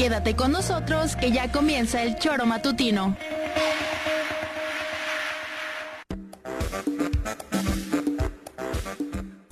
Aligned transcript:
Quédate 0.00 0.34
con 0.34 0.50
nosotros 0.50 1.14
que 1.14 1.30
ya 1.30 1.52
comienza 1.52 2.02
el 2.02 2.16
choro 2.16 2.46
matutino. 2.46 3.18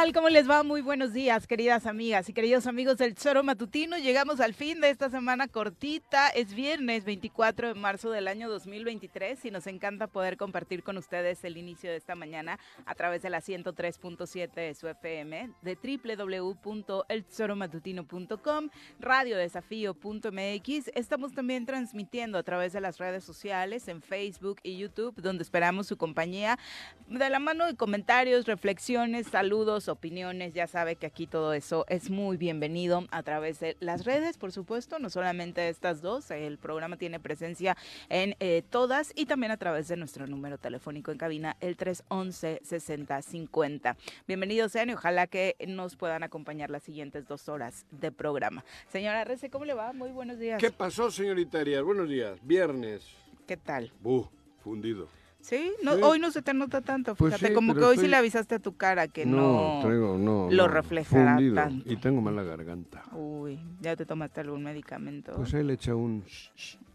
Tal? 0.00 0.12
¿Cómo 0.14 0.30
les 0.30 0.48
va? 0.48 0.62
Muy 0.62 0.80
buenos 0.80 1.12
días, 1.12 1.46
queridas 1.46 1.84
amigas 1.84 2.26
y 2.28 2.32
queridos 2.32 2.66
amigos 2.66 2.96
del 2.96 3.14
Choro 3.14 3.42
Matutino. 3.42 3.98
Llegamos 3.98 4.40
al 4.40 4.54
fin 4.54 4.80
de 4.80 4.88
esta 4.88 5.10
semana 5.10 5.46
cortita. 5.46 6.28
Es 6.28 6.54
viernes 6.54 7.04
24 7.04 7.68
de 7.68 7.74
marzo 7.74 8.10
del 8.10 8.26
año 8.26 8.48
2023 8.48 9.44
y 9.44 9.50
nos 9.50 9.66
encanta 9.66 10.06
poder 10.06 10.38
compartir 10.38 10.82
con 10.82 10.96
ustedes 10.96 11.44
el 11.44 11.58
inicio 11.58 11.90
de 11.90 11.96
esta 11.96 12.14
mañana 12.14 12.58
a 12.86 12.94
través 12.94 13.20
de 13.20 13.28
la 13.28 13.42
103.7 13.42 14.54
de 14.54 14.74
su 14.74 14.88
FM, 14.88 15.50
de 15.60 15.76
www.elchoromatutino.com, 15.76 18.70
radiodesafío.mx. 19.00 20.90
Estamos 20.94 21.34
también 21.34 21.66
transmitiendo 21.66 22.38
a 22.38 22.42
través 22.42 22.72
de 22.72 22.80
las 22.80 22.96
redes 22.96 23.22
sociales, 23.22 23.86
en 23.88 24.00
Facebook 24.00 24.60
y 24.62 24.78
YouTube, 24.78 25.20
donde 25.20 25.42
esperamos 25.42 25.88
su 25.88 25.98
compañía 25.98 26.58
de 27.06 27.28
la 27.28 27.38
mano 27.38 27.66
de 27.66 27.74
comentarios, 27.74 28.46
reflexiones, 28.46 29.26
saludos, 29.26 29.89
opiniones. 29.90 30.54
Ya 30.54 30.66
sabe 30.66 30.96
que 30.96 31.06
aquí 31.06 31.26
todo 31.26 31.52
eso 31.52 31.84
es 31.88 32.10
muy 32.10 32.36
bienvenido 32.36 33.06
a 33.10 33.22
través 33.22 33.60
de 33.60 33.76
las 33.80 34.04
redes, 34.04 34.38
por 34.38 34.52
supuesto, 34.52 34.98
no 34.98 35.10
solamente 35.10 35.68
estas 35.68 36.00
dos. 36.00 36.30
El 36.30 36.58
programa 36.58 36.96
tiene 36.96 37.20
presencia 37.20 37.76
en 38.08 38.36
eh, 38.40 38.62
todas 38.70 39.12
y 39.14 39.26
también 39.26 39.52
a 39.52 39.56
través 39.56 39.88
de 39.88 39.96
nuestro 39.96 40.26
número 40.26 40.58
telefónico 40.58 41.12
en 41.12 41.18
cabina, 41.18 41.56
el 41.60 41.76
311-6050. 41.76 43.96
Bienvenidos 44.26 44.72
sean 44.72 44.90
y 44.90 44.94
ojalá 44.94 45.26
que 45.26 45.56
nos 45.66 45.96
puedan 45.96 46.22
acompañar 46.22 46.70
las 46.70 46.82
siguientes 46.82 47.26
dos 47.26 47.48
horas 47.48 47.86
de 47.90 48.12
programa. 48.12 48.64
Señora 48.88 49.24
Rece, 49.24 49.50
¿cómo 49.50 49.64
le 49.64 49.74
va? 49.74 49.92
Muy 49.92 50.10
buenos 50.10 50.38
días. 50.38 50.60
¿Qué 50.60 50.70
pasó, 50.70 51.10
señorita 51.10 51.60
Arias? 51.60 51.82
Buenos 51.82 52.08
días. 52.08 52.38
Viernes. 52.42 53.04
¿Qué 53.46 53.56
tal? 53.56 53.92
Buh, 54.00 54.28
fundido. 54.62 55.19
Sí, 55.40 55.72
no, 55.82 55.96
Sí. 55.96 56.02
hoy 56.02 56.18
no 56.18 56.30
se 56.30 56.42
te 56.42 56.52
nota 56.52 56.80
tanto, 56.82 57.14
Pues 57.14 57.32
fíjate, 57.34 57.48
sí, 57.48 57.54
como 57.54 57.74
que 57.74 57.80
hoy 57.80 57.94
estoy- 57.94 58.04
sí 58.04 58.10
le 58.10 58.16
avisaste 58.16 58.56
a 58.56 58.58
tu 58.58 58.76
cara 58.76 59.08
que 59.08 59.24
no, 59.24 59.80
traigo, 59.82 60.18
no. 60.18 60.48
lo 60.50 60.68
reflejará 60.68 61.34
fundido. 61.36 61.54
tanto. 61.54 61.90
Y 61.92 61.96
tengo 61.96 62.20
mala 62.20 62.42
garganta. 62.42 63.02
Uy, 63.12 63.58
ya 63.80 63.96
te 63.96 64.04
tomaste 64.04 64.40
algún 64.42 64.62
medicamento. 64.62 65.32
Pues 65.36 65.54
él 65.54 65.70
echa 65.70 65.94
un... 65.94 66.24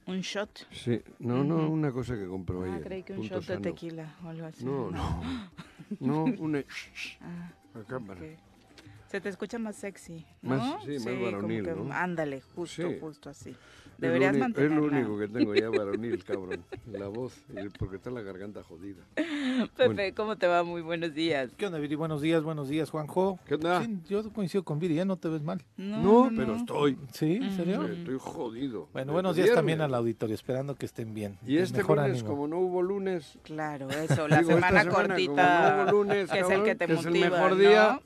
¿Un 0.07 0.19
shot? 0.21 0.67
Sí, 0.71 1.01
no, 1.17 1.43
no, 1.43 1.67
una 1.69 1.91
cosa 1.91 2.15
que 2.15 2.27
compró 2.27 2.61
Ah, 2.63 2.67
ayer. 2.75 2.83
creí 2.83 3.03
que 3.03 3.13
un 3.13 3.21
shot 3.21 3.43
de 3.47 3.57
tequila 3.57 4.15
o 4.23 4.29
algo 4.29 4.45
así. 4.45 4.63
No, 4.63 4.91
no. 4.91 5.21
No, 5.99 6.23
una... 6.39 6.63
Ah, 7.21 7.51
a 7.79 7.83
cámara. 7.83 8.21
ok. 8.21 8.39
Se 9.15 9.21
te 9.21 9.29
escucha 9.29 9.57
más 9.59 9.77
sexy, 9.77 10.25
¿no? 10.41 10.57
Más- 10.57 10.83
sí, 10.83 10.95
más 10.95 11.03
como 11.05 11.21
varonil, 11.23 11.63
que- 11.63 11.71
¿no? 11.71 11.93
Ándale, 11.93 12.41
justo, 12.53 12.89
Sí. 12.89 12.97
justo 12.99 13.29
así. 13.29 13.51
Es 13.51 14.01
Deberías 14.01 14.35
lo, 14.35 14.43
uni- 14.43 14.53
es 14.57 14.71
lo 14.71 14.83
único 14.83 15.17
que 15.17 15.27
tengo 15.29 15.55
ya 15.55 15.69
varonil, 15.69 16.21
cabrón. 16.25 16.65
La 16.91 17.07
voz, 17.07 17.33
porque 17.79 17.95
está 17.95 18.09
la 18.11 18.21
garganta 18.21 18.61
jodida. 18.61 19.05
Pepe, 19.15 19.85
Bueno. 19.93 20.15
¿cómo 20.17 20.35
te 20.35 20.47
va? 20.47 20.63
Muy 20.63 20.81
buenos 20.81 21.13
días. 21.13 21.49
¿Qué 21.55 21.65
onda, 21.65 21.79
Viri? 21.79 21.95
Buenos 21.95 22.21
días, 22.21 22.43
buenos 22.43 22.67
días, 22.67 22.89
Juanjo. 22.89 23.39
¿Qué 23.47 23.55
onda? 23.55 23.85
Sí, 23.85 23.97
yo 24.09 24.29
coincido 24.33 24.65
con 24.65 24.79
Viri, 24.79 24.95
ya 24.95 25.05
no 25.05 25.15
te 25.15 25.29
ves 25.29 25.41
mal. 25.43 25.63
No, 25.77 26.29
pero 26.35 26.57
estoy. 26.57 26.97
¿Sí? 27.13 27.39
¿En 27.41 27.55
serio? 27.55 27.83
Estoy 27.87 28.17
jodido. 28.19 28.89
Bueno, 28.91 29.13
buenos 29.13 29.37
días 29.37 29.53
también 29.53 29.79
al 29.79 29.93
auditorio, 29.95 30.35
esperando 30.35 30.75
que 30.75 30.85
estén 30.87 31.13
bien. 31.13 31.37
Y 31.47 31.55
este 31.59 31.77
Mejor 31.77 31.99
lunes, 31.99 32.11
ánimo. 32.15 32.27
como 32.27 32.47
no 32.49 32.57
hubo 32.59 32.81
lunes, 32.81 33.39
Claro, 33.43 33.89
eso, 33.91 34.27
la 34.27 34.39
Digo, 34.39 34.49
semana, 34.55 34.81
semana, 34.83 35.07
cortita, 35.07 35.71
como 35.71 35.77
no 35.77 35.91
hubo 35.97 36.03
lunes, 36.03 36.29
que 36.29 36.39
es 36.41 36.49
el 36.49 36.63
que 36.63 36.75
te 36.75 36.85
que 36.87 36.93
es 36.93 36.99
el 36.99 37.05
motiva, 37.13 37.29
mejor 37.29 37.49
¿no? 37.51 37.55
día, 37.55 38.01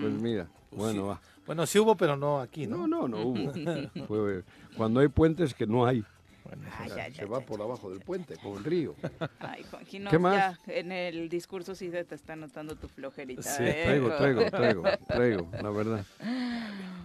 pues 0.00 0.22
mira, 0.22 0.37
bueno, 0.70 1.06
va. 1.06 1.20
Bueno, 1.46 1.66
sí 1.66 1.78
hubo, 1.78 1.96
pero 1.96 2.16
no 2.16 2.40
aquí, 2.40 2.66
¿no? 2.66 2.86
No, 2.86 3.08
no, 3.08 3.08
no 3.08 3.22
hubo. 3.22 3.52
Fue 4.06 4.42
cuando 4.76 5.00
hay 5.00 5.08
puentes 5.08 5.54
que 5.54 5.66
no 5.66 5.86
hay. 5.86 6.04
Bueno, 6.44 6.62
Ay, 6.78 7.12
se 7.12 7.26
va 7.26 7.40
por 7.40 7.60
abajo 7.60 7.90
del 7.90 8.00
puente, 8.00 8.36
como 8.42 8.56
el 8.56 8.64
río. 8.64 8.94
Ay, 9.38 9.66
¿Qué 10.08 10.18
más? 10.18 10.34
ya 10.66 10.72
en 10.74 10.92
el 10.92 11.28
discurso 11.28 11.74
sí 11.74 11.90
se 11.90 12.04
te 12.04 12.14
está 12.14 12.36
notando 12.36 12.74
tu 12.74 12.88
flojerita. 12.88 13.42
Sí, 13.42 13.64
¿eh? 13.64 13.82
Traigo, 13.84 14.08
traigo, 14.16 14.40
traigo, 14.50 14.82
traigo, 15.06 15.48
la 15.62 15.70
verdad. 15.70 16.04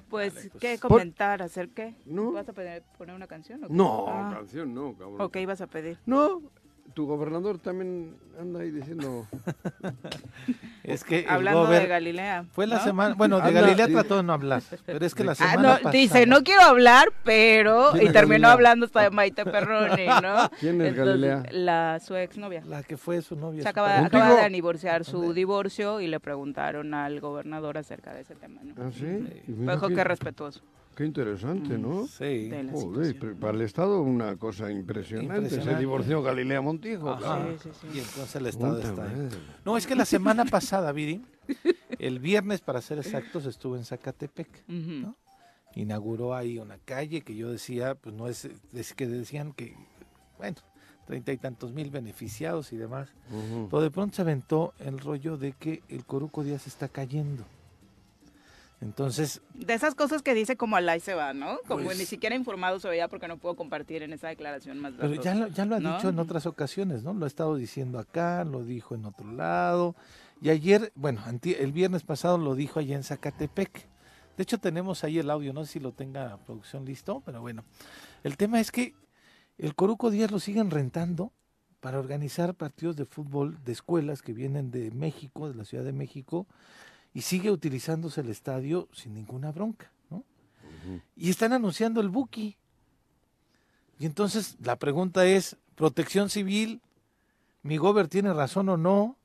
Pues, 0.09 0.34
Vale, 0.35 0.50
pues. 0.50 0.62
¿qué 0.62 0.78
Por- 0.79 0.91
comentar? 0.91 1.41
¿Hacer 1.41 1.69
qué? 1.69 1.96
No. 2.06 2.31
¿Vas 2.31 2.47
a 2.47 2.53
poner 2.53 2.84
una 3.16 3.28
canción? 3.28 3.63
o 3.63 3.68
qué? 3.68 3.73
No, 3.73 4.06
Ah, 4.07 4.31
canción 4.34 4.73
no, 4.73 4.94
cabrón. 4.97 5.19
¿O 5.22 5.29
qué 5.29 5.41
ibas 5.41 5.59
a 5.59 5.68
pedir? 5.68 5.97
No, 6.06 6.41
tu 6.94 7.06
gobernador 7.08 7.58
también 7.60 8.16
anda 8.40 8.60
ahí 8.60 8.70
diciendo... 8.72 9.26
es 10.84 11.04
que 11.04 11.26
Hablando 11.28 11.66
gober- 11.68 11.82
de 11.82 11.88
Galilea. 11.88 12.46
Fue 12.52 12.68
la 12.68 12.78
¿no? 12.78 12.84
semana, 12.84 13.16
bueno, 13.16 13.38
de 13.38 13.48
Anda, 13.48 13.62
Galilea 13.62 13.88
trató 13.88 14.18
de 14.18 14.24
no 14.24 14.34
hablar, 14.34 14.62
pero 14.86 15.06
es 15.06 15.16
que 15.16 15.24
la 15.24 15.32
Ah, 15.32 15.36
semana 15.36 15.62
no, 15.62 15.74
pasada... 15.76 15.92
dice, 15.92 16.26
no 16.28 16.44
quiero 16.44 16.62
hablar, 16.62 17.12
pero... 17.24 17.90
¿Quién 17.94 18.10
Y 18.10 18.12
terminó 18.12 18.32
Galilea? 18.48 18.52
hablando 18.52 18.86
hasta 18.86 19.02
de 19.04 19.10
Maite 19.12 19.44
Perroni, 19.46 20.06
¿no? 20.22 20.50
¿Quién 20.60 20.82
es 20.82 20.96
Galilea? 20.96 21.44
La, 21.52 22.00
su 22.00 22.16
exnovia. 22.16 22.64
La 22.66 22.84
que 22.84 22.98
fue 22.98 23.22
su 23.22 23.36
novia. 23.36 23.60
Se 23.60 23.64
su 23.64 23.70
acaba, 23.70 24.00
acaba 24.00 24.36
de 24.36 24.42
anivorciar 24.42 25.03
su 25.06 25.18
¿Dónde? 25.20 25.34
divorcio 25.34 26.00
y 26.02 26.08
le 26.08 26.20
preguntaron 26.20 26.94
al 26.94 27.20
gobernador 27.22 27.78
acerca 27.78 28.14
de 28.14 28.22
ese 28.22 28.36
tema, 28.36 28.62
¿no? 28.64 28.76
¿Ah, 28.78 28.91
sí? 28.94 29.06
Qué- 29.47 29.94
que 29.96 30.03
respetuoso. 30.03 30.62
Qué 30.95 31.05
interesante, 31.05 31.78
¿no? 31.78 32.07
Sí. 32.07 32.49
de 32.49 32.63
la 32.63 32.72
Joder, 32.72 33.35
para 33.40 33.55
el 33.55 33.61
Estado 33.61 34.01
una 34.01 34.35
cosa 34.37 34.72
impresionante. 34.72 35.61
Se 35.61 35.75
divorció 35.75 36.22
Galilea 36.22 36.61
Montijo. 36.61 37.17
Sí, 37.17 37.57
sí, 37.63 37.69
sí. 37.81 37.87
Y 37.95 37.99
entonces 37.99 38.35
el 38.35 38.45
Estado 38.47 38.79
está 38.79 39.09
ahí. 39.09 39.29
No, 39.66 39.75
es 39.78 39.87
que 39.87 39.95
la 39.95 40.05
semana 40.05 40.45
pasada, 40.45 40.91
Viri, 40.91 41.25
el 41.99 42.19
viernes, 42.19 42.61
para 42.61 42.81
ser 42.81 42.99
exactos, 42.99 43.45
estuve 43.45 43.78
en 43.79 43.85
Zacatepec. 43.85 44.47
Inauguró 45.75 46.35
ahí 46.35 46.59
una 46.59 46.78
calle 46.78 47.22
que 47.22 47.35
yo 47.35 47.51
decía, 47.51 47.95
pues 47.95 48.13
no 48.13 48.28
es, 48.28 48.47
es 48.73 48.93
que 48.93 49.07
decían 49.07 49.53
que, 49.53 49.75
bueno, 50.37 50.57
treinta 51.07 51.34
y 51.34 51.37
tantos 51.37 51.73
mil 51.73 51.90
beneficiados 51.90 52.72
y 52.73 52.78
demás. 52.78 53.09
Ujú. 53.31 53.69
Pero 53.72 53.81
de 53.81 53.90
pronto 53.90 54.16
se 54.16 54.22
aventó 54.22 54.73
el 54.78 54.99
rollo 54.99 55.37
de 55.37 55.53
que 55.53 55.81
el 55.90 56.05
Coruco 56.05 56.43
Díaz 56.43 56.67
está 56.67 56.87
cayendo. 56.90 57.43
Entonces, 58.84 59.41
De 59.53 59.74
esas 59.74 59.96
cosas 59.96 60.22
que 60.22 60.34
dice 60.34 60.58
como 60.58 60.76
al 60.76 61.02
se 61.02 61.14
va, 61.14 61.34
¿no? 61.34 61.58
Como 61.68 61.85
Pues- 61.85 61.97
ni 61.97 62.06
siquiera 62.06 62.35
informado 62.35 62.80
se 62.80 62.90
veía 62.90 63.08
porque 63.08 63.28
no 63.28 63.38
puedo 63.38 63.56
compartir 63.56 64.03
en 64.03 64.12
esa 64.14 64.28
declaración 64.28 64.80
más 64.80 64.94
pero 65.00 65.16
ya 65.16 65.34
lo, 65.34 65.47
ya 65.47 65.66
lo 65.66 65.76
ha 65.76 65.80
¿no? 65.80 65.96
dicho 65.96 66.09
en 66.09 66.20
otras 66.20 66.46
ocasiones, 66.46 67.03
¿no? 67.03 67.14
Lo 67.14 67.24
ha 67.26 67.28
estado 67.28 67.56
diciendo 67.56 67.97
acá, 67.97 68.44
lo 68.44 68.64
dijo 68.64 68.94
en 68.96 69.06
otro 69.06 69.32
lado. 69.32 69.96
Y 70.41 70.50
ayer, 70.50 70.91
bueno, 70.96 71.22
el 71.41 71.72
viernes 71.72 72.03
pasado 72.03 72.38
lo 72.38 72.53
dijo 72.56 72.80
allá 72.80 72.96
en 72.97 73.03
Zacatepec. 73.03 73.88
De 74.35 74.44
hecho, 74.44 74.58
tenemos 74.58 75.03
ahí 75.03 75.20
el 75.20 75.29
audio, 75.29 75.53
no 75.53 75.64
sé 75.66 75.74
si 75.74 75.79
lo 75.79 75.94
tenga 75.94 76.26
la 76.26 76.38
producción 76.38 76.84
listo, 76.86 77.22
pero 77.26 77.40
bueno. 77.40 77.64
El 78.24 78.36
tema 78.36 78.59
es 78.59 78.72
que 78.72 78.94
el 79.58 79.76
Coruco 79.76 80.12
Díaz 80.12 80.32
lo 80.32 80.40
siguen 80.40 80.70
rentando 80.72 81.32
para 81.79 82.00
organizar 82.00 82.56
partidos 82.56 82.96
de 82.96 83.06
fútbol 83.06 83.64
de 83.64 83.72
escuelas 83.72 84.22
que 84.22 84.34
vienen 84.34 84.72
de 84.72 84.91
México, 84.91 85.47
de 85.50 85.56
la 85.56 85.66
Ciudad 85.66 85.84
de 85.84 85.94
México, 85.94 86.47
y 87.14 87.22
sigue 87.22 87.52
utilizándose 87.52 88.22
el 88.22 88.30
estadio 88.30 88.88
sin 88.92 89.14
ninguna 89.14 89.52
bronca, 89.52 89.92
¿no? 90.10 90.24
Y 91.16 91.30
están 91.30 91.54
anunciando 91.54 92.02
el 92.02 92.10
Buki. 92.10 92.58
Y 94.00 94.06
entonces 94.06 94.58
la 94.64 94.76
pregunta 94.78 95.26
es, 95.26 95.56
¿protección 95.76 96.30
civil? 96.30 96.82
¿Mi 97.62 97.78
gober 97.78 98.08
tiene 98.08 98.34
razón 98.34 98.68
o 98.70 98.78
no? 98.78 99.16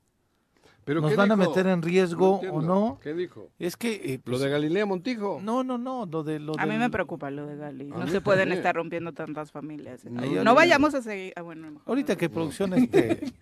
¿Pero 0.85 1.01
¿Nos 1.01 1.15
van 1.15 1.31
a 1.31 1.35
meter 1.35 1.67
en 1.67 1.83
riesgo 1.83 2.39
o 2.39 2.61
no? 2.61 2.99
¿Qué 3.03 3.13
dijo? 3.13 3.49
Es 3.59 3.75
que... 3.77 3.93
eh, 4.13 4.17
¿Lo 4.25 4.31
pues, 4.31 4.41
de 4.41 4.49
Galilea 4.49 4.85
Montijo? 4.87 5.39
No, 5.43 5.63
no, 5.63 5.77
no, 5.77 6.07
lo 6.07 6.23
de... 6.23 6.39
Lo 6.39 6.53
A 6.57 6.65
mí 6.65 6.71
del- 6.71 6.79
me 6.79 6.89
preocupa 6.89 7.29
lo 7.29 7.45
de 7.45 7.57
Gali. 7.57 7.91
A 7.91 7.97
No 7.97 8.05
mí 8.05 8.09
se 8.11 8.21
pueden 8.21 8.51
estar 8.51 8.73
rompiendo 8.75 9.11
tantas 9.13 9.51
familias. 9.51 10.03
No, 10.05 10.21
No, 10.21 10.25
yo- 10.25 10.43
no 10.43 10.55
vayamos 10.55 10.95
a 10.95 11.01
seguir. 11.03 11.33
Ah, 11.35 11.43
bueno, 11.43 11.69
mejor 11.69 11.83
Ahorita 11.85 12.13
no. 12.13 12.17
que 12.17 12.29
producción 12.29 12.73
este, 12.73 13.33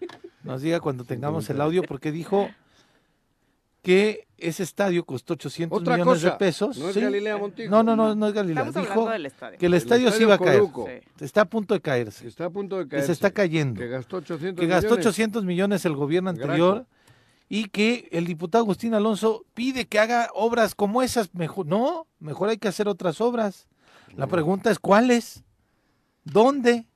nos 0.44 0.62
diga 0.62 0.82
cuando 0.82 1.06
tengamos 1.06 1.50
el 1.50 1.62
audio, 1.62 1.84
porque 1.84 2.12
dijo 2.12 2.50
que 3.88 4.28
ese 4.38 4.64
estadio 4.64 5.06
costó 5.06 5.36
800 5.36 5.80
Otra 5.80 5.96
millones 5.96 6.16
cosa, 6.22 6.32
de 6.32 6.38
pesos. 6.38 6.78
no 6.78 6.90
es 6.90 6.94
¿sí? 6.94 7.00
Galilea 7.00 7.38
Montijo. 7.38 7.72
No, 7.72 7.84
no, 7.84 7.96
no, 7.96 8.14
no 8.16 8.28
es 8.28 8.34
Galilea. 8.34 8.66
Estamos 8.66 8.86
Dijo 8.86 8.92
hablando 9.00 9.12
del 9.14 9.26
estadio. 9.28 9.58
que 9.58 9.66
el 9.66 9.74
estadio, 9.76 10.08
sí 10.10 10.24
estadio 10.24 10.26
iba 10.28 10.36
a 10.36 10.38
caer. 10.40 10.64
Sí. 11.16 11.24
Está 11.24 11.42
a 11.42 11.46
punto 11.46 11.74
de 11.74 11.80
caerse. 11.80 12.28
Está 12.28 12.46
a 12.46 12.50
punto 12.50 12.78
de 12.80 12.84
Que 12.84 12.90
caer. 12.90 13.04
se 13.06 13.14
está 13.14 13.32
cayendo. 13.32 13.80
Que 13.80 13.88
gastó 13.88 14.18
800 14.18 14.60
que 14.62 14.68
gastó 14.68 14.88
millones. 14.90 15.06
800 15.08 15.46
millones 15.46 15.86
el 15.86 15.96
gobierno 15.96 16.30
anterior 16.30 16.86
y 17.48 17.70
que 17.70 18.10
el 18.12 18.26
diputado 18.26 18.66
Agustín 18.66 18.94
Alonso 18.94 19.46
pide 19.54 19.88
que 19.88 20.00
haga 20.00 20.32
obras 20.34 20.76
como 20.76 21.02
esas. 21.02 21.34
Mejor, 21.34 21.66
no, 21.66 22.08
mejor 22.20 22.50
hay 22.50 22.58
que 22.58 22.68
hacer 22.68 22.90
otras 22.90 23.22
obras. 23.22 23.70
La 24.18 24.28
pregunta 24.28 24.70
es 24.70 24.80
cuáles, 24.80 25.46
dónde, 26.26 26.88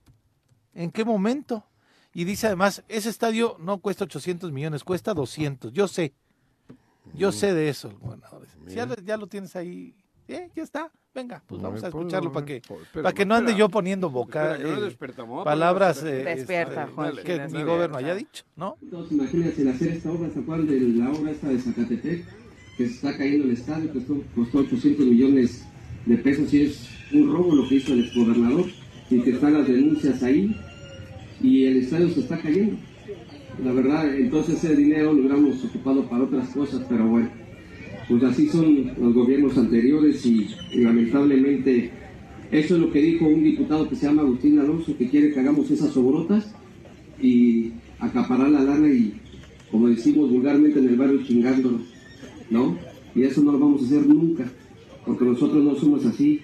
en 0.73 0.91
qué 0.91 1.05
momento. 1.05 1.65
Y 2.13 2.25
dice 2.25 2.47
además, 2.47 2.83
ese 2.89 3.07
estadio 3.07 3.55
no 3.61 3.77
cuesta 3.77 4.03
800 4.03 4.51
millones, 4.51 4.83
cuesta 4.83 5.13
200. 5.13 5.71
Yo 5.71 5.87
sé, 5.87 6.13
yo 7.13 7.31
sé 7.31 7.53
de 7.53 7.69
eso, 7.69 7.91
gobernador. 7.99 8.47
Si 8.67 8.75
ya, 8.75 8.85
lo, 8.85 8.95
ya 8.95 9.17
lo 9.17 9.27
tienes 9.27 9.55
ahí, 9.55 9.95
eh, 10.27 10.49
ya 10.55 10.63
está. 10.63 10.91
Venga, 11.13 11.43
pues 11.45 11.61
vamos 11.61 11.83
a 11.83 11.87
escucharlo 11.87 12.31
para 12.31 12.45
que, 12.45 12.61
para 12.93 13.11
que 13.11 13.25
no 13.25 13.35
ande 13.35 13.53
yo 13.53 13.67
poniendo 13.67 14.09
boca, 14.09 14.57
eh, 14.57 14.95
palabras 15.43 16.01
eh, 16.03 16.23
Despierta, 16.23 16.83
este, 16.83 16.95
Juanji, 16.95 17.23
que 17.23 17.47
mi 17.49 17.63
gobierno 17.63 17.97
haya 17.97 18.15
dicho, 18.15 18.45
¿no? 18.55 18.77
Entonces, 18.81 19.11
imagínense, 19.11 19.61
el 19.61 19.67
hacer 19.67 19.89
esta 19.89 20.09
obra, 20.09 20.29
¿se 20.29 20.39
acuerdan 20.39 20.67
de 20.67 20.79
la 20.79 21.11
obra 21.11 21.31
esta 21.31 21.49
de 21.49 21.59
Zacatepec? 21.59 22.25
Que 22.77 22.87
se 22.87 22.93
está 22.93 23.17
cayendo 23.17 23.43
el 23.43 23.51
estadio, 23.51 23.91
que 23.91 23.99
costó, 23.99 24.23
costó 24.33 24.59
800 24.59 25.05
millones 25.05 25.65
de 26.05 26.17
pesos 26.17 26.53
y 26.53 26.63
es 26.63 26.89
un 27.11 27.33
robo 27.33 27.55
lo 27.55 27.67
que 27.67 27.75
hizo 27.75 27.91
el 27.91 28.05
exgobernador 28.05 28.67
y 29.09 29.21
que 29.21 29.31
están 29.31 29.53
las 29.53 29.67
denuncias 29.67 30.23
ahí 30.23 30.55
y 31.41 31.65
el 31.65 31.77
estadio 31.77 32.09
se 32.09 32.21
está 32.21 32.39
cayendo. 32.39 32.77
La 33.59 33.71
verdad, 33.73 34.15
entonces 34.15 34.63
ese 34.63 34.75
dinero 34.75 35.13
lo 35.13 35.19
hubiéramos 35.19 35.63
ocupado 35.65 36.07
para 36.07 36.23
otras 36.23 36.49
cosas, 36.49 36.83
pero 36.89 37.07
bueno, 37.07 37.29
pues 38.07 38.23
así 38.23 38.47
son 38.47 38.91
los 38.99 39.13
gobiernos 39.13 39.57
anteriores 39.57 40.25
y, 40.25 40.47
lamentablemente 40.75 41.91
eso 42.51 42.75
es 42.75 42.81
lo 42.81 42.91
que 42.91 43.01
dijo 43.01 43.25
un 43.25 43.43
diputado 43.43 43.87
que 43.87 43.95
se 43.95 44.07
llama 44.07 44.23
Agustín 44.23 44.59
Alonso, 44.59 44.97
que 44.97 45.07
quiere 45.07 45.31
que 45.31 45.39
hagamos 45.39 45.69
esas 45.71 45.95
obrotas 45.95 46.53
y 47.21 47.71
acaparar 47.99 48.49
la 48.49 48.63
lana 48.63 48.89
y, 48.89 49.13
como 49.69 49.87
decimos 49.87 50.29
vulgarmente 50.29 50.79
en 50.79 50.89
el 50.89 50.97
barrio, 50.97 51.23
chingándonos, 51.23 51.81
¿no? 52.49 52.77
Y 53.15 53.23
eso 53.23 53.41
no 53.41 53.53
lo 53.53 53.59
vamos 53.59 53.83
a 53.83 53.85
hacer 53.85 54.07
nunca, 54.07 54.51
porque 55.05 55.23
nosotros 55.23 55.63
no 55.63 55.75
somos 55.75 56.05
así, 56.05 56.41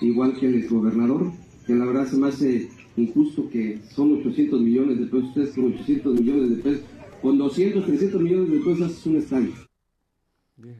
igual 0.00 0.34
que 0.38 0.46
el 0.46 0.56
exgobernador, 0.56 1.32
que 1.66 1.74
la 1.74 1.84
verdad 1.84 2.06
se 2.06 2.16
me 2.16 2.28
hace 2.28 2.68
injusto 2.96 3.48
que 3.50 3.80
son 3.90 4.20
800 4.20 4.60
millones 4.60 4.98
de 4.98 5.06
pesos, 5.06 5.28
ustedes 5.28 5.54
con 5.54 5.66
800 5.74 6.20
millones 6.20 6.50
de 6.56 6.62
pesos, 6.62 6.80
con 7.22 7.38
200, 7.38 7.84
300 7.86 8.20
millones 8.22 8.50
de 8.50 8.58
pesos 8.58 8.82
haces 8.82 9.06
un 9.06 9.16
estadio. 9.16 9.52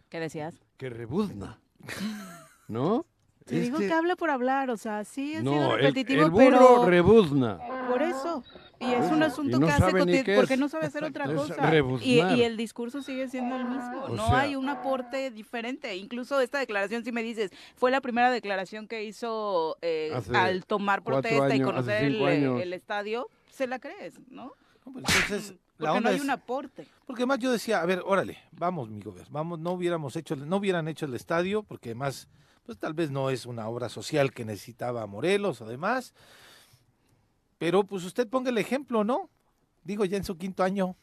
¿Qué 0.09 0.21
decías? 0.21 0.59
Que 0.77 0.89
rebuzna. 0.91 1.59
¿No? 2.69 3.05
Te 3.45 3.61
digo 3.61 3.77
Este- 3.77 3.89
que 3.89 3.95
habla 3.95 4.17
por 4.17 4.31
hablar, 4.31 4.71
o 4.71 4.77
sea, 4.77 5.05
sí 5.05 5.35
es 5.35 5.45
No, 5.45 5.75
el, 5.75 5.81
repetitivo, 5.83 6.23
el 6.25 6.31
burro 6.31 6.43
pero 6.43 6.85
rebuzna. 6.87 7.59
Por 7.87 8.03
eso. 8.03 8.45
Y 8.79 8.93
es 8.93 9.11
un 9.11 9.23
asunto 9.23 9.59
no 9.59 9.67
que 9.67 9.73
hace 9.73 10.35
porque 10.37 10.57
no 10.57 10.69
sabe 10.69 10.87
hacer 10.87 11.05
otra 11.05 11.33
cosa. 11.33 11.57
Y, 12.03 12.21
y 12.21 12.43
el 12.43 12.57
discurso 12.57 13.03
sigue 13.03 13.29
siendo 13.29 13.57
el 13.57 13.65
mismo. 13.65 14.05
O 14.05 14.09
no 14.11 14.29
sea- 14.29 14.41
hay 14.41 14.57
un 14.57 14.69
aporte 14.69 15.31
diferente. 15.31 15.97
Incluso 15.97 16.41
esta 16.41 16.59
declaración, 16.59 17.05
si 17.05 17.13
me 17.13 17.23
dices, 17.23 17.51
fue 17.77 17.91
la 17.91 18.01
primera 18.01 18.31
declaración 18.31 18.87
que 18.87 19.05
hizo 19.05 19.79
eh, 19.83 20.13
al 20.35 20.67
tomar 20.67 21.03
protesta 21.03 21.55
y 21.55 21.61
conocer 21.63 22.05
el, 22.05 22.73
estadio, 22.73 23.29
se 23.51 23.67
la 23.67 23.79
crees, 23.79 24.19
¿no? 24.29 24.53
No, 24.85 24.93
pues 24.93 25.05
entonces, 25.05 25.55
la 25.79 25.91
Porque 25.93 26.01
no 26.03 26.09
hay 26.11 26.17
es- 26.17 26.23
un 26.23 26.31
aporte. 26.31 26.87
Porque 27.07 27.23
además 27.23 27.39
yo 27.39 27.51
decía, 27.51 27.81
a 27.81 27.87
ver, 27.87 28.03
órale, 28.05 28.39
vamos, 28.53 28.89
mi 28.91 29.01
gobierno, 29.01 29.31
vamos, 29.33 29.59
no 29.59 29.73
hubiéramos 29.73 30.15
hecho, 30.17 30.35
el- 30.35 30.49
no 30.49 30.57
hubieran 30.57 30.87
hecho 30.89 31.07
el 31.07 31.15
estadio, 31.15 31.63
porque 31.63 31.91
además, 31.91 32.29
pues 32.65 32.79
tal 32.79 32.95
vez 32.95 33.11
no 33.11 33.31
es 33.31 33.47
una 33.47 33.69
obra 33.69 33.89
social 33.89 34.33
que 34.33 34.45
necesitaba 34.45 35.07
Morelos 35.07 35.61
o 35.61 35.67
demás, 35.67 36.15
pero 37.59 37.85
pues 37.85 38.05
usted 38.05 38.29
ponga 38.29 38.51
el 38.51 38.59
ejemplo, 38.59 39.05
¿no? 39.05 39.31
Digo, 39.85 40.05
ya 40.05 40.17
en 40.17 40.25
su 40.25 40.37
quinto 40.37 40.63
año, 40.63 40.97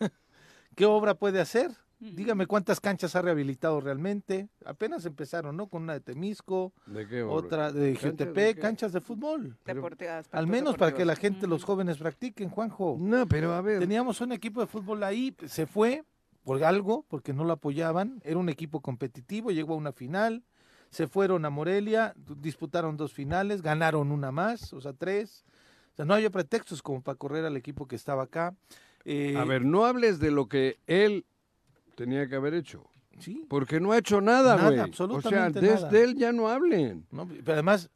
¿qué 0.74 0.86
obra 0.86 1.14
puede 1.14 1.40
hacer? 1.40 1.70
Dígame 2.00 2.46
cuántas 2.46 2.78
canchas 2.78 3.16
ha 3.16 3.22
rehabilitado 3.22 3.80
realmente. 3.80 4.48
Apenas 4.64 5.04
empezaron, 5.04 5.56
¿no? 5.56 5.66
Con 5.66 5.82
una 5.82 5.94
de 5.94 6.00
Temisco, 6.00 6.72
¿De 6.86 7.08
qué 7.08 7.22
obra? 7.24 7.34
otra 7.34 7.72
de 7.72 7.92
¿Canchas 7.94 8.02
de 8.02 8.10
Jutepec, 8.10 8.54
qué? 8.54 8.60
canchas 8.60 8.92
de 8.92 9.00
fútbol. 9.00 9.58
Deporte- 9.64 10.08
Al 10.30 10.46
menos 10.46 10.76
para 10.76 10.94
que 10.94 11.04
la 11.04 11.16
gente, 11.16 11.48
los 11.48 11.64
jóvenes 11.64 11.98
practiquen, 11.98 12.50
Juanjo. 12.50 12.96
No, 13.00 13.26
pero 13.26 13.52
a 13.52 13.60
ver. 13.62 13.80
Teníamos 13.80 14.20
un 14.20 14.30
equipo 14.30 14.60
de 14.60 14.68
fútbol 14.68 15.02
ahí, 15.02 15.34
se 15.46 15.66
fue 15.66 16.04
por 16.44 16.62
algo, 16.62 17.04
porque 17.08 17.32
no 17.32 17.42
lo 17.44 17.54
apoyaban, 17.54 18.20
era 18.24 18.38
un 18.38 18.48
equipo 18.48 18.80
competitivo, 18.80 19.50
llegó 19.50 19.74
a 19.74 19.78
una 19.78 19.90
final, 19.92 20.44
se 20.90 21.08
fueron 21.08 21.44
a 21.46 21.50
Morelia, 21.50 22.14
disputaron 22.16 22.96
dos 22.96 23.12
finales, 23.12 23.60
ganaron 23.60 24.12
una 24.12 24.30
más, 24.30 24.72
o 24.72 24.80
sea, 24.80 24.92
tres. 24.92 25.44
Sea, 25.98 26.04
no 26.04 26.14
había 26.14 26.30
pretextos 26.30 26.80
como 26.80 27.02
para 27.02 27.16
correr 27.18 27.44
al 27.44 27.56
equipo 27.56 27.88
que 27.88 27.96
estaba 27.96 28.22
acá. 28.22 28.54
Eh, 29.04 29.34
A 29.36 29.44
ver, 29.44 29.64
no 29.64 29.84
hables 29.84 30.20
de 30.20 30.30
lo 30.30 30.46
que 30.46 30.78
él 30.86 31.26
tenía 31.96 32.28
que 32.28 32.36
haber 32.36 32.54
hecho. 32.54 32.88
sí, 33.18 33.44
Porque 33.48 33.80
no 33.80 33.90
ha 33.90 33.98
hecho 33.98 34.20
nada, 34.20 34.64
güey. 34.64 34.78
absolutamente 34.78 35.58
O 35.58 35.62
sea, 35.62 35.72
desde 35.72 35.86
nada. 35.86 35.98
él 36.04 36.14
ya 36.16 36.30
no 36.30 36.48
hablen. 36.48 37.04
¿no? 37.10 37.26
pero 37.26 37.54
además, 37.54 37.90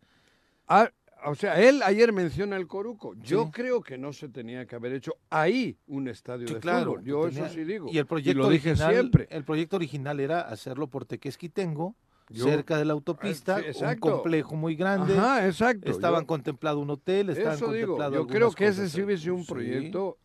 Ah, 0.67 0.91
o 1.27 1.37
sea, 1.37 1.61
él 1.61 1.81
ayer 1.85 2.13
menciona 2.13 2.57
el 2.57 2.67
Coruco. 2.67 3.15
Yo 3.23 3.45
Sí. 3.45 3.51
creo 3.53 3.81
que 3.83 3.97
no 3.99 4.13
se 4.13 4.29
tenía 4.29 4.67
que 4.67 4.75
haber 4.75 4.95
hecho 4.95 5.15
ahí 5.31 5.77
un 5.87 6.09
estadio 6.09 6.49
sí, 6.49 6.55
de 6.55 6.61
claro, 6.61 6.93
fútbol. 6.95 7.05
Yo 7.05 7.29
tenía- 7.29 7.45
eso 7.47 7.55
sí 7.55 7.63
digo. 7.63 7.89
Y 7.93 7.99
el 7.99 8.07
proyecto 8.07 8.43
lo 8.43 8.49
dije 8.49 8.71
original, 8.71 8.93
siempre. 8.95 9.29
el 9.31 9.45
proyecto 9.45 9.77
original 9.77 10.19
era 10.19 10.41
hacerlo 10.41 10.89
por 10.89 11.05
Tequesquitengo, 11.05 11.95
Yo- 12.33 12.45
cerca 12.45 12.77
de 12.79 12.85
la 12.85 12.93
autopista, 12.93 13.57
Ah, 13.57 13.73
sí, 13.73 13.85
un 13.85 13.97
complejo 13.97 14.55
muy 14.57 14.75
grande. 14.77 15.17
Ajá, 15.17 15.47
exacto. 15.47 15.91
Estaban 15.91 16.23
Yo- 16.23 16.27
contemplado 16.27 16.79
un 16.81 16.91
hotel, 16.91 17.31
estaban 17.31 17.55
Eso 17.55 17.73
digo, 17.73 17.97
contemplado 17.97 18.15
yo 18.15 18.27
creo 18.27 18.51
que 18.53 18.67
ese 18.67 18.89
sí 18.89 19.03
hubiese 19.03 19.31
un 19.31 19.45
Sí, 19.45 19.53
proyecto 19.53 20.19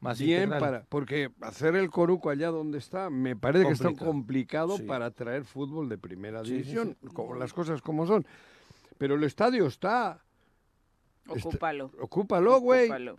más 0.00 0.18
bien 0.18 0.44
integral. 0.44 0.60
para, 0.60 0.84
porque 0.88 1.30
hacer 1.40 1.76
el 1.76 1.90
Coruco 1.90 2.30
allá 2.30 2.48
donde 2.48 2.78
está, 2.78 3.10
me 3.10 3.36
parece 3.36 3.66
que 3.66 3.72
está 3.72 3.84
Complicado. 3.88 4.10
complicado 4.10 4.76
Sí. 4.78 4.82
para 4.84 5.10
traer 5.10 5.44
fútbol 5.44 5.88
de 5.88 5.98
primera 5.98 6.40
Sí, 6.40 6.46
sí, 6.46 6.52
división, 6.54 6.96
sí. 7.02 7.08
como 7.12 7.34
las 7.34 7.52
cosas 7.52 7.82
como 7.82 8.06
son. 8.06 8.26
Pero 8.98 9.14
el 9.14 9.24
estadio 9.24 9.66
está, 9.66 10.20
Ocúpalo. 11.28 11.90
ocúpalo, 12.00 12.60
güey. 12.60 12.84
ocúpalo. 12.86 13.18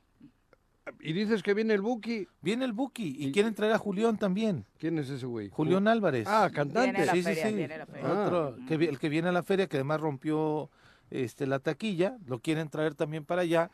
Y 0.99 1.13
dices 1.13 1.43
que 1.43 1.53
viene 1.53 1.73
el 1.73 1.81
Buki. 1.81 2.27
Viene 2.41 2.65
el 2.65 2.73
Buki 2.73 3.15
y, 3.17 3.27
Y- 3.27 3.31
quieren 3.31 3.53
traer 3.53 3.73
a 3.73 3.77
Julián 3.77 4.17
también. 4.17 4.65
¿Quién 4.77 4.97
es 4.99 5.09
ese 5.09 5.25
güey? 5.25 5.49
Julián 5.49 5.87
Álvarez. 5.87 6.27
Ah, 6.27 6.49
Viene 6.51 6.55
cantante. 6.55 7.05
la 7.05 7.11
sí, 7.13 7.17
sí, 7.19 7.23
feria, 7.23 7.47
sí. 7.49 7.53
viene 7.55 7.77
la 7.77 7.85
feria. 7.85 8.07
Ah. 8.09 8.23
Otro, 8.25 8.55
que 8.67 8.73
el 8.75 8.99
que 8.99 9.09
viene 9.09 9.29
a 9.29 9.31
la 9.31 9.43
feria, 9.43 9.67
que 9.67 9.77
además 9.77 10.01
rompió 10.01 10.69
este 11.09 11.45
la 11.45 11.59
taquilla, 11.59 12.15
lo 12.25 12.39
quieren 12.39 12.69
traer 12.69 12.95
también 12.95 13.25
para 13.25 13.41
allá, 13.41 13.69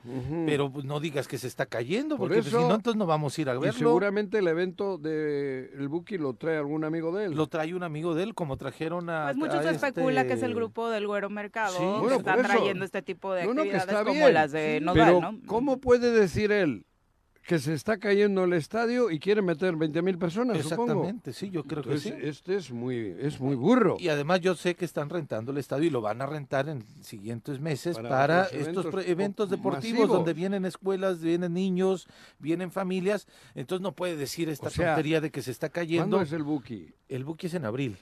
pero 0.48 0.74
no 0.84 1.00
digas 1.00 1.28
que 1.28 1.38
se 1.38 1.46
está 1.46 1.68
cayendo, 1.68 2.18
Por 2.18 2.30
porque 2.30 2.42
pues, 2.42 2.48
si 2.48 2.56
no, 2.56 2.74
entonces 2.74 2.98
no 2.98 3.06
vamos 3.06 3.38
a 3.38 3.42
ir 3.42 3.48
a 3.50 3.54
Y 3.54 3.60
verlo. 3.60 3.78
seguramente 3.78 4.40
el 4.40 4.48
evento 4.48 4.98
de 4.98 5.70
el 5.78 5.88
Buki 5.88 6.18
lo 6.18 6.34
trae 6.34 6.58
algún 6.58 6.84
amigo 6.84 7.16
de 7.16 7.26
él. 7.26 7.34
Lo 7.36 7.46
trae 7.46 7.76
un 7.76 7.84
amigo 7.84 8.16
de 8.16 8.24
él, 8.24 8.34
como 8.34 8.58
trajeron 8.58 9.12
a. 9.12 9.26
Pues 9.26 9.38
mucho 9.38 9.52
a 9.60 9.62
se 9.62 9.70
especula 9.70 10.26
que 10.26 10.34
es 10.34 10.40
el 10.42 10.46
este- 10.50 10.56
grupo 10.56 10.90
del 10.90 11.06
Güero 11.06 11.30
Mercado 11.30 11.74
Sí, 11.74 11.84
que 11.84 12.00
Bueno, 12.00 12.16
está 12.16 12.38
trayendo 12.42 12.84
este 12.84 13.04
tipo 13.04 13.32
de 13.36 13.44
No, 13.46 13.54
no, 13.54 13.62
que 13.62 13.70
actividades 13.76 13.88
está 13.90 14.04
como 14.04 14.14
bien, 14.20 14.34
las 14.34 14.52
de 14.52 14.78
sí. 14.80 14.84
Nodal, 14.86 15.06
Pero 15.06 15.22
¿no? 15.22 15.40
¿cómo 15.46 15.78
puede 15.80 16.12
decir 16.12 16.52
él 16.52 16.87
que 17.48 17.60
se 17.60 17.74
está 17.74 17.98
cayendo 17.98 18.44
el 18.44 18.52
estadio 18.52 19.10
y 19.10 19.20
quiere 19.20 19.42
meter 19.42 19.74
20.000 19.76 20.18
personas, 20.20 20.58
supongo. 20.62 20.84
Exactamente, 20.92 21.32
sí, 21.32 21.50
yo 21.50 21.64
creo 21.64 21.82
Entonces, 21.82 22.12
que 22.14 22.20
sí. 22.22 22.28
este 22.28 22.56
es 22.58 22.72
muy, 22.72 23.16
es 23.20 23.40
muy 23.40 23.56
burro. 23.56 23.96
Y 24.00 24.10
además 24.10 24.42
yo 24.42 24.54
sé 24.54 24.76
que 24.76 24.84
están 24.84 25.10
rentando 25.10 25.54
el 25.54 25.58
estadio 25.58 25.86
y 25.86 25.90
lo 25.90 26.02
van 26.02 26.22
a 26.22 26.26
rentar 26.26 26.68
en 26.68 26.84
siguientes 27.02 27.62
meses 27.62 27.98
Para 27.98 28.44
estos 28.48 28.86
eventos 28.86 29.08
eventos 29.08 29.48
po- 29.50 29.56
deportivos 29.56 30.00
masivos. 30.00 30.10
donde 30.18 30.34
vienen 30.34 30.66
escuelas, 30.66 31.22
vienen 31.22 31.54
niños, 31.54 32.08
vienen 32.38 32.70
familias. 32.70 33.28
Entonces 33.56 33.82
no 33.82 33.94
puede 33.94 34.18
decir 34.18 34.50
esta 34.50 34.68
O 34.68 34.70
sea, 34.70 34.88
tontería 34.96 35.22
de 35.22 35.32
que 35.32 35.42
se 35.42 35.52
está 35.52 35.70
cayendo. 35.70 36.18
¿Cuándo 36.18 36.22
es 36.24 36.34
el 36.34 36.44
Buki? 36.44 36.94
El 37.08 37.24
buque 37.24 37.48
es 37.48 37.54
en 37.54 37.64
abril. 37.64 37.98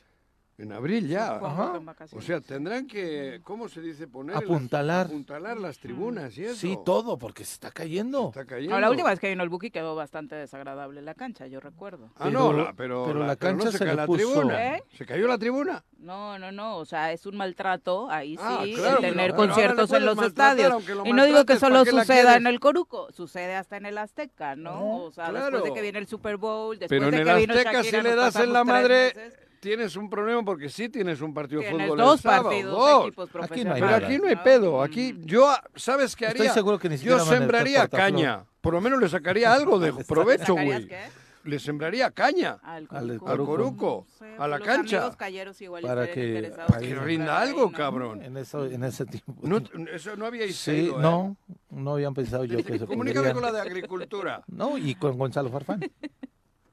En 0.57 0.71
abril 0.71 1.09
ya. 1.09 1.35
Ajá. 1.35 1.73
en 1.75 2.17
O 2.17 2.21
sea, 2.21 2.39
tendrán 2.39 2.87
que, 2.87 3.41
¿cómo 3.43 3.67
se 3.67 3.81
dice? 3.81 4.07
Poner 4.07 4.35
las- 4.35 4.43
Apuntalar. 4.45 5.07
apuntalar 5.07 5.57
las 5.57 5.79
tribunas 5.79 6.37
y 6.37 6.45
eso. 6.45 6.55
Sí, 6.55 6.77
todo, 6.85 7.17
porque 7.17 7.43
se 7.43 7.53
está 7.55 7.71
cayendo. 7.71 8.29
Está 8.29 8.45
cayendo. 8.45 8.73
No, 8.73 8.79
la 8.79 8.89
última 8.89 9.09
vez 9.09 9.19
que 9.19 9.27
vino 9.27 9.43
el 9.43 9.49
Buki 9.49 9.69
quedó 9.69 9.95
bastante 9.95 10.35
desagradable 10.35 11.01
la 11.01 11.13
cancha, 11.13 11.45
yo 11.47 11.59
recuerdo. 11.59 12.09
Ah, 12.15 12.29
no, 12.29 12.51
Pero- 12.51 12.63
la- 12.63 12.73
pero, 12.73 13.03
pero 13.05 13.19
la 13.19 13.27
no 13.33 13.37
cancha 13.37 13.71
se 13.71 13.79
se 13.79 13.85
le 13.85 13.95
la 13.95 14.05
puso- 14.07 14.15
tribuna. 14.31 14.75
¿Eh? 14.77 14.83
¿Se 14.97 15.05
cayó 15.05 15.27
la 15.27 15.37
tribuna? 15.37 15.83
No, 15.97 16.39
no, 16.39 16.53
no, 16.53 16.77
o 16.77 16.85
sea, 16.85 17.11
es 17.11 17.25
un 17.25 17.35
maltrato, 17.35 18.09
ahí 18.09 18.37
sí, 18.37 18.43
Ah, 18.45 18.59
el 18.63 18.75
claro, 18.75 18.97
pero 19.01 19.11
tener 19.13 19.35
conciertos 19.35 19.91
en 19.91 20.05
los 20.05 20.21
estadios. 20.21 20.87
lo 20.87 21.05
Y 21.05 21.11
no 21.11 21.25
digo 21.25 21.45
que 21.45 21.57
solo 21.57 21.75
¿para 21.79 21.83
qué 21.85 21.91
la 21.91 22.01
suceda 22.03 22.35
en 22.37 22.47
el 22.47 22.59
Coruco, 22.61 23.11
sucede 23.11 23.55
hasta 23.55 23.75
en 23.75 23.87
el 23.87 23.97
Azteca, 23.97 24.55
¿no? 24.55 24.71
No, 24.79 24.97
o 25.03 25.11
sea, 25.11 25.29
claro. 25.31 25.45
después 25.57 25.63
de 25.65 25.73
que 25.73 25.81
viene 25.81 25.99
el 25.99 26.07
Super 26.07 26.37
Bowl, 26.37 26.79
después 26.79 26.87
Pero 26.97 27.05
en 27.07 27.11
de 27.11 27.17
el 27.17 27.27
que 27.27 27.35
vino 27.41 27.53
Azteca 27.55 27.71
Shakira, 27.73 27.97
si 28.01 28.07
le 28.07 28.15
das 28.15 28.35
en 28.37 28.53
la 28.53 28.63
madre, 28.63 29.13
meses. 29.15 29.39
Tienes 29.65 29.95
un 29.95 30.09
problema 30.11 30.43
porque 30.43 30.69
sí 30.69 30.89
tienes 30.89 31.21
un 31.21 31.33
partido 31.33 31.61
de 31.61 31.71
fútbol 31.71 31.97
dos 31.97 32.15
el 32.17 32.21
sábado, 32.21 32.43
partidos, 32.49 32.71
dos. 32.71 33.07
equipos 33.07 33.29
no 33.33 33.41
hay 33.41 33.47
profesionales. 33.47 33.81
Pero 33.81 33.91
nada. 33.91 34.07
aquí 34.07 34.17
no 34.19 34.27
hay 34.27 34.35
¿no? 34.35 34.43
pedo. 34.43 34.77
Mm. 34.77 34.81
Aquí 34.83 35.15
yo, 35.23 35.55
¿sabes 35.75 36.15
qué 36.15 36.27
haría? 36.27 36.43
Estoy 36.43 36.53
seguro 36.53 36.77
que 36.77 36.87
ni 36.89 36.97
Yo 36.97 37.19
sembraría 37.19 37.87
caña. 37.87 38.45
Por 38.61 38.73
lo 38.75 38.81
menos 38.81 39.01
le 39.01 39.09
sacaría 39.09 39.51
algo 39.51 39.79
de 39.79 39.91
¿Le 39.97 40.03
provecho, 40.03 40.45
¿Sacarías 40.53 40.85
güey. 40.85 40.87
qué? 40.87 40.99
Le 41.45 41.59
sembraría 41.59 42.09
caña 42.11 42.57
Al 42.63 42.87
Al 42.89 43.17
Coruco. 43.19 43.29
al 43.29 43.37
Coruco. 43.37 43.45
Coruco, 43.45 44.05
No 44.07 44.17
sé, 44.17 44.35
a 44.37 44.47
la 44.47 44.57
los 44.57 44.67
cancha. 44.67 45.11
igual 45.59 45.83
Para 45.83 46.11
que- 46.11 46.51
para 46.67 46.79
rinda 47.03 47.39
ahí, 47.41 47.49
algo, 47.49 47.65
¿no? 47.65 47.71
cabrón. 47.71 48.23
En, 48.23 48.37
eso, 48.37 48.65
en 48.65 48.83
ese 48.83 49.05
tiempo. 49.05 49.33
No, 49.41 49.61
eso 49.91 50.15
no 50.15 50.25
habíais 50.27 50.55
sí, 50.55 50.71
ido, 50.71 50.97
¿eh? 50.97 51.01
no, 51.01 51.37
no 51.71 51.93
habían 51.93 52.13
pensado 52.13 52.45
yo 52.45 52.57
que 52.63 52.77
se 52.79 52.85
Comunícame 52.85 53.31
con 53.33 53.41
la 53.43 53.51
de 53.51 53.61
Agricultura. 53.61 54.43
No, 54.47 54.77
y 54.77 54.93
con 54.95 55.17
Gonzalo 55.17 55.49
Farfán. 55.49 55.81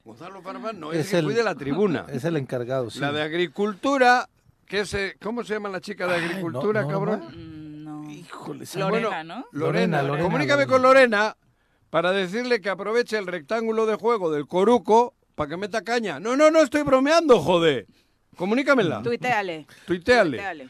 Gonzalo 0.05 0.43
Farfán 0.43 0.81
no 0.81 0.93
es, 0.93 1.01
Es 1.07 1.13
el 1.15 1.21
que 1.21 1.25
cuide 1.27 1.43
la 1.45 1.55
tribuna. 1.55 2.07
Es 2.11 2.25
el 2.25 2.37
encargado, 2.37 2.91
sí. 2.91 2.99
La 2.99 3.13
de 3.13 3.23
Agricultura, 3.23 4.29
que 4.67 4.81
es, 4.81 4.95
eh, 4.95 5.17
¿cómo 5.23 5.45
se 5.45 5.55
llama 5.55 5.69
la 5.69 5.81
chica 5.81 6.07
de 6.09 6.15
Ay, 6.15 6.21
no, 6.23 6.27
Agricultura, 6.29 6.83
no, 6.83 6.89
cabrón? 6.89 7.21
no. 7.21 7.31
Mm, 7.31 7.85
no. 8.07 8.11
Híjole, 8.11 8.65
Lorena, 8.75 8.89
Bueno, 9.09 9.25
¿no? 9.25 9.47
Lorena, 9.53 9.53
Lorena, 9.53 10.03
Lorena, 10.03 10.25
Comunícame 10.25 10.63
Lorena. 10.65 10.73
con 10.73 10.83
Lorena 10.83 11.37
para 11.91 12.11
decirle 12.13 12.61
que 12.61 12.69
aproveche 12.71 13.17
el 13.19 13.27
rectángulo 13.27 13.87
de 13.87 13.95
juego 13.97 14.31
del 14.33 14.47
Coruco 14.47 15.15
para 15.35 15.51
que 15.51 15.57
meta 15.57 15.83
caña. 15.83 16.19
No, 16.19 16.37
no, 16.37 16.51
no 16.51 16.61
estoy 16.63 16.83
bromeando, 16.83 17.41
joder. 17.41 17.87
Comunícamela. 18.37 19.03
Tuiteale. 19.03 19.67
Tuiteale, 19.87 20.31
tuiteale. 20.39 20.69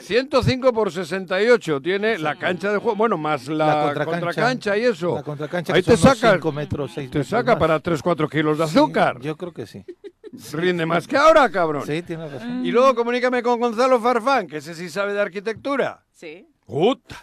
105 0.00 0.72
por 0.72 0.92
68 0.92 1.80
tiene 1.80 2.18
la 2.18 2.36
cancha 2.36 2.70
de 2.72 2.78
juego, 2.78 2.96
bueno, 2.96 3.16
más 3.16 3.48
la, 3.48 3.92
contracancha, 4.04 4.76
y 4.76 4.84
eso. 4.84 5.14
La 5.16 5.22
contracancha 5.22 5.74
Ahí 5.74 5.82
que 5.82 5.92
te 5.92 5.96
saca, 5.96 6.34
cinco 6.34 6.52
metros, 6.52 6.92
seis 6.94 7.10
te 7.10 7.18
metros 7.18 7.28
saca 7.28 7.52
más. 7.52 7.60
para 7.60 7.82
3-4 7.82 8.30
kilos 8.30 8.58
de 8.58 8.64
azúcar. 8.64 9.20
Yo 9.20 9.36
creo 9.36 9.52
que 9.52 9.66
sí. 9.66 9.84
Rinde 10.52 10.86
más 10.86 11.06
que 11.06 11.16
ahora, 11.16 11.50
cabrón. 11.50 11.84
Sí, 11.86 12.02
tiene 12.02 12.26
razón. 12.28 12.64
Y 12.64 12.70
luego 12.70 12.94
comunícame 12.94 13.42
con 13.42 13.60
Gonzalo 13.60 14.00
Farfán, 14.00 14.46
que 14.46 14.58
ese 14.58 14.74
sí 14.74 14.88
sabe 14.88 15.12
de 15.12 15.20
arquitectura. 15.20 16.02
Sí. 16.12 16.46
Puta. 16.66 17.20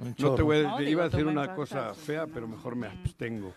Un 0.00 0.14
No 0.18 0.34
te 0.34 0.42
voy 0.42 0.58
a, 0.58 0.62
No, 0.62 0.80
iba 0.82 1.04
a 1.04 1.08
decir 1.08 1.26
una 1.26 1.54
cosa 1.54 1.94
sí. 1.94 2.00
fea, 2.06 2.26
pero 2.26 2.48
mejor 2.48 2.74
me 2.74 2.86
abstengo. 2.88 3.52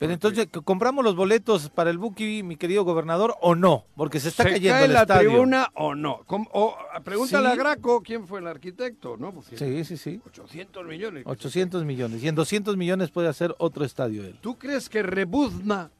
Pero 0.00 0.14
entonces, 0.14 0.48
¿c- 0.52 0.60
¿compramos 0.62 1.04
los 1.04 1.14
boletos 1.14 1.68
para 1.68 1.90
el 1.90 1.98
Buki, 1.98 2.42
mi 2.42 2.56
querido 2.56 2.84
gobernador, 2.84 3.34
o 3.42 3.54
no? 3.54 3.84
Porque 3.96 4.18
se 4.18 4.30
está 4.30 4.44
¿Se 4.44 4.48
cayendo 4.52 4.74
cae 4.78 4.84
el 4.86 4.92
la 4.94 5.02
estadio. 5.02 5.28
tribuna 5.28 5.68
o 5.74 5.94
no? 5.94 6.22
O, 6.26 6.74
pregúntale 7.04 7.48
Sí. 7.48 7.52
a 7.52 7.56
Graco 7.56 8.00
quién 8.02 8.26
fue 8.26 8.40
el 8.40 8.46
arquitecto, 8.46 9.18
¿no? 9.18 9.30
Porque 9.30 9.58
Sí, 9.58 9.84
sí, 9.84 9.96
sí. 9.98 10.20
800 10.26 10.86
millones. 10.86 11.24
800 11.26 11.84
millones. 11.84 12.22
Y 12.24 12.28
en 12.28 12.34
200 12.34 12.78
millones 12.78 13.10
puede 13.10 13.28
hacer 13.28 13.54
otro 13.58 13.84
estadio 13.84 14.24
él. 14.24 14.38
¿Tú 14.40 14.56
crees 14.58 14.88
que 14.88 15.02
rebuzna 15.02 15.90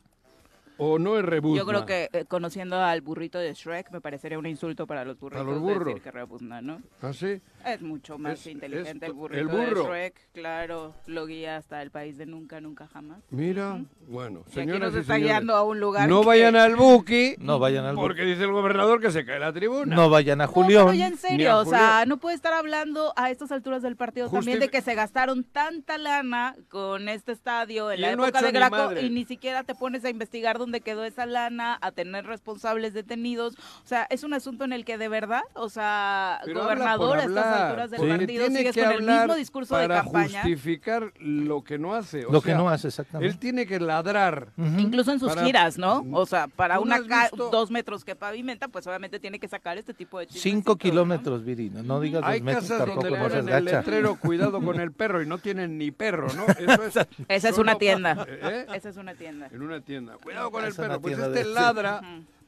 o 0.79 0.99
no 0.99 1.19
es 1.19 1.25
rebuzna? 1.27 1.59
Yo 1.59 1.67
creo 1.67 1.85
que 1.85 2.09
eh, 2.11 2.25
conociendo 2.27 2.77
al 2.83 3.03
burrito 3.03 3.39
de 3.39 3.53
Shrek 3.53 3.91
me 3.93 4.01
parecería 4.01 4.39
un 4.39 4.47
insulto 4.47 4.87
para 4.87 5.05
los 5.05 5.21
burritos 5.21 5.45
los 5.47 5.61
burros. 5.61 5.85
decir 5.89 6.03
que 6.03 6.11
rebuzna, 6.11 6.63
¿no? 6.63 6.81
¿Ah, 7.03 7.13
sí? 7.13 7.39
Es 7.65 7.83
mucho 7.83 8.19
más 8.19 8.41
Es- 8.41 8.47
inteligente 8.47 9.07
es- 9.07 9.11
el 9.11 9.13
burrito 9.13 9.41
el 9.41 9.49
burro. 9.49 9.83
de 9.85 9.89
Shrek, 9.89 10.15
claro, 10.33 10.95
lo 11.07 11.27
guía 11.27 11.57
hasta 11.57 11.83
el 11.83 11.91
país 11.91 12.17
de 12.17 12.27
nunca, 12.27 12.61
nunca 12.61 12.87
jamás. 12.87 13.19
Mira, 13.31 13.81
bueno, 14.09 14.41
Y 14.47 14.51
aquí 14.51 14.55
señoras 14.61 14.81
nos 14.81 14.95
y 14.95 14.99
está 15.01 15.15
señores, 15.15 15.33
guiando 15.33 15.55
a 15.57 15.63
un 15.65 15.79
lugar 15.81 16.09
no 16.09 16.21
que- 16.23 16.27
vayan 16.27 16.57
al 16.57 16.77
Buki 16.77 17.37
No 17.39 17.59
vayan 17.59 17.85
al 17.85 17.95
porque 17.97 18.23
dice 18.23 18.45
el 18.45 18.53
gobernador 18.53 19.01
que 19.01 19.11
se 19.11 19.25
cae 19.25 19.39
la 19.39 19.53
tribuna. 19.53 19.95
No 19.95 20.09
vayan 20.11 20.41
a 20.41 20.47
No, 20.47 20.53
Julián. 20.53 20.87
pero 20.87 20.95
ya 20.99 21.07
en 21.07 21.17
serio, 21.17 21.59
o 21.59 21.65
sea, 21.65 22.05
no 22.07 22.17
puede 22.19 22.37
estar 22.37 22.53
hablando 22.53 23.13
a 23.17 23.31
estas 23.31 23.53
alturas 23.53 23.83
del 23.83 23.97
partido 23.97 24.29
también 24.31 24.59
Justifi- 24.59 24.61
de 24.61 24.69
que 24.69 24.81
se 24.83 24.95
gastaron 24.95 25.45
tanta 25.45 25.99
lana 25.99 26.57
con 26.69 27.09
este 27.09 27.33
estadio 27.33 27.91
en 27.91 27.99
Y 27.99 28.03
la 28.03 28.17
no 28.17 28.25
época 28.25 28.39
hecho 28.39 28.47
de 28.47 28.53
ni 28.53 28.59
Graco 28.59 29.01
y 29.01 29.11
ni 29.11 29.25
siquiera 29.25 29.65
te 29.65 29.75
pones 29.75 30.05
a 30.05 30.11
investigar 30.11 30.59
dónde 30.59 30.81
quedó 30.81 31.05
esa 31.05 31.27
lana, 31.27 31.79
a 31.81 31.93
tener 31.93 32.27
responsables 32.27 32.95
detenidos. 32.95 33.55
O 33.85 33.87
sea, 33.87 34.07
es 34.11 34.25
un 34.25 34.33
asunto 34.35 34.65
en 34.65 34.73
el 34.73 34.85
que 34.85 34.99
de 34.99 35.09
verdad, 35.09 35.43
o 35.55 35.69
sea, 35.69 36.41
Pero 36.45 36.63
habla 36.63 36.75
gobernador 36.75 37.09
por 37.09 37.19
a 37.19 37.25
estas 37.51 37.69
alturas 37.69 37.91
del 37.91 37.99
porque 37.99 38.13
partido 38.19 38.45
tiene 38.45 38.59
sigues 38.59 38.75
que 38.75 38.81
con 38.83 38.91
el 38.91 38.97
hablar 38.99 39.21
mismo 39.27 39.35
discurso 39.37 39.77
de 39.77 39.89
para 39.89 40.03
campaña. 40.03 40.43
justificar 40.43 41.13
lo 41.19 41.63
que 41.65 41.79
no 41.79 41.95
hace. 41.95 42.27
o 42.27 42.33
Lo 42.33 42.41
que 42.41 42.51
sea, 42.51 42.59
no 42.59 42.69
hace, 42.69 42.89
exactamente. 42.89 43.33
Él 43.33 43.39
tiene 43.39 43.67
que 43.67 43.81
ladrar. 43.81 44.49
Ujú. 44.57 44.79
Incluso 44.81 45.13
en 45.13 45.21
sus 45.21 45.29
Para- 45.33 45.45
giras, 45.45 45.79
¿no? 45.79 46.05
O 46.13 46.27
sea, 46.27 46.47
para 46.49 46.77
¿Tú 46.77 46.85
no 46.87 46.97
una 46.97 47.21
visto? 47.23 47.51
dos 47.51 47.71
metros 47.71 48.05
que 48.05 48.15
pavimenta, 48.17 48.69
pues 48.69 48.87
obviamente 48.87 49.19
tiene 49.21 49.39
que 49.39 49.49
sacar 49.49 49.79
este 49.79 49.95
tipo 49.95 50.19
de 50.19 50.27
Cinco 50.27 50.35
chismecitos, 50.39 50.67
¿no? 50.75 50.79
kilómetros, 50.79 51.45
Virino. 51.45 51.83
No 51.83 52.01
digas 52.01 52.23
Hay 52.25 52.41
dos 52.41 52.45
metros, 52.47 52.65
casas 52.65 52.79
tampoco 52.79 53.01
donde 53.09 53.11
le 53.11 53.43
no 53.51 53.57
el 53.57 53.65
letrero 53.65 54.17
cuidado 54.17 54.61
con 54.63 54.81
el 54.81 54.93
perro 54.93 55.23
y 55.23 55.27
no 55.27 55.39
tienen 55.39 55.79
ni 55.79 55.91
perro, 55.91 56.29
¿no? 56.35 56.47
Eso 56.47 56.83
es, 57.01 57.07
Esa 57.29 57.49
es 57.49 57.59
una 57.59 57.77
tienda. 57.77 58.27
¿Eh? 58.29 58.67
Esa 58.75 58.89
es 58.91 58.97
una 58.97 59.15
tienda. 59.15 59.49
En 59.53 59.63
una 59.63 59.81
tienda. 59.81 60.15
Cuidado 60.23 60.51
con 60.51 60.65
el 60.65 60.75
perro. 60.75 61.01
Pues 61.01 61.19
este 61.19 61.31
de- 61.31 61.45
ladra. 61.45 62.01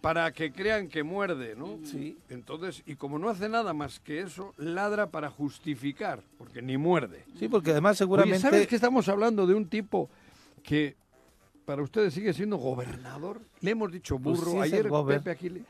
Para 0.03 0.31
que 0.33 0.53
crean 0.53 0.89
que 0.89 1.03
muerde, 1.03 1.55
¿no? 1.57 1.79
Sí. 1.85 2.19
Entonces, 2.29 2.83
y 2.85 2.97
como 2.97 3.19
no 3.19 3.29
hace 3.31 3.49
nada 3.49 3.73
más 3.73 4.01
que 4.01 4.21
eso, 4.21 4.53
ladra 4.59 5.07
para 5.07 5.31
justificar, 5.31 6.21
porque 6.37 6.61
ni 6.61 6.77
muerde. 6.77 7.25
Sí, 7.39 7.49
porque 7.49 7.71
además 7.71 7.93
Oye, 7.93 7.99
seguramente... 7.99 8.39
¿sabes 8.41 8.67
que 8.67 8.75
estamos 8.75 9.09
hablando 9.09 9.47
de 9.47 9.55
un 9.55 9.67
tipo 9.69 10.11
que 10.63 10.97
para 11.65 11.83
ustedes 11.83 12.13
sigue 12.13 12.33
siendo 12.35 12.57
gobernador? 12.59 13.41
Le 13.61 13.71
hemos 13.71 13.91
dicho 13.93 14.19
Pues 14.19 14.39
burro. 14.41 14.53
sí 14.53 14.59
Ayer. 14.75 14.91
Pepe 15.07 15.31
aquí 15.31 15.49
le-. 15.49 15.63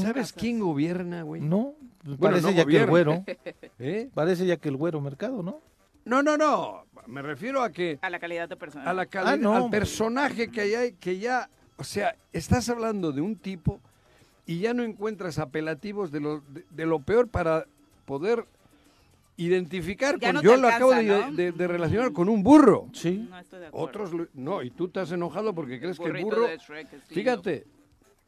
¿Sabes 0.00 0.32
quién 0.32 0.60
gobierna, 0.60 1.22
güey? 1.22 1.40
No, 1.42 1.74
Bueno, 2.04 2.18
parece 2.20 2.42
no 2.42 2.50
ya 2.52 2.64
que 2.64 2.76
el 2.76 2.86
güero. 2.86 3.24
¿Eh? 3.78 4.08
Parece 4.14 4.46
ya 4.46 4.56
que 4.58 4.68
el 4.68 4.76
güero 4.76 5.00
mercado, 5.00 5.42
¿no? 5.42 5.60
No, 6.04 6.22
no, 6.22 6.36
no. 6.36 6.84
Me 7.06 7.20
refiero 7.22 7.62
a 7.62 7.70
que 7.70 7.98
A 8.02 8.10
la 8.10 8.18
calidad 8.20 8.48
de 8.48 8.56
persona. 8.56 8.88
a 8.88 8.94
la 8.94 9.06
calidad, 9.06 9.32
Ah, 9.34 9.36
no. 9.36 9.54
al 9.54 9.70
personaje 9.70 10.48
que 10.50 10.60
hay, 10.76 10.92
que 10.92 11.18
ya, 11.18 11.48
o 11.82 11.84
sea, 11.84 12.14
estás 12.32 12.68
hablando 12.68 13.10
de 13.10 13.20
un 13.20 13.34
tipo 13.34 13.80
y 14.46 14.60
ya 14.60 14.72
no 14.72 14.84
encuentras 14.84 15.38
apelativos 15.40 16.12
de 16.12 16.20
lo, 16.20 16.40
de, 16.48 16.64
de 16.70 16.86
lo 16.86 17.00
peor 17.00 17.26
para 17.28 17.66
poder 18.06 18.46
identificar 19.36 20.20
con, 20.20 20.34
no 20.34 20.42
yo 20.42 20.56
lo 20.56 20.68
alcanza, 20.68 20.76
acabo 20.76 20.92
de, 20.94 21.04
¿no? 21.04 21.32
de- 21.32 21.50
de 21.52 21.66
relacionar 21.66 22.12
con 22.12 22.28
un 22.28 22.42
burro. 22.44 22.88
Sí. 22.92 23.26
No 23.28 23.38
estoy 23.38 23.60
de 23.60 23.66
acuerdo. 23.66 23.86
Otros, 23.88 24.12
lo- 24.12 24.28
no, 24.34 24.62
y 24.62 24.70
tú 24.70 24.88
te 24.88 25.00
has 25.00 25.10
enojado 25.10 25.54
porque 25.54 25.80
crees 25.80 25.98
que 25.98 26.04
el 26.06 26.22
burro, 26.24 26.46
fíjate, 27.08 27.66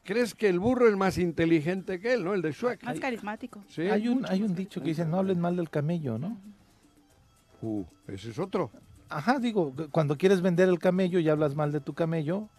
crees 0.03 0.33
que 0.35 0.49
el 0.49 0.59
burro 0.59 0.89
es 0.89 0.97
más 0.97 1.17
inteligente 1.17 1.99
que 2.01 2.13
él, 2.13 2.25
¿no? 2.25 2.33
El 2.33 2.41
de 2.41 2.51
Shrek. 2.51 2.83
Más 2.83 2.99
carismático. 2.99 3.63
Sí. 3.69 3.83
Hay 3.83 4.07
un, 4.09 4.25
hay 4.27 4.43
un 4.43 4.53
dicho 4.53 4.81
que 4.81 4.87
dice, 4.89 5.05
no 5.05 5.17
hablen 5.17 5.39
mal 5.39 5.55
del 5.55 5.69
camello, 5.69 6.17
¿no? 6.17 6.37
Uh, 7.61 7.85
ese 8.07 8.31
es 8.31 8.39
otro. 8.39 8.69
Ajá, 9.07 9.39
digo, 9.39 9.73
cuando 9.91 10.17
quieres 10.17 10.41
vender 10.41 10.67
el 10.67 10.79
camello 10.79 11.19
y 11.19 11.29
hablas 11.29 11.55
mal 11.55 11.71
de 11.71 11.79
tu 11.79 11.93
camello, 11.93 12.49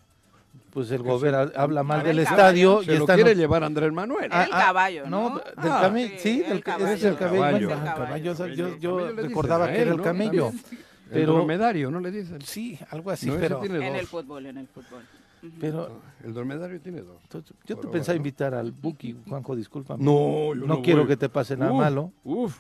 pues 0.72 0.90
el 0.90 1.02
gobierno 1.02 1.50
habla 1.56 1.82
mal 1.82 2.02
del 2.02 2.18
el 2.18 2.24
estadio 2.24 2.70
caballo. 2.74 2.82
y 2.82 2.94
Se 2.94 2.98
lo 2.98 3.06
quiere 3.06 3.34
llevar 3.34 3.64
Andrés 3.64 3.92
Manuel. 3.92 4.24
El 4.32 4.50
caballo, 4.50 5.06
¿no? 5.08 5.30
del 5.36 5.42
Ah, 5.72 5.78
camello, 5.82 6.14
sí, 6.18 6.18
sí, 6.18 6.44
el 6.46 6.60
del 6.62 6.88
es 6.88 7.04
el 7.04 7.16
camello. 7.16 7.18
Caballo. 7.18 7.68
bueno, 7.68 7.72
El 7.72 7.94
caballo, 7.94 8.34
caballo. 8.36 8.76
yo, 8.78 9.10
recordaba 9.10 9.68
que 9.72 9.80
era 9.80 9.90
el 9.92 9.96
¿no? 9.96 10.02
camello, 10.02 10.44
También. 10.46 10.64
El 11.06 11.10
pero 11.12 11.32
dromedario, 11.34 11.90
¿no 11.90 12.00
le 12.00 12.10
dicen? 12.10 12.40
sí, 12.42 12.78
algo 12.90 13.10
así, 13.10 13.26
No, 13.26 13.36
pero, 13.38 13.64
En 13.64 13.96
el 13.96 14.06
fútbol, 14.06 14.46
en 14.46 14.58
el 14.58 14.66
fútbol. 14.68 15.02
pero 15.60 16.00
El 16.24 16.34
dromedario 16.34 16.80
tiene 16.80 17.00
dos. 17.02 17.20
yo 17.64 17.76
te 17.78 17.88
pensaba 17.88 18.16
invitar 18.16 18.54
al 18.54 18.72
Buki, 18.72 19.16
Juanjo, 19.28 19.54
discúlpame. 19.54 20.02
No, 20.04 20.52
yo 20.54 20.66
No 20.66 20.82
quiero 20.82 21.00
voy. 21.00 21.08
que 21.08 21.16
te 21.16 21.28
pase 21.28 21.56
nada 21.56 21.72
Uf, 21.72 21.78
malo. 21.78 22.12
Uf. 22.24 22.58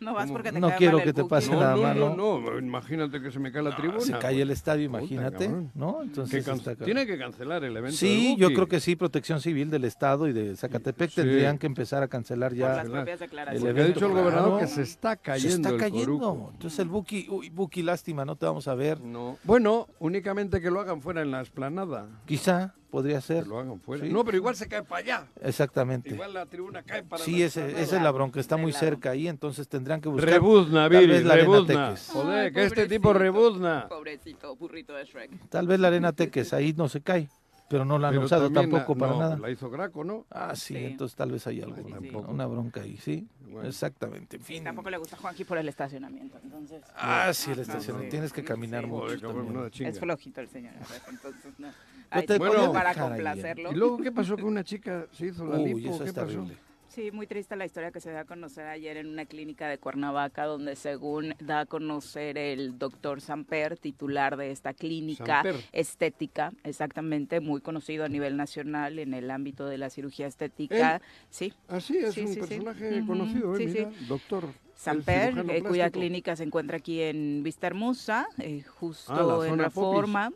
No 0.00 0.14
vas 0.14 0.30
porque 0.30 0.52
te 0.52 0.60
No 0.60 0.68
cae 0.68 0.78
quiero 0.78 0.98
mal 0.98 1.06
el 1.08 1.14
que 1.14 1.22
te 1.22 1.28
pase 1.28 1.50
No, 1.50 1.60
nada 1.60 1.74
no, 1.76 1.82
malo. 1.82 2.14
no, 2.16 2.40
no, 2.40 2.58
imagínate 2.58 3.20
que 3.20 3.30
se 3.30 3.38
me 3.38 3.50
cae 3.50 3.62
la 3.62 3.74
tribuna. 3.76 4.00
Se 4.00 4.12
cae 4.12 4.32
güey. 4.34 4.40
el 4.42 4.50
estadio, 4.50 4.88
Puta, 4.90 5.00
imagínate, 5.02 5.46
cabrón. 5.46 5.70
¿no? 5.74 6.02
Entonces 6.02 6.46
está. 6.46 6.74
Tiene 6.76 7.06
que 7.06 7.18
cancelar 7.18 7.64
el 7.64 7.76
evento. 7.76 7.96
Sí, 7.96 8.36
yo 8.38 8.48
creo 8.48 8.66
que 8.68 8.80
sí, 8.80 8.96
Protección 8.96 9.40
Civil 9.40 9.70
del 9.70 9.84
Estado 9.84 10.28
y 10.28 10.32
de 10.32 10.56
Zacatepec 10.56 11.10
Sí. 11.10 11.16
tendrían 11.16 11.58
que 11.58 11.66
empezar 11.66 12.02
a 12.02 12.08
cancelar 12.08 12.50
Por 12.50 12.58
ya 12.58 12.68
las 12.76 12.88
propias 12.88 13.20
declaraciones. 13.20 13.62
el 13.62 13.66
ha 13.66 13.70
evento, 13.70 13.92
dicho 13.94 14.06
el 14.06 14.12
gobernador 14.12 14.48
claro. 14.50 14.58
que 14.58 14.66
se 14.66 14.82
está 14.82 15.12
Se 15.12 15.18
cayendo 15.18 15.56
está 15.56 15.70
el 15.70 15.78
cayendo. 15.78 16.50
Entonces 16.52 16.78
el 16.78 16.88
Buki, 16.88 17.26
uy, 17.30 17.50
Buki, 17.50 17.82
lástima, 17.82 18.24
no 18.24 18.36
te 18.36 18.46
vamos 18.46 18.68
a 18.68 18.74
ver. 18.74 19.00
No. 19.00 19.36
Bueno, 19.44 19.88
únicamente 19.98 20.60
que 20.60 20.70
lo 20.70 20.80
hagan 20.80 21.00
fuera 21.02 21.22
en 21.22 21.30
la 21.30 21.40
esplanada. 21.40 22.06
Quizá 22.26 22.74
podría 22.90 23.16
Que 23.16 23.22
ser. 23.22 23.46
lo 23.46 23.58
hagan 23.58 23.80
fuera. 23.80 24.04
Sí. 24.04 24.12
No, 24.12 24.24
pero 24.24 24.36
igual 24.36 24.54
se 24.56 24.66
cae 24.68 24.82
para 24.82 25.00
allá. 25.00 25.26
Exactamente. 25.42 26.10
Igual 26.10 26.34
la 26.34 26.46
tribuna 26.46 26.82
cae 26.82 27.02
para 27.02 27.22
Sí, 27.22 27.38
la 27.40 27.46
ese, 27.46 27.80
esa 27.82 27.96
es 27.96 28.02
la 28.02 28.10
bronca, 28.10 28.40
está 28.40 28.56
muy 28.56 28.72
cerca 28.72 29.10
ahí, 29.10 29.28
entonces 29.28 29.68
tendrán 29.68 30.00
que 30.00 30.08
buscar. 30.08 30.28
Rebuzna, 30.30 30.88
tal 30.88 30.98
Viri, 31.00 31.06
vez 31.12 31.24
la 31.24 31.34
arena 31.34 31.52
rebuzna. 31.52 31.88
Teques. 31.90 32.08
Joder, 32.12 32.52
que 32.52 32.64
este 32.64 32.86
tipo 32.88 33.12
rebuzna. 33.12 33.86
Pobrecito, 33.88 34.56
burrito 34.56 34.94
de 34.94 35.04
Shrek. 35.04 35.48
Tal 35.48 35.66
vez 35.66 35.80
la 35.80 35.88
arena 35.88 36.12
Teques, 36.12 36.52
ahí 36.52 36.72
no 36.76 36.88
se 36.88 37.00
cae, 37.00 37.28
pero 37.68 37.84
no 37.84 37.98
la 37.98 38.08
han 38.08 38.14
Pero 38.14 38.26
usado 38.26 38.50
tampoco 38.50 38.94
la- 38.94 38.98
para 39.00 39.12
no, 39.12 39.18
nada. 39.18 39.36
La 39.38 39.50
hizo 39.50 39.68
Graco, 39.70 40.02
¿no? 40.04 40.26
Ah, 40.30 40.56
sí, 40.56 40.74
Sí. 40.74 40.84
entonces 40.84 41.14
tal 41.16 41.30
vez 41.32 41.46
hay 41.46 41.60
algo, 41.60 41.76
Sí, 41.76 41.82
sí. 41.82 42.14
una- 42.16 42.46
bronca 42.46 42.80
ahí, 42.80 42.96
sí. 42.96 43.26
Bueno. 43.50 43.68
Exactamente, 43.68 44.36
en 44.36 44.42
Sí, 44.44 44.54
fin. 44.54 44.64
tampoco 44.64 44.90
le 44.90 44.96
gusta 44.98 45.16
a 45.16 45.18
Juanji 45.18 45.44
por 45.44 45.58
el 45.58 45.68
estacionamiento, 45.68 46.38
entonces 46.42 46.82
Ah, 46.96 47.30
sí, 47.32 47.50
el 47.52 47.60
estacionamiento, 47.60 48.10
tienes 48.10 48.32
que 48.32 48.42
caminar 48.44 48.84
Sí. 48.84 48.90
mucho 48.90 49.20
cabrón, 49.20 49.70
es 49.78 49.98
flojito 50.00 50.40
el 50.40 50.48
señor, 50.48 50.72
entonces 51.08 51.52
no. 51.58 51.68
No 51.68 51.72
Ahí 52.10 52.24
te 52.26 52.38
como 52.38 52.72
para 52.72 52.94
complacerlo. 52.94 53.70
¿Y 53.70 53.74
luego 53.74 53.98
qué 53.98 54.10
pasó 54.10 54.34
con 54.36 54.46
una 54.46 54.64
chica? 54.64 55.06
¿Se 55.12 55.26
hizo 55.26 55.44
la 55.44 55.58
Uy, 55.58 55.74
lipo? 55.74 55.94
eso 55.94 56.04
¿Qué 56.04 56.12
pasó? 56.14 56.26
terrible. 56.26 56.56
Sí, 56.88 57.10
muy 57.12 57.26
triste 57.26 57.54
la 57.54 57.66
historia 57.66 57.90
que 57.90 58.00
se 58.00 58.10
da 58.10 58.20
a 58.20 58.24
conocer 58.24 58.66
ayer 58.66 58.96
en 58.96 59.08
una 59.08 59.26
clínica 59.26 59.68
de 59.68 59.78
Cuernavaca, 59.78 60.46
donde 60.46 60.74
según 60.74 61.34
da 61.38 61.60
a 61.60 61.66
conocer 61.66 62.38
el 62.38 62.78
doctor 62.78 63.20
Samper, 63.20 63.76
titular 63.78 64.36
de 64.36 64.50
esta 64.50 64.72
clínica 64.72 65.42
Samper. 65.42 65.56
estética, 65.72 66.52
exactamente, 66.64 67.40
muy 67.40 67.60
conocido 67.60 68.04
a 68.04 68.08
nivel 68.08 68.36
nacional 68.36 68.98
en 68.98 69.12
el 69.12 69.30
ámbito 69.30 69.66
de 69.66 69.76
la 69.78 69.90
cirugía 69.90 70.26
estética. 70.26 71.00
Sí, 71.28 71.52
Ah, 71.68 71.80
sí, 71.80 71.98
es 71.98 72.14
Sí, 72.14 72.22
un 72.22 72.28
sí, 72.28 72.34
sí. 72.34 72.40
personaje 72.40 72.98
Ujú, 72.98 73.06
conocido, 73.06 73.54
¿eh? 73.54 73.58
sí, 73.58 73.66
Mira, 73.66 73.90
sí. 73.90 74.06
doctor. 74.06 74.54
Samper, 74.78 75.36
eh, 75.38 75.62
cuya 75.62 75.84
plástico. 75.86 75.90
clínica 75.98 76.36
se 76.36 76.44
encuentra 76.44 76.76
aquí 76.76 77.00
en 77.02 77.42
Vista 77.42 77.66
Hermosa, 77.66 78.28
eh, 78.38 78.62
justo 78.62 79.42
Ah, 79.42 79.48
en 79.48 79.58
Reforma. 79.58 80.32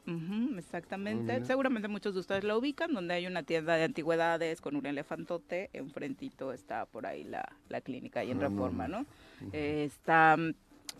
Exactamente. 0.59 1.33
Ah. 1.35 1.45
Seguramente 1.45 1.87
muchos 1.87 2.15
de 2.15 2.21
ustedes 2.21 2.43
la 2.43 2.57
ubican, 2.57 2.93
donde 2.93 3.15
hay 3.15 3.27
una 3.29 3.45
tienda 3.45 3.77
de 3.77 3.85
antigüedades 3.85 4.61
con 4.61 4.75
un 4.75 4.85
elefantote. 4.87 5.71
Enfrentito 5.73 6.53
está 6.53 6.87
por 6.87 7.07
ahí 7.07 7.23
la, 7.23 7.45
la 7.69 7.81
clínica 7.83 8.21
ahí 8.21 8.33
en 8.33 8.39
Ah, 8.43 8.49
Reforma, 8.49 8.89
no. 8.89 9.07
Eh, 9.53 9.85
esta, 9.87 10.37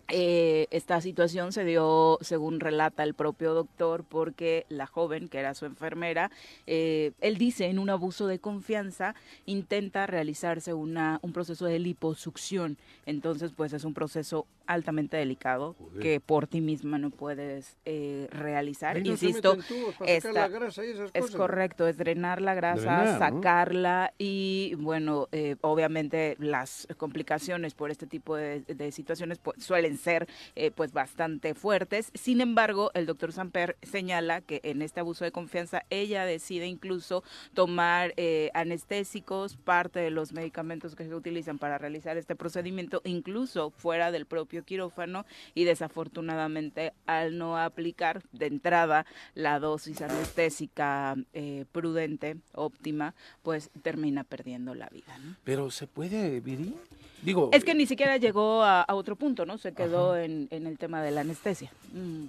eh, 0.09 0.67
esta 0.71 0.99
situación 1.01 1.51
se 1.53 1.63
dio, 1.63 2.17
según 2.21 2.59
relata 2.59 3.03
el 3.03 3.13
propio 3.13 3.53
doctor, 3.53 4.03
porque 4.07 4.65
la 4.69 4.85
joven, 4.85 5.29
que 5.29 5.39
era 5.39 5.53
su 5.53 5.65
enfermera, 5.65 6.29
eh, 6.67 7.11
él 7.21 7.37
dice 7.37 7.65
en 7.67 7.79
un 7.79 7.89
abuso 7.89 8.27
de 8.27 8.39
confianza, 8.39 9.15
intenta 9.45 10.05
realizarse 10.05 10.73
una, 10.73 11.19
un 11.21 11.33
proceso 11.33 11.65
de 11.65 11.79
liposucción. 11.79 12.77
Entonces, 13.05 13.51
pues 13.55 13.73
es 13.73 13.83
un 13.85 13.93
proceso 13.93 14.45
altamente 14.65 15.17
delicado 15.17 15.75
Joder. 15.77 15.99
que 16.01 16.19
por 16.21 16.47
ti 16.47 16.61
misma 16.61 16.97
no 16.97 17.09
puedes 17.09 17.75
eh, 17.83 18.27
realizar. 18.31 18.97
No 19.01 19.11
Insisto, 19.11 19.57
esta- 20.05 20.31
la 20.31 20.47
grasa 20.47 20.85
y 20.85 20.91
esas 20.91 21.11
es 21.13 21.21
cosas. 21.23 21.35
correcto, 21.35 21.85
es 21.87 21.97
drenar 21.97 22.41
la 22.41 22.53
grasa, 22.53 22.81
Drenar, 22.81 23.33
¿no? 23.33 23.37
sacarla 23.41 24.13
y 24.17 24.73
bueno, 24.77 25.27
eh, 25.33 25.57
obviamente 25.61 26.37
las 26.39 26.87
complicaciones 26.95 27.73
por 27.73 27.91
este 27.91 28.07
tipo 28.07 28.37
de, 28.37 28.61
de 28.61 28.91
situaciones 28.93 29.37
pues, 29.39 29.61
suelen 29.61 29.92
ser 29.97 30.27
eh, 30.55 30.71
pues 30.71 30.93
bastante 30.93 31.53
fuertes. 31.53 32.11
Sin 32.13 32.41
embargo, 32.41 32.91
el 32.93 33.05
doctor 33.05 33.31
Samper 33.31 33.77
señala 33.81 34.41
que 34.41 34.61
en 34.63 34.81
este 34.81 34.99
abuso 34.99 35.25
de 35.25 35.31
confianza 35.31 35.83
ella 35.89 36.25
decide 36.25 36.67
incluso 36.67 37.23
tomar 37.53 38.13
eh, 38.17 38.51
anestésicos, 38.53 39.57
parte 39.57 39.99
de 39.99 40.09
los 40.09 40.33
medicamentos 40.33 40.95
que 40.95 41.05
se 41.05 41.15
utilizan 41.15 41.59
para 41.59 41.77
realizar 41.77 42.17
este 42.17 42.35
procedimiento, 42.35 43.01
incluso 43.03 43.71
fuera 43.71 44.11
del 44.11 44.25
propio 44.25 44.63
quirófano 44.63 45.25
y 45.53 45.63
desafortunadamente 45.63 46.93
al 47.05 47.37
no 47.37 47.57
aplicar 47.57 48.23
de 48.31 48.47
entrada 48.47 49.05
la 49.35 49.59
dosis 49.59 50.01
anestésica 50.01 51.15
eh, 51.33 51.65
prudente, 51.71 52.37
óptima, 52.53 53.15
pues 53.41 53.69
termina 53.81 54.23
perdiendo 54.23 54.75
la 54.75 54.89
vida. 54.89 55.17
¿no? 55.19 55.35
Pero 55.43 55.71
¿se 55.71 55.87
puede, 55.87 56.39
Viri? 56.39 56.75
Digo, 57.23 57.49
Es 57.53 57.63
que 57.63 57.73
ni 57.73 57.85
siquiera 57.85 58.17
llegó 58.17 58.63
a, 58.63 58.81
a 58.81 58.95
otro 58.95 59.15
punto, 59.15 59.45
¿no? 59.45 59.57
Se 59.57 59.73
quedó 59.73 60.17
en, 60.17 60.47
en 60.51 60.67
el 60.67 60.77
tema 60.77 61.01
de 61.01 61.11
la 61.11 61.21
anestesia. 61.21 61.71
Mm. 61.93 62.25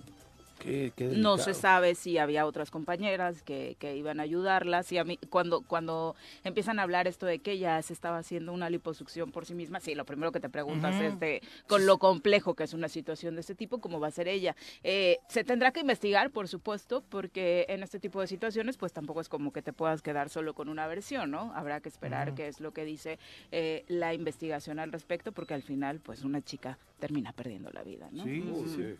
Qué- 0.64 0.92
qué 0.96 1.04
No 1.16 1.36
se 1.44 1.54
sabe 1.54 1.94
si 1.94 2.18
había 2.18 2.46
otras 2.46 2.70
compañeras 2.70 3.42
que, 3.42 3.76
que 3.78 3.96
iban 3.96 4.20
a 4.20 4.22
ayudarla. 4.24 4.82
Si 4.82 4.98
a 4.98 5.04
mí, 5.04 5.18
cuando, 5.30 5.62
cuando 5.62 6.16
empiezan 6.42 6.78
a 6.78 6.82
hablar 6.82 7.06
esto 7.06 7.26
de 7.26 7.38
que 7.38 7.52
ella 7.52 7.80
se 7.82 7.92
estaba 7.92 8.18
haciendo 8.18 8.52
una 8.52 8.70
liposucción 8.70 9.30
por 9.30 9.46
sí 9.46 9.54
misma, 9.54 9.80
sí, 9.80 9.94
lo 9.94 10.04
primero 10.04 10.32
que 10.32 10.40
te 10.40 10.48
preguntas 10.48 10.94
es 11.06 11.20
de, 11.20 11.42
con 11.68 11.86
lo 11.86 11.98
complejo 11.98 12.54
que 12.54 12.64
es 12.64 12.74
una 12.74 12.88
situación 12.88 13.34
de 13.34 13.42
este 13.42 13.54
tipo, 13.54 13.78
¿cómo 13.78 14.00
va 14.00 14.08
a 14.08 14.10
ser 14.10 14.28
ella? 14.28 14.56
Eh, 14.82 15.18
se 15.28 15.44
tendrá 15.44 15.70
que 15.72 15.80
investigar, 15.80 16.30
por 16.30 16.48
supuesto, 16.48 17.02
porque 17.08 17.66
en 17.68 17.82
este 17.82 18.00
tipo 18.00 18.20
de 18.20 18.26
situaciones, 18.26 18.76
pues 18.76 18.92
tampoco 18.92 19.20
es 19.20 19.28
como 19.28 19.52
que 19.52 19.62
te 19.62 19.72
puedas 19.72 20.02
quedar 20.02 20.28
solo 20.30 20.54
con 20.54 20.68
una 20.68 20.86
versión, 20.86 21.30
¿no? 21.30 21.52
Habrá 21.54 21.80
que 21.80 21.88
esperar 21.88 22.34
qué 22.34 22.48
es 22.48 22.60
lo 22.60 22.72
que 22.72 22.84
dice 22.84 23.18
eh, 23.52 23.84
la 23.88 24.14
investigación 24.14 24.78
al 24.78 24.92
respecto, 24.92 25.32
porque 25.32 25.54
al 25.54 25.62
final, 25.62 26.00
pues 26.00 26.24
una 26.24 26.40
chica 26.42 26.78
termina 26.98 27.32
perdiendo 27.32 27.70
la 27.70 27.82
vida, 27.82 28.08
¿no? 28.12 28.24
Sí. 28.24 28.42
Sí. 28.76 28.94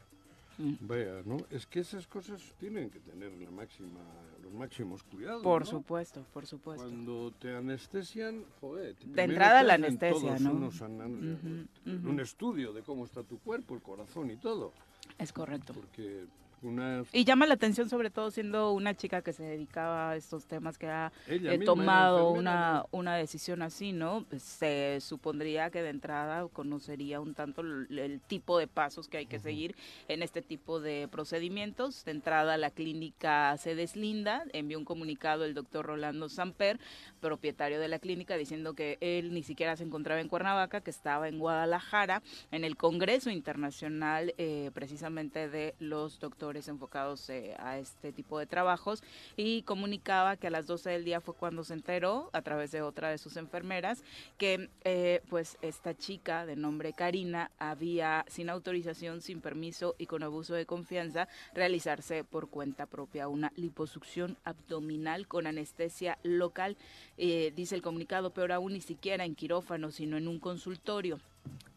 Vea, 0.59 1.23
¿no? 1.25 1.39
Es 1.51 1.67
que 1.67 1.81
esas 1.81 2.07
cosas 2.07 2.41
tienen 2.59 2.91
que 2.91 3.01
tener 3.01 3.33
la 3.33 3.51
máxima, 3.51 4.01
los 4.43 4.53
máximos 4.53 5.03
cuidados. 5.03 5.43
Por 5.43 5.63
¿no? 5.63 5.67
supuesto, 5.67 6.25
por 6.33 6.47
supuesto. 6.47 6.85
Cuando 6.87 7.33
te 7.41 7.57
anestesian, 7.57 8.45
joder, 8.61 8.95
te- 8.95 9.07
De 9.09 9.23
entrada 9.23 9.63
la 9.63 9.75
anestesia, 9.75 10.39
¿no? 10.39 10.53
unos. 10.53 10.81
Un 10.81 12.21
estudio 12.21 12.73
de 12.73 12.83
cómo 12.83 13.05
está 13.05 13.23
tu 13.23 13.39
cuerpo, 13.39 13.75
el 13.75 13.83
corazón 13.83 14.31
y 14.31 14.37
todo. 14.37 14.73
Es 15.19 15.33
correcto. 15.33 15.73
Porque 15.75 16.27
una... 16.65 17.05
Y 17.13 17.25
llama 17.25 17.47
la 17.47 17.55
atención 17.55 17.89
sobre 17.89 18.11
todo 18.11 18.31
siendo 18.31 18.73
una 18.73 18.95
chica 18.95 19.23
que 19.23 19.33
se 19.33 19.43
dedicaba 19.43 20.11
a 20.11 20.17
estos 20.17 20.47
temas 20.47 20.79
que 20.79 20.89
ha 20.89 21.13
eh, 21.27 21.61
tomado 21.65 22.31
una, 22.31 22.85
una 22.91 23.17
decisión 23.17 23.63
así, 23.63 23.93
¿no? 23.93 24.25
Se 24.37 24.99
supondría 25.01 25.71
que 25.71 25.83
de 25.83 25.91
entrada 25.91 26.47
conocería 26.49 27.21
un 27.21 27.35
tanto 27.35 27.63
el, 27.63 27.99
el 27.99 28.21
tipo 28.21 28.59
de 28.59 28.67
pasos 28.67 29.09
que 29.09 29.19
hay 29.19 29.27
que 29.27 29.39
seguir 29.39 29.75
en 30.09 30.23
este 30.23 30.43
tipo 30.43 30.81
de 30.81 31.09
procedimientos. 31.11 32.05
De 32.05 32.13
entrada 32.13 32.57
la 32.57 32.71
clínica 32.71 33.57
se 33.59 33.75
deslinda, 33.75 34.45
envió 34.53 34.79
un 34.79 34.85
comunicado 34.85 35.45
el 35.45 35.55
doctor 35.55 35.87
Rolando 35.87 36.29
Samper, 36.29 36.79
propietario 37.21 37.81
de 37.81 37.89
la 37.89 37.99
clínica, 37.99 38.37
diciendo 38.37 38.75
que 38.75 38.99
él 39.01 39.33
ni 39.33 39.43
siquiera 39.43 39.77
se 39.77 39.85
encontraba 39.85 40.21
en 40.21 40.29
Cuernavaca, 40.29 40.81
que 40.81 40.91
estaba 40.91 41.29
en 41.29 41.39
Guadalajara, 41.39 42.23
en 42.51 42.65
el 42.65 42.77
Congreso 42.77 43.31
Internacional 43.31 44.35
eh, 44.39 44.71
precisamente 44.75 45.49
de 45.49 45.75
los 45.79 46.21
doctores 46.21 46.54
enfocados 46.69 47.29
eh, 47.31 47.55
a 47.59 47.79
este 47.79 48.13
tipo 48.13 48.39
de 48.39 48.47
trabajos 48.47 49.03
y 49.37 49.63
comunicaba 49.63 50.37
que 50.37 50.47
a 50.47 50.51
las 50.51 50.67
12 50.67 50.91
del 50.91 51.05
día 51.05 51.21
fue 51.21 51.35
cuando 51.35 51.65
se 51.65 51.75
enteró 51.75 52.31
a 52.33 52.43
través 52.43 52.71
de 52.71 52.83
otra 52.83 53.11
de 53.11 53.19
sus 53.19 53.37
enfermeras 53.37 54.03
que 54.39 54.71
eh, 54.85 55.23
pues 55.29 55.59
esta 55.63 55.95
chica 55.95 56.47
de 56.47 56.57
nombre 56.57 56.93
Karina 56.93 57.51
había 57.59 58.25
sin 58.29 58.51
autorización, 58.51 59.21
sin 59.21 59.41
permiso 59.41 59.95
y 59.99 60.07
con 60.07 60.23
abuso 60.23 60.55
de 60.55 60.67
confianza 60.67 61.29
realizarse 61.53 62.25
por 62.25 62.49
cuenta 62.49 62.87
propia 62.87 63.29
una 63.29 63.53
liposucción 63.57 64.37
abdominal 64.45 65.27
con 65.27 65.47
anestesia 65.47 66.19
local, 66.23 66.77
eh, 67.19 67.53
dice 67.55 67.75
el 67.75 67.83
comunicado, 67.83 68.33
peor 68.33 68.53
aún 68.53 68.73
ni 68.73 68.81
siquiera 68.81 69.25
en 69.25 69.35
quirófano, 69.35 69.91
sino 69.91 70.17
en 70.17 70.29
un 70.29 70.39
consultorio. 70.39 71.19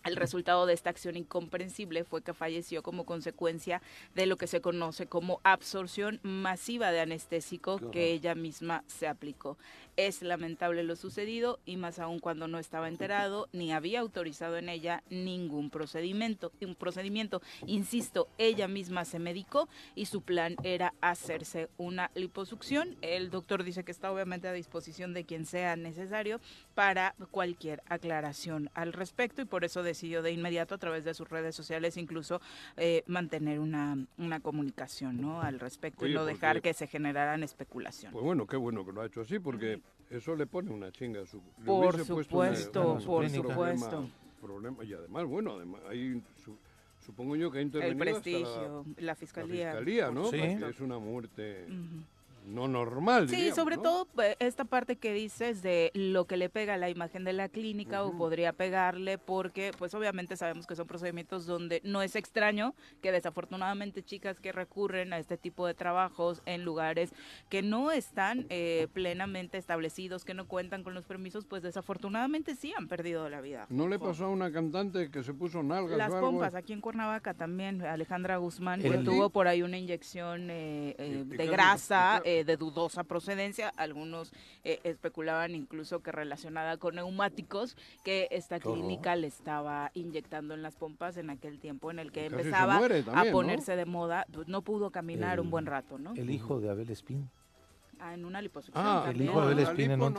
El 0.04 0.16
resultado 0.16 0.66
de 0.66 0.74
esta 0.74 0.90
acción 0.90 1.18
incomprensible 1.18 2.06
fue 2.06 2.22
que 2.22 2.34
falleció 2.34 2.82
como 2.82 3.06
consecuencia 3.06 3.82
de 4.16 4.26
lo 4.26 4.38
que 4.38 4.48
se 4.48 4.62
conoce 4.62 5.08
como 5.08 5.42
absorción 5.44 6.22
masiva 6.24 6.92
de 6.92 7.02
anestésico 7.02 7.92
que 7.92 8.14
ella 8.14 8.34
misma 8.34 8.86
se 8.88 9.08
aplicó. 9.08 9.58
Es 9.98 10.22
lamentable 10.22 10.84
lo 10.84 10.96
sucedido 10.96 11.60
y 11.66 11.76
más 11.76 11.98
aún 11.98 12.20
cuando 12.20 12.48
no 12.48 12.60
estaba 12.60 12.88
enterado 12.88 13.50
ni 13.52 13.72
había 13.72 14.00
autorizado 14.00 14.58
en 14.58 14.70
ella 14.70 15.02
ningún 15.10 15.72
procedimiento. 15.72 16.52
Un 16.62 16.76
procedimiento, 16.76 17.42
insisto, 17.66 18.28
ella 18.38 18.68
misma 18.68 19.06
se 19.06 19.18
medicó 19.18 19.68
y 19.96 20.06
su 20.06 20.22
plan 20.22 20.56
era 20.64 20.94
hacerse 21.02 21.70
una 21.78 22.12
liposucción. 22.14 22.96
El 23.02 23.32
doctor 23.32 23.64
dice 23.64 23.84
que 23.84 23.92
está 23.92 24.12
obviamente 24.12 24.48
a 24.48 24.54
disposición 24.54 25.16
de 25.16 25.26
quien 25.26 25.48
sea 25.48 25.76
necesario 25.76 26.40
para 26.76 27.16
cualquier 27.32 27.82
aclaración 27.88 28.70
al 28.76 28.94
respecto 28.94 29.42
y 29.42 29.46
por 29.46 29.66
eso 29.66 29.82
decidió 29.82 30.22
de 30.22 30.32
inmediato 30.32 30.76
a 30.76 30.78
través 30.78 31.06
de 31.06 31.16
sus 31.16 31.28
redes 31.28 31.56
sociales 31.56 31.98
incluso 31.98 32.40
eh, 32.78 33.04
mantener 33.08 33.60
una, 33.60 33.98
una 34.20 34.40
comunicación 34.42 35.20
¿no? 35.20 35.42
al 35.42 35.60
respecto 35.60 36.06
y 36.06 36.14
no 36.14 36.20
porque- 36.20 36.34
dejar 36.34 36.62
que 36.62 36.76
se 36.76 36.86
generaran 36.86 37.42
especulaciones. 37.42 38.14
Pues 38.14 38.24
bueno, 38.24 38.46
qué 38.46 38.58
bueno 38.58 38.86
que 38.86 38.92
lo 38.92 39.02
ha 39.02 39.08
hecho 39.08 39.22
así, 39.22 39.40
porque 39.40 39.82
eso 40.10 40.36
le 40.36 40.46
pone 40.48 40.72
una 40.72 40.92
chinga 40.92 41.22
a 41.22 41.26
su... 41.26 41.42
Por 41.66 42.04
supuesto, 42.06 42.80
una- 42.94 43.06
por 43.06 43.30
supuesto. 43.30 43.42
problema 43.42 44.10
problemas. 44.42 44.86
Y 44.88 44.94
además, 44.94 45.26
bueno, 45.26 45.54
además, 45.54 45.82
hay, 45.90 46.22
su- 46.44 46.58
supongo 47.06 47.36
yo 47.36 47.52
que 47.52 47.58
ha 47.58 47.62
El 47.62 47.68
intervenido 47.68 48.04
hasta 48.06 48.22
prestigio, 48.22 48.86
la, 48.98 49.02
la, 49.04 49.16
fiscalía. 49.16 49.72
fiscalía, 49.72 50.12
¿no? 50.12 50.26
Sí. 50.30 50.38
Porque 50.38 50.70
es 50.70 50.80
una 50.80 51.00
muerte 51.00 51.66
Ujú. 51.68 52.04
No 52.48 52.68
normal, 52.68 53.28
Sí, 53.30 53.36
diríamos, 53.36 53.56
sobre 53.56 53.76
¿no? 53.76 53.82
todo 53.84 54.08
eh, 54.24 54.36
esta 54.40 54.64
parte 54.66 54.96
que 54.96 55.14
dices 55.14 55.62
de 55.62 55.92
lo 55.94 56.26
que 56.26 56.38
le 56.38 56.50
pega 56.50 56.76
a 56.76 56.78
la 56.78 56.90
imagen 56.90 57.24
de 57.24 57.34
la 57.34 57.50
clínica 57.50 58.04
o 58.04 58.18
podría 58.18 58.54
pegarle 58.54 59.18
porque 59.18 59.72
pues 59.78 59.94
obviamente 59.94 60.38
sabemos 60.38 60.66
que 60.66 60.76
son 60.76 60.88
procedimientos 60.88 61.46
donde 61.46 61.82
no 61.84 62.02
es 62.02 62.16
extraño 62.16 62.74
que 63.02 63.12
desafortunadamente 63.12 64.02
chicas 64.04 64.40
que 64.40 64.52
recurren 64.52 65.12
a 65.14 65.20
este 65.20 65.38
tipo 65.38 65.68
de 65.68 65.74
trabajos 65.74 66.42
en 66.46 66.64
lugares 66.64 67.12
que 67.50 67.62
no 67.62 67.92
están 67.92 68.46
eh, 68.50 68.88
plenamente 68.94 69.58
establecidos, 69.58 70.24
que 70.24 70.34
no 70.34 70.48
cuentan 70.48 70.84
con 70.84 70.94
los 70.94 71.06
permisos, 71.06 71.46
pues 71.46 71.62
desafortunadamente 71.64 72.56
sí 72.56 72.74
han 72.78 72.88
perdido 72.88 73.30
la 73.30 73.42
vida. 73.42 73.66
¿No 73.70 73.88
le 73.88 74.00
pasó 74.00 74.26
a 74.26 74.30
una 74.30 74.52
cantante 74.52 75.12
que 75.12 75.24
se 75.24 75.34
puso 75.34 75.64
nalgas 75.64 75.98
Las 75.98 76.12
o 76.12 76.16
algo? 76.18 76.32
pompas, 76.32 76.56
aquí 76.56 76.74
en 76.74 76.82
Cuernavaca 76.82 77.34
también, 77.34 77.82
Alejandra 77.82 78.38
Guzmán, 78.38 78.82
que 78.82 78.98
tuvo 79.00 79.30
por 79.30 79.48
ahí 79.48 79.62
una 79.64 79.78
inyección 79.78 80.50
eh, 80.50 80.96
eh, 80.98 81.24
¿Y- 81.30 81.34
y 81.34 81.38
de 81.38 81.48
grasa? 81.48 82.22
¿Y 82.38 82.42
eh, 82.42 82.44
de 82.44 82.58
dudosa 82.58 83.04
procedencia. 83.04 83.72
Algunos 83.78 84.32
eh, 84.64 84.80
especulaban 84.84 85.56
incluso 85.56 86.02
que 86.02 86.12
relacionada 86.12 86.78
con 86.78 86.96
neumáticos, 86.96 87.76
que 88.04 88.28
esta 88.32 88.60
clínica 88.60 89.16
le 89.16 89.28
estaba 89.28 89.92
inyectando 89.94 90.54
en 90.54 90.62
las 90.62 90.76
pompas 90.76 91.18
en 91.18 91.30
aquel 91.30 91.60
tiempo 91.60 91.92
en 91.92 92.00
el 92.00 92.12
que 92.12 92.30
casi 92.30 92.36
empezaba 92.36 92.80
a 93.14 93.26
ponerse 93.32 93.76
de 93.76 93.86
moda. 93.86 94.26
Pues 94.32 94.48
no 94.48 94.62
pudo 94.62 94.92
caminar 94.92 95.40
un 95.40 95.50
buen 95.50 95.66
rato, 95.66 95.98
¿no? 95.98 96.14
El 96.16 96.30
hijo 96.30 96.60
de 96.60 96.70
Abel 96.70 96.90
Espín. 96.90 97.30
Ah, 98.00 98.14
en 98.14 98.26
una 98.26 98.42
liposucción. 98.42 98.84
Ah, 98.86 99.00
El 99.06 99.12
también. 99.12 99.30
hijo 99.30 99.40
de 99.42 99.46
Abel 99.48 99.60
Espín 99.60 99.92
en 99.92 100.02
un 100.02 100.14
no, 100.14 100.18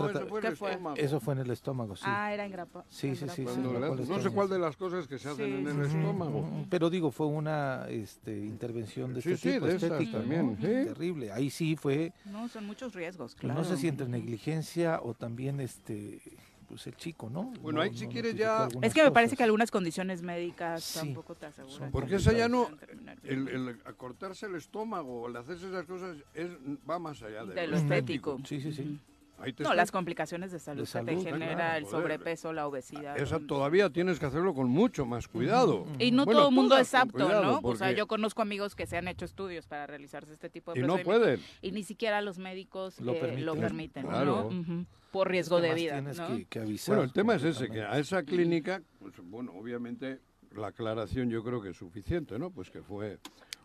fue 0.57 0.73
el. 0.73 0.99
Eso 0.99 1.21
fue 1.21 1.35
en 1.35 1.41
el 1.41 1.51
estómago, 1.51 1.97
sí. 1.97 2.03
Ah, 2.07 2.33
era 2.33 2.45
en 2.45 2.53
grapa. 2.53 2.85
Sí, 2.89 3.15
sí, 3.15 3.27
sí, 3.29 3.47
sí, 3.47 3.61
no 3.63 4.21
sé 4.21 4.31
cuál 4.31 4.49
de 4.49 4.59
las 4.59 4.77
cosas 4.77 5.07
que 5.07 5.19
se 5.19 5.29
hacen 5.29 5.47
Sí. 5.47 5.71
en 5.71 5.81
el 5.81 5.87
estómago. 5.87 6.67
Pero 6.71 6.91
digo, 6.91 7.11
fue 7.11 7.27
una 7.27 7.87
este, 7.89 8.37
intervención 8.45 9.15
de 9.15 9.23
Sí, 9.23 9.33
este 9.33 9.49
sí, 9.49 9.55
tipo, 9.55 9.67
de 9.67 9.77
estética, 9.77 10.19
también, 10.19 10.47
¿no? 10.53 10.57
sí. 10.57 10.63
Terrible. 10.63 11.33
Ahí 11.33 11.51
sí 11.51 11.77
fue, 11.77 12.13
No, 12.25 12.49
son 12.49 12.67
muchos 12.67 12.95
riesgos, 12.95 13.33
pues, 13.35 13.41
claro. 13.41 13.61
no 13.61 13.65
sé 13.65 13.77
si 13.77 13.89
entre 13.89 14.09
negligencia 14.09 15.01
o 15.03 15.15
también 15.15 15.61
este 15.61 16.21
pues 16.69 16.87
el 16.87 16.97
chico, 16.97 17.31
¿no? 17.31 17.45
Bueno, 17.63 17.79
No- 17.79 17.83
ahí 17.83 17.95
si 17.97 18.05
no 18.07 18.13
quieres 18.13 18.35
ya- 18.37 18.69
Es 18.83 18.93
que 18.95 19.03
me 19.03 19.11
parece 19.11 19.31
cosas. 19.31 19.39
que 19.39 19.45
algunas 19.45 19.71
condiciones 19.71 20.23
médicas 20.23 20.85
Sí, 20.85 20.99
tampoco 20.99 21.35
te 21.35 21.47
aseguran. 21.47 21.91
Porque 21.91 22.11
que 22.11 22.17
esa 22.17 22.33
ya 22.33 22.49
no, 22.49 22.71
el, 23.25 23.49
el 23.49 23.81
acortarse 23.87 24.47
el 24.47 24.55
estómago 24.55 25.23
o 25.23 25.29
el 25.29 25.37
hacerse 25.37 25.69
esas 25.69 25.87
cosas 25.87 26.17
es, 26.35 26.51
va 26.89 26.99
más 26.99 27.23
allá 27.23 27.45
de, 27.47 27.55
de 27.55 27.67
lo 27.67 27.73
lo 27.73 27.79
estético. 27.79 28.39
Sí, 28.45 28.61
sí, 28.61 28.73
sí. 28.73 29.01
Ahí 29.39 29.53
te 29.53 29.63
No, 29.63 29.73
las 29.75 29.93
complicaciones 29.93 30.51
de 30.51 30.59
salud, 30.59 30.89
De 30.89 31.01
que 31.05 31.17
te 31.17 31.23
genera 31.31 31.55
claro, 31.55 31.79
el 31.79 31.85
joder. 31.85 32.03
sobrepeso, 32.03 32.53
la 32.53 32.67
obesidad. 32.67 33.17
Esa 33.19 33.39
todavía 33.39 33.91
tienes 33.91 34.19
que 34.19 34.27
hacerlo 34.27 34.53
con 34.55 34.69
mucho 34.69 35.07
más 35.07 35.29
cuidado. 35.29 35.87
Y 35.99 36.11
no 36.11 36.25
Bueno, 36.25 36.41
todo 36.41 36.49
el 36.49 36.55
mundo 36.55 36.77
es 36.77 36.93
apto, 36.95 37.25
cuidado, 37.25 37.45
¿no? 37.45 37.61
O 37.63 37.77
sea, 37.77 37.93
yo 37.93 38.07
conozco 38.07 38.43
amigos 38.43 38.75
que 38.75 38.87
se 38.87 38.97
han 38.97 39.07
hecho 39.09 39.25
estudios 39.25 39.67
para 39.67 39.87
realizarse 39.87 40.33
este 40.33 40.51
tipo 40.51 40.75
de 40.75 40.81
Y 40.81 40.83
no 40.83 40.99
pueden. 40.99 41.41
y 41.63 41.71
ni 41.73 41.85
siquiera 41.85 42.21
los 42.21 42.39
médicos 42.39 43.01
Lo 43.01 43.13
eh, 43.15 43.41
lo 43.41 43.55
permiten. 43.55 44.07
Claro. 44.07 44.51
¿no? 44.51 44.87
Por 45.13 45.31
riesgo 45.31 45.61
de 45.61 45.73
vida, 45.75 45.95
Tienes 45.95 46.19
¿no? 46.19 46.29
que, 46.37 46.45
que 46.45 46.59
avisar. 46.61 46.97
Bueno, 46.97 47.05
el 47.05 47.13
tema 47.13 47.35
es 47.37 47.45
ese, 47.45 47.69
que 47.69 47.83
a 47.83 47.99
esa 47.99 48.23
clínica, 48.25 48.83
pues, 48.99 49.15
bueno, 49.23 49.53
obviamente 49.55 50.21
la 50.55 50.69
aclaración 50.69 51.31
yo 51.31 51.43
creo 51.45 51.63
que 51.63 51.71
es 51.71 51.77
suficiente, 51.77 52.39
¿no? 52.39 52.51
Pues 52.51 52.71
que 52.71 52.83
fue... 52.83 53.19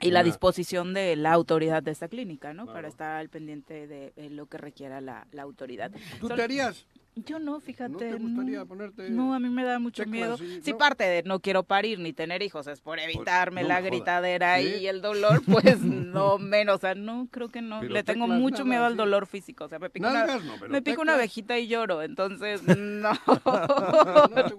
Y 0.03 0.11
la 0.11 0.23
disposición 0.23 0.93
de 0.93 1.15
la 1.15 1.33
autoridad 1.33 1.81
de 1.83 1.91
esta 1.91 2.07
clínica, 2.07 2.53
¿no? 2.53 2.65
Para 2.65 2.87
estar 2.87 3.15
al 3.17 3.29
pendiente 3.29 3.87
de 3.87 4.13
eh, 4.15 4.29
lo 4.29 4.45
que 4.47 4.57
requiera 4.57 5.01
la, 5.01 5.27
la 5.31 5.41
autoridad. 5.43 5.91
¿Tú 6.19 6.27
te 6.29 6.41
harías? 6.41 6.85
Yo 7.15 7.37
no, 7.37 7.59
fíjate. 7.59 7.91
¿No 7.91 7.97
te 7.99 8.13
gustaría 8.15 8.65
ponerte 8.65 9.07
No, 9.11 9.35
a 9.35 9.39
mí 9.39 9.47
me 9.47 9.63
da 9.63 9.77
mucho 9.77 10.03
miedo. 10.07 10.35
y- 10.41 10.61
Si 10.63 10.71
no? 10.71 10.77
parte 10.79 11.03
de 11.03 11.21
no 11.21 11.39
quiero 11.41 11.61
parir 11.61 11.99
ni 11.99 12.11
tener 12.11 12.41
hijos 12.41 12.65
es 12.65 12.81
por 12.81 12.97
evitarme 12.99 13.61
no 13.61 13.67
la 13.67 13.81
gritadera 13.81 14.57
¿Sí? 14.59 14.77
y 14.81 14.87
el 14.87 15.01
dolor, 15.03 15.43
pues 15.45 15.79
no 15.81 16.39
menos. 16.39 16.77
O 16.77 16.79
sea, 16.79 16.95
no, 16.95 17.27
creo 17.29 17.49
que 17.49 17.61
no. 17.61 17.81
Pero 17.81 17.93
Le 17.93 18.03
tengo 18.03 18.27
mucho 18.27 18.63
nada, 18.63 18.69
miedo 18.69 18.85
al 18.85 18.97
dolor 18.97 19.27
físico. 19.27 19.65
O 19.65 19.69
sea, 19.69 19.77
me 19.77 19.91
pico, 19.91 20.07
una, 20.09 20.25
me 20.69 20.81
pico 20.81 21.01
una 21.03 21.13
abejita 21.13 21.59
y 21.59 21.67
lloro. 21.67 22.01
Entonces, 22.01 22.63
no. 22.77 23.11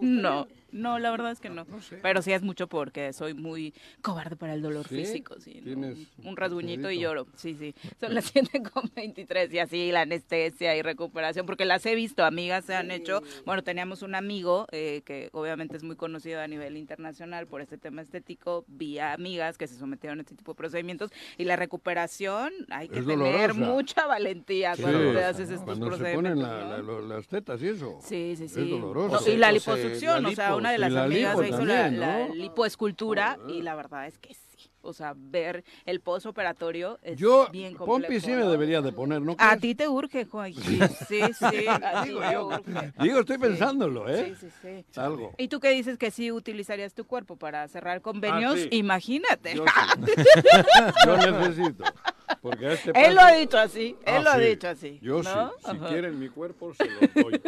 no. 0.00 0.46
No, 0.74 0.98
la 0.98 1.10
verdad 1.10 1.30
es 1.32 1.40
que 1.40 1.48
no. 1.50 1.64
No 1.64 1.80
sé. 1.80 1.98
Pero 2.02 2.20
sí 2.20 2.32
es 2.32 2.42
mucho 2.42 2.66
porque 2.68 3.12
soy 3.12 3.32
muy 3.32 3.72
cobarde 4.02 4.37
para 4.37 4.54
el 4.54 4.60
dolor 4.62 4.87
¿Sí? 4.88 4.96
físico. 4.96 5.37
Sí, 5.40 5.54
¿no? 5.58 5.64
Tienes 5.64 5.98
Un 6.24 6.37
rasguñito 6.37 6.90
y 6.90 6.98
lloro. 7.00 7.26
Sí, 7.37 7.54
sí. 7.54 7.74
Son 8.00 8.14
las 8.14 8.24
7 8.34 8.62
con 8.72 8.90
23 8.94 9.52
y 9.54 9.58
así 9.60 9.92
la 9.92 10.02
anestesia 10.02 10.76
y 10.76 10.82
recuperación. 10.82 11.46
Porque 11.46 11.64
las 11.64 11.87
he 11.87 11.94
visto, 11.94 12.24
amigas 12.24 12.64
se 12.64 12.74
han 12.74 12.90
hecho. 12.90 13.22
Bueno, 13.46 13.62
teníamos 13.62 14.02
un 14.02 14.14
amigo 14.14 14.66
eh, 14.72 15.02
que 15.04 15.30
obviamente 15.32 15.76
es 15.76 15.82
muy 15.84 15.96
conocido 15.96 16.40
a 16.40 16.48
nivel 16.48 16.76
internacional 16.76 17.46
por 17.46 17.60
este 17.60 17.78
tema 17.78 18.02
estético. 18.02 18.64
Vi 18.66 18.98
a 18.98 19.12
amigas 19.12 19.56
que 19.58 19.66
se 19.66 19.76
sometieron 19.76 20.18
a 20.18 20.22
este 20.22 20.34
tipo 20.34 20.52
de 20.52 20.56
procedimientos 20.56 21.10
y 21.38 21.44
la 21.44 21.56
recuperación 21.56 22.52
hay 22.70 22.88
que 22.88 22.98
Es 22.98 23.06
tener 23.06 23.52
dolorosa. 23.52 23.60
mucha 23.72 24.06
valentía 24.06 24.74
cuando 24.80 25.12
te 25.12 25.24
haces 25.24 25.50
estos 25.50 25.64
Cuando 25.64 25.87
se 25.92 25.96
procedimientos. 25.98 26.42
ponen 26.48 26.60
la- 26.60 26.78
la- 26.82 27.00
las 27.16 27.28
tetas 27.28 27.62
y 27.62 27.68
eso. 27.68 27.98
Sí, 28.02 28.34
sí, 28.37 28.48
sí. 28.48 28.60
Es 28.62 28.70
doloroso. 28.70 29.30
Y 29.30 29.37
la 29.37 29.52
liposucción, 29.52 30.26
o 30.26 30.30
sea, 30.32 30.56
una 30.64 30.70
de 30.70 30.77
sí, 30.77 30.81
las 30.83 30.92
la 30.92 31.05
amigas 31.05 31.38
se 31.38 31.48
hizo 31.48 31.64
la, 31.64 31.74
también, 31.83 32.00
la 32.00 32.27
¿no? 32.29 32.35
lipoescultura 32.35 33.37
y 33.40 33.42
Joder. 33.50 33.64
la 33.64 33.74
verdad 33.74 34.07
es 34.07 34.18
que 34.18 34.35
sí. 34.35 34.40
O 34.87 34.92
sea, 34.92 35.14
ver 35.16 35.64
el 35.87 36.00
postoperatorio 36.00 36.98
es 37.03 37.18
Yo, 37.18 37.48
bien 37.50 37.74
complejo. 37.74 37.87
Pompi 38.03 38.20
sí 38.20 38.31
me 38.33 38.44
debería 38.44 38.83
de 38.83 38.92
poner, 38.92 39.22
¿no 39.22 39.35
A 39.38 39.57
ti 39.57 39.74
te 39.74 39.88
urge, 39.88 40.27
Juan. 40.27 40.53
Sí, 40.55 40.79
sí, 41.09 41.20
sí. 41.38 41.66
a 41.66 42.03
ti 42.03 42.09
Digo 42.11 42.20
te 42.20 42.33
yo. 42.33 42.46
urge. 42.48 42.92
Digo, 43.00 43.20
estoy 43.20 43.37
Sí. 43.37 43.42
pensándolo, 43.42 44.07
¿eh? 44.11 44.35
Sí, 44.38 44.46
sí, 44.62 44.85
sí. 44.92 45.00
Algo. 45.00 45.33
¿Y 45.38 45.48
tú 45.48 45.59
qué 45.59 45.70
dices 45.70 45.96
que 45.96 46.11
sí 46.11 46.31
utilizarías 46.31 46.92
tu 46.92 47.07
cuerpo 47.07 47.37
para 47.37 47.66
cerrar 47.68 48.03
convenios? 48.03 48.57
Ah, 48.57 48.59
sí. 48.59 48.68
Imagínate. 48.72 49.55
Yo, 49.57 49.64
sí. 50.07 50.12
Yo 51.07 51.16
necesito. 51.16 51.85
Porque 52.40 52.72
este 52.72 52.92
Él 52.94 53.14
lo 53.14 53.20
ha 53.20 53.32
dicho 53.32 53.58
así, 53.58 53.96
él 54.06 54.14
Ah, 54.16 54.20
lo 54.20 54.30
ha 54.30 54.38
dicho 54.38 54.68
así. 54.68 54.98
Yo 55.02 55.22
¿no? 55.22 55.50
sí. 55.50 55.54
Si 55.64 55.70
Ajá. 55.70 55.88
quieren 55.88 56.18
mi 56.18 56.28
cuerpo, 56.28 56.72
se 56.74 56.84
lo 56.87 57.22
doy. 57.22 57.40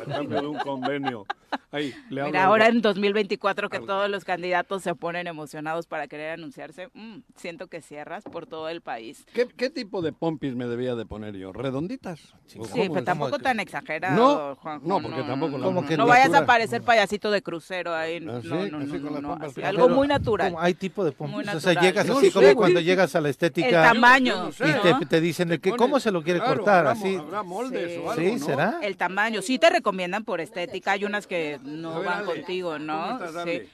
A 0.00 0.04
cambio 0.10 0.40
de 0.40 0.46
un 0.46 0.58
convenio. 0.58 1.24
Ahí, 1.70 1.94
le 2.10 2.20
hablo 2.22 2.32
Mira, 2.32 2.44
ahora 2.44 2.68
en 2.68 2.80
2024 2.82 3.68
que 3.68 3.80
todos 3.80 4.08
los 4.10 4.24
candidatos 4.24 4.82
se 4.82 4.94
ponen 4.94 5.26
emocionados 5.26 5.86
para 5.86 6.06
querer 6.08 6.30
anunciarse, 6.32 6.88
mm, 6.94 7.18
siento 7.36 7.66
que 7.68 7.80
cierras 7.82 8.24
por 8.24 8.46
todo 8.46 8.68
el 8.68 8.80
país. 8.80 9.24
¿Qué, 9.34 9.46
qué 9.48 9.68
tipo 9.70 10.00
de 10.02 10.12
pompis 10.12 10.54
me 10.54 10.66
debía 10.66 10.94
de 10.94 11.04
poner 11.06 11.34
yo? 11.36 11.52
¿Redonditas? 11.52 12.20
¿O 12.58 12.64
Sí, 12.66 12.72
pero 12.88 12.98
es? 12.98 13.04
tampoco 13.04 13.36
que- 13.38 13.42
tan 13.44 13.60
exagerado, 13.60 14.16
No, 14.16 14.56
Juanjo, 14.56 14.86
no, 14.86 15.00
porque 15.02 15.22
tampoco 15.22 15.58
la- 15.58 15.64
Como 15.64 15.86
que 15.86 15.96
no 15.96 16.06
vayas 16.06 16.32
a 16.34 16.44
parecer 16.46 16.82
payasito 16.82 17.30
de 17.30 17.42
crucero 17.42 17.94
ahí. 17.94 18.20
No, 18.20 18.36
Así, 18.36 18.48
no, 18.48 18.66
no, 18.66 18.78
así 18.78 18.92
no, 18.92 19.02
con 19.02 19.12
las 19.14 19.22
no, 19.22 19.28
pompas 19.30 19.46
así, 19.48 19.54
pegadas. 19.56 19.76
algo 19.78 19.88
muy 19.94 20.08
natural. 20.08 20.54
hay 20.58 20.74
tipo 20.74 21.04
de 21.04 21.10
Muy 21.10 21.16
pompas. 21.44 21.54
O 21.54 21.60
sea, 21.60 21.80
llegas 21.80 22.08
así 22.08 22.26
no 22.26 22.32
como 22.32 22.54
cuando 22.54 22.80
llegas 22.80 23.14
a 23.14 23.20
la 23.20 23.28
El 23.28 23.30
estética 23.30 23.94
tamaño, 24.02 24.34
Yo 24.34 24.42
no 24.44 24.52
sé. 24.52 24.68
y 24.68 24.72
¿no? 24.90 24.98
te, 25.00 25.06
te 25.06 25.20
dicen 25.20 25.48
de 25.48 25.58
que 25.60 25.70
cómo 25.72 26.00
se 26.00 26.10
lo 26.10 26.22
quiere 26.22 26.40
claro, 26.40 26.56
cortar, 26.56 26.78
habrá 26.86 26.90
así. 26.92 27.16
Habrá 27.16 27.42
moldes 27.42 27.92
Sí. 27.92 27.98
o 27.98 28.10
algo, 28.10 28.22
Sí, 28.22 28.32
¿no? 28.40 28.46
¿será? 28.46 28.78
El 28.82 28.96
tamaño, 28.96 29.42
sí 29.42 29.58
te 29.58 29.70
recomiendan 29.70 30.24
por 30.24 30.40
estética, 30.40 30.92
hay 30.92 31.04
unas 31.04 31.26
que 31.26 31.58
no 31.62 31.96
ver, 32.00 32.06
van 32.06 32.24
contigo, 32.24 32.78
¿no? 32.78 33.18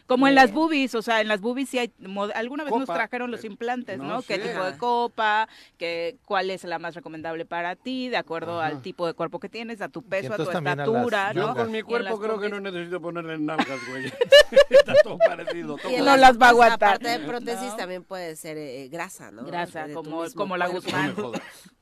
Como 0.07 0.29
en 0.29 0.35
las 0.35 0.53
boobies, 0.53 0.95
o 0.95 1.03
sea, 1.03 1.21
en 1.21 1.29
las 1.29 1.41
boobies 1.41 1.69
sí 1.69 1.79
hay, 1.79 1.93
mod- 2.01 2.33
alguna 2.35 2.65
vez 2.65 2.73
nos 2.75 2.87
trajeron 2.87 3.31
los 3.31 3.45
implantes, 3.45 3.99
¿no? 3.99 4.05
no 4.05 4.23
¿Qué 4.23 4.39
tipo 4.39 4.63
de 4.65 4.77
copa? 4.77 5.49
¿Qué, 5.77 6.17
¿Cuál 6.25 6.51
es 6.51 6.65
la 6.65 6.79
más 6.79 6.95
recomendable 6.95 7.45
para 7.45 7.77
ti? 7.77 8.09
De 8.09 8.17
acuerdo 8.17 8.61
Ajá. 8.61 8.69
al 8.69 8.83
tipo 8.83 9.07
de 9.07 9.15
cuerpo 9.15 9.41
que 9.41 9.49
tienes, 9.49 9.81
a 9.81 9.89
tu 9.89 10.03
peso, 10.03 10.33
a 10.35 10.37
tu 10.37 10.43
a 10.43 10.47
las 10.47 10.55
estatura, 10.55 11.33
Yo 11.33 11.47
¿no? 11.49 11.55
con 11.57 11.71
mi 11.71 11.83
cuerpo 11.83 12.19
creo 12.19 12.39
que 12.39 12.49
no 12.49 12.61
necesito 12.61 13.01
ponerle 13.01 13.39
nalgas, 13.39 13.79
güey. 13.91 14.07
Está 14.71 14.95
todo 15.03 15.19
parecido. 15.19 15.77
todo 15.77 15.93
No 15.99 16.17
las 16.17 16.39
va 16.39 16.47
a 16.47 16.51
aguantar. 16.51 16.89
Aparte 16.97 17.09
de 17.09 17.19
prótesis 17.21 17.77
también 17.77 18.03
puede 18.05 18.37
ser 18.37 18.57
eh, 18.57 18.89
grasa, 18.89 19.31
¿no? 19.31 19.45
Grasa, 19.45 19.87
tu 19.93 20.03
como, 20.19 20.25
mismo 20.25 20.41
como 20.41 20.57
la. 20.57 20.69
Guzmán. 20.69 21.17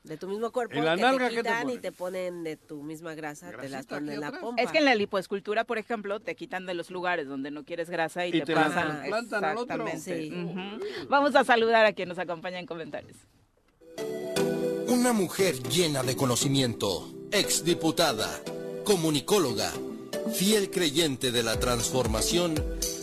De 0.04 0.16
tu 0.16 0.28
mismo 0.28 0.52
cuerpo. 0.52 0.76
¿En 0.76 0.84
la 0.84 0.94
que 0.94 1.02
nalga 1.02 1.28
te 1.28 1.36
quitan 1.36 1.68
y 1.70 1.78
te 1.78 1.90
ponen 1.90 2.44
de 2.44 2.56
tu 2.56 2.80
misma 2.82 3.14
grasa, 3.16 3.50
te 3.50 3.56
las 3.56 3.70
¿Grasita 3.70 3.96
ponen 3.96 4.08
aquí 4.10 4.14
en 4.14 4.20
la 4.20 4.26
atrás? 4.28 4.40
pompa. 4.42 4.62
Es 4.62 4.70
que 4.70 4.78
en 4.78 4.84
la 4.84 4.94
lipoescultura, 4.94 5.64
por 5.64 5.78
ejemplo, 5.78 6.20
te 6.20 6.36
quitan 6.36 6.64
de 6.64 6.74
los 6.74 6.90
lugares 6.92 7.26
donde 7.26 7.50
no 7.50 7.64
quieres 7.64 7.90
grasa 7.90 8.24
y, 8.24 8.28
Y 8.28 8.32
te, 8.40 8.46
te 8.46 8.54
pasan. 8.54 9.02
al 9.02 9.12
otro. 9.12 9.86
Exactamente. 9.88 10.00
Sí. 10.00 10.32
Vamos 11.08 11.34
a 11.34 11.42
saludar 11.42 11.86
a 11.86 11.92
quien 11.92 12.08
nos 12.08 12.18
acompaña 12.20 12.60
en 12.60 12.66
comentarios. 12.66 13.16
Una 14.88 15.12
mujer 15.12 15.60
llena 15.64 16.02
de 16.04 16.14
conocimiento, 16.16 17.12
exdiputada, 17.32 18.28
comunicóloga, 18.84 19.72
fiel 20.32 20.70
creyente 20.70 21.32
de 21.32 21.42
la 21.42 21.58
transformación 21.58 22.54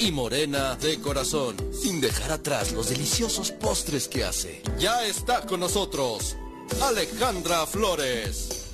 y 0.03 0.11
morena 0.11 0.75
de 0.75 0.99
corazón, 0.99 1.55
sin 1.71 2.01
dejar 2.01 2.31
atrás 2.31 2.73
los 2.73 2.89
deliciosos 2.89 3.51
postres 3.51 4.09
que 4.09 4.25
hace. 4.25 4.61
Ya 4.77 5.05
está 5.05 5.45
con 5.45 5.61
nosotros, 5.61 6.35
Alejandra 6.81 7.65
Flores. 7.65 8.71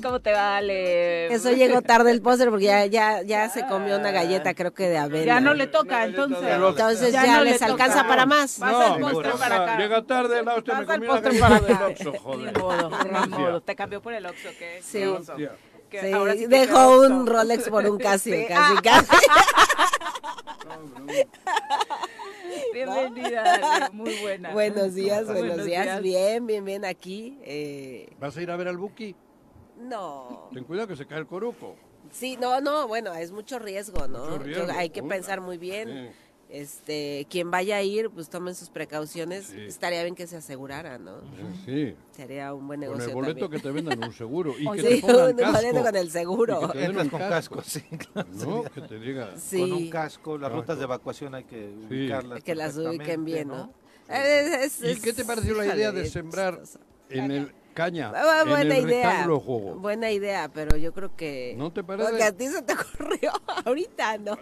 ¿Cómo 0.00 0.20
te 0.20 0.32
va, 0.32 0.56
Ale? 0.58 1.32
Eso 1.32 1.50
llegó 1.50 1.82
tarde 1.82 2.12
el 2.12 2.22
póster 2.22 2.50
porque 2.50 2.64
ya, 2.66 2.86
ya, 2.86 3.22
ya 3.22 3.48
se 3.48 3.66
comió 3.66 3.98
una 3.98 4.10
galleta, 4.12 4.54
creo 4.54 4.72
que 4.72 4.88
de 4.88 4.98
avena. 4.98 5.24
Ya 5.26 5.40
no 5.40 5.54
le 5.54 5.66
toca, 5.66 6.04
entonces. 6.04 6.38
Entonces 6.42 7.12
ya, 7.12 7.38
no 7.38 7.44
les 7.44 7.60
le 7.60 7.66
alcanza 7.66 7.98
toca. 7.98 8.08
para 8.08 8.26
más. 8.26 8.58
Pasa 8.58 8.94
el 8.94 9.00
No, 9.00 9.10
postre 9.10 9.30
no, 9.32 9.38
para 9.38 9.62
acá. 9.62 9.78
Llega 9.78 10.02
tarde, 10.04 10.42
la 10.44 10.54
hostia, 10.54 10.74
me 10.80 10.86
comí 10.86 11.06
una 11.06 11.14
postre 11.20 11.38
galleta 11.38 11.48
para 11.48 11.56
acá. 11.56 11.84
del 11.84 11.92
Oxxo, 11.92 12.12
joder. 12.22 12.52
Ni 12.52 12.60
modo, 12.60 12.90
ni 13.04 13.28
modo. 13.30 13.60
Te 13.62 13.74
cambió 13.76 14.00
por 14.02 14.14
el 14.14 14.26
Oxxo, 14.26 14.48
¿qué? 14.58 14.80
Sí. 14.84 15.02
Qué. 15.36 15.71
Que 15.92 16.00
Sí, 16.00 16.12
ahora 16.12 16.32
sí 16.32 16.40
que 16.40 16.48
dejó 16.48 17.00
un. 17.02 17.26
Rolex 17.26 17.68
por 17.68 17.86
un 17.88 17.98
Casio, 17.98 18.34
Sí. 18.34 18.46
casi, 18.48 18.74
Ah. 18.78 18.82
casi. 18.82 19.08
Bienvenida, 22.72 23.90
muy 23.92 24.14
buena. 24.20 24.52
Buenos 24.52 24.94
días, 24.94 25.24
buenos, 25.26 25.46
Buenos 25.48 25.66
días. 25.66 25.84
días. 25.84 26.02
Bien, 26.02 26.46
bien, 26.46 26.64
bien 26.64 26.84
aquí. 26.84 27.38
eh, 27.44 28.08
¿Vas 28.18 28.36
a 28.36 28.42
ir 28.42 28.50
a 28.50 28.56
ver 28.56 28.68
al 28.68 28.78
Buki? 28.78 29.14
no. 29.80 30.48
Ten 30.54 30.64
cuidado 30.64 30.88
que 30.88 30.96
se 30.96 31.06
cae 31.06 31.18
el 31.18 31.26
coruco. 31.26 31.76
Sí, 32.10 32.36
no, 32.40 32.60
no, 32.60 32.86
bueno, 32.88 33.12
es 33.14 33.32
mucho 33.32 33.58
riesgo, 33.58 34.06
¿no? 34.08 34.24
Mucho 34.26 34.38
Yo- 34.38 34.42
riesgo, 34.44 34.72
hay 34.76 34.90
que 34.90 35.02
pensar 35.02 35.40
muy 35.40 35.58
bien. 35.58 36.12
Este, 36.52 37.26
quien 37.30 37.50
vaya 37.50 37.76
a 37.76 37.82
ir, 37.82 38.10
pues 38.10 38.28
tomen 38.28 38.54
sus 38.54 38.68
precauciones. 38.68 39.46
Sí. 39.46 39.60
Estaría 39.62 40.02
bien 40.02 40.14
que 40.14 40.26
se 40.26 40.36
asegurara, 40.36 40.98
¿no? 40.98 41.22
Sí. 41.64 41.94
Sería 42.14 42.52
un 42.52 42.66
buen 42.66 42.78
Con 42.80 42.88
negocio 42.90 43.08
el 43.08 43.14
boleto 43.14 43.40
también. 43.40 43.62
que 43.62 43.68
te 43.68 43.72
vendan 43.72 44.04
un 44.04 44.12
seguro 44.12 44.54
y 44.58 44.70
que 44.72 44.82
Sí, 44.82 45.00
te 45.00 45.00
pongan 45.00 45.28
un 45.30 45.36
casco. 45.36 45.52
boleto 45.56 45.82
con 45.82 45.96
el 45.96 46.10
seguro. 46.10 46.58
Y 46.62 46.66
que 46.66 46.72
te 46.72 46.78
den 46.78 46.86
Entras 46.90 47.04
un 47.04 47.10
con 47.10 47.20
casco, 47.20 47.62
sí, 47.62 47.80
claro. 48.12 48.28
No, 48.34 48.62
que 48.64 48.80
te 48.82 48.98
diga. 48.98 49.34
Sí. 49.38 49.60
Con 49.60 49.72
un 49.72 49.88
casco, 49.90 50.36
las 50.36 50.50
Casco. 50.50 50.60
rutas 50.60 50.78
de 50.78 50.84
evacuación 50.84 51.34
hay 51.34 51.44
que 51.44 51.70
Sí. 51.88 51.94
ubicarlas. 51.94 52.42
que 52.44 52.54
las 52.54 52.76
ubiquen 52.76 53.24
bien, 53.24 53.48
¿no? 53.48 53.72
Es- 54.10 54.82
¿Y 54.82 54.88
es- 54.90 55.00
qué 55.00 55.14
te 55.14 55.24
pareció 55.24 55.54
la 55.54 55.74
idea 55.74 55.90
de 55.90 56.04
sembrar 56.06 56.60
chistoso. 56.60 56.80
en 57.08 57.30
el 57.30 57.52
caña, 57.72 58.12
Ah, 58.14 58.40
en 58.42 58.48
buena 58.48 58.76
el 58.76 58.84
idea. 58.88 59.08
rectángulo 59.08 59.34
de 59.38 59.44
juego? 59.44 59.74
Buena 59.76 60.10
idea, 60.10 60.48
pero 60.52 60.76
yo 60.76 60.92
creo 60.92 61.14
que. 61.16 61.54
¿No 61.56 61.72
te 61.72 61.82
parece? 61.84 62.08
Porque 62.08 62.24
a 62.24 62.32
ti 62.32 62.48
se 62.48 62.62
te 62.62 62.72
ocurrió 62.74 63.32
ahorita, 63.64 64.18
¿no? 64.18 64.36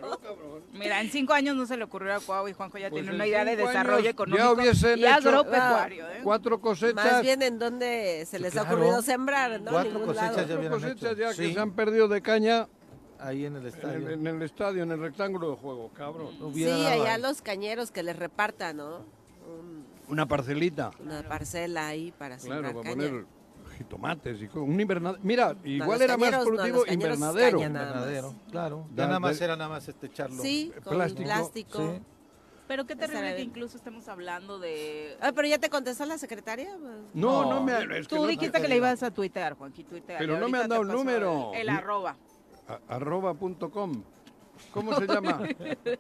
Mira, 0.73 1.01
en 1.01 1.11
cinco 1.11 1.33
años 1.33 1.57
no 1.57 1.67
se 1.67 1.77
le 1.77 1.85
ocurrió 1.85 2.15
a 2.15 2.21
Cuau 2.21 2.49
y 2.49 2.53
Juanjo 2.53 2.79
ya 2.79 2.91
Pues 2.91 3.01
tiene 3.03 3.09
en 3.11 3.15
una 3.17 3.27
idea 3.27 3.45
de 3.45 3.57
desarrollo 3.57 4.09
económico 4.11 4.43
ya 4.45 4.53
hubiesen 4.53 4.99
y 4.99 5.05
hecho- 5.05 5.15
agropecuario. 5.15 6.11
¿eh? 6.11 6.21
Cuatro 6.23 6.61
cosechas. 6.61 6.95
Más 6.95 7.23
bien 7.23 7.43
en 7.43 7.59
donde 7.59 8.25
se 8.27 8.39
les 8.39 8.57
ha 8.57 8.63
claro. 8.63 8.77
ocurrido 8.77 9.03
sembrar, 9.03 9.61
¿no? 9.61 9.71
Cuatro 9.73 9.91
Ningún 9.93 10.07
cosechas 10.07 10.37
lado. 10.37 10.49
ya 10.49 10.57
cuatro 10.69 10.71
cosechas 10.81 11.17
ya 11.17 11.29
que 11.29 11.35
Sí. 11.49 11.55
se 11.55 11.61
han 11.61 11.73
perdido 11.73 12.09
de 12.09 12.23
caña 12.23 12.69
Ahí 13.19 13.45
en 13.45 13.57
el 13.57 13.63
en 13.63 13.69
estadio. 13.69 14.09
el, 14.09 14.13
en 14.15 14.27
el 14.27 14.43
estadio, 14.43 14.83
en 14.83 14.93
el 14.93 14.99
rectángulo 15.01 15.51
de 15.51 15.57
juego, 15.57 15.91
cabrón. 15.95 16.29
Hubiera 16.41 16.75
Sí, 16.75 16.87
allá 16.87 17.15
ahí. 17.17 17.21
los 17.21 17.43
cañeros 17.43 17.91
que 17.91 18.03
les 18.03 18.17
repartan, 18.19 18.79
¿no? 18.79 19.05
Un- 20.11 20.15
Una 20.15 20.27
parcelita. 20.27 20.91
una 21.01 21.23
parcela 21.23 21.87
ahí 21.89 22.13
para 22.13 22.37
Claro, 22.37 22.55
sembrar 22.63 22.75
para 22.75 22.83
caña. 22.97 23.09
poner 23.09 23.25
jitomates 23.79 24.43
y 24.43 24.49
co- 24.49 24.63
un 24.63 24.81
invernadero. 24.81 25.21
Mira, 25.23 25.57
igual 25.65 26.03
era 26.03 26.17
más 26.17 26.31
cañeros 26.31 26.41
no, 26.41 26.51
productivo 26.51 26.77
los 26.79 26.85
cañeros 26.87 27.15
invernadero. 27.17 27.59
caña 27.59 27.69
nada 27.69 27.85
más. 27.87 27.95
Invernadero, 27.95 28.35
claro. 28.51 28.87
Da- 28.91 29.03
Ya 29.03 29.07
nada 29.07 29.21
más 29.21 29.39
de- 29.39 29.45
era 29.45 29.57
nada 29.57 29.71
más 29.71 29.89
este 29.89 30.07
echarlo. 30.07 30.43
Sí, 30.43 30.73
con 30.85 30.95
plástico, 30.97 31.23
plástico. 31.23 31.79
sí. 31.79 32.03
Pero 32.67 32.87
qué 32.87 32.95
terrible 32.95 33.35
que 33.35 33.43
incluso 33.43 33.77
estemos 33.77 34.07
hablando 34.07 34.61
de... 34.61 35.17
Ah, 35.21 35.33
pero 35.35 35.49
ya 35.49 35.59
te 35.59 35.69
contestó 35.69 36.07
la 36.07 36.19
secretaria. 36.19 36.77
No, 37.15 37.51
no, 37.51 37.65
me 37.65 37.73
es 37.99 38.07
que 38.07 38.15
Tú 38.15 38.23
no- 38.23 38.27
dijiste 38.29 38.61
que 38.61 38.69
le 38.69 38.77
ibas 38.77 39.03
a 39.03 39.11
tuitear, 39.11 39.55
Juanqui, 39.55 39.83
tuitea. 39.83 40.19
Pero 40.19 40.39
no 40.39 40.49
me 40.49 40.59
han 40.59 40.69
dado 40.69 40.83
el 40.83 40.89
número. 40.89 41.51
El 41.55 41.69
arroba. 41.69 42.17
a- 42.69 42.95
arroba 42.95 43.35
punto 43.35 43.71
com. 43.73 44.05
¿Cómo 44.73 44.95
se 44.99 45.07
llama? 45.07 45.41
¿Eh? 45.61 45.99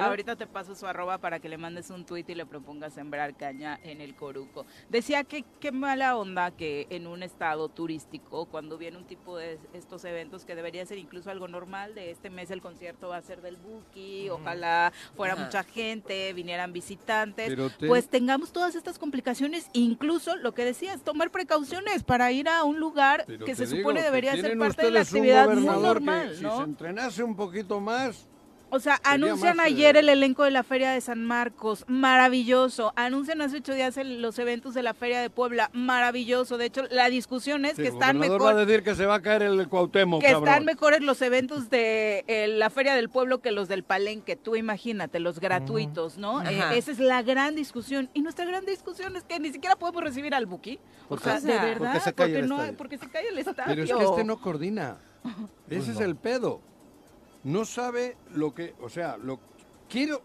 Ahorita 0.00 0.36
te 0.36 0.46
paso 0.46 0.74
su 0.74 0.86
arroba 0.86 1.18
para 1.18 1.40
que 1.40 1.48
le 1.48 1.58
mandes 1.58 1.90
un 1.90 2.04
tuit 2.04 2.28
y 2.30 2.34
le 2.34 2.46
propongas 2.46 2.92
sembrar 2.94 3.36
caña 3.36 3.78
en 3.82 4.00
el 4.00 4.14
Coruco. 4.14 4.66
Decía 4.88 5.24
que 5.24 5.44
qué 5.60 5.72
mala 5.72 6.16
onda 6.16 6.50
que 6.50 6.86
en 6.90 7.06
un 7.06 7.22
estado 7.22 7.68
turístico, 7.68 8.46
cuando 8.46 8.78
viene 8.78 8.96
un 8.98 9.04
tipo 9.04 9.36
de 9.36 9.58
estos 9.72 10.04
eventos 10.04 10.44
que 10.44 10.54
debería 10.54 10.84
ser 10.86 10.98
incluso 10.98 11.30
algo 11.30 11.48
normal, 11.48 11.94
de 11.94 12.10
este 12.10 12.30
mes 12.30 12.50
el 12.50 12.60
concierto 12.60 13.08
va 13.08 13.16
a 13.16 13.22
ser 13.22 13.40
del 13.42 13.56
Buki, 13.56 14.28
ojalá 14.30 14.92
fuera 15.16 15.36
mucha 15.36 15.62
gente, 15.64 16.32
vinieran 16.32 16.72
visitantes, 16.72 17.56
te- 17.78 17.86
pues 17.86 18.08
tengamos 18.08 18.52
todas 18.52 18.74
estas 18.74 18.98
complicaciones, 18.98 19.68
incluso 19.72 20.36
lo 20.36 20.52
que 20.52 20.64
decías, 20.64 21.02
tomar 21.02 21.30
precauciones 21.30 22.02
para 22.04 22.30
ir 22.32 22.48
a 22.48 22.64
un 22.64 22.78
lugar 22.78 23.24
Pero 23.26 23.44
que 23.44 23.54
se 23.54 23.66
digo 23.66 23.78
supone 23.78 24.02
debería 24.02 24.36
ser 24.36 24.58
parte 24.58 24.84
de 24.86 24.90
la 24.90 25.00
actividad 25.00 25.48
muy 25.48 25.64
normal, 25.64 26.34
Si 26.36 26.42
¿no? 26.42 26.58
se 26.58 26.62
entrenase 26.64 27.22
un 27.22 27.36
poquito 27.36 27.77
más, 27.80 28.26
O 28.70 28.80
sea, 28.80 28.96
Sería 28.96 29.12
anuncian 29.12 29.56
más, 29.56 29.64
eh, 29.66 29.70
ayer 29.70 29.96
el 29.96 30.10
elenco 30.10 30.44
de 30.44 30.50
la 30.50 30.62
Feria 30.62 30.90
de 30.90 31.00
San 31.00 31.24
Marcos, 31.24 31.86
maravilloso. 31.88 32.92
Anuncian 32.96 33.40
hace 33.40 33.56
ocho 33.58 33.72
días 33.72 33.96
el- 33.96 34.20
los 34.20 34.38
eventos 34.38 34.74
de 34.74 34.82
la 34.82 34.92
Feria 34.92 35.22
de 35.22 35.30
Puebla, 35.30 35.70
maravilloso. 35.72 36.58
De 36.58 36.66
hecho, 36.66 36.82
la 36.90 37.08
discusión 37.08 37.64
es 37.64 37.76
sí, 37.76 37.82
que 37.82 37.88
están 37.88 38.18
mejor, 38.18 38.44
va 38.44 38.50
a 38.50 38.54
decir 38.66 38.82
que 38.82 38.94
se 38.94 39.06
va 39.06 39.14
a 39.14 39.22
caer 39.22 39.42
el 39.44 39.68
Cuauhtémoc, 39.68 40.20
que 40.20 40.26
cabrón. 40.32 40.48
están 40.48 40.64
mejores 40.66 41.00
los 41.00 41.22
eventos 41.22 41.70
de 41.70 42.24
eh, 42.26 42.46
la 42.48 42.68
Feria 42.68 42.94
del 42.94 43.08
Pueblo 43.08 43.38
que 43.40 43.52
los 43.52 43.68
del 43.68 43.84
Palenque. 43.84 44.36
Tú 44.36 44.54
imagínate, 44.54 45.18
los 45.18 45.40
gratuitos, 45.40 46.18
¿no? 46.18 46.42
Eh, 46.42 46.60
esa 46.76 46.90
es 46.90 46.98
la 46.98 47.22
gran 47.22 47.54
discusión. 47.54 48.10
Y 48.12 48.20
nuestra 48.20 48.44
gran 48.44 48.66
discusión 48.66 49.16
es 49.16 49.24
que 49.24 49.38
ni 49.40 49.50
siquiera 49.50 49.76
podemos 49.76 50.02
recibir 50.04 50.34
al 50.34 50.44
Buki. 50.44 50.78
O 51.06 51.08
Porque- 51.08 51.24
sea, 51.24 51.40
de 51.40 51.52
porque 51.52 51.66
verdad, 51.66 51.94
se 52.02 52.12
cae 52.12 52.26
porque, 52.26 52.38
el 52.40 52.48
no, 52.48 52.56
estadio. 52.56 52.76
porque 52.76 52.98
se 52.98 53.08
cae 53.08 53.28
el 53.28 53.38
estadio. 53.38 53.62
Pero 53.66 53.82
es 53.84 53.92
que 53.94 54.04
este 54.04 54.24
no 54.24 54.38
coordina. 54.40 54.98
Ese 55.70 55.76
Pues 55.76 55.88
es 55.88 56.00
el 56.00 56.16
pedo. 56.16 56.60
No 57.44 57.64
sabe 57.64 58.16
lo 58.34 58.54
que, 58.54 58.74
o 58.80 58.88
sea, 58.88 59.16
lo 59.16 59.38
quiero 59.88 60.22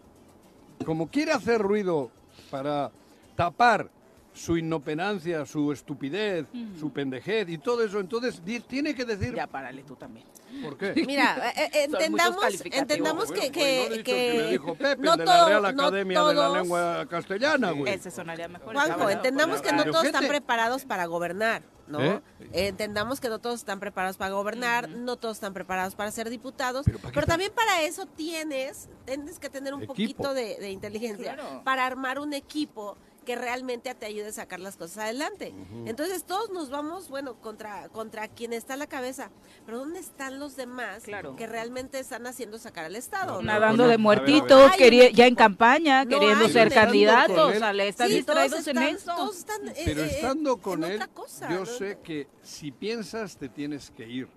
como 0.84 1.08
quiere 1.08 1.32
hacer 1.32 1.60
ruido 1.60 2.10
para 2.50 2.90
tapar 3.36 3.88
su 4.34 4.58
inoperancia, 4.58 5.46
su 5.46 5.70
estupidez, 5.72 6.46
su 6.78 6.90
pendejez 6.92 7.48
y 7.48 7.58
todo 7.58 7.84
eso, 7.84 8.00
entonces 8.00 8.42
tiene 8.66 8.92
que 8.94 9.04
decir 9.04 9.32
Ya 9.32 9.46
párale 9.46 9.84
tú 9.84 9.94
también. 9.94 10.26
por 10.60 10.76
qué. 10.76 10.92
Mira, 11.06 11.50
eh, 11.56 11.70
eh, 11.72 11.84
entendamos, 11.84 12.44
entendamos 12.64 13.28
Bueno, 13.28 13.42
que, 13.42 13.50
pues 13.52 13.54
no 13.54 13.88
que, 13.88 13.90
dicho 13.90 14.04
que 14.04 14.34
me 14.44 14.50
dijo 14.50 14.74
Pepe, 14.74 15.02
no 15.02 15.12
el 15.12 15.18
de 15.20 15.24
la 15.24 15.36
todo- 15.36 15.48
Real 15.48 15.62
no 15.62 15.68
Academia 15.68 16.22
de 16.24 16.34
la 16.34 16.48
Lengua 16.48 17.06
Castellana, 17.08 17.70
güey. 17.70 17.92
Ese 17.94 18.10
sonaría 18.10 18.48
mejor. 18.48 18.74
Juanjo, 18.74 19.08
entendamos 19.08 19.62
que 19.62 19.72
no 19.72 19.84
todos 19.84 20.00
¿qué 20.02 20.06
están 20.08 20.26
preparados 20.26 20.84
para 20.84 21.06
gobernar, 21.06 21.62
¿no? 21.86 22.00
¿Eh? 22.00 22.22
Entendamos 22.52 23.20
que 23.20 23.28
no 23.28 23.38
todos 23.38 23.60
están 23.60 23.80
preparados 23.80 24.16
para 24.16 24.32
gobernar, 24.32 24.88
no 24.88 25.16
todos 25.16 25.36
están 25.36 25.52
preparados 25.52 25.94
para 25.94 26.10
ser 26.10 26.30
diputados, 26.30 26.84
Pero 26.86 26.98
pero, 26.98 27.12
¿para 27.12 27.20
qué 27.22 27.26
también 27.30 27.52
para 27.54 27.82
eso 27.82 28.06
tienes, 28.06 28.88
tienes 29.04 29.38
que 29.38 29.50
tener 29.50 29.74
un 29.74 29.80
Equipo. 29.82 29.92
poquito 29.94 30.34
de, 30.34 30.56
de 30.58 30.70
inteligencia 30.70 31.34
Claro. 31.34 31.62
para 31.64 31.84
armar 31.86 32.18
un 32.18 32.32
equipo 32.32 32.96
que 33.24 33.36
realmente 33.36 33.94
te 33.94 34.06
ayude 34.06 34.28
a 34.28 34.32
sacar 34.32 34.60
las 34.60 34.76
cosas 34.76 34.98
adelante. 35.04 35.54
Entonces 35.86 36.24
todos 36.24 36.50
nos 36.50 36.70
vamos, 36.70 37.08
bueno, 37.08 37.34
contra, 37.40 37.88
contra 37.88 38.28
quien 38.28 38.52
está 38.52 38.74
a 38.74 38.76
la 38.76 38.86
cabeza, 38.86 39.30
pero 39.66 39.78
¿dónde 39.78 39.98
están 40.00 40.38
los 40.38 40.56
demás 40.56 41.02
Claro. 41.04 41.34
que 41.36 41.46
realmente 41.46 41.98
están 41.98 42.26
haciendo 42.26 42.58
sacar 42.58 42.84
al 42.84 42.96
Estado? 42.96 43.32
No, 43.32 43.38
no? 43.38 43.42
nadando 43.42 43.84
no, 43.84 43.88
de 43.88 43.94
a 43.94 43.96
ver, 43.96 44.06
a 44.18 44.22
ver. 44.22 44.28
muertitos, 44.30 44.72
ya 45.14 45.26
en 45.26 45.34
campaña, 45.34 46.04
No 46.04 46.10
queriendo 46.10 46.48
ser 46.48 46.72
candidatos, 46.72 47.36
Con 47.36 47.46
o 47.48 47.50
él. 47.50 47.58
sea, 47.58 47.72
le 47.72 47.88
están 47.88 48.08
Sí, 48.08 48.14
distraídos 48.16 48.50
todos 48.50 48.66
en 48.68 48.78
están- 48.78 48.96
eso. 48.96 49.14
todos 49.16 49.36
están, 49.38 49.68
eh, 49.68 49.82
Pero 49.84 50.02
eh, 50.02 50.06
estando 50.06 50.56
con 50.58 50.84
en 50.84 50.92
él, 50.92 51.08
cosa, 51.14 51.50
yo 51.50 51.60
¿no? 51.60 51.66
sé 51.66 51.98
que 52.02 52.28
si 52.42 52.70
piensas 52.72 53.36
te 53.36 53.48
tienes 53.48 53.90
que 53.90 54.06
ir. 54.08 54.28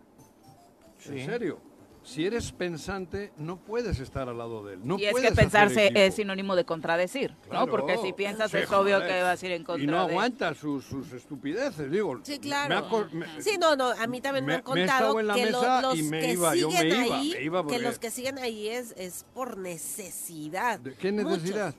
Sí. 1.00 1.19
En 1.19 1.26
serio. 1.26 1.60
Si 2.08 2.26
eres 2.26 2.54
pensante, 2.54 3.34
no 3.36 3.58
puedes 3.58 4.00
estar 4.00 4.30
al 4.30 4.38
lado 4.38 4.63
de 4.65 4.76
él. 4.76 4.80
No 4.82 4.98
y 4.98 5.04
es 5.06 5.12
puedes 5.12 5.30
que 5.32 5.36
pensarse 5.36 5.91
es 5.93 6.15
sinónimo 6.15 6.56
de 6.56 6.63
contradecir, 6.63 7.36
Claro. 7.50 7.65
¿no? 7.65 7.72
Porque 7.72 7.98
si 7.98 8.13
piensas 8.13 8.50
Sí, 8.50 8.58
es 8.60 8.72
obvio 8.72 8.96
joder. 8.96 9.10
que 9.10 9.22
vas 9.24 9.43
a 9.43 9.46
ir 9.46 9.52
en 9.52 9.63
contra 9.65 9.84
Y 9.84 9.88
no 9.88 10.06
de... 10.06 10.12
aguanta 10.13 10.54
sus, 10.56 10.86
sus 10.86 11.12
estupideces, 11.12 11.91
digo. 11.91 12.17
Sí, 12.24 12.32
Me 12.34 12.39
claro. 12.39 12.78
ha 12.78 13.13
me- 13.13 13.41
Sí, 13.41 13.58
no, 13.60 13.76
no, 13.76 13.89
a 13.89 14.08
mí 14.08 14.22
también 14.22 14.46
me, 14.46 14.54
Me- 14.54 14.54
han 14.56 14.60
me 14.60 14.63
contado 14.63 15.20
en 15.20 15.28
la 15.28 15.34
que 15.36 15.46
mesa 15.48 15.82
los 15.82 15.98
y 16.00 16.04
me 16.04 16.20
que 16.22 16.32
iba, 16.32 16.56
yo 16.56 16.70
me 16.72 16.78
siguen 16.80 17.06
iba, 17.06 17.17
ahí, 17.17 17.32
me 17.34 17.43
iba 17.43 17.60
que 17.60 17.63
porque- 17.63 17.80
los 17.80 18.00
que 18.00 18.10
siguen 18.10 18.38
ahí 18.38 18.70
es, 18.70 18.93
es 18.98 19.26
por 19.34 19.58
necesidad. 19.58 20.80
¿De 20.80 20.93
qué 20.96 21.12
Muchos. 21.12 21.74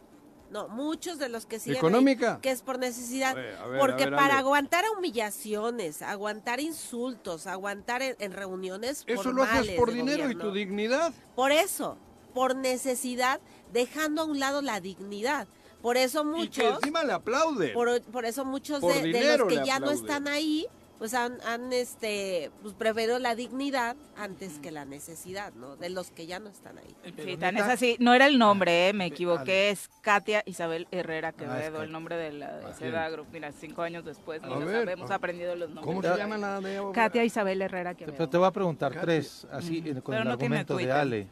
No, 0.51 0.69
muchos 0.69 1.19
de 1.19 1.29
los 1.29 1.45
que 1.47 1.59
siguen 1.59 1.77
¿Económica? 1.79 2.35
ahí, 2.35 2.41
que 2.41 2.51
es 2.51 2.63
por 2.63 2.79
necesidad. 2.79 3.37
Oye, 3.37 3.57
a 3.57 3.67
ver, 3.67 3.81
porque 3.81 4.03
a 4.05 4.11
ver, 4.11 4.17
para 4.17 4.39
aguantar 4.39 4.85
humillaciones, 4.97 6.01
aguantar 6.03 6.61
insultos, 6.61 7.47
aguantar 7.47 8.03
en, 8.03 8.17
en 8.19 8.33
reuniones 8.33 9.05
Eso 9.07 9.33
lo 9.33 9.43
haces 9.43 9.77
por 9.77 9.93
dinero 9.93 10.31
y 10.31 10.35
tu 10.35 10.53
dignidad. 10.53 11.13
Por 11.35 11.53
eso, 11.53 11.99
por 12.35 12.57
necesidad, 12.57 13.41
dejando 13.73 14.23
a 14.23 14.25
un 14.25 14.39
lado 14.39 14.63
la 14.63 14.81
dignidad. 14.81 15.49
Por 15.83 15.97
eso 15.97 16.21
Y 16.21 16.25
que 16.25 16.31
muchos... 16.63 16.75
encima 16.77 17.05
le 17.05 17.13
aplauden. 17.13 17.73
Por, 17.73 18.03
por 18.03 18.25
eso 18.25 18.45
muchos 18.45 18.81
Por 18.81 18.95
de, 18.95 19.37
los 19.39 19.49
que 19.49 19.65
ya 19.65 19.79
no 19.79 19.91
están 19.91 20.27
ahí, 20.27 20.67
pues 20.99 21.15
han, 21.15 21.41
han 21.43 21.73
este, 21.73 22.51
pues 22.61 22.75
preferido 22.75 23.19
la 23.21 23.35
dignidad 23.37 23.97
antes 24.17 24.59
que 24.59 24.73
la 24.73 24.85
necesidad, 24.85 25.53
¿no? 25.55 25.77
De 25.77 25.91
los 25.91 26.11
que 26.11 26.27
ya 26.27 26.41
no 26.41 26.51
están 26.51 26.79
ahí. 26.79 26.97
Sí, 27.25 27.37
tan 27.37 27.57
es 27.57 27.63
así. 27.63 27.97
No 28.01 28.15
era 28.15 28.27
el 28.27 28.39
nombre, 28.39 28.89
eh, 28.89 28.93
me 28.93 29.07
equivoqué. 29.07 29.69
Ale. 29.69 29.71
Es 29.71 29.89
Katia 30.03 30.43
Isabel 30.45 30.89
Herrera 30.91 31.29
Ah, 31.29 31.33
Quevedo, 31.33 31.55
Katia. 31.73 31.83
el 31.85 31.93
nombre 31.93 32.17
de 32.17 32.33
la 32.33 32.57
de 32.57 32.65
¿A 32.65 32.71
quién? 32.71 32.91
Sedagro. 32.91 33.27
Mira, 33.33 33.53
cinco 33.53 33.83
años 33.83 34.05
después, 34.05 34.43
ni 34.43 34.49
ver, 34.65 34.99
ah. 35.13 35.15
aprendido 35.15 35.55
los 35.55 35.69
nombres. 35.71 35.87
¿Cómo 35.87 36.03
se 36.03 36.19
llama 36.19 36.37
la 36.37 36.61
de? 36.61 36.93
Katia 36.93 37.25
Isabel 37.25 37.63
Herrera 37.63 37.95
Quevedo. 37.95 38.17
Pero 38.17 38.29
te 38.29 38.37
voy 38.39 38.47
a 38.49 38.51
preguntar 38.51 39.01
tres, 39.01 39.47
así 39.53 39.79
eh, 39.87 39.95
con 40.03 40.13
Pero 40.13 40.19
el 40.19 40.25
no 40.25 40.31
argumento 40.33 40.77
de. 40.77 40.91
Ale. 40.91 41.29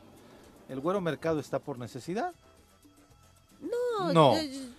¿El 0.68 0.80
güero 0.80 1.00
mercado 1.00 1.40
está 1.40 1.58
por 1.58 1.78
necesidad? 1.78 2.32
No, 3.60 4.12
No. 4.12 4.34
yo- 4.42 4.75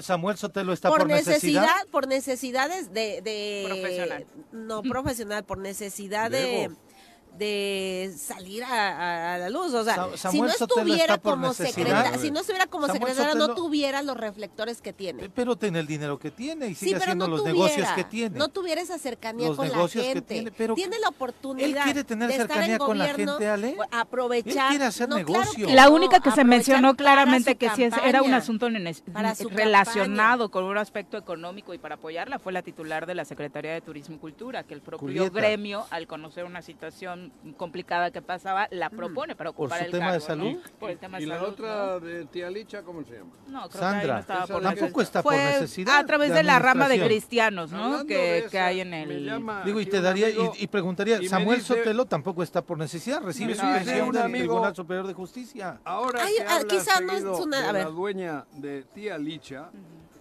¿Samuel 0.00 0.36
Sotelo 0.36 0.72
está 0.72 0.88
por 0.88 1.00
por, 1.00 1.08
necesidad, 1.08 1.62
necesidad? 1.62 1.86
por 1.90 2.06
necesidades 2.06 2.92
de, 2.92 3.20
de 3.22 3.64
Profesional. 3.66 4.26
no 4.52 4.82
profesional, 4.82 5.44
por 5.44 5.58
necesidad 5.58 6.30
De. 6.30 6.70
De 7.40 8.12
salir 8.16 8.62
a, 8.62 8.68
a- 8.68 9.34
a 9.34 9.38
la 9.38 9.50
luz. 9.50 9.72
O 9.74 9.82
sea, 9.82 9.96
Sa- 10.16 10.30
si 10.30 10.40
no 10.40 10.46
estuviera 10.48 11.18
como 11.18 11.52
secretaria, 11.54 12.18
si 12.18 12.30
no 12.30 12.40
estuviera 12.40 12.66
como 12.66 12.86
Samuel 12.86 13.12
secretaria, 13.14 13.34
no 13.34 13.54
tuviera 13.54 14.02
los 14.02 14.16
reflectores 14.16 14.80
que 14.82 14.92
tiene. 14.92 15.28
Pero 15.30 15.56
tiene 15.56 15.80
el 15.80 15.86
dinero 15.86 16.18
que 16.18 16.30
tiene 16.30 16.66
y 16.68 16.74
Sí, 16.74 16.80
sigue 16.86 16.92
pero 16.92 17.02
haciendo 17.04 17.24
no 17.26 17.30
los 17.32 17.40
tuviera, 17.40 17.56
negocios 17.58 17.88
que 17.96 18.04
tiene. 18.04 18.38
no 18.38 18.48
tuviera 18.48 18.80
esa 18.82 18.98
cercanía 18.98 19.48
Los 19.48 19.56
con 19.56 19.68
la 19.70 19.88
gente. 19.88 20.20
tiene, 20.20 20.50
pero 20.52 20.74
la 20.76 21.08
oportunidad 21.08 21.66
él 21.68 21.76
quiere 21.82 22.04
tener 22.04 22.30
cercanía 22.30 22.78
con 22.78 22.98
la 22.98 23.14
gente, 23.14 23.48
Ale. 23.48 23.76
aprovechar. 23.90 24.64
Él 24.66 24.68
quiere 24.70 24.84
hacer 24.84 25.08
no, 25.08 25.16
negocio. 25.16 25.66
La 25.70 25.88
única 25.88 26.20
que 26.20 26.30
se 26.30 26.44
mencionó 26.44 26.94
claramente 26.94 27.56
que 27.56 27.70
sí 27.70 27.84
es- 27.84 27.94
era 28.04 28.22
un 28.22 28.34
asunto 28.34 28.68
nenes- 28.68 29.02
Para 29.12 29.34
su 29.34 29.48
relacionado 29.48 30.50
con 30.50 30.64
un 30.64 30.76
aspecto 30.76 31.16
económico 31.16 31.72
y 31.74 31.78
para 31.78 31.94
apoyarla 31.94 32.38
fue 32.38 32.52
la 32.52 32.60
titular 32.62 33.06
de 33.06 33.14
la 33.14 33.24
Secretaría 33.24 33.72
de 33.72 33.80
Turismo 33.80 34.16
y 34.16 34.18
Cultura, 34.18 34.62
que 34.64 34.74
el 34.74 34.82
propio 34.82 34.98
Julieta. 35.08 35.30
gremio, 35.30 35.86
al 35.90 36.06
conocer 36.06 36.44
una 36.44 36.60
situación 36.62 37.29
complicada 37.56 38.10
que 38.10 38.20
pasaba, 38.20 38.68
la 38.70 38.90
propone 38.90 39.34
para 39.34 39.50
¿Por 39.52 39.64
ocupar 39.64 39.78
su 39.80 39.84
el 39.86 39.90
tema 39.90 40.12
de 40.12 40.20
salud? 40.20 40.52
¿no? 40.52 40.78
Por 40.78 40.90
el 40.90 40.98
tema 40.98 41.16
de 41.18 41.22
¿Y 41.24 41.26
la 41.26 41.42
otra 41.42 41.98
de 41.98 42.26
tía 42.26 42.50
Licha, 42.50 42.82
cómo 42.82 43.02
se 43.04 43.14
llama? 43.16 43.30
No, 43.48 43.68
creo 43.68 43.70
que 43.70 43.78
ahí 43.78 43.92
Sandra, 43.92 44.14
no 44.14 44.20
estaba 44.20 44.44
Esa 44.44 44.52
por 44.52 44.62
tampoco 44.62 45.00
está 45.02 45.22
por 45.22 45.32
Fue 45.34 45.42
necesidad 45.44 45.98
a 45.98 46.04
través 46.06 46.28
de 46.30 46.34
de, 46.36 46.42
la 46.42 46.58
rama 46.58 46.88
de 46.88 47.02
cristianos, 47.02 47.72
¿no? 47.72 48.04
Que, 48.06 48.42
de 48.42 48.48
que 48.50 48.58
hay 48.58 48.80
en 48.80 48.92
el... 48.92 49.24
llama 49.24 49.62
Digo, 49.64 49.80
y 49.80 49.86
te 49.86 50.00
daría, 50.00 50.28
y, 50.28 50.32
amigo- 50.34 50.52
y 50.58 50.66
preguntaría, 50.66 51.22
y 51.22 51.28
Samuel 51.28 51.60
dice- 51.60 51.74
Sotelo 51.76 52.04
tampoco 52.04 52.42
está 52.42 52.62
por 52.62 52.76
necesidad, 52.78 53.22
recibe 53.22 53.54
su 53.54 53.62
pensión 53.62 54.08
un 54.08 54.12
del 54.14 54.22
amigo- 54.22 54.44
Tribunal 54.44 54.76
Superior 54.76 55.06
de 55.06 55.14
Justicia. 55.14 55.80
Ahora 55.84 56.20
ah, 56.22 56.54
hablas 56.56 56.64
quizá 56.66 57.00
no 57.00 57.12
es 57.14 57.24
una- 57.24 57.58
a 57.58 57.66
de 57.68 57.72
ver. 57.72 57.84
la 57.84 57.90
dueña 57.90 58.44
de 58.52 58.82
tía 58.82 59.16
Licha, 59.16 59.70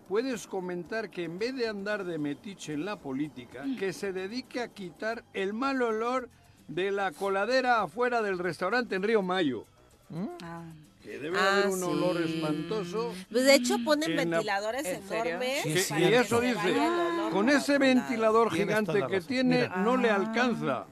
puedes 0.08 0.48
comentar 0.48 1.10
que 1.10 1.24
en 1.26 1.38
vez 1.38 1.56
de 1.56 1.68
andar 1.68 2.04
de 2.04 2.18
metiche 2.18 2.74
en 2.74 2.86
la 2.86 2.96
política, 2.98 3.64
que 3.78 3.94
se 3.94 4.12
dedique 4.14 4.62
a 4.62 4.70
quitar 4.70 5.24
el 5.34 5.54
mal 5.54 5.82
olor 5.82 6.30
de 6.70 6.92
la 6.92 7.12
coladera 7.12 7.82
afuera 7.82 8.22
del 8.22 8.40
restaurante 8.40 8.96
en 8.96 9.04
Río 9.04 9.22
Mayo. 9.22 9.66
Ah. 10.42 10.64
Que 11.04 11.18
debe 11.18 11.40
Ah, 11.40 11.54
haber 11.54 11.68
un 11.70 11.80
sí. 11.80 11.84
olor 11.86 12.22
espantoso. 12.22 13.14
Pues 13.32 13.44
de 13.46 13.56
hecho 13.56 13.78
ponen 13.84 14.12
En 14.12 14.16
la- 14.30 14.38
ventiladores 14.38 14.86
enormes. 14.86 15.64
Sí, 15.64 15.94
y 15.98 16.04
eso 16.14 16.40
dice, 16.42 16.76
con 17.32 17.50
ese 17.50 17.78
ventilador 17.78 18.52
gigante 18.52 19.06
que 19.10 19.22
tiene, 19.22 19.64
Mira. 19.64 19.78
no 19.78 19.98
le 19.98 20.10
Ah. 20.12 20.16
alcanza. 20.16 20.86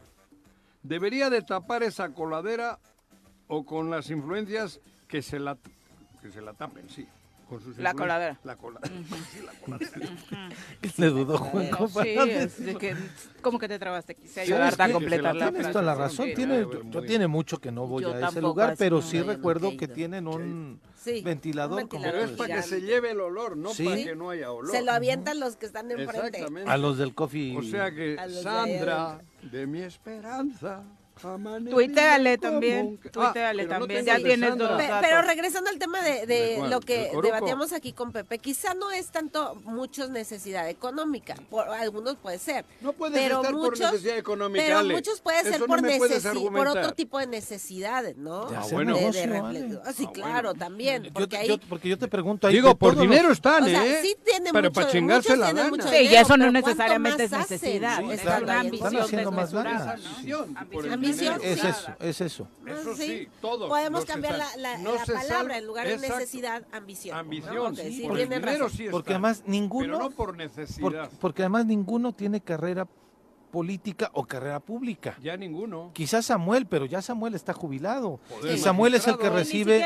Debería 0.82 1.30
de 1.30 1.42
tapar 1.42 1.84
esa 1.84 2.10
coladera 2.10 2.80
o 3.48 3.66
con 3.66 3.90
las 3.92 4.10
influencias 4.10 4.80
que 5.08 5.22
se 5.22 5.40
la, 5.40 5.58
que 6.22 6.32
se 6.32 6.42
la 6.42 6.54
tapen, 6.54 6.90
sí. 6.90 7.08
Con 7.48 7.62
sus 7.62 7.78
La 7.78 7.94
coladera. 7.94 8.38
La 8.44 8.58
coladera. 8.58 8.94
Sí, 9.32 9.40
la 9.46 9.52
coladera. 9.54 10.50
Le 10.98 11.08
dudó 11.08 11.38
Juan 11.38 11.70
Sí, 12.04 12.10
es 12.10 12.66
de 12.66 12.76
que, 12.76 12.96
como 13.42 13.58
que 13.58 13.68
te 13.68 13.80
trabaste, 13.80 14.16
quise 14.16 14.34
¿Sabes 14.34 14.50
ayudarte 14.52 14.84
a 14.84 14.92
completar 14.92 15.36
la 15.36 15.46
la 15.46 15.52
Tienes 15.52 15.72
toda 15.72 15.84
la 15.86 15.96
razón. 15.96 16.30
Tiene, 16.36 16.62
no, 16.62 16.92
yo, 16.92 17.02
tiene 17.04 17.28
mucho 17.28 17.60
que 17.60 17.72
no 17.72 17.88
voy 17.88 18.04
Yo 18.04 18.14
a 18.14 18.28
ese 18.28 18.42
lugar, 18.42 18.76
pero 18.78 19.02
sí 19.02 19.22
recuerdo 19.22 19.78
que 19.78 19.88
tienen 19.88 20.28
un 20.28 20.82
Sí, 20.98 21.22
ventilador, 21.22 21.84
un 21.84 21.88
como 21.88 22.04
Pero 22.04 22.18
es 22.18 22.28
ventilador 22.28 22.50
para 22.50 22.62
que 22.62 22.68
se 22.68 22.82
lleve 22.82 23.12
el 23.12 23.22
olor, 23.22 23.56
no 23.56 23.70
Sí. 23.70 23.86
para 23.86 23.96
que 23.98 24.16
no 24.16 24.30
haya 24.30 24.52
olor. 24.52 24.76
Se 24.76 24.82
lo 24.82 24.92
avientan 24.92 25.40
los 25.40 25.56
que 25.56 25.68
están 25.68 25.90
enfrente. 25.90 26.46
A 26.66 26.78
los 26.78 26.98
del 26.98 27.14
coffee. 27.14 27.56
O 27.56 27.64
sea 27.64 27.92
que 27.92 28.18
Sandra, 28.44 29.22
de 29.42 29.68
mi 29.68 29.82
esperanza, 29.82 30.84
Tuiteale 31.70 32.38
también, 32.38 32.98
tuiteale 32.98 33.64
Ah, 33.64 33.66
no 33.66 33.70
también, 33.80 34.06
tengo 34.06 34.18
ya 34.18 34.24
tienes 34.24 34.58
dos 34.58 34.70
datos. 34.78 34.98
Pero 35.02 35.22
regresando 35.22 35.70
al 35.70 35.80
tema 35.80 36.02
de, 36.02 36.26
de 36.26 36.68
lo 36.70 36.80
que 36.80 37.12
debatíamos 37.22 37.74
aquí 37.74 37.94
con 37.94 38.12
Pepe, 38.12 38.40
quizá 38.40 38.74
no 38.74 38.92
es 38.92 39.08
tanto 39.08 39.56
muchos 39.66 40.10
necesidad 40.10 40.70
económica, 40.70 41.36
por 41.50 41.68
algunos 41.70 42.16
puede 42.18 42.40
ser. 42.40 42.66
No 42.82 42.92
estar 42.92 43.54
muchos, 43.54 43.80
por 43.80 43.92
necesidad 43.94 44.18
económica, 44.18 44.64
Pero 44.66 44.78
Ale. 44.80 44.94
muchos 44.96 45.22
puede 45.22 45.44
ser 45.44 45.56
Eso 45.56 45.66
por, 45.66 45.82
no 45.82 45.88
necesi- 45.90 46.52
por 46.52 46.68
otro 46.68 46.94
tipo 46.94 47.20
de 47.20 47.28
necesidades, 47.28 48.18
¿no? 48.18 48.46
De 48.46 48.56
Ah, 48.58 48.64
bueno. 48.72 48.96
De- 48.96 49.12
de. 49.12 49.80
Ah, 49.86 49.94
sí, 49.94 50.06
Ah, 50.08 50.12
claro, 50.14 50.50
bueno. 50.50 50.54
también, 50.60 51.04
Yo 51.04 51.14
porque 51.14 51.38
ahí... 51.38 51.48
yo- 51.48 51.58
porque 51.70 51.90
yo 51.90 51.98
te 51.98 52.08
pregunto 52.08 52.48
ahí. 52.48 52.54
Digo, 52.54 52.76
por 52.76 52.94
todos 52.94 53.06
los- 53.06 53.12
dinero 53.16 53.32
están, 53.32 53.64
o 53.64 53.68
sea, 53.68 53.86
¿eh? 53.86 54.00
sí 54.02 54.16
tiene 54.24 54.52
Pero 54.52 54.70
mucho, 54.70 54.74
para 54.74 54.92
chingarse 54.92 55.30
muchos 55.30 55.40
la 55.40 55.54
lana. 55.54 55.70
mucho 55.70 55.88
Sí, 55.88 55.96
y 55.96 56.00
dinero, 56.04 56.22
eso 56.22 56.38
no 56.38 56.44
pero 56.46 56.52
¿cuánto 56.52 56.68
necesariamente 56.70 57.24
es 57.24 57.32
necesidad, 57.32 58.00
es 58.00 58.04
una 58.06 58.14
están 58.14 58.50
ambición 58.50 58.98
haciendo 58.98 59.32
más 59.32 59.52
desmesurada, 59.52 59.98
Es 61.10 61.64
eso, 61.64 61.92
es 62.00 62.22
eso. 62.22 62.48
Eso 62.66 62.96
sí, 62.96 63.28
todos. 63.42 63.70
Podemos 63.70 64.06
cambiar 64.06 64.38
la, 64.58 64.78
no 64.80 64.96
la 64.96 65.06
se 65.06 65.14
sal- 65.14 65.28
palabra, 65.28 65.58
en 65.58 65.66
lugar 65.68 65.88
de 65.88 65.94
Exacto. 65.96 66.16
necesidad, 66.18 66.64
ambición. 66.72 67.18
Ambición, 67.18 67.76
sí, 67.76 68.02
por 68.08 68.12
el 68.12 68.28
tienen 68.28 68.42
dinero 68.42 68.66
razón. 68.66 68.78
sí 68.78 68.84
está. 68.86 68.92
Porque 68.92 69.12
además 69.14 69.44
ninguno- 69.46 69.86
Pero 69.88 70.00
no 70.00 70.10
por 70.12 70.28
Por- 70.28 70.38
necesidad. 70.38 71.10
porque 71.20 71.42
además 71.44 71.66
ninguno 71.66 72.14
tiene 72.14 72.42
carrera 72.42 72.88
política 73.58 74.12
o 74.14 74.24
carrera 74.24 74.60
pública. 74.60 75.18
Ya 75.20 75.36
ninguno. 75.36 75.90
Quizás 75.92 76.28
Samuel, 76.28 76.68
pero 76.68 76.86
ya 76.86 77.02
Samuel 77.02 77.34
está 77.34 77.54
jubilado. 77.54 78.20
Y 78.54 78.58
Samuel 78.60 78.94
es 78.94 79.08
el 79.08 79.18
que 79.18 79.32
recibe 79.32 79.84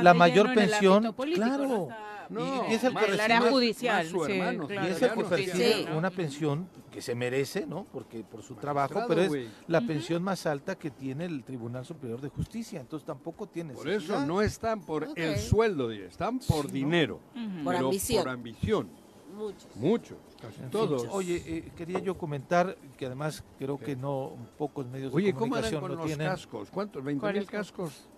la 0.00 0.12
mayor 0.12 0.52
pensión. 0.52 1.12
político, 1.14 1.46
claro. 1.46 1.88
¿no? 2.28 2.66
Y 2.68 2.74
es 2.74 2.82
el 2.82 2.88
que 2.90 2.94
más- 2.94 3.08
el 3.08 3.20
área 3.20 3.38
recibe- 3.40 3.50
judicial, 3.50 4.02
más 4.04 4.12
su 4.12 4.24
sí, 4.24 4.32
hermano, 4.32 4.66
claro, 4.66 4.88
y 4.88 4.90
es 4.90 5.02
el 5.02 5.10
que 5.12 5.86
¿no? 5.90 5.98
una 5.98 6.10
pensión 6.10 6.68
que 6.90 7.00
se 7.00 7.14
merece, 7.14 7.64
¿no? 7.66 7.86
Porque 7.92 8.24
por 8.24 8.42
su 8.42 8.54
trabajo, 8.56 9.04
pero 9.06 9.22
es 9.22 9.48
la 9.68 9.80
pensión 9.82 10.20
más 10.22 10.44
alta 10.46 10.74
que 10.76 10.90
tiene 10.90 11.26
el 11.26 11.44
Tribunal 11.44 11.84
Superior 11.86 12.20
de 12.20 12.28
Justicia. 12.28 12.80
Entonces 12.80 13.06
tampoco 13.06 13.46
tiene. 13.46 13.74
Por 13.74 13.88
eso 13.88 14.26
no 14.26 14.42
están 14.42 14.80
por 14.80 15.06
el 15.14 15.38
sueldo, 15.38 15.92
están 15.92 16.40
por 16.40 16.70
dinero. 16.72 17.20
Por 17.62 17.74
pero 17.74 17.86
ambición. 17.86 18.22
Por 18.24 18.32
ambición. 18.32 18.88
Muchos. 19.36 19.76
Muchos, 19.76 20.18
casi 20.42 20.56
En 20.56 20.62
fin, 20.62 20.70
todos. 20.70 21.06
Oye, 21.12 21.42
eh, 21.46 21.72
quería 21.76 21.98
yo 22.00 22.18
comentar 22.18 22.76
que 22.98 23.06
además 23.06 23.42
creo 23.58 23.78
que 23.78 23.96
no 23.96 24.32
pocos 24.58 24.86
medios 24.88 25.12
de 25.12 25.16
Oye, 25.16 25.32
¿cómo 25.32 25.54
harán 25.56 25.70
comunicación 25.70 25.80
con 25.80 25.90
lo 25.90 25.96
los 25.96 26.06
tienen. 26.06 26.26
cascos? 26.28 26.70
¿Cuántos? 26.70 27.02
¿20 27.02 27.20
¿Cuáles 27.20 27.42
mil 27.42 27.50
cascos? 27.50 28.08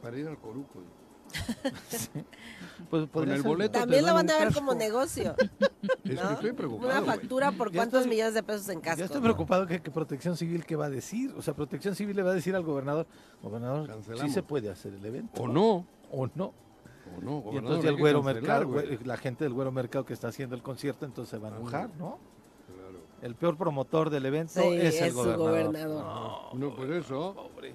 Para 0.00 0.16
ir 0.18 0.26
al 0.28 0.38
Coruco. 0.38 0.80
Pues, 2.90 3.06
podría 3.08 3.36
el 3.36 3.42
boleto 3.42 3.78
También 3.78 4.04
lo 4.04 4.12
van 4.12 4.28
a 4.30 4.38
ver 4.38 4.52
como 4.52 4.74
negocio. 4.74 5.34
Es 6.04 6.14
¿no? 6.20 6.28
que 6.28 6.34
estoy 6.34 6.52
preocupado. 6.52 6.90
Una 6.90 7.02
factura 7.02 7.50
por 7.52 7.70
Ya 7.72 7.78
cuántos 7.78 8.00
estoy- 8.00 8.10
millones 8.10 8.34
de 8.34 8.42
pesos 8.42 8.68
en 8.68 8.78
Ya 8.78 8.82
casco. 8.82 9.04
estoy 9.04 9.20
¿no? 9.20 9.22
preocupado 9.24 9.66
que, 9.66 9.80
que 9.80 9.90
Protección 9.90 10.36
Civil 10.36 10.64
qué 10.64 10.76
va 10.76 10.86
a 10.86 10.90
decir. 10.90 11.32
O 11.36 11.42
sea, 11.42 11.54
Protección 11.54 11.94
Civil 11.96 12.16
le 12.16 12.22
va 12.22 12.30
a 12.30 12.34
decir 12.34 12.54
al 12.54 12.62
gobernador, 12.62 13.06
gobernador, 13.42 13.86
sí 13.86 13.92
Cancelamos. 13.92 14.32
se 14.32 14.42
puede 14.42 14.70
hacer 14.70 14.94
el 14.94 15.04
evento. 15.04 15.42
O 15.42 15.48
no. 15.48 15.86
O 16.12 16.28
no. 16.34 16.52
O 17.18 17.20
no. 17.22 17.44
Y 17.52 17.56
entonces 17.58 17.84
el 17.90 17.96
güero 17.96 18.22
mercado, 18.22 18.66
güey. 18.68 18.98
la 19.04 19.16
gente 19.16 19.44
del 19.44 19.52
güero 19.52 19.72
mercado 19.72 20.04
que 20.04 20.12
está 20.12 20.28
haciendo 20.28 20.54
el 20.56 20.62
concierto, 20.62 21.04
entonces 21.04 21.30
se 21.30 21.38
va 21.38 21.48
a 21.48 21.56
enojar, 21.56 21.90
¿no? 21.98 22.18
Claro. 22.66 22.98
El 23.22 23.34
peor 23.34 23.56
promotor 23.56 24.10
del 24.10 24.26
evento 24.26 24.60
Sí, 24.60 24.68
es 24.74 25.00
el 25.00 25.08
es 25.08 25.14
gobernador. 25.14 25.50
gobernador. 25.50 26.54
No, 26.54 26.74
por 26.74 26.92
eso. 26.92 27.34
Pobre. 27.34 27.74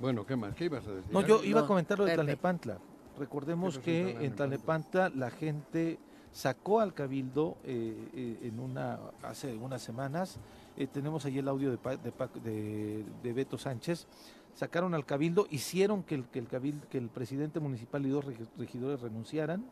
Bueno, 0.00 0.24
¿qué 0.26 0.36
más? 0.36 0.54
¿Qué 0.54 0.64
ibas 0.66 0.86
a 0.86 0.90
decir? 0.92 1.12
No, 1.12 1.20
yo 1.26 1.42
iba 1.44 1.60
a 1.60 1.62
No, 1.62 1.68
comentar 1.68 1.98
lo 1.98 2.04
de. 2.04 2.14
Tlalnepantla. 2.14 2.78
Recordemos 3.18 3.78
¿Qué 3.78 4.02
pasó 4.04 4.08
en 4.10 4.18
que 4.18 4.26
en 4.26 4.34
Tlalnepantla? 4.34 5.08
La 5.14 5.30
gente 5.30 5.98
sacó 6.32 6.80
al 6.80 6.94
cabildo 6.94 7.56
eh, 7.64 7.94
eh, 8.14 8.38
en 8.48 8.58
una 8.58 8.98
hace 9.22 9.54
unas 9.56 9.82
semanas. 9.82 10.38
eh, 10.76 10.86
tenemos 10.86 11.24
ahí 11.26 11.38
el 11.38 11.46
audio 11.48 11.70
de, 11.70 11.76
Pa- 11.78 11.96
de, 11.96 12.10
Pa- 12.10 12.30
de- 12.42 13.04
de 13.22 13.32
Beto 13.34 13.58
Sánchez. 13.58 14.06
Sacaron 14.54 14.94
al 14.94 15.04
cabildo, 15.06 15.46
hicieron 15.50 16.02
que 16.02 16.14
el, 16.14 16.24
que 16.26 16.38
el 16.38 16.46
cabildo, 16.48 16.86
que 16.88 16.98
el 16.98 17.08
presidente 17.08 17.58
municipal 17.60 18.04
y 18.06 18.10
dos 18.10 18.24
regi- 18.26 18.48
regidores 18.58 19.00
renunciaran. 19.00 19.64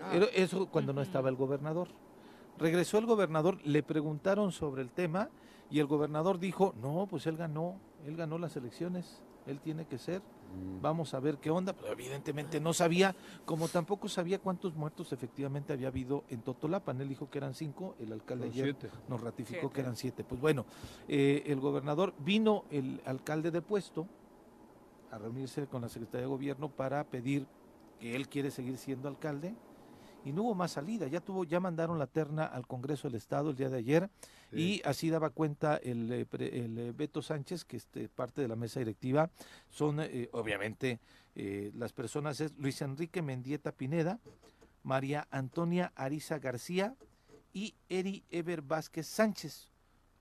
Ah, 0.00 0.08
Pero 0.12 0.26
eso 0.34 0.66
cuando 0.66 0.92
no 0.92 1.00
estaba 1.00 1.28
el 1.28 1.36
gobernador. 1.36 1.88
Regresó 2.58 2.98
el 2.98 3.06
gobernador, 3.06 3.58
le 3.64 3.82
preguntaron 3.82 4.50
sobre 4.50 4.82
el 4.82 4.90
tema 4.90 5.28
y 5.70 5.78
el 5.78 5.86
gobernador 5.86 6.38
dijo, 6.38 6.74
no, 6.82 7.06
pues 7.08 7.26
él 7.26 7.36
ganó, 7.36 7.76
él 8.06 8.16
ganó 8.16 8.38
las 8.38 8.56
elecciones, 8.56 9.20
él 9.46 9.60
tiene 9.60 9.86
que 9.86 9.98
ser, 9.98 10.22
vamos 10.80 11.14
a 11.14 11.20
ver 11.20 11.38
qué 11.38 11.50
onda. 11.50 11.72
Pero 11.72 11.92
evidentemente 11.92 12.60
no 12.60 12.72
sabía, 12.72 13.14
como 13.44 13.68
tampoco 13.68 14.08
sabía 14.08 14.38
cuántos 14.38 14.74
muertos 14.74 15.12
efectivamente 15.12 15.72
había 15.72 15.88
habido 15.88 16.24
en 16.28 16.42
Totolapan. 16.42 17.00
Él 17.00 17.08
dijo 17.08 17.30
que 17.30 17.38
eran 17.38 17.54
cinco, 17.54 17.94
el 18.00 18.12
alcalde 18.12 18.46
ayer 18.46 18.76
siete. 18.78 18.90
nos 19.08 19.20
ratificó 19.20 19.60
Siete. 19.60 19.74
que 19.74 19.80
eran 19.80 19.96
siete. 19.96 20.24
Pues 20.24 20.40
bueno, 20.40 20.64
eh, 21.08 21.42
el 21.46 21.60
gobernador 21.60 22.14
vino 22.18 22.64
el 22.70 23.00
alcalde 23.06 23.50
de 23.50 23.62
puesto 23.62 24.06
a 25.10 25.18
reunirse 25.18 25.66
con 25.66 25.82
la 25.82 25.88
Secretaría 25.88 26.22
de 26.22 26.26
Gobierno 26.26 26.68
para 26.68 27.04
pedir 27.04 27.46
que 28.00 28.14
él 28.16 28.28
quiere 28.28 28.50
seguir 28.50 28.76
siendo 28.76 29.08
alcalde 29.08 29.54
y 30.24 30.32
no 30.32 30.42
hubo 30.42 30.54
más 30.54 30.72
salida. 30.72 31.06
Ya 31.06 31.20
tuvo, 31.20 31.44
ya 31.44 31.60
mandaron 31.60 31.98
la 31.98 32.06
terna 32.08 32.44
al 32.44 32.66
Congreso 32.66 33.06
del 33.08 33.14
Estado 33.14 33.50
el 33.50 33.56
día 33.56 33.68
de 33.70 33.78
ayer 33.78 34.10
Sí. 34.56 34.80
y 34.82 34.88
así 34.88 35.10
daba 35.10 35.30
cuenta 35.30 35.76
el, 35.76 36.10
eh, 36.12 36.26
el, 36.38 36.78
eh, 36.78 36.92
Beto 36.96 37.22
Sánchez, 37.22 37.64
que 37.64 37.76
es 37.76 37.86
parte 38.14 38.42
de 38.42 38.48
la 38.48 38.56
mesa 38.56 38.80
directiva. 38.80 39.30
Son 39.70 40.00
eh, 40.00 40.28
obviamente 40.32 40.98
eh, 41.34 41.70
las 41.74 41.92
personas 41.92 42.40
es 42.40 42.56
Luis 42.58 42.80
Enrique 42.80 43.20
Mendieta 43.20 43.72
Pineda, 43.72 44.18
María 44.82 45.28
Antonia 45.30 45.92
Ariza 45.94 46.38
García 46.38 46.94
y 47.52 47.74
Eri 47.90 48.24
Ever 48.30 48.62
Vázquez 48.62 49.06
Sánchez. 49.06 49.70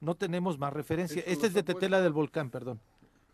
No 0.02 0.16
tenemos 0.16 0.60
más 0.60 0.74
referencia. 0.74 1.24
Este 1.26 1.48
es 1.48 1.54
de 1.54 1.64
Tetela 1.64 2.02
del 2.02 2.12
Volcán, 2.12 2.50
perdón. 2.50 2.82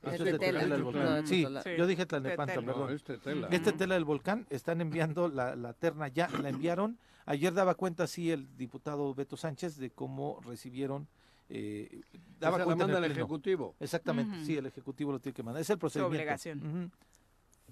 Ah, 0.04 0.10
sí, 0.10 0.16
es 0.16 0.24
de 0.24 0.32
Tetela 0.32 0.78
Volcán. 0.78 1.28
Sí, 1.28 1.46
yo 1.78 1.88
dije 1.88 2.06
Tlalnepantla, 2.06 2.56
Tetela. 2.56 2.74
perdón. 2.74 2.90
No, 2.90 2.96
este 2.96 3.18
tela. 3.18 3.48
Este 3.52 3.72
tela 3.72 3.96
del 3.96 4.06
volcán 4.06 4.48
están 4.50 4.82
enviando 4.82 5.28
la, 5.30 5.56
la 5.56 5.74
terna 5.74 6.08
ya, 6.08 6.28
la 6.42 6.50
enviaron. 6.50 6.98
Ayer 7.26 7.54
daba 7.54 7.76
cuenta 7.76 8.08
sí 8.08 8.32
el 8.32 8.48
diputado 8.58 9.14
Beto 9.14 9.38
Sánchez 9.38 9.78
de 9.78 9.92
cómo 9.92 10.40
recibieron 10.44 11.08
eh, 11.54 12.02
daba 12.40 12.56
Esa 12.56 12.60
la 12.60 12.66
cuenta 12.66 12.86
en 12.86 12.92
manda 12.92 13.06
el. 13.06 13.12
Ejecutivo. 13.12 13.76
Exactamente, 13.80 14.46
sí, 14.46 14.56
el 14.56 14.66
Ejecutivo 14.66 15.12
lo 15.12 15.20
tiene 15.20 15.36
que 15.36 15.44
mandar. 15.44 15.62
Es 15.62 15.70
el 15.70 15.78
procedimiento. 15.78 16.16
obligación. 16.18 16.60
Ujú. 16.60 16.92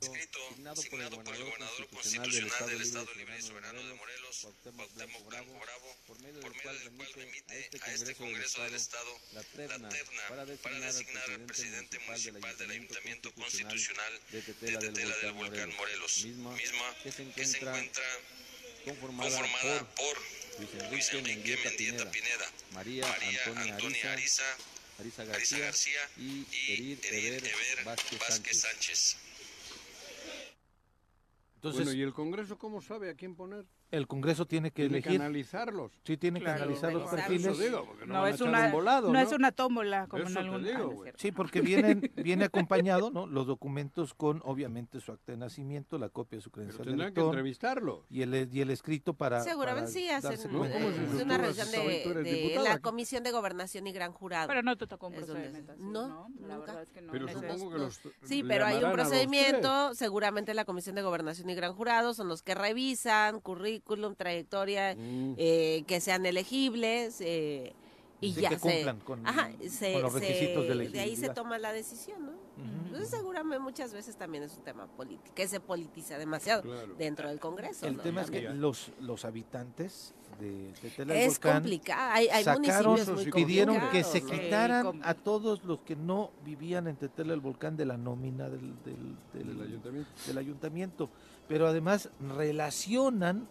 Escrito 0.02 0.40
Signado 0.76 1.24
por 1.24 1.36
el 1.36 1.44
gobernador 1.44 1.88
constitucional 1.90 2.70
del 2.70 2.82
Estado 2.82 3.08
Libre 3.16 3.38
y 3.38 3.42
Soberano 3.42 3.84
de 3.84 3.94
Morelos, 3.96 4.38
Cuauhtémoc 4.42 5.26
Blanco 5.26 5.60
Bravo, 5.60 5.98
por 6.08 6.20
medio 6.22 6.40
por 6.40 6.54
del 6.54 6.62
cual 6.62 6.80
remite 6.84 7.14
remite 7.16 7.80
a 7.82 7.94
este 7.94 8.16
Congreso 8.16 8.64
del 8.64 8.76
Estado 8.76 9.20
la 9.34 9.44
terna 9.44 9.90
para 10.24 10.46
designar 10.46 11.32
al 11.32 11.42
presidente 11.42 12.00
municipal 12.00 12.58
del 12.58 12.72
Ayuntamiento 12.72 13.34
Constitucional 13.34 14.20
de 14.32 14.42
de 14.42 14.54
Tetela 14.54 15.18
del 15.18 15.32
Volcán 15.34 15.76
Morelos, 15.76 16.26
misma 16.26 16.96
que 17.04 17.12
se 17.12 17.24
encuentra 17.24 18.04
conformada 18.86 19.30
conformada 19.30 19.96
por 19.96 20.18
por 20.60 20.92
Luis 20.92 21.10
Enrique 21.14 21.22
Mendieta 21.22 21.70
Pineda, 21.72 22.12
Pineda, 22.12 22.52
María 22.72 23.08
María 23.08 23.40
Antonia 23.46 23.74
Antonia 23.74 24.14
Ariza, 24.14 24.44
Ariza, 24.44 24.44
Arisa 25.00 25.22
Arisa 25.22 25.24
García 25.26 25.60
García 25.60 26.10
y 26.18 26.46
y 26.52 26.74
Edir 26.74 27.00
Eber 27.04 27.84
Vázquez 27.84 28.20
Vázquez 28.20 28.62
Sánchez. 28.62 29.18
Entonces, 31.60 31.84
bueno, 31.84 32.00
¿y 32.00 32.02
el 32.02 32.14
Congreso 32.14 32.58
cómo 32.58 32.80
sabe 32.80 33.10
a 33.10 33.16
quién 33.16 33.36
poner? 33.36 33.66
El 33.92 34.08
Congreso 34.08 34.46
tiene 34.46 34.72
que 34.72 34.84
Tiene 34.84 35.02
que 35.02 35.10
elegir. 35.10 35.22
analizarlos. 35.22 35.92
Sí, 36.04 36.18
tiene 36.18 36.40
Claro, 36.40 36.58
que 36.58 36.64
analizar 36.64 36.94
los 36.94 37.10
perfiles. 37.10 37.58
Digo, 37.58 37.96
no, 38.06 38.28
es 38.28 38.40
una 38.42 38.66
un 38.68 38.72
volado, 38.72 39.08
no 39.08 39.14
¿no? 39.14 39.20
es 39.20 39.32
una 39.32 39.52
tómbola 39.52 40.08
como 40.08 40.24
Eso 40.24 40.30
en 40.30 40.34
te 40.34 40.40
algún 40.40 40.64
digo, 40.64 41.04
ah. 41.08 41.12
Sí, 41.18 41.32
porque 41.32 41.62
vienen, 41.62 42.12
viene 42.16 42.46
acompañado, 42.46 43.10
¿no? 43.12 43.26
Los 43.28 43.48
documentos 43.48 44.14
con, 44.14 44.42
obviamente, 44.46 45.00
su 45.00 45.12
acta 45.12 45.32
de 45.32 45.38
nacimiento, 45.38 45.98
la 45.98 46.10
copia 46.10 46.38
de 46.38 46.42
su 46.42 46.52
Pero 46.52 46.66
credencial 46.68 46.86
de 46.86 46.92
tendrán 46.92 47.14
que 47.14 47.20
elector 47.20 47.34
entrevistarlos. 47.36 48.00
y 48.10 48.22
el, 48.22 48.50
y 48.54 48.62
el 48.62 48.70
escrito 48.70 49.14
para. 49.14 49.42
Seguramente 49.44 49.92
sí 49.92 50.10
hacen 50.10 50.52
¿no? 50.52 50.60
cuenta. 50.60 50.78
¿Cómo 50.78 50.90
eh, 50.90 50.94
se 50.94 51.16
es 51.18 51.24
una 51.24 51.38
Saben, 51.54 52.24
de, 52.24 52.60
la 52.64 52.80
Comisión 52.80 53.24
de 53.24 53.32
Gobernación 53.32 53.88
y 53.88 53.92
Gran 53.92 54.14
Jurado. 54.14 54.48
Pero 54.48 54.62
no 54.64 54.78
te 54.78 54.88
tocó 54.88 55.08
un 55.08 55.14
procedimiento 55.16 55.72
así, 55.74 55.84
no. 55.84 56.30
La 56.42 56.56
nunca. 56.56 56.58
verdad 56.60 56.82
es 56.84 56.92
que 56.92 57.02
no. 57.02 57.12
Pero 57.12 57.28
supongo 57.28 57.72
que 57.72 57.78
los 57.80 58.00
Sí, 58.24 58.44
pero 58.44 58.66
hay 58.66 58.84
un 58.84 58.92
procedimiento, 58.92 59.94
seguramente 59.96 60.54
la 60.54 60.66
Comisión 60.66 60.96
de 60.96 61.02
Gobernación 61.02 61.50
y 61.50 61.56
Gran 61.56 61.74
Jurado 61.74 62.14
son 62.14 62.28
los 62.28 62.44
que 62.44 62.56
revisan 62.56 63.40
currículum, 63.82 64.16
trayectoria. 64.16 64.96
Mm. 64.96 65.34
eh, 65.38 65.84
que 65.88 66.00
sean 66.00 66.26
elegibles 66.26 67.18
eh, 67.22 67.74
y 68.22 68.34
Sí, 68.34 68.42
ya 68.42 68.50
que 68.50 68.56
se, 68.60 68.62
cumplan 68.62 69.00
con- 69.00 69.26
ajá, 69.26 69.50
se- 69.70 69.94
con 69.94 70.02
los 70.02 70.14
requisitos 70.14 70.66
se- 70.68 70.76
de 70.76 70.90
de 70.90 71.00
ahí 71.00 71.16
se 71.16 71.30
toma 71.30 71.58
la 71.58 71.72
decisión, 71.72 72.26
¿no? 72.26 72.32
Entonces 72.88 73.10
seguramente 73.10 73.60
muchas 73.60 73.94
veces 73.94 74.18
también 74.18 74.44
es 74.44 74.58
un 74.58 74.64
tema 74.64 74.88
político, 74.88 75.34
que 75.34 75.48
se 75.48 75.62
politiza 75.62 76.18
demasiado 76.18 76.64
Claro. 76.64 76.96
dentro 76.98 77.30
del 77.30 77.40
Congreso. 77.40 77.86
El 77.88 77.96
¿no? 77.98 78.04
tema 78.04 78.22
es 78.24 78.30
que 78.32 78.42
los, 78.50 78.92
los 79.00 79.24
habitantes 79.24 80.14
de 80.42 80.74
Tetela 80.82 81.14
del 81.14 81.24
es 81.24 81.34
Volcán 81.36 81.54
complicado, 81.62 82.12
hay, 82.14 82.28
hay 82.28 82.44
sacaron, 82.44 82.92
municipios 82.94 83.24
muy 83.26 83.32
pidieron 83.32 83.90
que 83.92 84.04
se 84.04 84.22
quitaran 84.22 85.00
a 85.04 85.14
todos 85.14 85.64
los 85.64 85.80
que 85.80 85.96
no 85.96 86.32
vivían 86.44 86.88
en 86.88 86.98
Tetela 86.98 87.30
del 87.32 87.40
Volcán 87.40 87.78
de 87.78 87.86
la 87.86 87.96
nómina 87.98 88.50
del, 88.50 88.74
del, 88.84 89.16
del- 89.34 89.48
Del 89.58 89.62
ayuntamiento. 89.68 90.12
del 90.28 90.38
ayuntamiento. 90.38 91.10
Pero 91.48 91.68
además 91.68 92.10
relacionan 92.38 93.48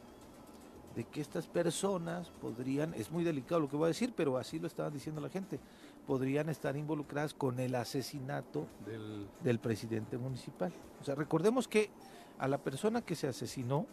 de 0.99 1.05
que 1.05 1.20
estas 1.20 1.46
personas 1.46 2.28
podrían, 2.40 2.92
es 2.94 3.12
muy 3.12 3.22
delicado 3.22 3.61
lo 3.61 3.68
que 3.68 3.76
voy 3.76 3.84
a 3.84 3.88
decir, 3.88 4.12
pero 4.16 4.36
así 4.36 4.59
lo 4.59 4.66
estaban 4.66 4.92
diciendo 4.92 5.20
la 5.20 5.28
gente, 5.28 5.61
podrían 6.09 6.49
estar 6.49 6.76
involucradas 6.76 7.34
con 7.34 7.61
el 7.61 7.76
asesinato 7.76 8.66
Del, 8.84 9.28
del 9.44 9.61
presidente 9.61 10.18
municipal. 10.18 10.72
O 11.01 11.05
sea, 11.05 11.14
recordemos 11.14 11.68
que 11.68 11.90
a 12.40 12.49
la 12.49 12.59
persona 12.59 13.01
que 13.03 13.14
se 13.14 13.28
asesinó, 13.28 13.86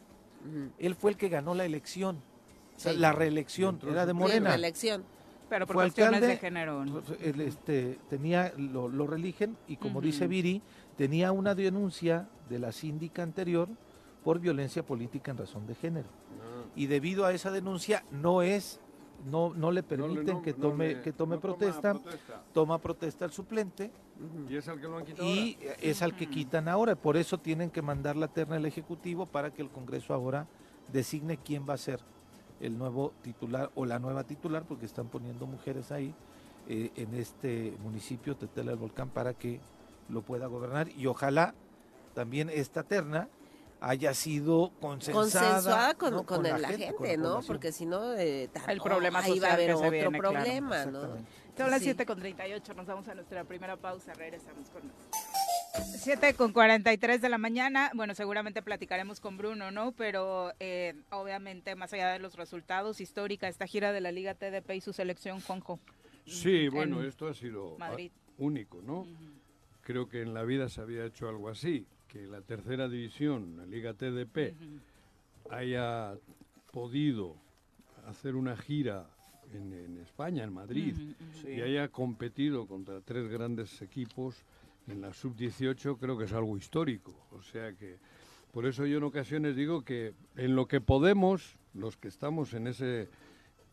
él 0.80 0.96
fue 0.96 1.12
el 1.12 1.18
que 1.18 1.30
ganó 1.30 1.54
la 1.54 1.66
elección. 1.66 2.16
O 2.76 2.80
sea, 2.80 2.94
la 2.94 3.12
reelección 3.12 3.80
era 3.88 4.08
de 4.08 4.14
Sí, 4.14 4.18
Morena. 4.18 4.50
reelección. 4.50 5.04
Pero 5.48 5.68
por 5.68 5.76
fue 5.76 5.84
cuestiones 5.84 6.16
alcalde, 6.16 6.28
de 6.34 6.38
género. 6.40 6.86
¿no? 6.86 7.04
Él, 7.22 7.40
este, 7.42 8.00
tenía, 8.10 8.52
lo, 8.58 8.90
lo 8.90 9.06
religen 9.06 9.58
y 9.68 9.78
como 9.78 10.02
dice 10.02 10.26
Viri, 10.26 10.64
tenía 10.98 11.32
una 11.32 11.54
denuncia 11.54 12.28
de 12.50 12.58
la 12.58 12.72
síndica 12.72 13.22
anterior 13.22 13.70
por 14.24 14.40
violencia 14.40 14.84
política 14.84 15.30
en 15.30 15.38
razón 15.38 15.68
de 15.68 15.76
género. 15.76 16.08
Y 16.76 16.88
debido 16.88 17.26
a 17.26 17.34
esa 17.34 17.52
denuncia 17.52 18.04
no 18.12 18.42
es, 18.42 18.80
no, 19.30 19.54
no 19.54 19.72
le 19.72 19.82
no 19.82 19.88
permiten 19.88 20.42
que 20.42 20.54
tome, 20.54 20.96
le- 20.96 21.02
que 21.02 21.12
tome 21.14 21.36
no 21.36 21.42
toma 21.42 21.56
protesta, 21.58 21.94
protesta. 21.94 22.44
toma 22.54 22.78
protesta 22.80 23.26
al 23.26 23.32
suplente. 23.32 23.92
Y 24.50 24.56
es 24.56 24.68
el 24.68 24.80
que 24.80 24.88
lo 24.88 24.98
han 24.98 25.06
quitado 25.06 25.26
y 25.28 25.58
es 25.82 26.02
al 26.02 26.16
que 26.16 26.28
quitan 26.28 26.68
ahora. 26.68 26.96
Por 26.96 27.18
eso 27.18 27.38
tienen 27.38 27.70
que 27.70 27.82
mandar 27.82 28.16
la 28.16 28.28
terna 28.28 28.56
al 28.58 28.66
Ejecutivo 28.66 29.26
para 29.26 29.52
que 29.52 29.62
el 29.62 29.70
Congreso 29.70 30.14
ahora 30.14 30.48
designe 30.92 31.38
quién 31.38 31.66
va 31.68 31.74
a 31.74 31.78
ser 31.78 32.00
el 32.62 32.78
nuevo 32.78 33.12
titular 33.22 33.72
o 33.76 33.86
la 33.86 34.00
nueva 34.00 34.24
titular, 34.24 34.64
porque 34.68 34.86
están 34.86 35.08
poniendo 35.08 35.46
mujeres 35.46 35.92
ahí 35.92 36.14
eh, 36.68 36.92
en 36.96 37.14
este 37.16 37.74
municipio, 37.84 38.36
Tetela 38.36 38.72
del 38.72 38.80
Volcán, 38.80 39.10
para 39.10 39.34
que 39.34 39.60
lo 40.10 40.22
pueda 40.22 40.48
gobernar. 40.48 40.90
Y 40.90 41.08
ojalá 41.08 41.54
también 42.14 42.50
esta 42.50 42.84
terna 42.84 43.28
haya 43.88 44.16
sido 44.16 44.72
consensuada 44.82 45.94
con, 45.94 46.12
¿no? 46.14 46.26
con, 46.26 46.42
la 46.42 46.58
la 46.58 46.70
gente, 46.70 46.94
con 46.96 47.08
la 47.08 47.18
¿no? 47.18 47.24
población. 47.24 47.46
Porque 47.46 47.72
si 47.72 47.86
no, 47.86 48.16
eh, 48.16 48.50
El 48.68 48.82
problema 48.82 49.20
ahí 49.20 49.40
va 49.40 49.50
a 49.50 49.54
haber 49.54 49.76
otro 49.76 49.92
viene, 49.92 50.10
claro. 50.20 50.34
problema, 50.34 50.86
¿no? 50.86 51.02
Son 51.56 51.70
las 51.72 51.80
Sí. 51.80 51.86
7 51.86 52.06
con 52.06 52.20
38, 52.20 52.74
nos 52.74 52.86
vamos 52.88 53.08
a 53.08 53.14
nuestra 53.16 53.44
primera 53.44 53.78
pausa, 53.78 54.14
regresamos 54.16 54.70
con 54.72 54.88
más. 54.88 56.02
7 56.02 56.34
con 56.34 56.52
43 56.52 57.22
de 57.22 57.30
la 57.30 57.38
mañana, 57.38 57.92
bueno, 57.94 58.16
seguramente 58.16 58.62
platicaremos 58.64 59.20
con 59.20 59.38
Bruno, 59.38 59.70
¿no? 59.72 59.92
Pero 59.92 60.52
eh, 60.60 60.96
obviamente, 61.12 61.76
más 61.76 61.94
allá 61.94 62.10
de 62.12 62.20
los 62.20 62.36
resultados, 62.36 63.00
histórica 63.00 63.48
esta 63.48 63.68
gira 63.68 63.92
de 63.94 64.02
la 64.02 64.12
Liga 64.12 64.34
TDP 64.34 64.72
y 64.72 64.82
su 64.82 64.94
selección, 64.94 65.40
Juanjo. 65.42 65.80
Sí, 66.26 66.70
bueno, 66.70 67.02
en 67.02 67.08
esto 67.08 67.28
ha 67.28 67.34
sido 67.36 67.78
Madrid. 67.78 68.12
único, 68.40 68.82
¿no? 68.82 69.06
Creo 69.82 70.10
que 70.10 70.24
en 70.24 70.34
la 70.34 70.44
vida 70.44 70.68
se 70.70 70.82
había 70.82 71.06
hecho 71.06 71.30
algo 71.30 71.50
así, 71.50 71.86
que 72.16 72.28
la 72.28 72.40
tercera 72.40 72.88
división, 72.88 73.58
la 73.58 73.66
Liga 73.66 73.94
TDP, 73.94 74.56
haya 75.50 76.16
podido 76.72 77.36
hacer 78.08 78.38
una 78.38 78.56
gira 78.56 79.10
en, 79.52 79.74
en 79.74 79.98
España, 79.98 80.46
en 80.46 80.54
Madrid, 80.54 80.96
y 81.46 81.60
haya 81.60 81.90
competido 81.90 82.68
contra 82.68 83.02
tres 83.02 83.28
grandes 83.28 83.82
equipos 83.82 84.46
en 84.88 85.02
la 85.02 85.12
sub-18, 85.12 85.98
creo 86.00 86.18
que 86.18 86.24
es 86.24 86.32
algo 86.32 86.56
histórico. 86.56 87.14
O 87.32 87.42
sea 87.42 87.74
que, 87.74 87.98
por 88.54 88.66
eso 88.66 88.86
yo 88.86 89.00
en 89.00 89.04
ocasiones 89.04 89.58
digo 89.58 89.84
que 89.84 90.14
en 90.38 90.56
lo 90.56 90.70
que 90.70 90.80
podemos, 90.80 91.58
los 91.74 91.98
que 91.98 92.08
estamos 92.08 92.54
en 92.54 92.68
ese, 92.68 93.10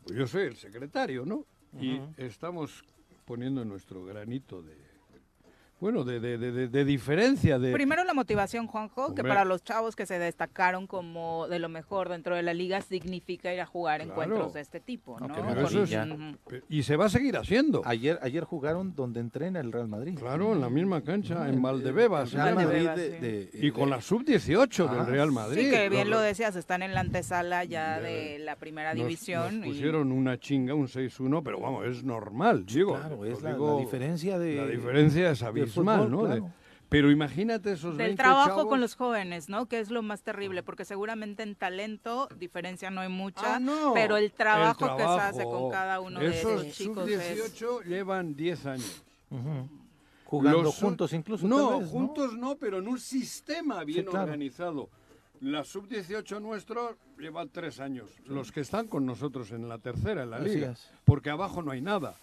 pues 0.03 0.19
yo 0.19 0.27
soy 0.27 0.47
el 0.47 0.57
secretario, 0.57 1.25
¿no? 1.25 1.45
Y 1.79 1.97
estamos 2.17 2.83
poniendo 3.25 3.63
nuestro 3.63 4.03
granito 4.03 4.61
de, 4.61 4.92
bueno, 5.83 6.03
de, 6.05 6.19
de, 6.21 6.37
de, 6.37 6.67
de- 6.69 6.85
diferencia 6.85 7.59
de... 7.59 7.73
Primero 7.73 8.03
la 8.05 8.13
motivación, 8.13 8.67
Juanjo, 8.67 9.07
que 9.13 9.21
Hombre. 9.21 9.27
para 9.27 9.43
los 9.45 9.63
chavos 9.63 9.95
que 9.97 10.05
se 10.05 10.17
destacaron 10.17 10.87
como 10.87 11.47
de 11.49 11.59
lo 11.59 11.67
mejor 11.67 12.07
dentro 12.07 12.35
de 12.37 12.41
la 12.41 12.53
liga 12.53 12.79
significa 12.81 13.53
ir 13.53 13.59
a 13.59 13.65
jugar 13.65 13.99
Claro. 14.01 14.11
encuentros 14.11 14.53
de 14.53 14.61
este 14.61 14.79
tipo, 14.79 15.19
No, 15.19 15.27
que 15.27 15.41
eso 15.63 15.83
es- 15.83 16.61
y 16.69 16.83
se 16.83 16.95
va 16.95 17.05
a 17.05 17.09
seguir 17.09 17.35
haciendo. 17.35 17.81
Ayer, 17.85 18.17
ayer 18.21 18.43
jugaron 18.45 18.95
donde 18.95 19.19
entrena 19.19 19.59
el 19.59 19.71
Real 19.73 19.87
Madrid. 19.89 20.17
Claro, 20.17 20.53
en 20.53 20.61
la 20.61 20.69
misma 20.69 21.01
cancha, 21.03 21.49
en 21.49 21.61
Valdebebas. 21.61 22.33
el 22.33 22.39
Real 22.41 22.55
Madrid 22.55 22.85
Valdebebas, 22.87 23.21
de- 23.21 23.49
sí. 23.51 23.57
de- 23.59 23.67
Y 23.67 23.71
con 23.71 23.89
la 23.89 23.99
sub-18 24.01 24.87
Ah, 24.89 24.95
del 24.95 25.05
Real 25.07 25.31
Madrid. 25.33 25.63
Sí, 25.65 25.69
que 25.69 25.89
bien 25.89 26.09
lo 26.09 26.19
decías, 26.21 26.55
están 26.55 26.81
en 26.81 26.93
la 26.93 27.01
antesala 27.01 27.65
ya 27.65 27.99
de 27.99 28.39
la 28.39 28.55
primera 28.55 28.93
nos- 28.93 29.03
división. 29.03 29.57
Nos 29.59 29.67
y- 29.67 29.69
pusieron 29.71 30.11
una 30.13 30.39
chinga, 30.39 30.73
un 30.73 30.87
6-1, 30.87 31.43
pero 31.43 31.59
vamos, 31.59 31.85
es 31.87 32.03
normal, 32.05 32.65
digo. 32.65 32.95
Claro, 32.97 33.25
es 33.25 33.41
la, 33.41 33.49
la 33.49 33.55
digo, 33.55 33.79
diferencia 33.79 34.39
de. 34.39 34.55
la 34.55 34.67
diferencia 34.67 35.31
es 35.31 35.39
del 35.39 35.67
abismal, 35.77 35.97
fútbol, 36.07 36.11
¿no? 36.11 36.25
Claro. 36.25 36.51
pero 36.89 37.09
imagínate 37.11 37.71
esos 37.73 37.97
Del 37.97 38.07
20 38.09 38.21
trabajo 38.23 38.49
chavos. 38.49 38.65
con 38.67 38.81
los 38.81 38.95
jóvenes, 38.95 39.49
¿no? 39.49 39.65
Que 39.67 39.79
es 39.79 39.89
lo 39.89 40.01
más 40.03 40.21
terrible, 40.21 40.61
porque 40.63 40.85
seguramente 40.85 41.41
en 41.43 41.55
talento 41.55 42.27
diferencia 42.37 42.91
no 42.91 43.01
hay 43.01 43.09
mucha, 43.09 43.55
Ah, 43.55 43.59
no, 43.59 43.93
pero 43.93 44.17
el 44.17 44.31
trabajo, 44.31 44.95
que 44.95 45.03
se 45.03 45.09
hace 45.09 45.43
con 45.43 45.71
cada 45.71 45.99
uno 45.99 46.19
de 46.19 46.27
Esos 46.29 46.61
esos 46.63 46.75
chicos 46.77 47.09
es... 47.09 47.57
sub-18 47.57 47.83
llevan 47.85 48.35
10 48.35 48.65
años. 48.67 49.03
Jugando 50.25 50.63
Los 50.63 50.75
sub- 50.75 50.85
juntos 50.89 51.13
incluso. 51.13 51.47
No, 51.47 51.81
juntos 51.81 52.35
no, 52.35 52.55
pero 52.55 52.79
en 52.79 52.87
un 52.87 52.99
sistema 52.99 53.83
bien 53.83 54.05
claro. 54.05 54.23
organizado. 54.25 54.89
La 55.41 55.63
sub-18 55.63 56.41
nuestro 56.41 56.95
lleva 57.19 57.45
tres 57.45 57.79
años. 57.79 58.09
Los 58.25 58.51
que 58.51 58.61
están 58.61 58.87
con 58.87 59.05
nosotros 59.05 59.51
en 59.51 59.67
la 59.67 59.77
tercera, 59.77 60.23
en 60.23 60.29
la 60.31 60.37
Así 60.37 60.49
liga. 60.55 60.71
es. 60.71 60.89
Porque 61.03 61.29
abajo 61.29 61.61
no 61.61 61.71
hay 61.71 61.81
nada. 61.81 62.15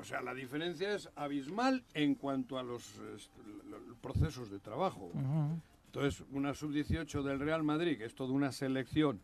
O 0.00 0.04
sea, 0.04 0.20
la 0.20 0.34
diferencia 0.34 0.94
es 0.94 1.08
abismal 1.16 1.82
en 1.94 2.14
cuanto 2.14 2.58
a 2.58 2.62
los 2.62 3.00
procesos 4.00 4.50
de 4.50 4.58
trabajo. 4.58 5.10
Entonces, 5.86 6.22
una 6.32 6.54
sub-18 6.54 7.22
del 7.22 7.40
Real 7.40 7.62
Madrid, 7.62 7.96
que 7.96 8.04
es 8.04 8.14
toda 8.14 8.32
una 8.32 8.52
selección, 8.52 9.20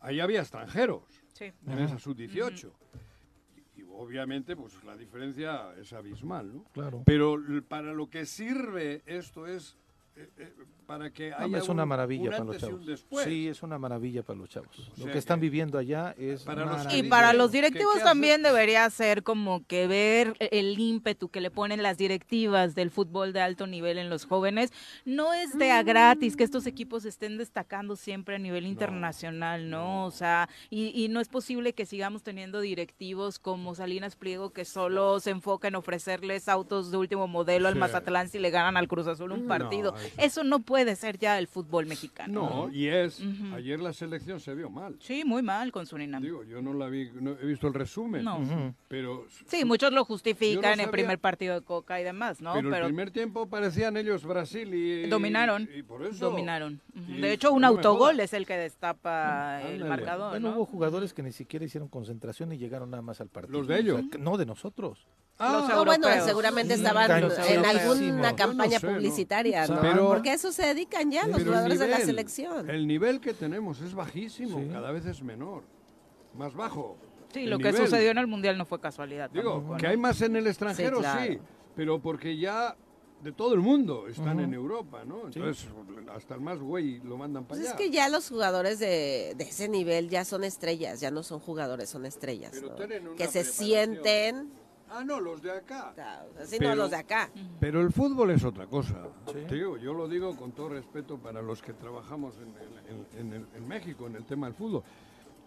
ahí 0.00 0.20
había 0.20 0.40
extranjeros 0.40 1.02
Sí. 1.32 1.52
en 1.66 1.78
esa 1.78 1.98
sub-18. 1.98 2.70
Y, 3.76 3.80
y 3.80 3.84
obviamente, 3.92 4.56
pues 4.56 4.82
la 4.84 4.96
diferencia 4.96 5.72
es 5.80 5.92
abismal, 5.92 6.52
¿no? 6.56 6.64
Claro. 6.72 7.02
Pero 7.04 7.36
para 7.68 7.92
lo 7.92 8.08
que 8.10 8.26
sirve 8.26 9.02
esto 9.06 9.46
es 9.46 9.76
eh, 10.16 10.28
eh, 10.38 10.52
para 10.86 11.10
que 11.10 11.30
No, 11.30 11.36
haya 11.38 11.58
es 11.58 11.68
una 11.68 11.82
un- 11.82 11.88
maravilla 11.88 12.24
un 12.24 12.30
para 12.30 12.44
los 12.44 12.58
chavos. 12.58 12.86
después. 12.86 13.24
Sí, 13.24 13.48
es 13.48 13.62
una 13.62 13.78
maravilla 13.78 14.22
para 14.22 14.38
los 14.38 14.48
chavos. 14.48 14.68
Lo 14.96 15.04
sea 15.04 15.12
que 15.12 15.18
están 15.18 15.38
que- 15.40 15.46
viviendo 15.46 15.78
allá 15.78 16.14
es 16.18 16.44
Para 16.44 16.64
los- 16.64 16.94
Y 16.94 17.02
para 17.04 17.32
los 17.32 17.50
¿Qué- 17.50 17.56
directivos 17.58 18.02
también 18.02 18.42
debería 18.42 18.88
ser 18.90 19.22
como 19.22 19.66
que 19.66 19.86
ver 19.86 20.34
el 20.38 20.78
ímpetu 20.78 21.28
que 21.28 21.40
le 21.40 21.50
ponen 21.50 21.82
las 21.82 21.98
directivas 21.98 22.74
del 22.74 22.90
fútbol 22.90 23.32
de 23.32 23.40
alto 23.40 23.66
nivel 23.66 23.98
en 23.98 24.10
los 24.10 24.24
jóvenes. 24.26 24.72
No 25.04 25.32
es 25.34 25.56
de 25.58 25.70
a 25.72 25.82
gratis 25.82 26.36
que 26.36 26.44
estos 26.44 26.66
equipos 26.66 27.04
estén 27.04 27.38
destacando 27.38 27.96
siempre 27.96 28.36
a 28.36 28.38
nivel 28.38 28.66
internacional, 28.66 29.70
¿no? 29.70 30.04
O 30.04 30.10
sea, 30.10 30.48
y, 30.70 30.92
y 30.94 31.08
no 31.08 31.20
es 31.20 31.28
posible 31.28 31.72
que 31.72 31.86
sigamos 31.86 32.22
teniendo 32.22 32.60
directivos 32.60 33.38
como 33.38 33.74
Salinas 33.74 34.14
Pliego 34.16 34.50
que 34.50 34.64
solo 34.64 35.18
se 35.20 35.30
enfoca 35.30 35.68
en 35.68 35.74
ofrecerles 35.74 36.48
autos 36.48 36.90
de 36.90 36.96
último 36.96 37.26
modelo 37.26 37.68
al. 37.68 37.76
Mazatlán 37.76 38.28
si 38.28 38.38
le 38.38 38.50
ganan 38.50 38.76
al 38.76 38.88
Cruz 38.88 39.06
Azul 39.06 39.32
un 39.32 39.42
No, 39.42 39.48
partido. 39.48 39.94
eso- 39.96 40.36
Eso 40.36 40.44
no 40.44 40.58
puede 40.60 40.75
ser 40.96 41.18
ya 41.18 41.38
el 41.38 41.46
fútbol 41.46 41.86
mexicano. 41.86 42.66
No, 42.66 42.72
y 42.72 42.88
es, 42.88 43.22
ayer 43.54 43.80
la 43.80 43.92
selección 43.94 44.40
se 44.40 44.54
vio 44.54 44.68
mal. 44.68 44.96
Sí, 45.00 45.24
muy 45.24 45.42
mal 45.42 45.72
con 45.72 45.86
Surinam. 45.86 46.22
Digo, 46.22 46.44
yo 46.44 46.60
no 46.60 46.74
la 46.74 46.88
vi, 46.88 47.10
no 47.14 47.30
he 47.32 47.46
visto 47.46 47.66
el 47.68 47.74
resumen. 47.74 48.24
No. 48.24 48.74
Pero, 48.88 49.26
Sí, 49.46 49.64
muchos 49.64 49.92
lo 49.92 50.04
justifican 50.04 50.62
no 50.62 50.72
en 50.74 50.80
el 50.80 50.90
primer 50.90 51.18
partido 51.18 51.54
de 51.54 51.62
Coca 51.62 52.00
y 52.00 52.04
demás, 52.04 52.40
¿no? 52.40 52.52
pero, 52.54 52.74
el 52.76 52.84
primer 52.84 53.10
tiempo 53.10 53.46
parecían 53.48 53.96
ellos 53.96 54.24
Brasil 54.24 54.72
y... 54.74 55.08
Dominaron. 55.08 55.68
Y 55.74 55.82
por 55.82 56.04
eso... 56.04 56.26
Dominaron. 56.30 56.80
De 56.94 57.32
hecho, 57.32 57.52
un 57.52 57.62
no 57.62 57.68
autogol 57.68 58.20
es 58.20 58.32
el 58.32 58.44
que 58.46 58.56
destapa 58.56 59.60
el 59.62 59.82
Ándale. 59.82 59.88
marcador, 59.88 60.30
Bueno, 60.30 60.50
¿no? 60.50 60.56
hubo 60.56 60.66
jugadores 60.66 61.12
que 61.14 61.22
ni 61.22 61.32
siquiera 61.32 61.64
hicieron 61.64 61.88
concentración 61.88 62.52
y 62.52 62.58
llegaron 62.58 62.90
nada 62.90 63.02
más 63.02 63.20
al 63.20 63.28
partido. 63.28 63.58
¿Los 63.58 63.66
de 63.68 63.78
ellos? 63.78 63.96
O 63.98 64.00
sea, 64.02 64.10
que- 64.10 64.18
no, 64.18 64.36
de 64.36 64.46
nosotros. 64.46 65.06
Los 65.38 65.68
No, 65.68 65.84
bueno, 65.84 66.06
seguramente 66.24 66.74
Sí, 66.76 66.80
estaban 66.80 67.10
en 67.10 67.64
alguna 67.66 68.30
no 68.30 68.36
campaña 68.36 68.80
publicitaria, 68.80 69.66
¿no? 69.66 69.80
Pero- 69.82 70.08
Porque 70.08 70.32
eso 70.32 70.50
se 70.50 70.65
dedican 70.66 71.10
ya 71.10 71.26
los 71.26 71.42
jugadores 71.42 71.78
de 71.78 71.86
la 71.88 71.96
nivel, 71.98 72.06
selección. 72.06 72.70
El 72.70 72.86
nivel 72.86 73.20
que 73.20 73.32
tenemos 73.34 73.80
es 73.80 73.94
bajísimo, 73.94 74.58
Sí. 74.60 74.68
cada 74.72 74.90
vez 74.92 75.06
es 75.06 75.22
menor, 75.22 75.62
más 76.36 76.54
bajo. 76.54 76.96
Sí, 77.32 77.40
el 77.44 77.50
lo 77.50 77.58
que 77.58 77.72
sucedió 77.72 78.10
en 78.10 78.18
el 78.18 78.26
Mundial 78.26 78.56
no 78.56 78.64
fue 78.64 78.80
casualidad. 78.80 79.30
Digo, 79.30 79.54
tampoco, 79.54 79.76
que 79.78 79.82
¿no? 79.84 79.88
hay 79.90 79.96
más 79.96 80.20
en 80.22 80.36
el 80.36 80.46
extranjero, 80.46 80.96
sí, 80.98 81.02
claro. 81.02 81.40
pero 81.74 81.98
porque 82.00 82.36
ya 82.36 82.76
de 83.22 83.32
todo 83.32 83.54
el 83.54 83.60
mundo 83.60 84.06
están 84.08 84.38
en 84.40 84.52
Europa, 84.54 85.02
¿no? 85.04 85.26
Entonces, 85.26 85.66
hasta 86.14 86.34
el 86.34 86.40
más 86.42 86.58
güey 86.60 86.98
lo 87.00 87.16
mandan 87.16 87.44
para 87.44 87.58
Pues 87.58 87.62
es 87.62 87.68
allá. 87.74 87.76
que 87.78 87.90
ya 87.90 88.08
los 88.08 88.28
jugadores 88.28 88.78
de, 88.78 89.34
de 89.36 89.44
ese 89.44 89.68
nivel 89.68 90.08
ya 90.10 90.24
son 90.24 90.44
estrellas, 90.44 91.00
ya 91.00 91.10
no 91.10 91.22
son 91.22 91.40
jugadores, 91.40 91.88
son 91.88 92.06
estrellas. 92.06 92.52
Pero 92.54 92.68
¿no? 92.68 92.74
tienen 92.76 93.08
una 93.08 93.16
Que 93.16 93.26
se 93.26 93.42
sienten, 93.42 94.50
Ah, 94.88 95.02
no, 95.04 95.20
los 95.20 95.42
de 95.42 95.50
acá. 95.50 95.92
así 96.40 96.56
Pero- 96.58 96.70
no 96.70 96.76
los 96.76 96.90
de 96.90 96.96
acá. 96.96 97.30
Pero 97.60 97.80
el 97.80 97.92
fútbol 97.92 98.30
es 98.30 98.44
otra 98.44 98.66
cosa. 98.66 99.08
Sí. 99.26 99.38
Te 99.48 99.54
digo, 99.56 99.76
yo 99.76 99.92
lo 99.92 100.08
digo 100.08 100.36
con 100.36 100.52
todo 100.52 100.68
respeto 100.70 101.18
para 101.18 101.42
los 101.42 101.60
que 101.62 101.72
trabajamos 101.72 102.36
en, 102.38 102.48
el- 102.56 102.96
en- 103.18 103.26
en 103.26 103.32
el- 103.32 103.46
en 103.54 103.68
México 103.68 104.06
en 104.06 104.16
el 104.16 104.24
tema 104.24 104.46
del 104.46 104.54
fútbol. 104.54 104.82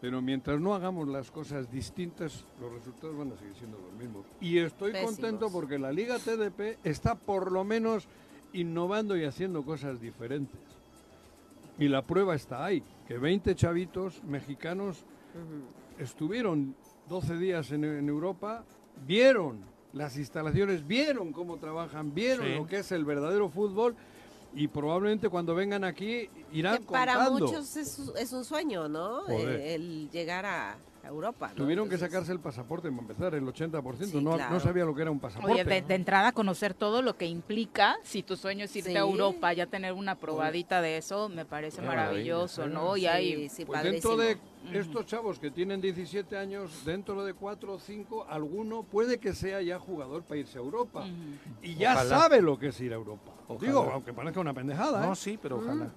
Pero 0.01 0.21
mientras 0.21 0.59
no 0.61 0.73
hagamos 0.75 1.07
las 1.09 1.29
cosas 1.31 1.69
distintas, 1.71 2.45
los 2.61 2.71
resultados 2.71 3.17
van 3.17 3.31
a 3.33 3.37
seguir 3.37 3.53
siendo 3.55 3.77
los 3.79 3.91
mismos. 3.93 4.25
Y 4.39 4.57
estoy 4.59 4.91
Pésimos. 4.93 5.15
contento 5.15 5.49
porque 5.51 5.77
la 5.77 5.91
Liga 5.91 6.17
TDP 6.19 6.77
está 6.83 7.15
por 7.15 7.51
lo 7.51 7.63
menos 7.65 8.07
innovando 8.53 9.17
y 9.17 9.25
haciendo 9.25 9.63
cosas 9.63 9.99
diferentes. 9.99 10.59
Y 11.77 11.87
la 11.87 12.01
prueba 12.05 12.35
está 12.35 12.63
ahí, 12.65 12.83
que 13.07 13.17
20 13.17 13.55
chavitos 13.55 14.23
mexicanos 14.23 15.05
estuvieron 15.97 16.75
12 17.07 17.37
días 17.37 17.71
en, 17.71 17.83
en 17.83 18.07
Europa, 18.09 18.63
vieron 19.05 19.59
las 19.93 20.17
instalaciones, 20.17 20.85
vieron 20.85 21.31
cómo 21.33 21.57
trabajan, 21.57 22.13
vieron 22.13 22.45
Sí. 22.45 22.55
lo 22.55 22.67
que 22.67 22.77
es 22.79 22.91
el 22.91 23.05
verdadero 23.05 23.49
fútbol 23.49 23.95
y 24.53 24.67
probablemente 24.67 25.29
cuando 25.29 25.55
vengan 25.55 25.83
aquí 25.83 26.29
irán 26.51 26.77
Que 26.79 26.83
para 26.85 27.15
contando. 27.15 27.45
muchos 27.47 27.75
es, 27.77 27.99
es 28.17 28.33
un 28.33 28.45
sueño, 28.45 28.87
¿no? 28.87 29.27
Eh, 29.29 29.75
el 29.75 30.09
llegar 30.11 30.45
a 30.45 30.77
Europa. 31.07 31.49
¿no? 31.49 31.55
Tuvieron 31.55 31.87
que 31.89 31.97
sacarse 31.97 32.31
el 32.31 32.39
pasaporte 32.39 32.89
para 32.89 33.01
empezar, 33.01 33.33
el 33.35 33.45
80%. 33.45 34.05
Sí, 34.05 34.21
no, 34.21 34.35
claro. 34.35 34.53
no 34.53 34.59
sabía 34.59 34.85
lo 34.85 34.93
que 34.93 35.01
era 35.01 35.11
un 35.11 35.19
pasaporte. 35.19 35.53
Oye, 35.53 35.63
de, 35.63 35.81
de 35.81 35.95
entrada 35.95 36.31
conocer 36.33 36.73
todo 36.73 37.01
lo 37.01 37.15
que 37.17 37.25
implica, 37.25 37.95
si 38.03 38.21
tu 38.23 38.35
sueño 38.35 38.65
es 38.65 38.75
irte 38.75 38.91
Sí. 38.91 38.95
a 38.97 38.99
Europa, 38.99 39.53
ya 39.53 39.65
tener 39.65 39.93
una 39.93 40.15
probadita 40.15 40.81
de 40.81 40.97
eso, 40.97 41.29
me 41.29 41.45
parece 41.45 41.81
maravilloso, 41.81 42.61
maravilla, 42.67 42.79
¿no? 42.81 42.97
Y 42.97 43.01
Sí, 43.01 43.07
hay 43.07 43.49
sí, 43.49 43.65
Pues 43.65 43.83
dentro 43.83 44.17
de 44.17 44.37
estos 44.73 45.05
chavos 45.05 45.39
que 45.39 45.49
tienen 45.51 45.79
17 45.81 46.37
años, 46.37 46.83
dentro 46.85 47.23
de 47.23 47.33
4 47.33 47.73
o 47.73 47.79
5, 47.79 48.25
alguno 48.29 48.83
puede 48.83 49.17
que 49.19 49.33
sea 49.33 49.61
ya 49.61 49.79
jugador 49.79 50.23
para 50.23 50.39
irse 50.41 50.57
a 50.57 50.61
Europa. 50.61 51.05
Y 51.61 51.75
ya 51.75 51.93
Ojalá. 51.93 52.09
sabe 52.09 52.41
lo 52.41 52.59
que 52.59 52.67
es 52.67 52.79
ir 52.81 52.91
a 52.91 52.95
Europa. 52.95 53.31
Ojalá. 53.47 53.67
Digo, 53.67 53.89
aunque 53.93 54.13
parezca 54.13 54.39
una 54.39 54.53
pendejada. 54.53 55.05
No, 55.05 55.13
¿eh? 55.13 55.15
sí, 55.15 55.39
pero 55.41 55.57
ojalá. 55.57 55.89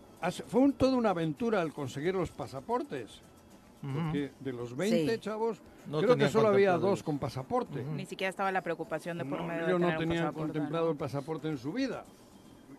Fue 0.46 0.60
un- 0.60 0.72
toda 0.72 0.96
una 0.96 1.10
aventura 1.10 1.60
el 1.62 1.72
conseguir 1.72 2.14
los 2.14 2.30
pasaportes. 2.30 3.20
Porque 3.82 4.30
de 4.38 4.52
los 4.52 4.76
20 4.76 5.14
Sí. 5.14 5.18
chavos, 5.20 5.60
No 5.86 6.00
creo 6.00 6.16
que 6.16 6.28
solo 6.28 6.48
había 6.48 6.78
dos 6.78 7.02
con 7.02 7.18
pasaporte. 7.18 7.82
ni 7.82 8.06
siquiera 8.06 8.30
estaba 8.30 8.52
la 8.52 8.62
preocupación 8.62 9.18
de 9.18 9.24
por 9.24 9.40
No, 9.40 9.46
medio 9.48 9.62
de 9.62 9.68
ellos 9.70 9.80
no 9.80 9.88
pasaporte, 9.88 10.38
contemplado 10.38 10.84
¿no? 10.86 10.90
el 10.92 10.96
pasaporte 10.96 11.48
en 11.48 11.58
su 11.58 11.72
vida. 11.72 12.04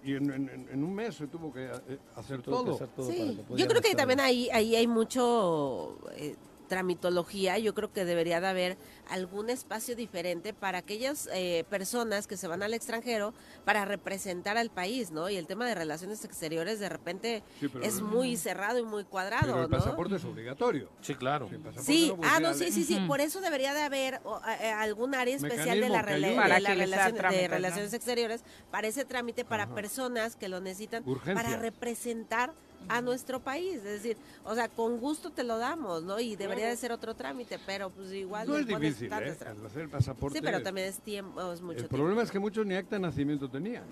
Y 0.05 0.15
en, 0.15 0.31
en- 0.31 0.67
en 0.71 0.83
un 0.83 0.93
mes 0.93 1.15
se 1.15 1.27
tuvo 1.27 1.51
que 1.53 1.65
eh, 1.65 1.97
hacer 2.15 2.41
Tuvo 2.41 2.59
que 2.59 2.65
todo. 2.65 2.75
hacer 2.75 2.87
todo 2.89 3.07
para 3.07 3.17
Sí, 3.17 3.37
que 3.47 3.55
yo 3.57 3.67
creo 3.67 3.81
que 3.81 3.87
estar 3.89 3.95
también 4.01 4.19
ahí. 4.19 4.49
ahí, 4.49 4.67
ahí 4.69 4.75
hay 4.77 4.87
mucho 4.87 5.97
eh, 6.15 6.35
tramitología. 6.73 7.57
Yo 7.59 7.73
creo 7.75 7.91
que 7.93 8.03
debería 8.03 8.41
de 8.41 8.47
haber 8.47 8.77
algún 9.09 9.49
espacio 9.51 9.95
diferente 9.95 10.53
para 10.53 10.79
aquellas 10.79 11.29
eh, 11.31 11.65
personas 11.69 12.25
que 12.25 12.35
se 12.35 12.47
van 12.47 12.63
al 12.63 12.73
extranjero 12.73 13.33
para 13.63 13.85
representar 13.85 14.57
al 14.57 14.71
país, 14.71 15.11
¿no? 15.11 15.29
Y 15.29 15.35
el 15.37 15.45
tema 15.45 15.67
de 15.67 15.75
relaciones 15.75 16.25
exteriores 16.25 16.79
de 16.79 16.89
repente 16.89 17.43
Sí, 17.59 17.69
es 17.83 17.97
el- 17.97 18.03
muy 18.03 18.37
cerrado 18.37 18.79
y 18.79 18.83
muy 18.83 19.03
cuadrado, 19.03 19.43
Pero 19.53 19.63
el 19.65 19.69
¿no? 19.69 19.77
pasaporte 19.77 20.15
es 20.15 20.25
obligatorio. 20.25 20.89
Sí, 21.01 21.13
claro. 21.15 21.47
Si 21.47 21.55
el 21.55 21.61
pasaporte 21.61 21.91
Sí, 21.91 22.13
no, 22.17 22.21
ah, 22.23 22.39
no, 22.39 22.53
sí, 22.55 22.71
sí, 22.71 22.83
sí. 22.83 22.99
Por 23.07 23.21
eso 23.21 23.39
debería 23.41 23.73
de 23.75 23.81
haber 23.83 24.19
o, 24.23 24.41
eh, 24.61 24.71
algún 24.71 25.13
área 25.13 25.35
especial 25.35 25.79
de, 25.79 25.89
la 25.89 26.01
rela- 26.01 26.29
de 26.29 26.59
la 26.61 26.73
relación- 26.73 27.29
de 27.31 27.47
relaciones 27.47 27.93
exteriores, 27.93 28.41
para 28.71 28.87
ese 28.87 29.05
trámite 29.05 29.45
para 29.45 29.67
personas 29.75 30.35
que 30.35 30.47
lo 30.47 30.59
necesitan 30.59 31.03
Urgencias. 31.07 31.35
para 31.43 31.57
representar 31.61 32.53
a 32.87 33.01
nuestro 33.01 33.39
país. 33.39 33.77
Es 33.77 33.83
decir, 33.83 34.17
o 34.43 34.55
sea, 34.55 34.69
con 34.69 34.97
gusto 34.97 35.31
te 35.31 35.43
lo 35.43 35.57
damos, 35.57 36.03
¿no? 36.03 36.19
Y 36.19 36.35
debería 36.35 36.67
de 36.67 36.75
ser 36.75 36.91
otro 36.91 37.13
trámite, 37.15 37.59
pero 37.65 37.89
pues 37.89 38.11
igual 38.13 38.47
No 38.47 38.57
es 38.57 38.67
difícil, 38.67 39.11
¿eh? 39.11 39.37
hacer 39.65 39.81
el 39.81 39.89
pasaporte. 39.89 40.39
Sí, 40.39 40.43
pero 40.43 40.61
también 40.61 40.87
es 40.87 40.99
tiempo, 40.99 41.39
es 41.51 41.61
mucho 41.61 41.71
el 41.71 41.77
tiempo. 41.77 41.95
problema 41.95 42.23
es 42.23 42.31
que 42.31 42.39
muchos 42.39 42.65
ni 42.65 42.75
acta 42.75 42.95
de 42.95 43.01
nacimiento 43.01 43.49
tenían. 43.49 43.85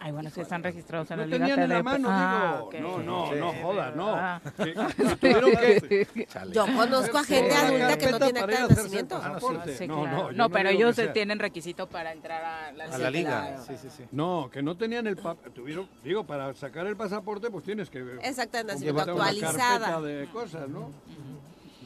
Ay, 0.00 0.12
bueno, 0.12 0.28
si 0.28 0.40
están 0.40 0.62
registrados 0.62 1.10
en 1.12 1.18
la 1.18 1.26
Liga 1.26 1.38
tenían 1.38 1.60
en 1.60 1.68
la 1.70 1.82
mano, 1.82 2.08
Ah, 2.10 2.62
digo. 2.70 2.98
No, 2.98 2.98
no, 3.02 3.26
Sí. 3.32 3.38
no 3.38 3.52
jodas, 3.62 3.96
no. 3.96 4.14
Ah. 4.14 4.40
Que- 4.58 4.74
Yo 6.52 6.66
conozco 6.66 7.18
a 7.18 7.24
gente 7.24 7.54
adulta 7.54 7.96
que 7.98 8.10
no 8.10 8.18
tiene 8.18 8.40
acta 8.40 8.66
de 8.66 8.74
nacimiento. 8.74 9.20
Sí, 9.78 9.86
no, 9.86 10.02
claro. 10.02 10.16
no, 10.16 10.32
No, 10.32 10.50
pero 10.50 10.68
ellos 10.68 11.00
tienen 11.12 11.38
requisito 11.38 11.86
para 11.88 12.12
entrar 12.12 12.44
a 12.44 12.72
la, 12.72 12.84
A 12.84 12.98
la 12.98 13.10
liga. 13.10 13.58
Sí, 13.66 13.74
sí, 13.80 13.88
sí. 13.96 14.04
No, 14.12 14.50
que 14.52 14.62
no 14.62 14.76
tenían 14.76 15.06
el 15.06 15.16
papel. 15.16 15.52
Tuvieron, 15.52 15.88
digo, 16.02 16.24
para 16.24 16.52
sacar 16.54 16.86
el 16.86 16.96
pasaporte, 16.96 17.50
pues 17.50 17.64
tienes 17.64 17.88
que. 17.88 18.18
Esa 18.22 18.42
acta 18.42 18.58
de 18.58 18.64
nacimiento 18.64 19.00
actualizada. 19.00 20.00
de 20.00 20.26
cosas, 20.26 20.68
¿no? 20.68 20.90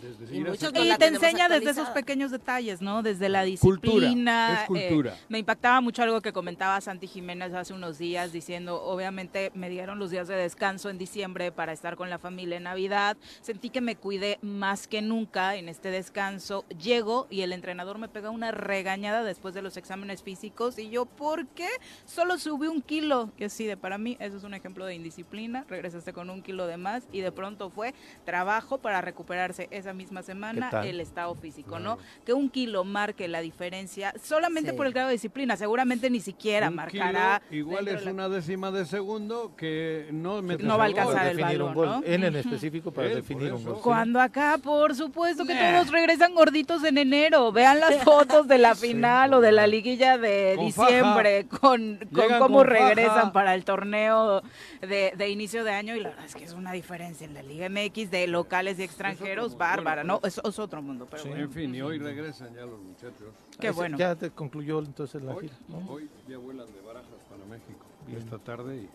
Desde 0.01 0.37
Y 0.37 0.41
muchos 0.41 0.73
te 0.73 1.07
enseña 1.07 1.49
desde 1.49 1.71
esos 1.71 1.89
pequeños 1.91 2.31
detalles, 2.31 2.81
¿no? 2.81 3.03
Desde 3.03 3.29
la 3.29 3.45
Cultura, 3.61 4.07
disciplina. 4.09 4.61
es 4.63 4.67
cultura. 4.67 5.15
eh, 5.15 5.19
me 5.29 5.39
impactaba 5.39 5.81
mucho 5.81 6.03
algo 6.03 6.21
que 6.21 6.33
comentaba 6.33 6.81
Santi 6.81 7.07
Jiménez 7.07 7.53
hace 7.55 7.73
unos 7.73 7.99
días, 7.99 8.33
diciendo, 8.33 8.83
obviamente 8.83 9.51
me 9.55 9.69
dieron 9.71 9.99
los 9.99 10.11
días 10.11 10.29
de 10.29 10.37
descanso 10.37 10.91
en 10.91 10.99
diciembre 10.99 11.53
para 11.53 11.73
estar 11.73 11.97
con 11.97 12.11
la 12.11 12.19
familia 12.19 12.57
en 12.57 12.65
Navidad. 12.65 13.17
Sentí 13.41 13.71
que 13.71 13.81
me 13.81 13.97
cuidé 13.97 14.39
más 14.43 14.87
que 14.89 15.03
nunca 15.03 15.57
en 15.57 15.69
este 15.69 15.91
descanso. 15.91 16.65
Llego 16.83 17.27
y 17.31 17.43
el 17.43 17.53
entrenador 17.53 17.99
me 17.99 18.09
pega 18.09 18.31
una 18.31 18.51
regañada 18.51 19.25
después 19.25 19.55
de 19.55 19.63
los 19.63 19.77
exámenes 19.77 20.23
físicos 20.23 20.79
y 20.79 20.91
yo, 20.91 21.07
¿por 21.07 21.47
qué? 21.49 21.69
Solo 22.07 22.39
subí 22.39 22.67
un 22.67 22.83
kilo. 22.83 23.31
Y 23.39 23.45
así 23.45 23.67
de, 23.67 23.77
para 23.77 23.99
mí, 23.99 24.17
eso 24.21 24.37
es 24.37 24.45
un 24.45 24.55
ejemplo 24.55 24.85
de 24.85 24.95
indisciplina. 24.95 25.65
Regresaste 25.69 26.13
con 26.13 26.31
un 26.31 26.43
kilo 26.43 26.67
de 26.67 26.77
más 26.77 27.05
y 27.13 27.21
de 27.21 27.33
pronto 27.33 27.71
fue 27.71 27.95
trabajo 28.25 28.79
para 28.79 29.01
recuperarse 29.01 29.69
esa 29.71 29.88
misma 29.93 30.23
semana 30.23 30.71
el 30.85 31.01
estado 31.01 31.35
físico, 31.35 31.79
¿no? 31.79 31.99
Que 32.25 32.33
un 32.33 32.49
kilo 32.51 32.85
marque 32.85 33.29
la 33.29 33.41
diferencia 33.41 34.13
solamente 34.23 34.71
Sí. 34.71 34.77
por 34.77 34.87
el 34.87 34.93
grado 34.93 35.09
de 35.09 35.15
disciplina, 35.15 35.57
seguramente 35.57 36.11
ni 36.11 36.21
siquiera 36.21 36.69
Un 36.69 36.75
marcará. 36.77 37.43
kilo 37.49 37.61
igual 37.61 37.89
es 37.89 38.05
una 38.07 38.29
décima 38.29 38.71
de 38.71 38.85
segundo 38.87 39.53
que 39.57 40.09
no 40.13 40.43
No 40.43 40.79
va 40.79 40.85
a 40.85 40.87
el 40.89 40.93
alcanzar 40.99 41.27
el 41.29 41.39
balón, 41.39 41.69
un 41.69 41.75
gol. 41.75 41.87
¿no? 41.89 42.03
En 42.05 42.25
específico 42.37 42.91
para 42.93 43.09
definir 43.09 43.53
un 43.53 43.65
gol. 43.65 43.81
Cuando 43.83 44.21
acá, 44.21 44.59
por 44.63 44.95
supuesto 44.95 45.45
que 45.45 45.55
todos 45.55 45.91
regresan 45.91 46.35
gorditos 46.35 46.85
en 46.85 46.99
enero. 46.99 47.51
Vean 47.53 47.81
las 47.81 47.97
fotos 48.05 48.47
de 48.49 48.59
la 48.59 48.75
final 48.75 49.35
o 49.35 49.41
de 49.41 49.53
la 49.53 49.67
liguilla 49.67 50.19
de 50.19 50.55
Con 50.57 50.67
diciembre 50.67 51.47
con, 51.49 51.99
cómo 52.39 52.59
con 52.59 52.67
regresan 52.67 53.15
faja. 53.15 53.33
para 53.33 53.55
el 53.55 53.65
torneo 53.65 54.43
de, 54.81 55.13
de 55.17 55.29
inicio 55.29 55.65
de 55.65 55.73
año. 55.73 55.97
Y 55.97 56.01
la 56.01 56.11
verdad 56.11 56.25
es 56.27 56.35
que 56.35 56.45
es 56.45 56.53
una 56.53 56.73
diferencia 56.73 57.25
en 57.27 57.35
la 57.35 57.43
Liga 57.43 57.69
MX 57.69 58.11
de 58.11 58.27
locales 58.27 58.79
y 58.79 58.83
extranjeros 58.83 59.51
mundo. 59.53 59.59
Bárbara, 59.79 60.03
Bueno, 60.03 60.21
¿no? 60.23 60.29
Es, 60.29 60.39
es 60.43 60.59
otro 60.59 60.83
mundo, 60.83 61.07
pero 61.11 61.23
Sí. 61.23 61.29
bueno. 61.29 61.45
En 61.45 61.51
fin, 61.53 61.75
y 61.75 61.83
hoy 61.83 61.99
regresan 61.99 62.55
ya 62.55 62.63
los 62.67 62.81
muchachos. 62.81 63.35
Qué 63.59 63.71
bueno. 63.71 63.97
Ya 63.99 64.15
te 64.17 64.31
concluyó 64.31 64.79
entonces 64.81 65.23
la 65.23 65.35
Hoy, 65.35 65.49
gira, 65.49 65.57
¿no? 65.69 65.91
hoy 65.93 66.09
ya 66.29 66.39
vuelan 66.39 66.67
de 66.73 66.81
Barajas 66.81 67.23
para 67.31 67.45
México. 67.47 67.85
Y 68.09 68.17
esta 68.17 68.39
tarde 68.39 68.77
y 68.77 68.89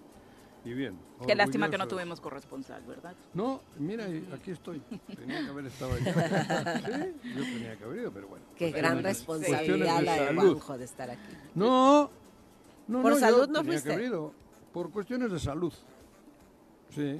y 0.65 0.73
bien. 0.73 0.97
Qué 1.27 1.35
lástima 1.35 1.69
que 1.69 1.77
no 1.77 1.89
tuvimos 1.89 2.21
corresponsal, 2.21 2.81
¿verdad? 2.83 3.13
No, 3.33 3.59
mira, 3.77 4.05
aquí 4.33 4.51
estoy. 4.51 4.81
Tenía 5.13 5.41
que 5.43 5.49
haber 5.49 5.65
estado 5.65 5.91
allá. 5.93 6.13
Sí, 7.21 7.33
yo 7.35 7.43
tenía 7.43 7.75
que 7.75 7.83
haber 7.83 7.99
ido, 7.99 8.11
pero 8.13 8.29
bueno. 8.29 8.45
Qué 8.55 8.71
Cuestiones- 8.71 8.77
gran 8.77 9.03
responsabilidad 9.03 10.01
la 10.03 10.13
de. 10.13 10.35
Juanjo 10.35 10.77
de 10.77 10.85
estar 10.85 11.09
aquí. 11.09 11.19
No, 11.53 12.09
no, 12.87 13.01
¿Por 13.01 13.11
no, 13.11 13.17
salud 13.19 13.49
no 13.49 13.59
que 13.61 13.67
fuiste? 13.71 13.91
haber 13.93 14.05
ido. 14.05 14.33
Por 14.71 14.89
cuestiones 14.91 15.31
de 15.33 15.39
salud. 15.39 15.73
Sí. 16.91 17.19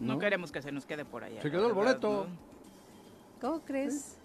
No, 0.00 0.18
queremos 0.18 0.50
que 0.50 0.62
se 0.62 0.72
nos 0.72 0.86
quede 0.86 1.04
por 1.04 1.24
allá. 1.24 1.42
Se 1.42 1.50
quedó 1.50 1.66
el 1.68 1.74
verdad, 1.74 1.98
boleto. 2.00 2.26
¿no? 2.30 2.47
¿Cómo 3.40 3.60
crees? 3.60 4.18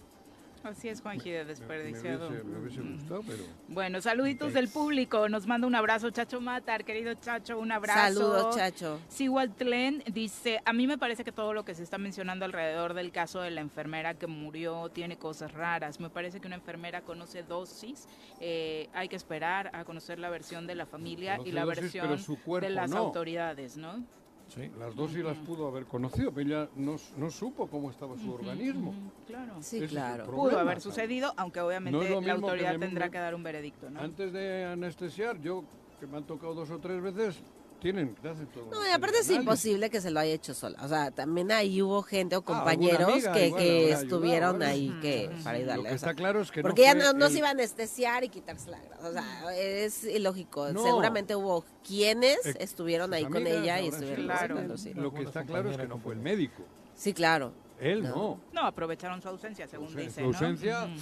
Así 0.64 0.88
es, 0.88 1.02
Juanji, 1.02 1.30
de 1.30 1.40
Me, 1.40 1.44
me 1.44 1.50
desperdiciado. 1.50 2.30
hubiese, 2.30 2.44
me 2.46 2.60
hubiese 2.60 2.82
gustado, 2.82 3.22
pero... 3.28 3.44
Bueno, 3.68 4.00
saluditos 4.00 4.54
del 4.54 4.70
público. 4.70 5.28
Nos 5.28 5.46
manda 5.46 5.68
un 5.68 5.76
abrazo 5.76 6.10
Chacho 6.10 6.40
Matar, 6.40 6.86
querido 6.86 7.14
Chacho, 7.16 7.60
un 7.60 7.74
abrazo. 7.74 8.00
Saludos, 8.00 8.56
Chacho. 8.56 9.00
Tlen 9.58 10.04
dice, 10.14 10.62
a 10.64 10.72
mí 10.72 10.88
me 10.88 10.98
parece 10.98 11.26
que 11.26 11.34
todo 11.34 11.54
lo 11.54 11.66
que 11.66 11.76
se 11.76 11.84
está 11.84 11.98
mencionando 11.98 12.46
alrededor 12.46 12.94
del 12.94 13.12
caso 13.12 13.42
de 13.42 13.52
la 13.52 13.60
enfermera 13.60 14.14
que 14.14 14.28
murió 14.28 14.90
tiene 14.90 15.18
cosas 15.18 15.52
raras. 15.52 16.00
Me 16.00 16.10
parece 16.10 16.40
que 16.40 16.48
una 16.48 16.56
enfermera 16.56 17.02
conoce 17.02 17.44
dosis. 17.44 18.08
Eh, 18.40 18.88
hay 18.94 19.10
que 19.10 19.18
esperar 19.18 19.70
a 19.74 19.84
conocer 19.84 20.18
la 20.18 20.30
versión 20.30 20.66
de 20.66 20.76
la 20.76 20.86
familia 20.86 21.40
y 21.44 21.52
la 21.52 21.66
dosis, 21.66 21.82
versión 21.82 22.38
cuerpo 22.38 22.66
de 22.66 22.74
las 22.74 22.90
no. 22.90 23.00
autoridades, 23.00 23.76
¿no? 23.76 24.02
Sí, 24.50 24.70
las 24.78 24.96
dosis 24.96 25.24
las 25.24 25.38
pudo 25.40 25.68
haber 25.68 25.86
conocido, 25.86 26.32
pero 26.32 26.48
ella 26.48 26.70
no, 26.76 26.98
no 27.18 27.30
supo 27.32 27.68
cómo 27.68 27.90
estaba 27.90 28.18
su 28.18 28.32
organismo. 28.32 28.94
Claro. 29.26 29.54
Sí, 29.62 29.78
Ese 29.78 29.88
claro. 29.88 30.26
Pudo 30.26 30.60
haber 30.60 30.80
sucedido, 30.80 31.34
aunque 31.38 31.60
obviamente 31.60 31.98
No 31.98 32.04
la 32.04 32.22
que 32.22 32.32
autoridad 32.32 32.78
tendrá 32.78 33.10
que 33.10 33.18
dar 33.18 33.34
un 33.34 33.44
veredicto, 33.44 33.90
¿no? 33.90 34.00
Antes 34.00 34.32
de 34.32 34.66
anestesiar, 34.66 35.40
yo 35.42 35.64
que 36.00 36.06
me 36.06 36.18
han 36.18 36.26
tocado 36.26 36.54
dos 36.54 36.70
o 36.70 36.80
tres 36.80 37.02
veces, 37.02 37.42
tienen. 37.84 38.16
No, 38.72 38.88
y 38.88 38.90
aparte 38.92 39.20
es 39.20 39.30
imposible 39.30 39.90
que 39.92 40.02
se 40.02 40.10
lo 40.10 40.20
haya 40.20 40.34
hecho 40.34 40.54
sola. 40.56 40.80
O 40.84 40.88
sea, 40.88 41.12
también 41.12 41.52
ahí 41.52 41.82
hubo 41.82 42.02
gente 42.02 42.36
o 42.36 42.40
alguna 42.40 42.58
compañeros 42.60 43.10
amiga 43.12 43.34
que, 43.34 43.48
igual 43.48 43.62
que 43.62 43.92
estuvieron 43.92 44.64
ayudado, 44.64 44.72
ahí 44.72 44.88
¿eh? 44.90 45.00
que 45.02 45.30
para 45.44 45.52
Lo 45.52 45.58
ayudarle. 45.60 45.84
que 45.84 45.96
o 45.96 45.98
sea, 46.00 46.10
está 46.10 46.14
claro 46.16 46.42
es 46.42 46.50
que 46.52 46.62
porque 46.64 46.82
ya 46.82 46.96
no 46.96 47.14
no, 47.14 47.20
no 47.20 47.30
se 47.30 47.38
iba 47.40 47.50
a 47.50 47.52
anestesiar 47.52 48.24
y 48.24 48.30
quitarse 48.30 48.72
la 48.72 48.80
grasa. 48.80 49.08
O 49.08 49.12
sea, 49.12 49.56
es 49.58 50.04
ilógico. 50.06 50.72
No. 50.72 50.82
Seguramente 50.84 51.36
hubo 51.36 51.64
quienes 51.86 52.44
Eh, 52.46 52.56
estuvieron 52.62 53.14
ahí 53.14 53.26
con 53.26 53.46
ella 53.46 53.80
y 53.82 53.90
estuvieron 53.90 54.26
Claro. 54.26 54.78
sí. 54.78 54.94
Lo 54.96 55.14
que 55.14 55.24
está 55.24 55.44
claro 55.44 55.70
es 55.70 55.78
que 55.78 55.88
no 55.88 56.00
fue 56.00 56.14
el 56.14 56.20
médico. 56.22 56.64
Sí, 56.96 57.14
claro. 57.14 57.54
Él 57.80 58.02
No. 58.04 58.10
no. 58.16 58.40
No, 58.54 58.62
aprovecharon 58.66 59.22
su 59.22 59.28
ausencia, 59.28 59.68
según 59.68 59.94
dice, 59.96 60.16
su 60.16 60.22
¿no? 60.22 60.28
ausencia, 60.28 60.88
no 60.88 60.96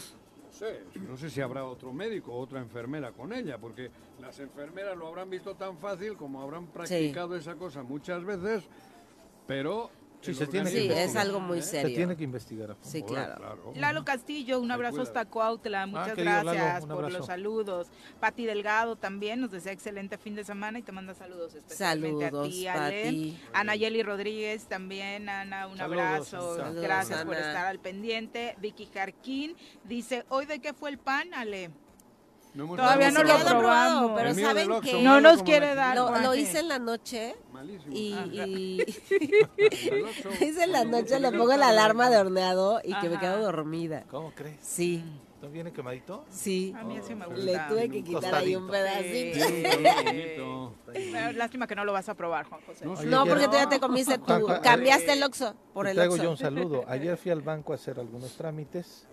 sé, 0.61 0.99
no 1.07 1.17
sé 1.17 1.29
si 1.29 1.41
habrá 1.41 1.65
otro 1.65 1.91
médico 1.91 2.33
o 2.33 2.39
otra 2.39 2.59
enfermera 2.59 3.11
con 3.11 3.33
ella, 3.33 3.57
porque 3.57 3.89
las 4.19 4.39
enfermeras 4.39 4.95
lo 4.97 5.07
habrán 5.07 5.29
visto 5.29 5.55
tan 5.55 5.77
fácil 5.77 6.15
como 6.15 6.41
habrán 6.41 6.67
practicado 6.67 7.35
esa 7.35 7.55
cosa 7.55 7.83
muchas 7.83 8.23
veces, 8.23 8.63
pero... 9.47 9.89
Sí, 10.21 10.33
se 10.35 10.45
tiene 10.47 10.69
que 10.71 10.79
Sí, 10.81 10.87
es 10.91 11.15
algo 11.15 11.39
muy 11.39 11.59
¿eh? 11.59 11.61
Se 11.63 11.81
serio. 11.81 11.95
tiene 11.97 12.15
que 12.15 12.23
investigar 12.23 12.71
a 12.71 12.75
fondo. 12.75 12.89
Sí, 12.89 13.01
claro. 13.03 13.73
Lalo 13.75 14.05
Castillo, 14.05 14.59
un 14.59 14.69
abrazo 14.71 15.01
hasta 15.01 15.25
Cuautla, 15.25 15.87
muchas 15.87 16.13
querido 16.13 16.31
Lalo, 16.43 16.51
gracias 16.53 16.83
un 16.83 16.89
por 16.89 16.97
abrazo. 16.99 17.17
los 17.17 17.25
saludos. 17.27 17.87
Pati 18.19 18.45
Delgado 18.45 18.95
también 18.95 19.41
nos 19.41 19.51
desea 19.51 19.71
excelente 19.73 20.17
fin 20.17 20.35
de 20.35 20.43
semana 20.43 20.77
y 20.79 20.83
te 20.83 20.91
manda 20.91 21.13
saludos 21.15 21.55
especialmente 21.55 22.25
Saludos, 22.25 22.47
a 22.47 22.49
ti, 22.51 22.67
Ale. 22.67 23.03
Pati. 23.03 23.39
Anayeli 23.53 24.03
Rodríguez 24.03 24.67
también, 24.67 25.27
Ana, 25.27 25.67
un 25.67 25.77
Saludos, 25.77 26.33
abrazo, 26.33 26.73
gracias 26.81 27.25
por 27.25 27.35
Ana. 27.35 27.47
estar 27.47 27.65
al 27.67 27.79
pendiente. 27.79 28.55
Vicky 28.59 28.87
Jarquín 28.93 29.55
dice, 29.85 30.23
¿hoy 30.29 30.45
de 30.45 30.59
qué 30.59 30.73
fue 30.73 30.91
el 30.91 30.99
pan, 30.99 31.33
Ale? 31.33 31.71
No 32.53 32.65
hemos 32.65 32.77
Todavía 32.77 33.11
no 33.11 33.23
lo 33.23 33.37
he 33.37 33.45
probado, 33.45 33.59
probamos. 33.59 34.11
pero 34.21 34.33
¿saben 34.35 34.67
malo 34.67 34.81
No 35.01 35.21
nos 35.21 35.43
quiere 35.43 35.73
dar, 35.73 35.95
Lo, 35.95 36.35
hice 36.35 36.59
en 36.59 36.67
la 36.67 36.79
noche 36.79 37.35
Malísimo. 37.53 37.95
y, 37.95 38.13
Ah, 38.13 38.25
y 38.45 38.81
hice 40.41 40.63
en 40.63 40.71
la 40.71 40.83
noche, 40.83 41.19
le 41.19 41.31
pongo 41.31 41.55
la 41.55 41.69
alarma 41.69 42.09
de 42.09 42.17
horneado 42.17 42.81
y 42.83 42.93
que 42.95 43.09
me 43.09 43.19
quedo 43.19 43.41
dormida. 43.41 44.03
¿Cómo 44.09 44.31
crees? 44.35 44.57
Sí, 44.61 45.03
¿No 45.41 45.49
viene 45.49 45.71
quemadito? 45.71 46.23
sí. 46.29 46.73
A 46.77 46.83
mí 46.83 46.97
así 46.97 47.15
me 47.15 47.25
gusta. 47.25 47.41
Le 47.41 47.59
tuve 47.67 47.89
que 47.89 48.03
quitar 48.03 48.35
ahí 48.35 48.55
un 48.55 48.67
pedacito. 48.67 49.47
Sí. 49.47 49.63
Pero 51.13 51.31
lástima 51.33 51.65
que 51.65 51.75
no 51.75 51.83
lo 51.83 51.93
vas 51.93 52.09
a 52.09 52.13
probar, 52.15 52.45
Juan 52.45 52.61
José. 52.65 52.85
No, 52.85 52.95
sí, 53.23 53.29
porque 53.29 53.45
tú 53.47 53.53
ya 53.53 53.67
te 53.67 53.79
comiste 53.79 54.17
tú. 54.19 54.25
Juanjo, 54.25 54.61
Cambiaste 54.61 55.09
eh, 55.09 55.13
el 55.13 55.23
Oxxo 55.23 55.55
por 55.73 55.85
Te 55.85 55.91
el 55.93 55.99
Oxxo. 55.99 56.21
yo 56.23 56.31
un 56.31 56.37
saludo. 56.37 56.83
Ayer 56.87 57.17
fui 57.17 57.31
al 57.31 57.41
banco 57.41 57.71
a 57.71 57.75
hacer 57.75 57.99
algunos 57.99 58.35
trámites 58.35 59.07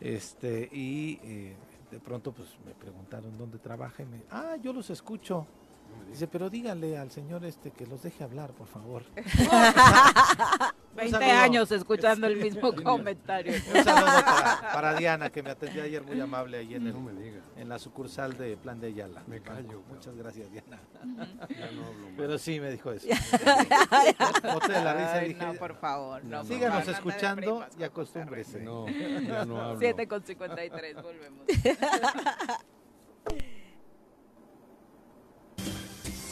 este 0.00 0.68
y 0.72 1.18
eh, 1.24 1.56
de 1.92 2.00
pronto 2.00 2.32
pues 2.32 2.48
me 2.64 2.72
preguntaron 2.72 3.36
dónde 3.36 3.58
trabaja 3.58 4.02
y 4.02 4.06
me 4.06 4.22
ah 4.30 4.56
yo 4.62 4.72
los 4.72 4.88
escucho 4.88 5.46
dice 6.08 6.26
pero 6.28 6.50
dígale 6.50 6.98
al 6.98 7.10
señor 7.10 7.44
este 7.44 7.70
que 7.70 7.86
los 7.86 8.02
deje 8.02 8.22
hablar 8.24 8.50
por 8.52 8.66
favor 8.66 9.02
20 10.94 11.10
saludo. 11.18 11.40
años 11.40 11.72
escuchando 11.72 12.26
el 12.26 12.36
mismo 12.36 12.74
comentario. 12.74 13.54
un 13.74 13.82
saludo 13.84 14.24
para, 14.24 14.72
para 14.74 14.94
Diana 14.94 15.30
que 15.30 15.42
me 15.42 15.48
atendió 15.50 15.82
ayer 15.82 16.02
muy 16.02 16.20
amable 16.20 16.58
ahí 16.58 16.74
en, 16.74 16.86
el- 16.86 16.92
No 16.92 17.00
me 17.00 17.12
digas, 17.14 17.42
en 17.56 17.68
la 17.70 17.78
sucursal 17.78 18.36
de 18.36 18.58
Plan 18.58 18.78
de 18.78 18.88
Ayala 18.88 19.22
Me 19.26 19.40
callo, 19.40 19.82
muchas 19.88 20.14
gracias 20.16 20.50
Diana 20.52 20.78
ya 21.48 21.70
no 21.72 21.86
hablo 21.86 22.06
más. 22.08 22.14
pero 22.18 22.38
sí 22.38 22.60
me 22.60 22.70
dijo 22.70 22.92
eso 22.92 23.06
boté 24.52 24.72
de 24.72 24.84
la 24.84 24.92
risa 24.94 25.16
y 25.16 25.18
Ay, 25.20 25.28
dije 25.28 25.46
no, 25.46 25.54
por 25.54 25.74
favor. 25.76 26.22
No, 26.24 26.38
por 26.38 26.46
síganos 26.46 26.86
no 26.86 26.92
escuchando 26.92 27.66
y 27.78 27.82
acostúmbrese 27.84 28.60
No, 28.60 28.86
ya 28.88 29.44
no 29.46 29.60
hablo. 29.60 29.78
7 29.80 30.06
con 30.06 30.22
53, 30.22 30.96
volvemos. 31.02 31.46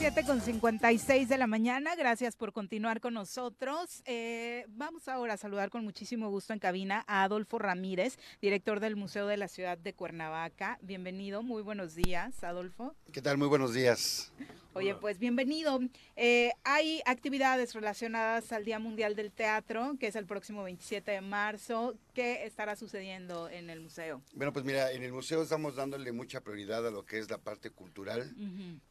7 0.00 0.24
con 0.24 0.40
56 0.40 1.28
de 1.28 1.36
la 1.36 1.46
mañana, 1.46 1.94
gracias 1.94 2.34
por 2.34 2.54
continuar 2.54 3.02
con 3.02 3.12
nosotros. 3.12 4.02
Eh, 4.06 4.64
vamos 4.70 5.08
ahora 5.08 5.34
a 5.34 5.36
saludar 5.36 5.68
con 5.68 5.84
muchísimo 5.84 6.30
gusto 6.30 6.54
en 6.54 6.58
cabina 6.58 7.04
a 7.06 7.22
Adolfo 7.22 7.58
Ramírez, 7.58 8.18
director 8.40 8.80
del 8.80 8.96
Museo 8.96 9.26
de 9.26 9.36
la 9.36 9.46
Ciudad 9.46 9.76
de 9.76 9.92
Cuernavaca. 9.92 10.78
Bienvenido, 10.80 11.42
muy 11.42 11.60
buenos 11.60 11.94
días, 11.94 12.42
Adolfo. 12.42 12.94
¿Qué 13.12 13.20
tal? 13.20 13.36
Muy 13.36 13.48
buenos 13.48 13.74
días. 13.74 14.32
Oye, 14.72 14.94
pues 14.94 15.18
bienvenido. 15.18 15.80
Eh, 16.14 16.52
hay 16.62 17.02
actividades 17.04 17.74
relacionadas 17.74 18.52
al 18.52 18.64
Día 18.64 18.78
Mundial 18.78 19.16
del 19.16 19.32
Teatro, 19.32 19.96
que 19.98 20.06
es 20.06 20.14
el 20.14 20.26
próximo 20.26 20.62
27 20.62 21.10
de 21.10 21.20
marzo. 21.20 21.96
¿Qué 22.14 22.44
estará 22.46 22.76
sucediendo 22.76 23.48
en 23.48 23.68
el 23.68 23.80
museo? 23.80 24.22
Bueno, 24.32 24.52
pues 24.52 24.64
mira, 24.64 24.92
en 24.92 25.02
el 25.02 25.12
museo 25.12 25.42
estamos 25.42 25.74
dándole 25.74 26.12
mucha 26.12 26.40
prioridad 26.40 26.86
a 26.86 26.92
lo 26.92 27.04
que 27.04 27.18
es 27.18 27.28
la 27.28 27.38
parte 27.38 27.70
cultural, 27.70 28.32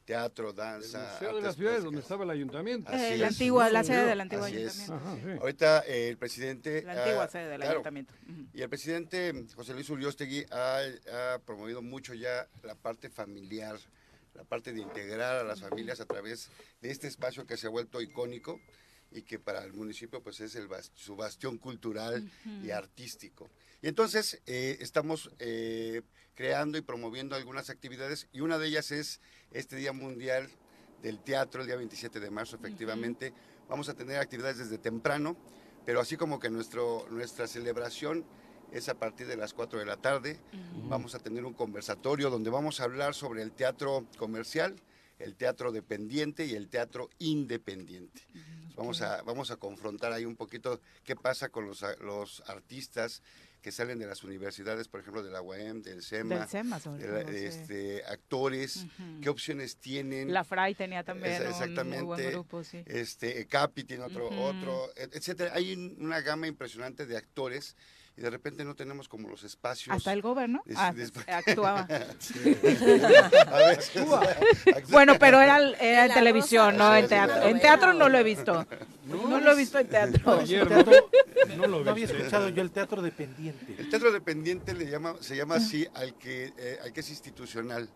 teatro, 0.04 0.50
El 0.50 0.56
danza. 0.58 1.12
Museo 1.14 1.36
de 1.38 1.42
las 1.44 1.56
Ciudades, 1.56 1.56
plásticas. 1.56 1.84
donde 1.86 2.02
estaba 2.02 2.24
el 2.26 2.30
ayuntamiento. 2.32 2.92
Así 2.92 3.06
Eh, 3.14 3.18
la 3.18 3.28
es. 3.28 3.34
antigua, 3.34 3.70
la 3.70 3.84
sede 3.86 4.06
del 4.06 4.20
antiguo 4.22 4.46
así 4.46 4.58
es. 4.58 4.80
ayuntamiento. 4.90 5.08
Ajá, 5.08 5.16
sí. 5.34 5.40
Ahorita 5.40 5.84
eh, 5.88 6.10
el 6.10 6.18
presidente... 6.18 6.82
La 6.84 7.04
antigua 7.04 7.28
sede 7.30 7.48
del 7.48 7.58
claro, 7.62 7.72
ayuntamiento. 7.72 8.14
Y 8.54 8.62
el 8.62 8.70
presidente 8.70 9.46
José 9.56 9.74
Luis 9.74 9.90
Uriostegui 9.90 10.46
ha, 10.52 10.80
ha 11.36 11.40
promovido 11.40 11.82
mucho 11.82 12.14
ya 12.14 12.48
la 12.64 12.76
parte 12.76 13.10
familiar, 13.10 13.78
la 14.40 14.46
parte 14.46 14.72
de 14.72 14.80
integrar 14.80 15.36
a 15.36 15.44
las 15.44 15.60
familias 15.60 16.00
a 16.00 16.06
través 16.06 16.50
de 16.80 16.92
este 16.92 17.08
espacio 17.08 17.46
que 17.46 17.58
se 17.58 17.68
ha 17.68 17.70
vuelto 17.70 18.00
icónico 18.00 18.62
y 19.12 19.24
que 19.24 19.38
para 19.38 19.66
el 19.66 19.74
municipio 19.74 20.24
pues 20.24 20.40
es 20.40 20.56
el 20.56 20.70
su 20.94 21.18
bastión 21.18 21.58
cultural 21.58 22.32
y 22.64 22.72
artístico. 22.72 23.50
Y 23.82 23.90
entonces 23.90 24.42
eh, 24.46 24.78
estamos 24.80 25.30
eh, 25.40 26.04
creando 26.36 26.78
y 26.78 26.82
promoviendo 26.82 27.36
algunas 27.36 27.70
actividades 27.70 28.30
y 28.32 28.40
una 28.40 28.58
de 28.58 28.68
ellas 28.68 28.92
es 28.92 29.20
este 29.52 29.76
Día 29.76 29.92
Mundial 29.92 30.50
del 31.02 31.20
Teatro, 31.20 31.62
el 31.62 31.68
día 31.68 31.76
27 31.76 32.22
de 32.22 32.30
marzo 32.32 32.56
efectivamente. 32.56 33.34
Vamos 33.68 33.90
a 33.90 33.94
tener 33.94 34.20
actividades 34.20 34.58
desde 34.58 34.78
temprano, 34.78 35.36
pero 35.86 36.00
así 36.00 36.16
como 36.16 36.40
que 36.40 36.50
nuestro, 36.50 37.06
nuestra 37.10 37.46
celebración 37.46 38.24
es 38.72 38.90
a 38.90 38.96
partir 38.96 39.28
de 39.28 39.38
las 39.38 39.54
4 39.54 39.80
de 39.80 39.86
la 39.86 39.98
tarde. 39.98 40.40
Vamos 40.88 41.16
a 41.16 41.20
tener 41.20 41.46
un 41.46 41.54
conversatorio 41.54 42.30
donde 42.30 42.50
vamos 42.50 42.80
a 42.80 42.84
hablar 42.84 43.14
sobre 43.16 43.42
el 43.42 43.52
teatro 43.52 44.06
comercial, 44.18 44.76
el 45.18 45.36
teatro 45.36 45.72
dependiente 45.72 46.46
y 46.46 46.54
el 46.56 46.70
teatro 46.70 47.10
independiente. 47.20 48.22
Vamos 48.76 49.02
a, 49.02 49.22
vamos 49.24 49.52
a 49.52 49.58
confrontar 49.58 50.14
ahí 50.14 50.24
un 50.26 50.36
poquito 50.38 50.80
qué 51.04 51.16
pasa 51.16 51.50
con 51.50 51.66
los, 51.68 51.84
los 52.00 52.42
artistas 52.48 53.22
que 53.62 53.74
salen 53.74 54.00
de 54.00 54.06
las 54.08 54.24
universidades, 54.24 54.88
por 54.88 55.02
ejemplo, 55.02 55.22
de 55.22 55.32
la 55.32 55.42
UAM, 55.42 55.82
del 55.82 56.02
SEMA, 56.02 56.40
Del 56.40 56.48
SEMA, 56.48 56.80
sobre 56.80 57.06
de 57.06 57.12
la- 57.12 57.22
todo, 57.26 57.32
sí. 57.34 57.38
este, 57.46 58.06
actores, 58.06 58.86
qué 59.22 59.28
opciones 59.28 59.76
tienen. 59.76 60.32
La 60.32 60.46
Fray 60.46 60.76
tenía 60.76 61.04
también 61.04 61.34
Esa- 61.34 61.44
un 61.44 61.50
muy 61.50 61.58
buen 61.58 61.70
exactamente. 61.72 62.32
grupo, 62.32 62.64
sí. 62.64 62.82
Este, 62.86 63.46
Capi 63.48 63.84
tiene 63.84 64.06
otro, 64.06 64.30
otro, 64.30 64.90
et- 64.96 65.14
etcétera. 65.14 65.52
Hay 65.56 65.74
un- 65.74 65.98
una 66.00 66.22
gama 66.22 66.48
impresionante 66.48 67.06
de 67.06 67.18
actores 67.18 67.76
y 68.20 68.22
de 68.22 68.30
repente 68.30 68.66
no 68.66 68.76
tenemos 68.76 69.08
como 69.08 69.30
los 69.30 69.44
espacios. 69.44 69.96
Hasta 69.96 70.12
el 70.12 70.22
gobierno 70.22 70.62
ah, 70.76 70.94
actuaba. 71.28 71.88
A 71.90 73.58
veces. 73.70 74.06
Bueno, 74.90 75.18
pero 75.18 75.40
era, 75.40 75.58
era 75.80 76.06
en 76.08 76.14
televisión, 76.14 76.76
no 76.76 76.94
en 76.96 77.08
teatro. 77.08 77.44
En 77.44 77.60
teatro 77.62 77.94
no 77.94 78.10
lo 78.10 78.18
he 78.18 78.24
visto. 78.24 78.68
No 79.06 79.40
lo 79.40 79.52
he 79.54 79.56
visto 79.56 79.80
en 79.80 79.88
teatro. 79.88 80.40
Ayer 80.40 80.68
Teatro- 80.68 81.10
no, 81.48 81.56
no 81.56 81.68
lo 81.68 81.84
no 81.86 81.92
había 81.92 82.06
escuchado 82.06 82.50
yo 82.50 82.62
el 82.62 82.72
teatro 82.72 83.02
dependiente 83.02 83.76
El 83.78 83.90
teatro 83.90 84.12
dependiente 84.12 84.74
le 84.74 84.90
llama, 84.90 85.16
se 85.22 85.38
llama 85.38 85.56
así 85.56 85.88
al 85.96 86.14
que, 86.16 86.54
eh, 86.58 86.80
al 86.84 86.92
que 86.92 87.00
es 87.00 87.10
institucional. 87.10 87.88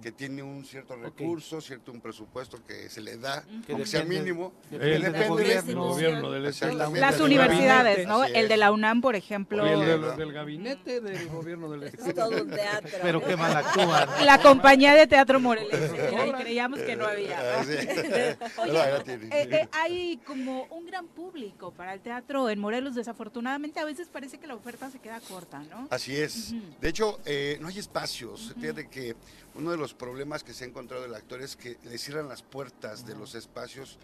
Que 0.00 0.12
tiene 0.12 0.42
un 0.42 0.64
cierto 0.64 0.96
recurso, 0.96 1.60
cierto 1.60 1.92
un 1.92 2.00
presupuesto 2.00 2.58
que 2.66 2.88
se 2.88 3.00
le 3.00 3.16
da, 3.16 3.42
Que 3.66 3.72
aunque 3.72 3.86
sea 3.86 4.00
depende- 4.00 4.20
mínimo, 4.24 4.52
depende 4.70 4.92
del 4.92 5.02
depende 5.02 5.28
gobierno. 5.28 5.84
gobierno 5.88 6.30
del 6.30 6.46
Exactamente. 6.46 7.00
Las 7.00 7.20
universidades. 7.20 8.06
¿no? 8.06 8.24
El 8.24 8.48
de 8.48 8.56
la 8.56 8.72
UNAM, 8.72 9.00
por 9.00 9.14
ejemplo. 9.16 9.64
El 9.66 9.80
de 9.80 9.84
Claro. 9.86 9.98
los 10.02 10.16
del 10.16 10.32
gabinete 10.32 11.00
del 11.00 11.28
gobierno 11.28 11.70
del 11.70 11.82
Es 11.84 11.94
Estado. 11.94 12.30
todo 12.30 12.42
un 12.42 12.50
teatro. 12.50 12.90
Pero 13.02 13.24
qué 13.24 13.36
mal 13.36 13.56
actúan. 13.56 14.08
La 14.24 14.40
compañía 14.40 14.94
de 14.94 15.06
teatro 15.06 15.40
morelense. 15.40 16.10
Y 16.28 16.32
creíamos 16.32 16.78
que 16.80 16.96
no 16.96 17.06
había. 17.06 17.36
¿no? 17.36 17.42
Ah, 17.58 17.64
sí. 17.64 17.72
Oye, 18.60 18.72
No, 18.72 18.74
ya 18.74 19.02
tiene. 19.04 19.26
eh, 19.26 19.48
eh, 19.50 19.68
hay 19.72 20.16
como 20.26 20.64
un 20.70 20.86
gran 20.86 21.06
público 21.08 21.72
para 21.72 21.94
el 21.94 22.00
teatro 22.00 22.48
en 22.50 22.58
Morelos. 22.58 22.94
Desafortunadamente, 22.94 23.80
a 23.80 23.84
veces 23.84 24.08
parece 24.08 24.38
que 24.38 24.46
la 24.46 24.54
oferta 24.54 24.90
se 24.90 24.98
queda 24.98 25.20
corta, 25.20 25.58
¿no? 25.70 25.88
Así 25.90 26.16
es. 26.16 26.52
De 26.80 26.88
hecho, 26.88 27.18
eh, 27.24 27.58
no 27.60 27.68
hay 27.68 27.78
espacios. 27.78 28.54
Fíjate 28.60 28.88
que 28.88 29.16
uno 29.58 29.72
de 29.72 29.76
los 29.76 29.92
problemas 29.92 30.44
que 30.44 30.54
se 30.54 30.64
ha 30.64 30.68
encontrado 30.68 31.04
el 31.04 31.14
actor 31.14 31.42
es 31.42 31.56
que 31.56 31.76
le 31.84 31.98
cierran 31.98 32.28
las 32.28 32.42
puertas 32.42 33.04
de 33.06 33.14
los 33.16 33.34
espacios, 33.34 33.98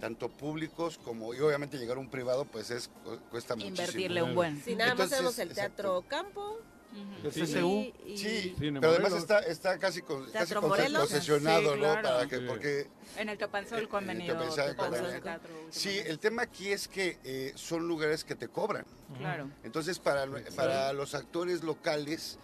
tanto 0.00 0.28
públicos 0.28 0.98
como, 1.02 1.32
y 1.34 1.40
obviamente 1.40 1.78
llegar 1.78 1.96
a 1.96 2.00
un 2.00 2.10
privado, 2.10 2.44
pues 2.44 2.70
es 2.70 2.88
cu- 3.04 3.18
cuesta 3.30 3.54
muchísimo. 3.56 3.76
Invertirle 3.78 4.22
un 4.22 4.34
buen. 4.34 4.62
Si 4.62 4.76
nada 4.76 4.94
más 4.94 5.08
tenemos 5.10 5.38
el 5.38 5.48
exacto. 5.50 5.74
teatro 5.76 6.04
campo. 6.08 6.58
El 7.22 7.32
Sí. 7.32 7.40
CCU. 7.42 7.68
y- 8.06 8.12
y- 8.12 8.16
Sí, 8.18 8.54
pero 8.58 8.88
además 8.88 9.12
está, 9.12 9.40
está 9.40 9.78
casi, 9.78 10.00
con, 10.00 10.24
casi 10.30 10.54
concesionado, 10.54 11.74
Sí, 11.74 11.80
¿no? 11.80 11.94
Para 12.02 12.26
que, 12.26 12.38
Sí. 12.38 12.44
porque 12.48 12.86
En 13.18 13.28
el 13.28 13.36
Topanzol 13.38 13.78
En 13.80 13.84
el 14.20 14.26
Topanzol, 14.26 14.74
Topanzol 14.74 14.76
correcto. 15.00 15.22
Teatro 15.22 15.50
sí, 15.70 15.98
el 16.06 16.18
tema 16.18 16.42
aquí 16.42 16.70
es 16.72 16.88
que 16.88 17.18
eh, 17.24 17.52
son 17.56 17.86
lugares 17.86 18.24
que 18.24 18.34
te 18.34 18.48
cobran. 18.48 18.86
Claro, 19.18 19.50
Entonces, 19.64 19.98
para, 19.98 20.26
para 20.56 20.92
los 20.94 21.14
actores 21.14 21.62
locales, 21.62 22.38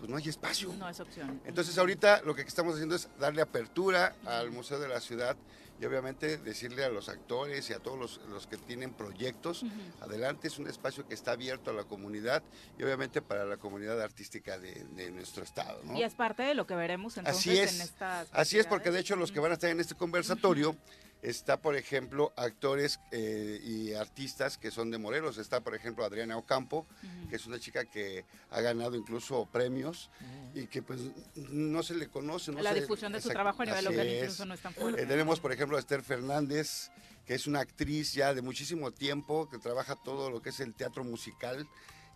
pues 0.00 0.10
no 0.10 0.16
hay 0.16 0.28
espacio. 0.28 0.72
no 0.78 0.88
es 0.88 0.98
opción. 0.98 1.40
Entonces 1.44 1.76
ahorita 1.76 2.22
lo 2.22 2.34
que 2.34 2.40
estamos 2.40 2.74
haciendo 2.74 2.96
es 2.96 3.08
darle 3.18 3.42
apertura 3.42 4.16
al 4.24 4.50
Museo 4.50 4.80
de 4.80 4.88
la 4.88 4.98
Ciudad 4.98 5.36
y 5.78 5.84
obviamente 5.84 6.38
decirle 6.38 6.84
a 6.84 6.88
los 6.88 7.08
actores 7.10 7.68
y 7.68 7.74
a 7.74 7.78
todos 7.78 7.98
los, 7.98 8.20
los 8.30 8.46
que 8.46 8.56
tienen 8.56 8.92
proyectos, 8.92 9.64
adelante 10.00 10.48
es 10.48 10.58
un 10.58 10.68
espacio 10.68 11.06
que 11.06 11.14
está 11.14 11.32
abierto 11.32 11.70
a 11.70 11.74
la 11.74 11.84
comunidad 11.84 12.42
y 12.78 12.82
obviamente 12.82 13.20
para 13.20 13.44
la 13.44 13.58
comunidad 13.58 14.00
artística 14.00 14.58
de, 14.58 14.86
de 14.92 15.10
nuestro 15.10 15.42
estado. 15.42 15.80
¿no? 15.84 15.96
Y 15.96 16.02
es 16.02 16.14
parte 16.14 16.42
de 16.42 16.54
lo 16.54 16.66
que 16.66 16.74
veremos 16.74 17.16
entonces 17.18 17.40
Así 17.40 17.58
es, 17.58 17.74
en 17.74 17.80
estas 17.82 18.28
así 18.32 18.58
es 18.58 18.66
porque 18.66 18.90
de 18.90 19.00
hecho 19.00 19.16
los 19.16 19.32
que 19.32 19.40
van 19.40 19.50
a 19.50 19.54
estar 19.54 19.70
en 19.70 19.80
este 19.80 19.94
conversatorio 19.94 20.76
está 21.22 21.60
por 21.60 21.76
ejemplo 21.76 22.32
actores 22.36 22.98
eh, 23.12 23.60
y 23.62 23.92
artistas 23.92 24.56
que 24.58 24.70
son 24.70 24.90
de 24.90 24.98
Morelos, 24.98 25.38
está 25.38 25.60
por 25.60 25.74
ejemplo 25.74 26.04
Adriana 26.04 26.36
Ocampo, 26.38 26.86
que 27.28 27.36
es 27.36 27.46
una 27.46 27.58
chica 27.58 27.84
que 27.84 28.24
ha 28.50 28.60
ganado 28.60 28.96
incluso 28.96 29.46
premios 29.52 30.10
y 30.54 30.66
que 30.66 30.82
pues 30.82 31.00
no 31.36 31.82
se 31.82 31.94
le 31.94 32.08
conoce. 32.08 32.52
No 32.52 32.62
la 32.62 32.72
se- 32.72 32.80
difusión 32.80 33.12
de 33.12 33.20
su 33.20 33.28
trabajo 33.28 33.62
a 33.62 33.66
nivel 33.66 33.84
local 33.84 34.08
incluso 34.08 34.46
no 34.46 34.54
es 34.54 34.60
tan 34.60 34.72
fuerte. 34.74 35.02
Eh, 35.02 35.06
tenemos, 35.06 35.40
por 35.40 35.52
ejemplo, 35.52 35.76
a 35.76 35.80
Esther 35.80 36.02
Fernández, 36.02 36.90
que 37.26 37.34
es 37.34 37.46
una 37.46 37.60
actriz 37.60 38.14
ya 38.14 38.32
de 38.34 38.42
muchísimo 38.42 38.90
tiempo, 38.90 39.48
que 39.50 39.58
trabaja 39.58 39.96
todo 39.96 40.30
lo 40.30 40.40
que 40.42 40.48
es 40.48 40.60
el 40.60 40.74
teatro 40.74 41.04
musical. 41.04 41.68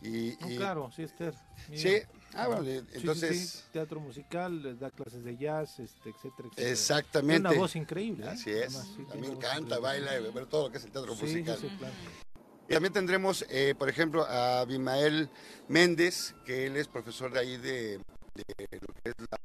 Y, 0.04 0.36
No, 0.40 0.50
y- 0.50 0.56
claro, 0.56 0.90
sí, 0.94 1.02
Esther. 1.02 1.34
Mira. 1.68 1.80
Sí, 1.82 1.96
ah, 2.34 2.46
bueno, 2.48 2.62
Sí, 2.64 2.78
sí, 2.92 2.98
entonces, 2.98 3.50
sí, 3.50 3.58
teatro 3.72 4.00
musical, 4.00 4.78
da 4.78 4.90
clases 4.90 5.24
de 5.24 5.36
jazz, 5.36 5.78
este, 5.80 6.10
etcétera, 6.10 6.48
etcétera. 6.48 6.70
exactamente. 6.70 7.40
Tiene 7.40 7.48
una 7.48 7.58
voz 7.58 7.74
increíble. 7.76 8.26
¿eh? 8.26 8.28
Así 8.28 8.50
es. 8.50 8.76
Además, 8.76 8.88
a 9.10 9.14
mí 9.14 9.20
me 9.22 9.26
encanta, 9.28 9.76
increíble. 9.76 9.78
baila, 9.80 10.30
ver 10.30 10.46
todo 10.46 10.66
lo 10.66 10.70
que 10.70 10.76
es 10.78 10.84
el 10.84 10.92
teatro 10.92 11.14
musical. 11.14 11.58
claro. 11.78 11.94
Y 12.68 12.72
también 12.72 12.92
tendremos, 12.92 13.44
eh, 13.50 13.74
por 13.78 13.88
ejemplo, 13.88 14.24
a 14.24 14.60
Abimael 14.60 15.30
Méndez, 15.68 16.34
que 16.44 16.66
él 16.66 16.76
es 16.76 16.88
profesor 16.88 17.32
de 17.32 17.40
ahí 17.40 17.56
de, 17.58 17.98
de 17.98 18.78
lo 18.80 18.94
que 19.02 19.10
es 19.10 19.14
la 19.30 19.38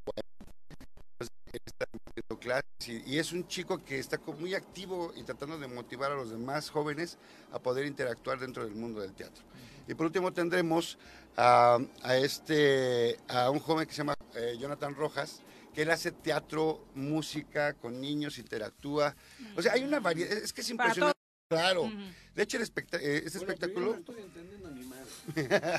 clases 2.39 2.63
y, 2.87 3.03
y 3.05 3.19
es 3.19 3.31
un 3.31 3.47
chico 3.47 3.83
que 3.83 3.99
está 3.99 4.19
muy 4.39 4.55
activo 4.55 5.13
y 5.15 5.23
tratando 5.23 5.57
de 5.59 5.67
motivar 5.67 6.11
a 6.11 6.15
los 6.15 6.31
demás 6.31 6.69
jóvenes 6.69 7.17
a 7.51 7.59
poder 7.59 7.85
interactuar 7.85 8.39
dentro 8.39 8.63
del 8.65 8.73
mundo 8.75 9.01
del 9.01 9.13
teatro. 9.13 9.43
Y 9.87 9.93
por 9.93 10.05
último 10.05 10.31
tendremos 10.33 10.97
a, 11.37 11.77
a 12.03 12.17
este, 12.17 13.17
a 13.27 13.49
un 13.49 13.59
joven 13.59 13.85
que 13.87 13.91
se 13.93 13.97
llama 13.99 14.15
eh, 14.35 14.55
Jonathan 14.59 14.95
Rojas, 14.95 15.41
que 15.73 15.81
él 15.83 15.91
hace 15.91 16.11
teatro, 16.11 16.85
música 16.95 17.73
con 17.73 17.99
niños, 18.01 18.37
interactúa. 18.39 19.15
O 19.55 19.61
sea, 19.61 19.73
hay 19.73 19.83
una 19.83 19.99
variedad, 19.99 20.31
es 20.37 20.51
que 20.53 20.61
es 20.61 20.69
impresionante. 20.69 21.17
Claro. 21.49 21.89
De 22.35 22.43
hecho, 22.43 22.57
el 22.57 22.63
especta- 22.63 22.99
eh, 23.01 23.23
este 23.25 23.39
espectáculo... 23.39 23.97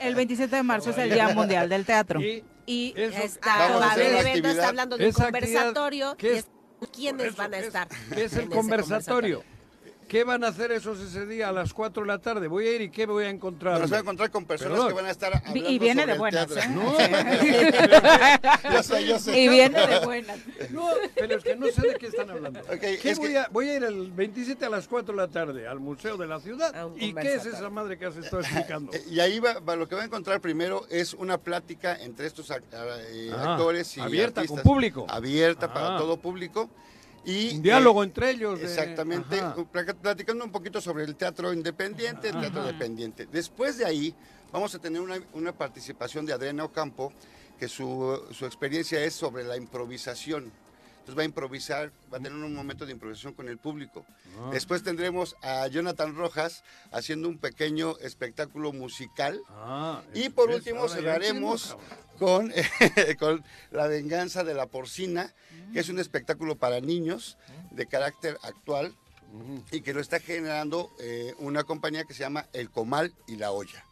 El 0.03 0.15
27 0.15 0.57
de 0.57 0.63
marzo 0.63 0.91
es 0.91 0.99
el 0.99 1.11
Día 1.11 1.29
Mundial 1.35 1.69
del 1.69 1.85
Teatro. 1.87 2.21
Y 2.21 2.45
Y 2.71 2.95
eso- 2.97 3.19
Está, 3.19 3.59
Vamos 3.59 3.83
a 3.83 3.91
hacer 3.91 4.07
el 4.07 4.11
una 4.13 4.21
evento 4.21 4.29
actividad. 4.31 4.53
está 4.53 4.69
hablando 4.69 4.97
de 4.97 5.07
un 5.09 5.13
conversatorio 5.13 6.17
¿qué 6.17 6.27
y 6.27 6.37
es? 6.37 6.47
es 6.81 6.89
quiénes 6.93 7.27
eso, 7.27 7.37
van 7.37 7.47
a 7.55 7.57
¿qué 7.57 7.61
es- 7.63 7.67
estar. 7.67 7.89
¿Qué 8.15 8.25
es 8.25 8.33
el 8.37 8.49
conversatorio? 8.49 9.45
¿Qué 10.11 10.25
van 10.25 10.43
a 10.43 10.49
hacer 10.49 10.73
esos 10.73 10.99
ese 10.99 11.25
día 11.25 11.51
a 11.51 11.53
las 11.53 11.73
4 11.73 12.03
de 12.03 12.09
la 12.09 12.19
tarde? 12.19 12.49
Voy 12.49 12.67
a 12.67 12.75
ir 12.75 12.81
y 12.83 12.91
¿qué 12.91 13.07
voy 13.07 13.27
a 13.27 13.31
encontrar? 13.31 13.81
Nos 13.81 13.93
va 13.93 13.99
a 13.99 14.01
encontrar 14.01 14.29
con 14.33 14.45
personas 14.45 14.73
Perdón. 14.73 14.89
que 14.89 14.95
van 14.95 15.07
a 15.07 15.11
estar 15.13 15.33
hablando 15.37 15.71
y 15.71 15.79
viene 15.79 16.01
sobre 16.03 16.13
de 16.15 16.19
buenas. 16.19 16.51
¿eh? 16.51 16.69
No, 16.71 16.99
Yo 18.73 18.83
sé, 18.83 19.07
yo 19.07 19.19
sé. 19.21 19.39
Y 19.41 19.49
viene 19.49 19.87
de 19.87 20.01
buenas. 20.01 20.37
no, 20.71 20.89
pero 21.15 21.37
es 21.37 21.45
que 21.45 21.55
no 21.55 21.69
sé 21.69 21.83
de 21.87 21.95
qué 21.95 22.09
están 22.09 22.29
hablando. 22.29 22.61
¿Qué 22.81 22.99
es 23.09 23.19
voy, 23.19 23.29
que- 23.29 23.39
a, 23.39 23.49
voy 23.53 23.69
a 23.69 23.77
ir 23.77 23.85
el 23.85 24.11
27 24.11 24.65
a 24.65 24.71
las 24.71 24.89
4 24.89 25.15
de 25.15 25.17
la 25.17 25.29
tarde 25.29 25.69
al 25.69 25.79
Museo 25.79 26.17
de 26.17 26.27
la 26.27 26.41
Ciudad. 26.41 26.75
¿Y 26.97 27.15
qué 27.15 27.35
es 27.35 27.47
esa 27.47 27.71
madre 27.71 27.97
que 27.97 28.07
has 28.07 28.17
estado 28.17 28.41
explicando? 28.43 28.91
Y 29.09 29.21
ahí 29.21 29.39
va, 29.39 29.61
va- 29.61 29.77
lo 29.77 29.89
que 29.89 29.95
va 29.95 30.03
a 30.03 30.07
encontrar 30.07 30.41
primero 30.41 30.87
es 30.91 31.15
una 31.15 31.39
plática 31.39 31.95
entre 31.95 32.27
estos 32.27 32.51
ac- 32.51 32.65
a- 32.75 33.01
eh, 33.13 33.31
Ah, 33.33 33.53
actores 33.53 33.97
y 33.97 34.01
abierta, 34.01 34.41
artistas. 34.41 34.65
con 34.65 34.73
público. 34.73 35.07
Abierta 35.09 35.73
para 35.73 35.95
Ah. 35.95 35.99
todo 35.99 36.17
público. 36.17 36.69
Y, 37.25 37.57
Un 37.57 37.63
diálogo 37.63 38.03
eh, 38.03 38.07
entre 38.07 38.31
ellos. 38.31 38.59
de- 38.59 38.65
Exactamente, 38.67 39.43
platicando 40.01 40.45
un 40.45 40.53
poquito 40.53 40.81
sobre 40.81 41.05
el 41.05 41.17
teatro 41.17 41.53
independiente, 41.53 42.29
el 42.29 42.41
teatro 42.41 42.65
dependiente. 42.65 43.27
Después 43.27 43.77
de 43.79 43.85
ahí 43.85 44.15
vamos 44.53 44.75
a 44.75 44.79
tener 44.79 45.01
una, 45.01 45.21
una 45.35 45.53
participación 45.53 46.25
de 46.27 46.33
Adriana 46.33 46.65
Ocampo, 46.65 47.13
que 47.59 47.69
su, 47.69 48.21
su 48.33 48.47
experiencia 48.47 49.05
es 49.05 49.15
sobre 49.15 49.45
la 49.45 49.57
improvisación. 49.57 50.51
Entonces 51.01 51.17
va 51.19 51.23
a 51.23 51.25
improvisar, 51.27 51.93
va 52.13 52.19
a 52.19 52.21
tener 52.21 52.33
un 52.33 52.55
momento 52.55 52.85
de 52.87 52.93
improvisación 52.93 53.33
con 53.35 53.49
el 53.49 53.59
público. 53.59 54.05
Ah. 54.39 54.51
Después 54.53 54.83
tendremos 54.83 55.35
a 55.43 55.67
Jonathan 55.67 56.15
Rojas 56.15 56.63
haciendo 56.93 57.29
un 57.29 57.39
pequeño 57.39 57.97
espectáculo 57.99 58.73
musical. 58.73 59.41
Ah, 59.51 60.03
Y 60.15 60.29
por 60.31 60.51
último 60.51 60.89
cerraremos 60.89 61.77
con, 62.21 62.53
con 63.19 63.43
La 63.73 63.89
venganza 63.89 64.45
de 64.45 64.55
la 64.55 64.67
porcina, 64.67 65.33
que 65.73 65.81
es 65.81 65.89
un 65.89 65.99
espectáculo 65.99 66.57
para 66.57 66.81
niños 66.81 67.39
de 67.71 67.87
carácter 67.87 68.39
actual 68.43 68.95
y 69.73 69.81
que 69.81 69.95
lo 69.95 70.01
está 70.01 70.21
generando 70.21 70.93
eh, 71.01 71.35
una 71.39 71.65
compañía 71.65 72.05
que 72.05 72.15
se 72.15 72.21
llama 72.21 72.47
El 72.53 72.71
Comal 72.71 73.15
y 73.27 73.37
la 73.37 73.53
Olla. 73.53 73.85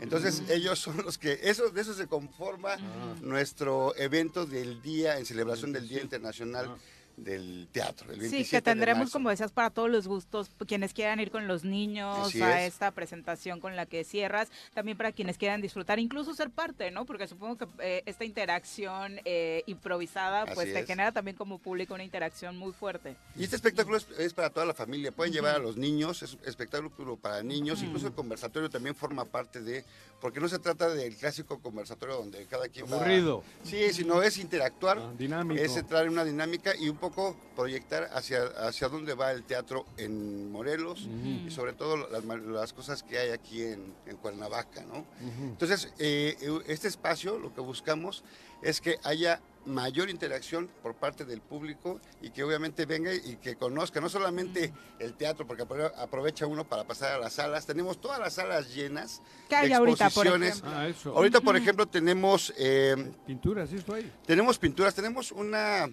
Entonces 0.00 0.42
ellos 0.48 0.78
son 0.78 0.98
los 1.04 1.18
que, 1.18 1.38
eso, 1.42 1.70
de 1.70 1.80
eso 1.80 1.94
se 1.94 2.06
conforma 2.06 2.76
nuestro 3.20 3.96
evento 3.96 4.44
del 4.44 4.82
día, 4.82 5.18
en 5.18 5.26
celebración 5.26 5.72
del 5.72 5.88
Día 5.88 6.02
Internacional 6.02 6.76
del 7.24 7.68
Teatro. 7.72 8.10
El 8.12 8.20
27 8.20 8.44
Sí, 8.44 8.50
que 8.50 8.56
de 8.56 8.62
tendremos, 8.62 8.98
marzo. 9.00 9.12
como 9.12 9.30
decías, 9.30 9.52
para 9.52 9.70
todos 9.70 9.90
los 9.90 10.06
gustos, 10.08 10.50
quienes 10.66 10.92
quieran 10.94 11.20
ir 11.20 11.30
con 11.30 11.46
los 11.48 11.64
niños 11.64 12.28
Así 12.28 12.40
a 12.42 12.62
es. 12.64 12.72
esta 12.74 12.90
presentación 12.92 13.60
con 13.60 13.76
la 13.76 13.86
que 13.86 14.04
cierras, 14.04 14.48
también 14.74 14.96
para 14.96 15.12
quienes 15.12 15.38
quieran 15.38 15.60
disfrutar, 15.60 15.98
incluso 15.98 16.34
ser 16.34 16.50
parte, 16.50 16.90
¿no? 16.90 17.04
Porque 17.06 17.26
supongo 17.28 17.56
que 17.58 17.66
eh, 17.80 18.02
esta 18.06 18.24
interacción 18.24 19.20
eh, 19.24 19.62
improvisada, 19.66 20.44
pues 20.46 20.58
Así 20.66 20.72
te 20.72 20.80
es. 20.80 20.86
genera 20.86 21.12
también 21.12 21.36
como 21.36 21.58
público 21.58 21.94
una 21.94 22.04
interacción 22.04 22.56
muy 22.56 22.72
fuerte. 22.72 23.16
Y 23.36 23.44
este 23.44 23.56
espectáculo 23.56 23.96
es, 23.96 24.06
es 24.18 24.34
para 24.34 24.50
toda 24.50 24.66
la 24.66 24.74
familia. 24.74 25.12
Pueden 25.12 25.32
llevar 25.32 25.54
a 25.56 25.58
los 25.58 25.76
niños, 25.76 26.22
es 26.22 26.34
un 26.34 26.40
espectáculo 26.46 27.16
para 27.16 27.42
niños. 27.42 27.82
Incluso 27.82 28.06
el 28.08 28.12
conversatorio 28.12 28.68
también 28.70 28.94
forma 28.94 29.24
parte 29.24 29.60
de. 29.62 29.84
Porque 30.20 30.40
no 30.40 30.48
se 30.48 30.58
trata 30.58 30.88
del 30.88 31.14
clásico 31.16 31.60
conversatorio 31.60 32.16
donde 32.16 32.44
cada 32.46 32.68
quien 32.68 32.86
va- 32.90 32.96
Aburrido. 32.96 33.44
Sí, 33.62 33.92
sino 33.92 34.20
es 34.22 34.36
interactuar, 34.38 34.98
Ah, 34.98 35.12
dinámico. 35.16 35.62
es 35.62 35.76
entrar 35.76 36.04
en 36.06 36.10
una 36.12 36.24
dinámica 36.24 36.74
y 36.76 36.88
un 36.88 36.96
poco 36.96 37.07
proyectar 37.56 38.08
hacia, 38.12 38.44
hacia 38.66 38.88
dónde 38.88 39.14
va 39.14 39.32
el 39.32 39.44
teatro 39.44 39.84
en 39.96 40.50
Morelos 40.52 41.08
y 41.46 41.50
sobre 41.50 41.72
todo 41.72 41.96
las, 42.08 42.24
las 42.24 42.72
cosas 42.72 43.02
que 43.02 43.18
hay 43.18 43.30
aquí 43.30 43.62
en, 43.62 43.94
en 44.06 44.16
Cuernavaca, 44.16 44.82
¿no? 44.84 45.04
Entonces, 45.42 45.92
eh, 45.98 46.36
este 46.66 46.88
espacio 46.88 47.38
lo 47.38 47.54
que 47.54 47.60
buscamos 47.60 48.22
es 48.62 48.80
que 48.80 48.98
haya 49.04 49.40
mayor 49.66 50.08
interacción 50.08 50.68
por 50.82 50.94
parte 50.94 51.24
del 51.26 51.42
público 51.42 52.00
y 52.22 52.30
que 52.30 52.42
obviamente 52.42 52.86
venga 52.86 53.12
y 53.12 53.36
que 53.36 53.54
conozca 53.56 54.00
no 54.00 54.08
solamente 54.08 54.72
el 54.98 55.12
teatro, 55.14 55.46
porque 55.46 55.62
apro- 55.64 55.92
aprovecha 55.98 56.46
uno 56.46 56.66
para 56.66 56.84
pasar 56.84 57.12
a 57.12 57.18
las 57.18 57.34
salas. 57.34 57.66
Tenemos 57.66 58.00
todas 58.00 58.18
las 58.18 58.32
salas 58.34 58.74
llenas 58.74 59.20
¿Qué 59.48 59.56
de 59.56 59.60
hay 59.62 59.72
ahorita, 59.74 60.08
por 60.10 60.26
exposiciones. 60.26 60.58
ejemplo? 60.62 61.12
Ah. 61.12 61.16
Ahorita, 61.16 61.40
por 61.42 61.56
ejemplo, 61.56 61.86
tenemos 61.86 62.52
eh, 62.56 63.12
Pinturas, 63.26 63.70
¿esto 63.72 63.92
ahí? 63.92 64.10
tenemos 64.26 64.58
pinturas, 64.58 64.94
tenemos 64.94 65.32
una, 65.32 65.86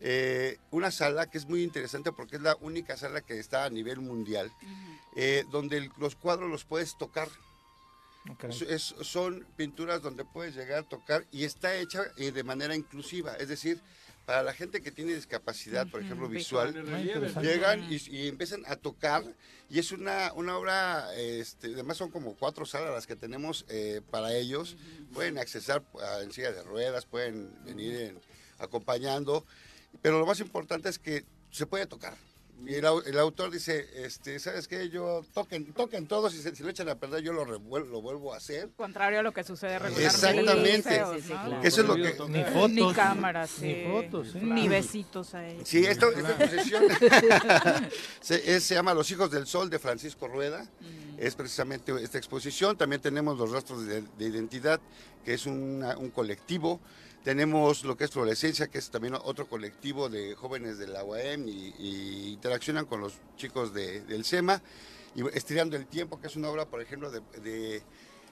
eh, 0.00 0.58
una 0.70 0.90
sala 0.90 1.30
que 1.30 1.38
es 1.38 1.46
muy 1.46 1.62
interesante 1.62 2.12
porque 2.12 2.36
es 2.36 2.42
la 2.42 2.56
única 2.60 2.96
sala 2.96 3.20
que 3.20 3.38
está 3.38 3.64
a 3.64 3.70
nivel 3.70 4.00
mundial, 4.00 4.50
eh, 5.16 5.44
donde 5.50 5.78
el- 5.78 5.90
los 5.98 6.14
cuadros 6.16 6.50
los 6.50 6.64
puedes 6.64 6.96
tocar. 6.98 7.28
Ok. 8.30 8.44
Es- 8.44 8.62
es- 8.62 8.94
son 9.02 9.46
pinturas 9.56 10.02
donde 10.02 10.24
puedes 10.24 10.54
llegar 10.54 10.80
a 10.80 10.88
tocar 10.88 11.24
y 11.32 11.44
está 11.44 11.74
hecha 11.76 12.02
eh, 12.16 12.30
de 12.30 12.44
manera 12.44 12.74
inclusiva, 12.76 13.34
es 13.36 13.48
decir, 13.48 13.80
para 14.26 14.42
la 14.42 14.52
gente 14.52 14.82
que 14.82 14.90
tiene 14.90 15.14
discapacidad, 15.14 15.86
por 15.88 16.02
ejemplo, 16.02 16.28
visual, 16.28 16.74
interesante. 17.06 17.48
llegan 17.48 17.86
y, 17.90 17.96
y 18.14 18.28
empiezan 18.28 18.62
a 18.66 18.76
tocar 18.76 19.24
y 19.70 19.78
es 19.78 19.90
una, 19.90 20.32
una 20.34 20.58
obra, 20.58 21.14
este, 21.16 21.68
además 21.72 21.96
son 21.96 22.10
como 22.10 22.34
cuatro 22.36 22.66
salas 22.66 22.92
las 22.92 23.06
que 23.06 23.16
tenemos 23.16 23.64
eh, 23.70 24.02
para 24.10 24.34
ellos, 24.34 24.76
pueden 25.14 25.38
accesar 25.38 25.82
a- 26.02 26.20
en 26.20 26.30
silla 26.32 26.52
de 26.52 26.62
ruedas, 26.62 27.06
pueden 27.06 27.50
venir 27.64 27.94
en- 27.96 28.20
acompañando, 28.58 29.46
pero 30.02 30.18
lo 30.18 30.26
más 30.26 30.40
importante 30.40 30.88
es 30.88 30.98
que 30.98 31.24
se 31.50 31.66
puede 31.66 31.86
tocar. 31.86 32.14
Y 32.66 32.74
el, 32.74 32.84
el 33.06 33.16
autor 33.20 33.52
dice, 33.52 33.86
este, 34.04 34.40
¿sabes 34.40 34.66
qué? 34.66 34.88
Yo 34.88 35.24
toquen, 35.32 35.72
toquen 35.74 36.08
todos 36.08 36.34
y 36.34 36.38
se- 36.42 36.56
si 36.56 36.64
lo 36.64 36.68
echan 36.68 36.88
a 36.88 36.96
perder 36.96 37.22
yo 37.22 37.32
lo, 37.32 37.44
revuel- 37.46 37.88
lo 37.88 38.02
vuelvo 38.02 38.34
a 38.34 38.38
hacer. 38.38 38.68
Contrario 38.76 39.20
a 39.20 39.22
lo 39.22 39.30
que 39.32 39.44
sucede 39.44 39.78
regularmente. 39.78 40.96
Exactamente. 40.96 41.14
Sí, 41.14 41.20
sí, 41.22 41.28
sí, 41.28 41.28
claro. 41.28 41.62
Eso 41.62 41.80
es 41.82 41.86
lo 41.86 41.94
que... 41.94 42.16
Ni 42.28 42.38
Ni 42.74 42.80
fotos. 42.80 42.96
cámaras, 42.96 43.60
Ni 43.60 43.84
fotos, 43.84 44.32
sí. 44.32 44.40
Ni 44.42 44.66
besitos 44.68 45.34
a 45.36 45.46
ellos. 45.46 45.68
Sí, 45.68 45.86
esta, 45.86 46.08
esta 46.08 46.30
exposición 46.32 46.82
se, 48.20 48.56
es- 48.56 48.64
se 48.64 48.74
llama 48.74 48.92
Los 48.92 49.08
Hijos 49.12 49.30
del 49.30 49.46
Sol 49.46 49.70
de 49.70 49.78
Francisco 49.78 50.26
Rueda. 50.26 50.66
Es 51.16 51.36
precisamente 51.36 51.92
esta 52.02 52.18
exposición. 52.18 52.76
También 52.76 53.00
tenemos 53.00 53.38
los 53.38 53.50
rastros 53.52 53.86
de, 53.86 54.02
de 54.02 54.24
identidad, 54.26 54.80
que 55.24 55.34
es 55.34 55.46
una- 55.46 55.96
un 55.96 56.10
colectivo. 56.10 56.80
Tenemos 57.24 57.84
lo 57.84 57.96
que 57.96 58.04
es 58.04 58.10
Fluorescencia, 58.10 58.68
que 58.68 58.78
es 58.78 58.90
también 58.90 59.14
otro 59.14 59.46
colectivo 59.46 60.08
de 60.08 60.34
jóvenes 60.34 60.78
de 60.78 60.86
la 60.88 61.04
UAM 61.04 61.46
y, 61.48 62.32
interaccionan 62.32 62.86
con 62.86 63.00
los 63.00 63.14
chicos 63.36 63.74
de- 63.74 64.00
del 64.02 64.24
SEMA. 64.24 64.62
Y 65.14 65.26
Estirando 65.36 65.76
el 65.76 65.86
Tiempo, 65.86 66.20
que 66.20 66.28
es 66.28 66.36
una 66.36 66.48
obra, 66.48 66.66
por 66.66 66.80
ejemplo, 66.80 67.10
de, 67.10 67.20
de- 67.42 67.82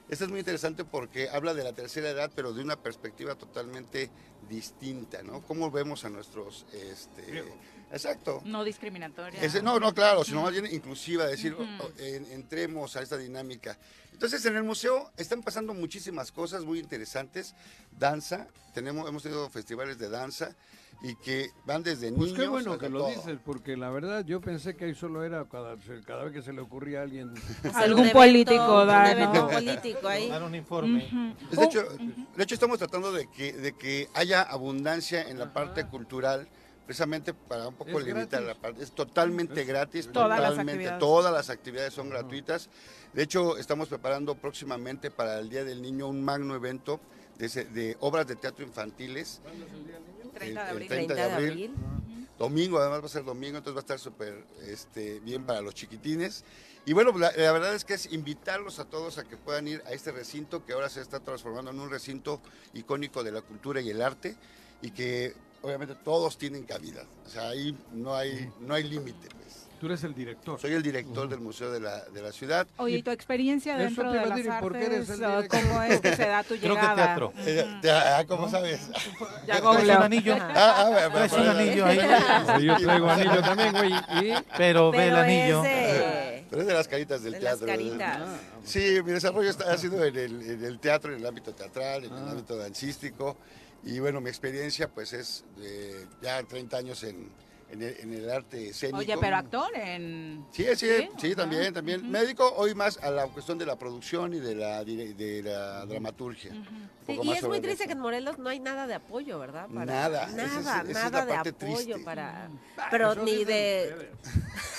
esta 0.09 0.23
es 0.23 0.29
muy 0.31 0.39
interesante 0.39 0.85
porque 0.85 1.29
habla 1.29 1.53
de 1.53 1.63
la 1.65 1.73
tercera 1.73 2.09
edad, 2.09 2.31
pero 2.33 2.53
de 2.53 2.61
una 2.61 2.77
perspectiva 2.81 3.35
totalmente 3.35 4.09
distinta, 4.49 5.21
¿no? 5.21 5.41
¿Cómo 5.41 5.69
vemos 5.69 6.05
a 6.05 6.09
nuestros... 6.09 6.65
Este, 6.71 7.43
exacto. 7.91 8.41
No 8.45 8.63
discriminatoria. 8.63 9.41
Ese- 9.41 9.61
no, 9.61 9.79
no, 9.79 9.93
claro, 9.93 10.23
sino 10.23 10.41
más 10.41 10.51
bien 10.51 10.65
inclusiva, 10.71 11.25
decir, 11.25 11.53
Ujú. 11.53 11.63
o- 11.63 11.85
o, 11.85 11.91
en- 11.99 12.31
entremos 12.31 12.95
a 12.95 13.01
esta 13.01 13.17
dinámica. 13.17 13.77
Entonces, 14.13 14.43
en 14.45 14.55
el 14.55 14.63
museo 14.63 15.11
están 15.17 15.43
pasando 15.43 15.73
muchísimas 15.75 16.31
cosas 16.31 16.63
muy 16.63 16.79
interesantes. 16.79 17.53
Danza, 17.91 18.47
tenemos, 18.73 19.07
hemos 19.07 19.21
tenido 19.23 19.47
festivales 19.49 19.99
de 19.99 20.09
danza 20.09 20.55
y 21.03 21.13
que 21.17 21.51
van 21.65 21.83
desde 21.83 22.11
Pues 22.11 22.29
niños 22.31 22.39
qué 22.39 22.47
bueno 22.47 22.71
hasta 22.73 22.85
que 22.85 22.89
lo 22.91 22.99
todo. 23.01 23.09
dices, 23.09 23.37
porque 23.45 23.77
la 23.77 23.91
verdad 23.91 24.25
yo 24.25 24.41
pensé 24.41 24.75
que 24.75 24.85
ahí 24.85 24.95
solo 24.95 25.23
era 25.23 25.45
cada, 25.45 25.75
cada 26.07 26.23
vez 26.23 26.33
que 26.33 26.41
se 26.41 26.51
le 26.51 26.61
ocurría 26.61 27.01
a 27.01 27.03
alguien. 27.03 27.31
Algún 27.75 28.09
político 28.09 28.85
da, 28.87 29.31
Un 29.43 29.49
político 29.51 30.07
ahí. 30.07 30.27
Dar 30.29 30.41
un 30.41 30.55
informe. 30.55 31.05
Ujú. 31.05 31.55
De 31.55 31.63
hecho, 31.65 31.83
de 32.35 32.43
hecho, 32.43 32.55
estamos 32.55 32.79
tratando 32.79 33.11
de 33.11 33.29
que, 33.29 33.53
de 33.53 33.73
que 33.73 34.09
haya 34.15 34.41
abundancia 34.41 35.21
en 35.29 35.37
la 35.37 35.53
parte 35.53 35.85
cultural, 35.85 36.47
precisamente 36.87 37.33
para 37.35 37.67
un 37.67 37.75
poco 37.75 37.99
Es 37.99 38.05
limitar 38.05 38.41
gratis. 38.41 38.47
la 38.47 38.55
parte. 38.55 38.83
Es 38.83 38.91
totalmente 38.93 39.63
gratis, 39.65 40.09
Todas 40.11 40.29
las 40.39 40.49
totalmente. 40.49 40.71
actividades. 40.73 40.99
Todas 40.99 41.33
las 41.33 41.49
actividades 41.51 41.93
son 41.93 42.09
gratuitas. 42.09 42.69
De 43.13 43.21
hecho, 43.23 43.57
estamos 43.57 43.89
preparando 43.89 44.33
próximamente 44.35 45.11
para 45.11 45.37
el 45.39 45.49
Día 45.49 45.63
del 45.65 45.81
Niño 45.81 46.07
un 46.07 46.23
magno 46.23 46.55
evento 46.55 46.99
de, 47.37 47.95
obras 47.99 48.25
de 48.25 48.35
teatro 48.37 48.65
infantiles. 48.65 49.41
30 50.33 50.39
de 50.39 50.45
el- 50.45 50.51
el 50.51 50.57
abril. 50.57 50.87
30 50.87 51.13
de 51.13 51.13
30 51.13 51.13
de 51.13 51.21
abril. 51.21 51.49
abril. 51.51 51.75
Domingo, 52.39 52.77
además 52.79 53.01
va 53.01 53.05
a 53.07 53.09
ser 53.09 53.23
domingo, 53.25 53.57
entonces 53.57 53.75
va 53.75 53.79
a 53.79 53.81
estar 53.81 53.99
súper 53.99 54.45
este, 54.67 55.19
bien 55.21 55.43
para 55.43 55.59
los 55.61 55.73
chiquitines. 55.73 56.45
Y 56.85 56.93
bueno, 56.93 57.11
la, 57.17 57.31
la 57.35 57.51
verdad 57.51 57.73
es 57.73 57.83
que 57.83 57.95
es 57.95 58.13
invitarlos 58.13 58.77
a 58.79 58.85
todos 58.85 59.17
a 59.17 59.23
que 59.25 59.35
puedan 59.35 59.67
ir 59.67 59.81
a 59.87 59.91
este 59.91 60.11
recinto 60.11 60.63
que 60.63 60.73
ahora 60.73 60.87
se 60.87 61.01
está 61.01 61.19
transformando 61.19 61.71
en 61.71 61.79
un 61.79 61.89
recinto 61.89 62.39
icónico 62.73 63.23
de 63.23 63.31
la 63.31 63.41
cultura 63.41 63.81
y 63.81 63.89
el 63.89 64.01
arte 64.03 64.35
y 64.83 64.91
que 64.91 65.33
obviamente 65.67 65.95
todos 66.03 66.37
tienen 66.37 66.63
cabida. 66.63 67.03
O 67.25 67.29
sea, 67.29 67.49
ahí 67.49 67.75
no 67.93 68.15
hay, 68.15 68.49
no 68.61 68.73
hay 68.73 68.83
límite. 68.83 69.27
Pues. 69.29 69.67
Tú 69.79 69.85
eres 69.85 70.03
el 70.03 70.15
director. 70.15 70.59
Soy 70.59 70.73
el 70.73 70.81
director 70.81 71.29
del 71.29 71.39
Museo 71.39 71.71
de 71.71 71.79
la, 71.79 72.03
de 72.05 72.21
la 72.21 72.31
Ciudad. 72.31 72.65
Oye, 72.77 72.97
¿y 72.97 73.03
tu 73.03 73.11
experiencia 73.11 73.77
dentro 73.77 74.11
de 74.11 74.25
las 74.25 74.39
¿y 74.39 74.43
por 74.59 74.73
qué 74.73 74.85
eres 74.85 75.07
artes? 75.07 75.09
el 75.09 75.17
director? 75.19 75.61
¿Cómo 75.61 75.81
es 75.83 76.01
que 76.01 76.15
se 76.15 76.25
da 76.27 76.41
tu 76.43 76.55
Creo 76.55 76.73
que 76.75 76.81
llegada? 76.81 76.95
teatro. 76.95 77.33
Eh, 77.45 77.79
te- 77.83 77.91
ah, 77.91 78.25
¿Cómo 78.27 78.49
sabes? 78.49 78.81
Ya 79.45 79.59
un 79.69 79.89
anillo. 79.91 80.35
Ah, 80.39 80.75
ah, 80.79 80.89
bueno, 80.89 81.09
Traes 81.11 81.33
un 81.33 81.47
anillo 81.47 81.85
ahí. 81.85 81.99
Sí, 82.59 82.65
yo 82.65 82.75
traigo 82.77 83.09
anillo 83.09 83.41
también, 83.41 83.71
güey. 83.73 83.93
Y 83.93 84.33
Pero 84.57 84.89
ve 84.91 84.97
el 84.97 85.03
Pero 85.13 85.17
anillo. 85.17 85.63
ese- 85.63 86.45
Pero 86.49 86.61
es 86.61 86.67
de 86.67 86.73
las 86.73 86.87
caritas 86.87 87.21
del 87.23 87.33
De 87.33 87.39
las 87.41 87.59
teatro. 87.59 87.67
caritas. 87.67 88.19
Sí, 88.63 88.99
mi 89.05 89.11
desarrollo 89.11 89.49
está, 89.49 89.71
ha 89.71 89.77
sido 89.77 90.03
en 90.03 90.15
el, 90.15 90.41
en 90.41 90.63
el 90.65 90.79
teatro, 90.79 91.13
en 91.13 91.19
el 91.19 91.25
ámbito 91.25 91.53
teatral, 91.53 92.03
en 92.05 92.13
Ah. 92.13 92.21
el 92.23 92.29
ámbito 92.29 92.57
dancístico. 92.57 93.37
Y 93.83 93.99
bueno, 93.99 94.21
mi 94.21 94.29
experiencia 94.29 94.89
pues 94.89 95.13
es 95.13 95.45
de 95.55 96.07
ya 96.21 96.43
30 96.43 96.77
años 96.77 97.03
en, 97.03 97.29
en 97.69 97.81
el, 97.81 97.97
en 97.99 98.13
el 98.13 98.29
arte 98.29 98.69
escénico. 98.69 98.99
Oye, 98.99 99.15
pero 99.19 99.35
actor 99.35 99.69
en... 99.75 100.45
Sí, 100.51 100.65
sí, 100.75 100.87
sí, 101.17 101.27
Ajá. 101.27 101.35
también, 101.35 101.73
también. 101.73 102.09
Me 102.09 102.19
dedico 102.21 102.49
hoy 102.55 102.73
más 102.73 102.97
a 103.03 103.11
la 103.11 103.27
cuestión 103.27 103.57
de 103.57 103.65
la 103.65 103.77
producción 103.77 104.33
y 104.33 104.39
de 104.39 104.55
la, 104.55 104.83
de 104.85 105.41
la 105.43 105.85
dramaturgia. 105.85 106.51
Un 106.53 106.89
Sí, 107.05 107.19
y 107.23 107.31
es 107.31 107.43
muy 107.43 107.59
triste 107.61 107.83
eso. 107.83 107.87
que 107.87 107.93
en 107.93 107.99
Morelos 107.99 108.37
no 108.37 108.49
hay 108.49 108.59
nada 108.59 108.85
de 108.87 108.93
apoyo, 108.95 109.39
¿verdad? 109.39 109.67
Nada, 109.69 110.25
es- 110.27 110.33
nada, 110.35 110.81
es 110.85 110.93
nada 110.93 111.25
la 111.25 111.25
de 111.43 111.49
apoyo 111.51 111.75
triste. 111.77 111.99
para, 112.03 112.49
pero 112.91 113.13
eso 113.13 113.23
ni 113.23 113.45
de, 113.45 114.09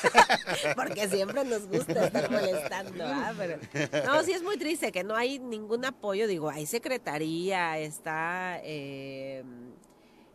porque 0.76 1.08
siempre 1.08 1.44
nos 1.44 1.66
gusta 1.66 2.06
estar 2.06 2.30
molestando, 2.30 3.04
¿ah? 3.06 3.32
Pero, 3.36 3.58
no, 4.06 4.22
sí 4.24 4.32
es 4.32 4.42
muy 4.42 4.56
triste 4.58 4.92
que 4.92 5.04
no 5.04 5.16
hay 5.16 5.38
ningún 5.38 5.84
apoyo, 5.84 6.26
digo, 6.26 6.50
hay 6.50 6.66
secretaría, 6.66 7.78
está 7.78 8.60
eh, 8.62 9.42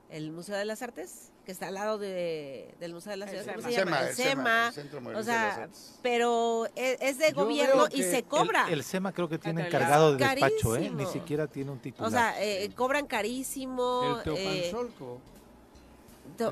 el 0.09 0.31
Museo 0.31 0.55
de 0.57 0.65
las 0.65 0.81
Artes, 0.81 1.31
que 1.45 1.51
está 1.51 1.67
al 1.67 1.73
lado 1.73 1.97
de, 1.97 2.73
del 2.79 2.93
Museo 2.93 3.11
de 3.11 3.17
la 3.17 3.25
El 3.25 3.31
Ciudad, 3.31 3.55
¿cómo 3.55 3.69
SEMA. 3.69 3.71
se 3.71 3.75
llama? 3.75 3.97
SEMA, 3.97 4.01
El 4.01 4.07
el 4.07 4.15
SEMA, 4.15 4.67
el 4.67 4.73
Centro 4.73 5.19
o 5.19 5.23
sea, 5.23 5.69
pero 6.01 6.65
es, 6.75 6.97
es 7.01 7.17
de 7.17 7.29
Yo 7.31 7.35
gobierno 7.35 7.87
y 7.91 8.01
se 8.03 8.19
el- 8.19 8.23
cobra. 8.23 8.67
El, 8.67 8.73
el 8.75 8.83
SEMA 8.83 9.11
creo 9.11 9.27
que 9.27 9.37
tiene 9.37 9.67
encargado 9.67 10.15
de 10.15 10.25
despacho, 10.25 10.75
¿eh? 10.77 10.89
Ni 10.89 11.05
siquiera 11.05 11.47
tiene 11.47 11.71
un 11.71 11.79
titular. 11.79 12.07
O 12.07 12.11
sea, 12.11 12.41
eh, 12.41 12.69
cobran 12.75 13.07
carísimo. 13.07 14.21
El 14.25 14.33
eh, 14.37 14.71
Teopanzolco. 14.71 15.19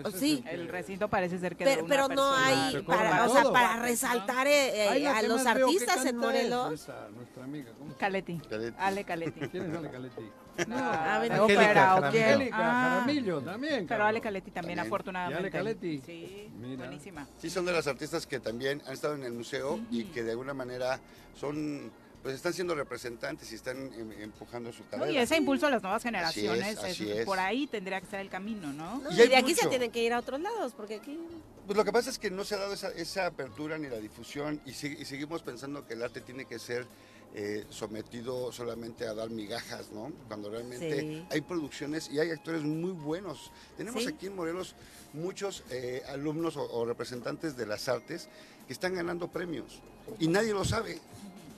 es 0.09 0.19
sí, 0.19 0.43
El 0.49 0.67
recinto 0.67 1.07
parece 1.07 1.39
ser 1.39 1.55
que 1.55 1.63
de 1.63 1.75
pero, 1.75 1.87
pero 1.87 2.07
no 2.09 2.35
hay 2.35 2.81
para, 2.81 3.25
o 3.25 3.33
sea, 3.33 3.43
para 3.51 3.77
resaltar 3.81 4.45
eh, 4.47 4.83
eh, 4.85 4.89
Ay, 4.89 5.03
la 5.03 5.17
a 5.17 5.21
los 5.23 5.45
artistas 5.45 6.05
en 6.05 6.17
Morelos. 6.17 6.73
esta, 6.73 7.07
nuestra 7.15 7.43
amiga. 7.45 7.71
¿cómo 7.79 7.95
Caletti. 7.97 8.37
Caletti. 8.49 8.75
Ale 8.77 9.03
Caletti. 9.05 9.39
¿Quién 9.47 9.71
es 9.71 9.77
Ale 9.77 9.89
Caletti? 9.89 10.21
Ah, 10.69 11.19
ven 11.21 11.29
de 11.29 11.35
aquí. 11.35 11.53
ópera, 11.53 11.95
¿o 11.95 12.03
Angélica 12.05 12.55
Ah, 12.59 12.89
Jaramillo 13.01 13.41
también. 13.41 13.87
Pero. 13.87 14.03
Ale 14.05 14.21
Caletti 14.21 14.51
también, 14.51 14.75
También. 14.77 14.87
afortunadamente. 14.93 15.41
¿Y 15.41 15.45
Ale 15.45 15.51
Caletti? 15.51 16.01
Sí, 16.05 16.49
Mira. 16.59 16.85
buenísima. 16.85 17.27
Sí, 17.39 17.49
son 17.49 17.65
de 17.65 17.71
las 17.73 17.87
artistas 17.87 18.27
que 18.27 18.39
también 18.39 18.81
han 18.85 18.93
estado 18.93 19.15
en 19.15 19.23
el 19.23 19.33
museo 19.33 19.79
y 19.89 20.05
que 20.05 20.23
de 20.23 20.31
alguna 20.31 20.53
manera 20.53 20.99
son, 21.39 21.91
pues 22.21 22.35
están 22.35 22.53
siendo 22.53 22.75
representantes 22.75 23.51
y 23.51 23.55
están 23.55 23.77
em- 23.93 24.11
empujando 24.21 24.71
su 24.71 24.83
No, 24.83 24.89
carrera. 24.91 25.11
y 25.11 25.17
ese 25.17 25.37
impulso 25.37 25.67
a 25.67 25.71
las 25.71 25.81
nuevas 25.81 26.01
Así 26.05 26.07
es, 26.07 26.11
generaciones, 26.13 26.77
así 26.77 27.09
es- 27.11 27.17
es. 27.19 27.25
por 27.25 27.39
ahí 27.39 27.65
tendría 27.67 27.99
que 27.99 28.07
ser 28.07 28.19
el 28.19 28.29
camino, 28.29 28.71
¿no? 28.73 28.99
¿no? 28.99 29.11
Y 29.11 29.15
de 29.27 29.35
aquí 29.35 29.55
se 29.55 29.67
tienen 29.67 29.91
que 29.91 30.03
ir 30.03 30.13
a 30.13 30.19
otros 30.19 30.39
lados, 30.39 30.73
porque 30.75 30.95
aquí 30.95 31.17
Pues 31.65 31.77
lo 31.77 31.85
que 31.85 31.91
pasa 31.91 32.09
es 32.09 32.19
que 32.19 32.29
no 32.31 32.43
se 32.43 32.55
ha 32.55 32.57
dado 32.57 32.73
esa, 32.73 32.89
esa 32.89 33.27
apertura 33.27 33.77
ni 33.77 33.87
la 33.87 33.97
difusión 33.97 34.59
y 34.65 34.73
seguimos 34.73 35.41
pensando 35.43 35.85
que 35.87 35.93
el 35.93 36.03
arte 36.03 36.19
tiene 36.19 36.45
que 36.45 36.59
ser 36.59 36.85
eh, 37.33 37.65
sometido 37.69 38.51
solamente 38.51 39.07
a 39.07 39.13
dar 39.13 39.29
migajas, 39.29 39.91
¿no? 39.91 40.11
Cuando 40.27 40.49
realmente 40.49 40.99
Sí. 40.99 41.25
hay 41.29 41.41
producciones 41.41 42.09
y 42.11 42.19
hay 42.19 42.29
actores 42.31 42.63
muy 42.63 42.91
buenos. 42.91 43.51
Tenemos 43.77 44.03
Sí. 44.03 44.09
aquí 44.09 44.27
en 44.27 44.35
Morelos 44.35 44.75
muchos 45.13 45.63
eh, 45.69 46.03
alumnos 46.09 46.57
o, 46.57 46.63
o 46.71 46.85
representantes 46.85 47.55
de 47.55 47.65
las 47.65 47.87
artes 47.87 48.27
que 48.67 48.73
están 48.73 48.93
ganando 48.95 49.27
premios 49.29 49.81
y 50.19 50.27
nadie 50.27 50.53
lo 50.53 50.65
sabe. 50.65 50.99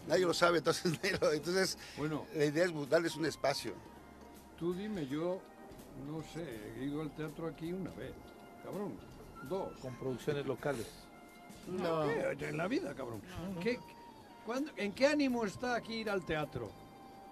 Nadie 0.08 0.26
lo 0.26 0.34
sabe, 0.34 0.58
entonces, 0.60 0.92
nadie 1.04 1.18
lo- 1.20 1.32
entonces 1.32 1.78
Bueno, 1.98 2.26
la 2.36 2.46
idea 2.46 2.66
es 2.66 2.90
darles 2.90 3.16
un 3.16 3.26
espacio. 3.26 3.74
tú 4.60 4.74
dime, 4.74 5.08
yo 5.08 5.40
no 6.08 6.22
sé, 6.34 6.46
he 6.80 6.86
ido 6.86 7.02
al 7.02 7.10
teatro 7.16 7.48
aquí 7.48 7.72
una 7.72 7.90
vez. 7.92 8.14
Cabrón, 8.64 8.94
dos. 9.50 9.72
Con 9.82 9.96
producciones 9.96 10.46
locales. 10.46 10.88
No. 11.68 12.04
¿Qué? 12.38 12.48
En 12.50 12.58
la 12.58 12.68
vida, 12.68 12.94
cabrón. 12.94 13.22
¿Qué- 13.62 13.80
¿En 14.78 14.92
qué 14.94 15.08
ánimo 15.08 15.46
está 15.46 15.76
aquí 15.76 15.96
ir 15.96 16.10
al 16.10 16.24
teatro? 16.26 16.70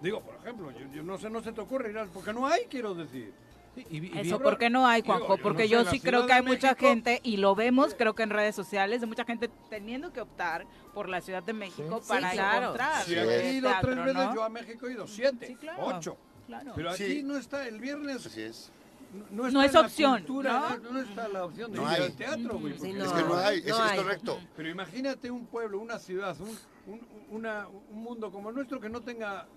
Digo, 0.00 0.20
por 0.20 0.34
ejemplo, 0.36 0.70
yo, 0.72 0.86
yo 0.92 1.02
no 1.02 1.18
sé, 1.18 1.30
no 1.30 1.42
se 1.42 1.52
te 1.52 1.60
ocurre 1.60 1.90
ir 1.90 1.98
al... 1.98 2.08
Porque 2.08 2.32
no 2.32 2.46
hay, 2.46 2.64
quiero 2.68 2.94
decir. 2.94 3.32
Sí, 3.74 3.86
y 3.90 3.98
y 4.16 4.18
Eso, 4.18 4.38
¿por 4.40 4.58
qué 4.58 4.68
no 4.68 4.86
hay, 4.86 5.00
Digo, 5.02 5.14
Juanjo? 5.14 5.36
yo 5.36 5.42
Porque 5.42 5.62
no 5.62 5.68
sé, 5.68 5.72
yo 5.72 5.84
sí 5.90 6.00
creo 6.00 6.26
que 6.26 6.32
hay 6.34 6.42
mucha 6.42 6.74
gente, 6.74 7.20
y 7.22 7.38
lo 7.38 7.54
vemos, 7.54 7.94
creo 7.94 8.14
que 8.14 8.22
en 8.22 8.30
redes 8.30 8.54
sociales, 8.54 9.00
de 9.00 9.06
mucha 9.06 9.24
gente 9.24 9.48
teniendo 9.70 10.12
que 10.12 10.20
optar 10.20 10.66
por 10.92 11.08
la 11.08 11.20
Ciudad 11.22 11.42
de 11.42 11.52
México 11.54 12.00
Sí. 12.02 12.08
para 12.08 12.30
Sí, 12.30 12.36
claro. 12.36 12.62
encontrar 12.64 13.04
Si 13.04 13.12
Sí, 13.12 13.18
he 13.18 13.52
ido 13.54 13.70
teatro, 13.70 13.92
tres 13.92 14.04
veces, 14.04 14.24
¿no? 14.28 14.34
yo 14.34 14.42
a 14.44 14.48
México 14.50 14.86
he 14.88 14.92
ido 14.92 15.06
siete, 15.06 15.46
Sí, 15.46 15.54
claro. 15.54 15.86
ocho. 15.86 16.16
Claro. 16.46 16.72
Pero 16.74 16.90
aquí 16.90 17.06
Sí. 17.06 17.22
no 17.22 17.36
está, 17.38 17.66
el 17.66 17.80
viernes 17.80 18.26
Así 18.26 18.42
es. 18.42 18.70
no, 19.30 19.62
es 19.62 19.74
opción, 19.76 20.14
cultura, 20.18 20.76
¿no? 20.82 20.92
no 20.92 21.00
está 21.00 21.28
la 21.28 21.44
opción 21.46 21.70
de 21.72 21.78
No 21.78 21.84
ir 21.84 21.88
hay. 21.88 22.02
al 22.02 22.12
teatro, 22.12 22.58
güey. 22.58 22.72
Sí, 22.74 22.78
porque- 22.80 22.92
no. 22.94 23.04
es 23.06 23.12
que 23.12 23.22
no 23.22 23.36
hay, 23.36 23.58
es, 23.60 23.66
no 23.68 23.74
es 23.86 23.90
hay. 23.92 23.98
correcto. 23.98 24.40
Pero 24.56 24.68
imagínate 24.68 25.30
un 25.30 25.46
pueblo, 25.46 25.78
una 25.78 25.98
ciudad, 25.98 26.36
un, 26.40 26.58
un- 26.84 27.06
una- 27.28 27.68
un 27.68 28.02
mundo 28.02 28.30
como 28.32 28.48
el 28.50 28.54
nuestro 28.56 28.80
que 28.80 28.88
no 28.90 29.02
tenga 29.04 29.50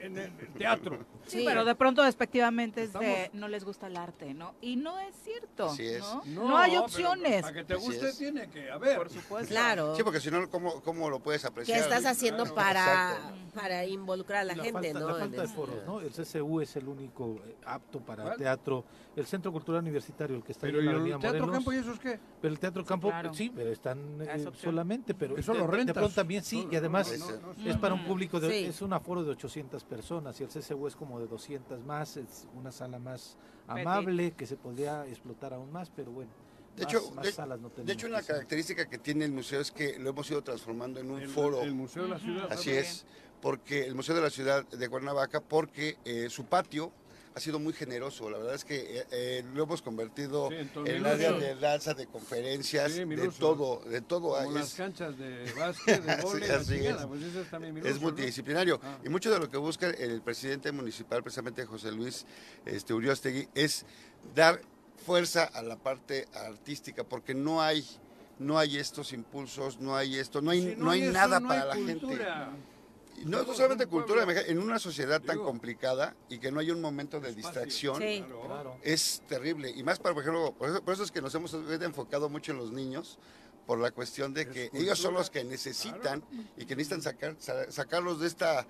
en 0.00 0.18
el 0.18 0.32
teatro. 0.58 0.98
Sí, 1.26 1.42
pero 1.46 1.64
de 1.64 1.74
pronto 1.74 2.02
despectivamente 2.02 2.82
es 2.82 2.92
de 2.92 3.30
no 3.32 3.48
les 3.48 3.64
gusta 3.64 3.86
el 3.86 3.96
arte, 3.96 4.34
¿no? 4.34 4.54
Y 4.60 4.76
no 4.76 4.98
es 5.00 5.14
cierto, 5.24 5.66
Así 5.66 5.86
es. 5.86 6.00
¿no? 6.00 6.22
No, 6.26 6.48
No 6.50 6.58
hay 6.58 6.72
pero 6.72 6.82
opciones. 6.84 7.42
Para 7.42 7.54
que 7.54 7.64
te 7.64 7.74
guste 7.76 8.12
tiene 8.12 8.48
que 8.50 8.70
haber. 8.70 8.96
Por 8.98 9.10
supuesto. 9.10 9.48
Claro. 9.48 9.96
Sí, 9.96 10.02
porque 10.02 10.20
si 10.20 10.30
no, 10.30 10.48
¿cómo, 10.50 10.80
cómo 10.82 11.08
lo 11.08 11.20
puedes 11.20 11.42
¿Qué 11.42 11.48
apreciar? 11.48 11.78
estás 11.80 12.04
haciendo 12.06 12.42
Claro. 12.44 12.54
para, 12.54 13.12
Exacto. 13.12 13.34
para 13.54 13.84
involucrar 13.86 14.40
a 14.40 14.44
la, 14.44 14.54
La 14.56 14.62
gente, 14.64 14.92
falta, 14.92 15.00
no? 15.00 15.08
la 15.08 15.14
falta 15.14 15.36
de 15.40 15.44
este- 15.44 15.56
foros, 15.56 15.76
¿no? 15.86 16.00
El 16.00 16.10
CCU 16.12 16.60
es 16.60 16.76
el 16.76 16.88
único 16.88 17.40
eh, 17.46 17.56
apto 17.64 18.00
para 18.00 18.22
¿Cuál? 18.24 18.36
teatro. 18.36 18.84
El 19.16 19.26
Centro 19.26 19.52
Cultural 19.52 19.80
Universitario, 19.80 20.36
el 20.36 20.42
que 20.42 20.52
está 20.52 20.66
Pero 20.66 20.80
ahí 20.80 20.86
¿y 20.86 20.88
en 20.88 20.92
la 20.92 20.92
el 20.92 21.00
Avenida 21.00 21.18
Teatro 21.20 21.38
Morelos. 21.46 21.56
Campo 21.56 21.72
y 21.72 21.76
eso 21.76 21.92
es 21.92 22.00
qué? 22.00 22.18
Pero 22.42 22.52
el 22.52 22.58
Teatro 22.58 22.84
Campo, 22.84 23.08
claro. 23.10 23.32
sí, 23.32 23.52
pero 23.54 23.70
están 23.70 23.98
eh, 24.20 24.44
solamente, 24.60 25.14
pero 25.14 25.36
Eso 25.38 25.52
de, 25.52 25.58
lo 25.60 25.66
de 25.66 25.72
rentas. 25.72 25.94
pronto 25.94 26.14
también 26.14 26.42
sí, 26.42 26.64
No, 26.66 26.72
y 26.72 26.76
además 26.76 27.16
no, 27.18 27.30
no, 27.30 27.54
no, 27.56 27.70
es 27.70 27.76
para 27.78 27.94
un 27.94 28.04
público, 28.04 28.40
de, 28.40 28.50
Sí. 28.50 28.64
es 28.66 28.82
un 28.82 28.92
aforo 28.92 29.22
de 29.22 29.30
800 29.30 29.84
personas, 29.84 29.93
y 30.40 30.42
el 30.42 30.48
CCU 30.48 30.86
es 30.86 30.96
como 30.96 31.20
de 31.20 31.26
200 31.26 31.84
más, 31.84 32.16
es 32.16 32.46
una 32.54 32.72
sala 32.72 32.98
más 32.98 33.36
amable 33.66 34.32
que 34.32 34.46
se 34.46 34.56
podría 34.56 35.06
explotar 35.06 35.54
aún 35.54 35.70
más, 35.72 35.90
pero 35.94 36.10
bueno, 36.12 36.30
De 36.76 36.84
más, 36.84 36.92
hecho, 36.94 37.10
más 37.12 37.24
de, 37.24 37.32
salas 37.32 37.60
no 37.60 37.68
tenemos. 37.70 37.86
de 37.86 37.92
hecho, 37.92 38.06
una 38.06 38.22
característica 38.22 38.88
que 38.88 38.98
tiene 38.98 39.24
el 39.24 39.32
museo 39.32 39.60
es 39.60 39.70
que 39.70 39.98
lo 39.98 40.10
hemos 40.10 40.30
ido 40.30 40.42
transformando 40.42 41.00
en 41.00 41.10
un 41.10 41.20
El, 41.20 41.28
foro. 41.28 41.62
el 41.62 41.74
Museo 41.74 42.04
de 42.04 42.08
la 42.10 42.18
Ciudad. 42.18 42.52
Así 42.52 42.70
es, 42.70 43.06
porque 43.40 43.84
el 43.86 43.94
Museo 43.94 44.14
de 44.14 44.22
la 44.22 44.30
Ciudad 44.30 44.66
de 44.66 44.88
Cuernavaca, 44.88 45.40
porque 45.40 45.96
eh, 46.04 46.28
su 46.30 46.44
patio 46.46 46.92
ha 47.36 47.40
sido 47.40 47.58
muy 47.58 47.72
generoso. 47.72 48.30
La 48.30 48.38
verdad 48.38 48.54
es 48.54 48.64
que 48.64 49.00
eh, 49.00 49.06
eh, 49.10 49.44
lo 49.54 49.64
hemos 49.64 49.82
convertido 49.82 50.48
Sí, 50.50 50.54
en 50.56 50.68
todo 50.68 50.86
en 50.86 51.04
área 51.04 51.32
de 51.32 51.54
danza, 51.56 51.92
de 51.94 52.06
conferencias, 52.06 52.92
Sí, 52.92 53.04
de 53.04 53.28
todo, 53.30 53.80
de 53.88 54.00
todo. 54.00 54.30
Como 54.30 54.36
hay. 54.36 54.50
las 54.54 54.68
Es- 54.68 54.74
canchas 54.74 55.18
de 55.18 55.52
básquet, 55.58 56.02
de 56.02 56.12
Sí, 56.46 56.50
así 56.52 56.74
chingada, 56.76 57.00
es. 57.02 57.06
pues 57.06 57.22
eso 57.22 57.40
es 57.40 57.50
también 57.50 57.76
es 57.76 57.82
minúsculo, 57.82 57.94
¿no? 58.00 58.12
multidisciplinario. 58.12 58.80
Ah. 58.82 58.98
Y 59.04 59.08
mucho 59.08 59.32
de 59.32 59.38
lo 59.40 59.50
que 59.50 59.56
busca 59.56 59.88
el 59.90 60.22
presidente 60.22 60.70
municipal, 60.72 61.22
precisamente 61.22 61.64
José 61.66 61.90
Luis 61.90 62.24
este, 62.66 62.94
Uriostegui, 62.94 63.48
es 63.54 63.84
dar 64.34 64.60
fuerza 65.04 65.44
a 65.44 65.62
la 65.62 65.76
parte 65.76 66.28
artística, 66.34 67.02
porque 67.04 67.34
no 67.34 67.60
hay, 67.60 67.84
no 68.38 68.58
hay 68.58 68.78
estos 68.78 69.12
impulsos, 69.12 69.80
no 69.80 69.96
hay 69.96 70.18
esto, 70.18 70.40
no 70.40 70.52
hay, 70.52 70.76
no 70.78 70.90
hay 70.92 71.02
eso, 71.02 71.12
nada 71.12 71.40
no 71.40 71.48
para 71.48 71.64
la 71.64 71.74
gente. 71.74 72.06
No, 73.24 73.42
no 73.44 73.54
solamente 73.54 73.86
cultura, 73.86 74.24
en 74.46 74.58
una 74.58 74.78
sociedad 74.78 75.20
tan 75.22 75.36
Digo. 75.36 75.46
complicada 75.46 76.14
y 76.28 76.38
que 76.38 76.50
no 76.50 76.60
hay 76.60 76.70
un 76.70 76.80
momento 76.80 77.20
de 77.20 77.32
distracción, 77.32 77.98
Sí. 78.00 78.24
Es 78.82 79.22
terrible. 79.28 79.70
Y 79.70 79.82
más, 79.82 79.98
por 79.98 80.12
ejemplo, 80.18 80.52
por 80.52 80.68
eso, 80.70 80.82
por 80.84 80.94
eso 80.94 81.04
es 81.04 81.10
que 81.12 81.22
nos 81.22 81.34
hemos 81.34 81.54
enfocado 81.54 82.28
mucho 82.28 82.52
en 82.52 82.58
los 82.58 82.72
niños, 82.72 83.18
por 83.66 83.78
la 83.78 83.90
cuestión 83.92 84.34
de 84.34 84.46
que 84.46 84.68
cultura. 84.68 84.82
ellos 84.82 84.98
son 84.98 85.14
los 85.14 85.30
que 85.30 85.42
necesitan 85.44 86.22
y 86.56 86.66
que 86.66 86.76
necesitan 86.76 87.00
sacar, 87.02 87.36
sa- 87.38 87.70
sacarlos 87.72 88.20
de 88.20 88.26
esta, 88.26 88.66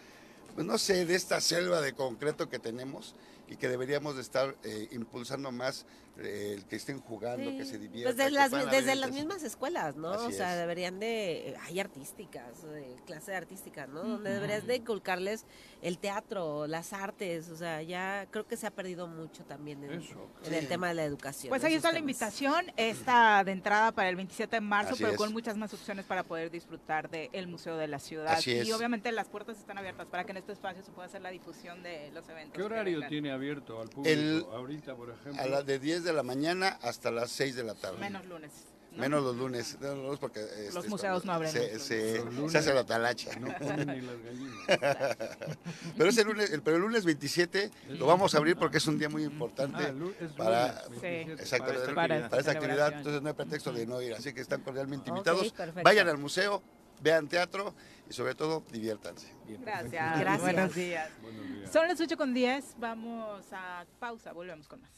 pues 0.54 0.64
no 0.66 0.78
sé, 0.78 1.04
de 1.04 1.14
esta 1.16 1.40
selva 1.40 1.80
de 1.80 1.94
concreto 1.94 2.48
que 2.48 2.58
tenemos 2.60 3.14
y 3.48 3.56
que 3.56 3.68
deberíamos 3.68 4.14
de 4.14 4.22
estar 4.22 4.54
eh, 4.62 4.88
impulsando 4.92 5.50
más 5.50 5.84
eh, 6.18 6.54
el 6.56 6.64
que 6.66 6.76
estén 6.76 7.00
jugando, 7.00 7.50
Sí. 7.50 7.58
que 7.58 7.64
se 7.64 7.78
diviertan. 7.78 8.16
Desde 8.16 8.28
que 8.30 8.34
las, 8.34 8.70
desde 8.70 8.94
las 8.94 9.10
mismas 9.12 9.42
escuelas, 9.42 9.96
¿no? 9.96 10.10
Así 10.10 10.26
o 10.26 10.30
sea, 10.30 10.52
es. 10.54 10.58
deberían 10.60 11.00
de... 11.00 11.56
Hay 11.62 11.80
artísticas, 11.80 12.64
eh, 12.72 12.96
clase 13.06 13.32
de 13.32 13.36
artística, 13.36 13.86
¿no? 13.86 14.02
Donde 14.04 14.30
deberías 14.32 14.66
de 14.66 14.76
inculcarles 14.76 15.44
el 15.82 15.98
teatro, 15.98 16.66
las 16.66 16.92
artes, 16.92 17.48
o 17.48 17.56
sea, 17.56 17.82
ya 17.82 18.26
creo 18.30 18.46
que 18.46 18.56
se 18.56 18.66
ha 18.66 18.70
perdido 18.70 19.06
mucho 19.06 19.44
también 19.44 19.82
en, 19.84 20.00
Eso. 20.02 20.28
en 20.44 20.54
el 20.54 20.68
tema 20.68 20.88
de 20.88 20.94
la 20.94 21.04
educación. 21.04 21.50
Pues 21.50 21.64
ahí 21.64 21.74
está 21.74 21.92
la 21.92 21.98
invitación, 21.98 22.66
está 22.76 23.42
de 23.44 23.52
entrada 23.52 23.92
para 23.92 24.08
el 24.08 24.16
27 24.16 24.56
de 24.56 24.60
marzo, 24.60 24.92
Así 24.94 25.02
pero 25.02 25.12
es. 25.14 25.18
con 25.18 25.32
muchas 25.32 25.56
más 25.56 25.74
opciones 25.74 26.04
para 26.06 26.22
poder 26.22 26.50
disfrutar 26.50 27.10
del 27.10 27.48
Museo 27.48 27.76
de 27.76 27.88
la 27.88 27.98
Ciudad. 27.98 28.28
Así 28.34 28.52
Y 28.52 28.58
es. 28.60 28.72
obviamente 28.72 29.10
las 29.12 29.28
puertas 29.28 29.58
están 29.58 29.78
abiertas 29.78 30.06
para 30.06 30.24
que 30.24 30.30
en 30.30 30.36
este 30.38 30.52
espacio 30.52 30.82
se 30.82 30.92
pueda 30.92 31.06
hacer 31.08 31.20
la 31.22 31.30
difusión 31.30 31.82
de 31.82 32.10
los 32.12 32.28
eventos. 32.28 32.54
¿Qué 32.56 32.62
horario 32.62 33.00
tiene 33.08 33.30
abierto 33.32 33.80
al 33.80 33.88
público 33.88 34.08
El- 34.18 34.44
ahorita, 34.52 34.94
por 34.94 35.10
ejemplo? 35.10 35.42
A 35.42 35.46
las 35.46 35.66
de 35.66 35.78
10 35.78 36.03
de 36.04 36.12
la 36.12 36.22
mañana 36.22 36.78
hasta 36.82 37.10
las 37.10 37.30
6 37.32 37.56
de 37.56 37.64
la 37.64 37.74
tarde. 37.74 37.98
Menos 37.98 38.24
lunes. 38.26 38.50
¿no? 38.92 39.00
Menos 39.00 39.24
los 39.24 39.34
lunes, 39.34 39.76
no, 39.80 39.94
no, 39.96 40.16
porque 40.20 40.38
este, 40.40 40.72
Los 40.72 40.86
museos 40.88 41.24
cuando 41.24 41.26
no 41.26 41.32
abren 41.32 41.50
Se, 41.50 41.72
los 41.74 41.82
se- 41.82 42.18
Los 42.24 42.32
lunes. 42.34 42.52
se 42.52 42.58
hace 42.58 42.72
la 42.74 42.84
talacha. 42.84 43.36
No 43.40 43.52
ponen 43.58 43.88
ni 43.88 44.00
las 44.02 44.22
gallinas. 44.22 44.56
pero, 45.96 46.10
es 46.10 46.18
el 46.18 46.26
lunes, 46.28 46.50
el, 46.52 46.62
pero 46.62 46.76
el 46.76 46.82
lunes 46.82 47.04
27 47.04 47.70
lo 47.88 48.06
vamos 48.06 48.34
a 48.34 48.38
abrir 48.38 48.56
porque 48.56 48.78
es 48.78 48.86
un 48.86 48.96
día 48.96 49.08
muy 49.08 49.24
Ah, 49.24 49.26
importante 49.26 49.92
para, 50.36 50.84
Sí. 50.84 50.90
27, 51.00 51.42
exactamente, 51.42 51.80
esta 51.82 51.94
para 51.94 52.38
esta 52.38 52.50
actividad. 52.52 52.92
Entonces 52.92 53.20
no 53.20 53.28
hay 53.28 53.34
pretexto 53.34 53.72
de 53.72 53.84
no 53.84 54.00
ir. 54.00 54.14
Así 54.14 54.32
que 54.32 54.40
están 54.40 54.60
cordialmente 54.62 55.10
invitados. 55.10 55.52
Vayan 55.82 56.06
al 56.08 56.18
museo, 56.18 56.62
vean 57.02 57.26
teatro 57.26 57.74
y 58.08 58.12
sobre 58.12 58.36
todo 58.36 58.62
diviértanse. 58.70 59.26
Gracias. 59.60 60.20
Gracias. 60.20 60.40
Buenos 60.40 60.72
días. 60.72 61.10
Buenos 61.20 61.48
días. 61.48 61.72
Son 61.72 61.88
las 61.88 62.00
8 62.00 62.16
con 62.16 62.32
10, 62.32 62.76
vamos 62.78 63.44
a 63.50 63.84
pausa, 63.98 64.32
volvemos 64.32 64.68
con 64.68 64.80
más. 64.82 64.90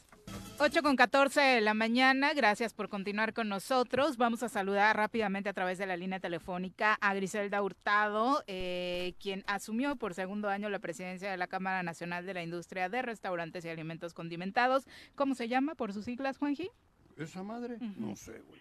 8 0.59 0.81
con 0.81 0.95
14 0.95 1.39
de 1.39 1.61
la 1.61 1.75
mañana, 1.75 2.33
gracias 2.33 2.73
por 2.73 2.89
continuar 2.89 3.33
con 3.33 3.47
nosotros. 3.47 4.17
Vamos 4.17 4.41
a 4.41 4.49
saludar 4.49 4.97
rápidamente 4.97 5.49
a 5.49 5.53
través 5.53 5.77
de 5.77 5.85
la 5.85 5.95
línea 5.95 6.19
telefónica 6.19 6.97
a 6.99 7.13
Griselda 7.13 7.61
Hurtado, 7.61 8.43
eh, 8.47 9.13
quien 9.21 9.43
asumió 9.45 9.95
por 9.97 10.15
segundo 10.15 10.49
año 10.49 10.67
la 10.69 10.79
presidencia 10.79 11.29
de 11.29 11.37
la 11.37 11.45
Cámara 11.45 11.83
Nacional 11.83 12.25
de 12.25 12.33
la 12.33 12.41
Industria 12.41 12.89
de 12.89 13.03
Restaurantes 13.03 13.65
y 13.65 13.69
Alimentos 13.69 14.15
Condimentados. 14.15 14.85
¿Cómo 15.13 15.35
se 15.35 15.47
llama 15.47 15.75
por 15.75 15.93
sus 15.93 16.05
siglas, 16.05 16.39
Juanji? 16.39 16.71
¿Esa 17.17 17.43
madre? 17.43 17.77
No 17.95 18.15
sé, 18.15 18.41
güey. 18.41 18.59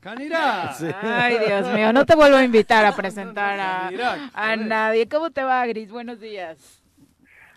Canirac. 0.00 0.74
Sí. 0.76 0.86
Ay, 1.02 1.38
Dios 1.46 1.72
mío, 1.74 1.92
no 1.92 2.06
te 2.06 2.14
vuelvo 2.14 2.36
a 2.38 2.44
invitar 2.44 2.84
a 2.86 2.92
presentar 2.96 3.60
a, 3.60 4.30
a 4.32 4.56
nadie. 4.56 5.08
¿Cómo 5.08 5.30
te 5.30 5.42
va, 5.42 5.66
Gris? 5.66 5.90
Buenos 5.90 6.20
días. 6.20 6.83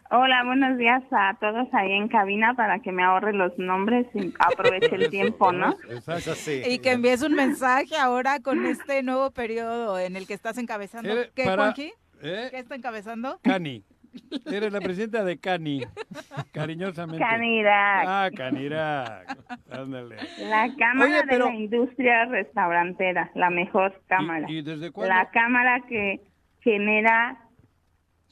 Hola, 0.09 0.43
buenos 0.45 0.77
días 0.77 1.03
a 1.11 1.35
todos 1.39 1.67
ahí 1.73 1.91
en 1.91 2.07
cabina 2.07 2.53
para 2.53 2.79
que 2.79 2.93
me 2.93 3.03
ahorre 3.03 3.33
los 3.33 3.57
nombres 3.59 4.07
y 4.13 4.33
aproveche 4.39 4.95
el 4.95 5.09
tiempo, 5.09 5.51
¿no? 5.51 5.75
Exacto. 5.89 6.31
Y 6.65 6.79
que 6.79 6.91
envíes 6.93 7.23
un 7.23 7.33
mensaje 7.33 7.97
ahora 7.97 8.39
con 8.39 8.65
este 8.65 9.03
nuevo 9.03 9.31
periodo 9.31 9.99
en 9.99 10.15
el 10.15 10.25
que 10.25 10.33
estás 10.33 10.57
encabezando. 10.57 11.09
¿Qué, 11.35 11.43
para- 11.43 11.63
Juanji? 11.63 11.91
¿Eh? 12.21 12.47
¿Qué 12.51 12.59
está 12.59 12.75
encabezando? 12.75 13.39
Cani. 13.43 13.83
Eres 14.45 14.71
la 14.71 14.79
presidenta 14.79 15.23
de 15.25 15.37
Cani, 15.37 15.81
cariñosamente. 16.53 17.23
Canirac, 17.23 18.05
Ah, 18.07 18.29
Canirac. 18.35 19.37
Ándale. 19.69 20.15
la 20.39 20.69
Cámara 20.79 21.05
Oye, 21.11 21.23
pero- 21.29 21.45
de 21.47 21.51
la 21.51 21.57
Industria 21.59 22.25
Restaurantera, 22.25 23.29
la 23.35 23.49
mejor 23.49 24.01
cámara. 24.07 24.45
¿Y, 24.49 24.59
y 24.59 24.61
desde 24.61 24.91
cuándo? 24.91 25.13
La 25.13 25.29
cámara 25.31 25.81
que 25.87 26.21
genera 26.61 27.37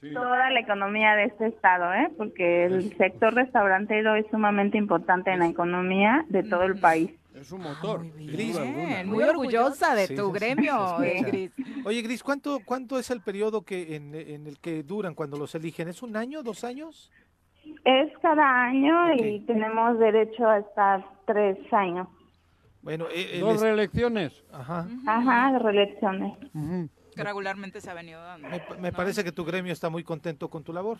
Sí. 0.09 0.13
toda 0.13 0.49
la 0.51 0.59
economía 0.59 1.15
de 1.15 1.25
este 1.25 1.47
estado, 1.47 1.93
¿eh? 1.93 2.09
Porque 2.17 2.65
el 2.65 2.95
sector 2.97 3.33
restaurantero 3.33 4.15
es 4.15 4.25
sumamente 4.31 4.77
importante 4.77 5.31
en 5.31 5.39
la 5.39 5.47
economía 5.47 6.25
de 6.29 6.43
todo 6.43 6.63
el 6.63 6.79
país. 6.79 7.11
Es 7.33 7.51
un 7.51 7.61
motor. 7.61 8.01
sin 8.15 8.27
Gris. 8.27 8.59
Bien, 8.61 9.09
muy 9.09 9.23
orgullosa 9.23 9.93
de 9.95 10.07
Sí, 10.07 10.15
tu 10.15 10.27
sí, 10.27 10.31
gremio, 10.33 10.99
eh. 11.03 11.21
Gris. 11.25 11.51
Oye, 11.85 12.01
Gris, 12.01 12.23
¿cuánto, 12.23 12.59
¿cuánto 12.63 12.97
es 12.97 13.09
el 13.11 13.21
periodo 13.21 13.63
que 13.63 13.95
en, 13.95 14.15
en 14.15 14.47
el 14.47 14.59
que 14.59 14.83
duran 14.83 15.13
cuando 15.15 15.37
los 15.37 15.53
eligen? 15.55 15.87
¿Es 15.89 16.01
un 16.01 16.15
año, 16.15 16.43
dos 16.43 16.63
años? 16.63 17.11
Es 17.83 18.11
cada 18.21 18.63
año 18.65 19.13
y 19.15 19.39
tenemos 19.41 19.97
derecho 19.99 20.47
a 20.47 20.59
estar 20.59 21.03
tres 21.25 21.57
años. 21.73 22.07
Bueno, 22.83 23.05
eh, 23.11 23.31
el 23.33 23.39
Dos 23.41 23.55
es- 23.55 23.61
reelecciones. 23.61 24.43
Ajá. 24.53 24.87
Ajá, 25.07 25.57
reelecciones. 25.59 26.37
Ujú. 26.53 26.87
Que 27.15 27.23
regularmente 27.23 27.81
se 27.81 27.89
ha 27.89 27.93
venido 27.93 28.21
dando. 28.21 28.49
Me, 28.49 28.61
me 28.79 28.91
¿no? 28.91 28.97
parece 28.97 29.23
que 29.23 29.31
tu 29.31 29.45
gremio 29.45 29.71
está 29.71 29.89
muy 29.89 30.03
contento 30.03 30.49
con 30.49 30.63
tu 30.63 30.73
labor. 30.73 30.97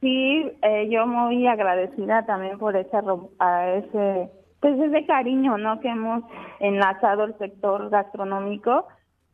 Sí, 0.00 0.52
eh, 0.60 0.88
yo 0.90 1.06
muy 1.06 1.46
agradecida 1.46 2.26
también 2.26 2.58
por 2.58 2.76
ese, 2.76 2.94
a 3.38 3.70
ese, 3.70 4.30
pues 4.60 4.78
ese 4.78 5.06
cariño, 5.06 5.56
¿no? 5.56 5.80
Que 5.80 5.88
hemos 5.88 6.24
enlazado 6.60 7.24
el 7.24 7.38
sector 7.38 7.88
gastronómico. 7.88 8.86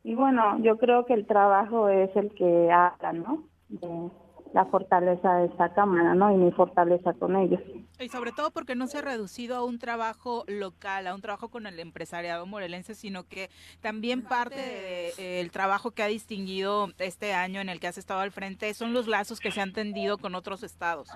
Y 0.05 0.15
bueno, 0.15 0.59
yo 0.63 0.79
creo 0.79 1.07
que 1.07 1.15
el 1.15 1.27
trabajo 1.27 1.89
es 1.89 2.15
el 2.15 2.33
que 2.35 2.71
habla, 2.71 3.13
¿no? 3.13 3.43
De 3.69 4.11
la 4.53 4.65
fortaleza 4.65 5.37
de 5.37 5.47
esta 5.47 5.73
cámara, 5.75 6.15
¿no? 6.15 6.33
Y 6.33 6.37
mi 6.37 6.51
fortaleza 6.51 7.13
con 7.15 7.37
ellos. 7.37 7.61
Y 8.01 8.09
sobre 8.09 8.33
todo 8.33 8.51
porque 8.51 8.75
no 8.75 8.87
se 8.87 8.99
ha 8.99 9.03
reducido 9.03 9.57
a 9.57 9.65
un 9.65 9.79
trabajo 9.79 10.45
local, 10.49 11.07
a 11.07 11.15
un 11.15 11.21
trabajo 11.21 11.49
con 11.49 11.67
el 11.67 11.79
empresariado 11.79 12.47
morelense, 12.47 12.95
sino 12.95 13.25
que 13.25 13.49
también 13.81 14.23
parte 14.23 15.13
del 15.17 15.51
trabajo 15.51 15.93
que 15.93 16.03
ha 16.03 16.07
distinguido 16.07 16.89
este 16.99 17.33
año 17.33 17.61
en 17.61 17.69
el 17.69 17.79
que 17.79 17.87
has 17.87 17.99
estado 17.99 18.21
al 18.21 18.33
frente 18.33 18.75
son 18.75 18.93
los 18.93 19.07
lazos 19.07 19.39
que 19.39 19.51
se 19.51 19.61
han 19.61 19.73
tendido 19.73 20.19
con 20.19 20.35
otros 20.35 20.63
estados. 20.63 21.11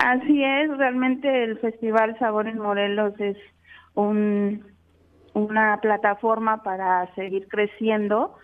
Así 0.00 0.42
es, 0.42 0.76
realmente 0.76 1.44
el 1.44 1.58
Festival 1.58 2.18
Sabor 2.18 2.48
en 2.48 2.58
Morelos 2.58 3.18
es 3.18 3.36
un, 3.94 4.64
una 5.32 5.78
plataforma 5.80 6.62
para 6.62 7.14
seguir 7.14 7.48
creciendo 7.48 8.36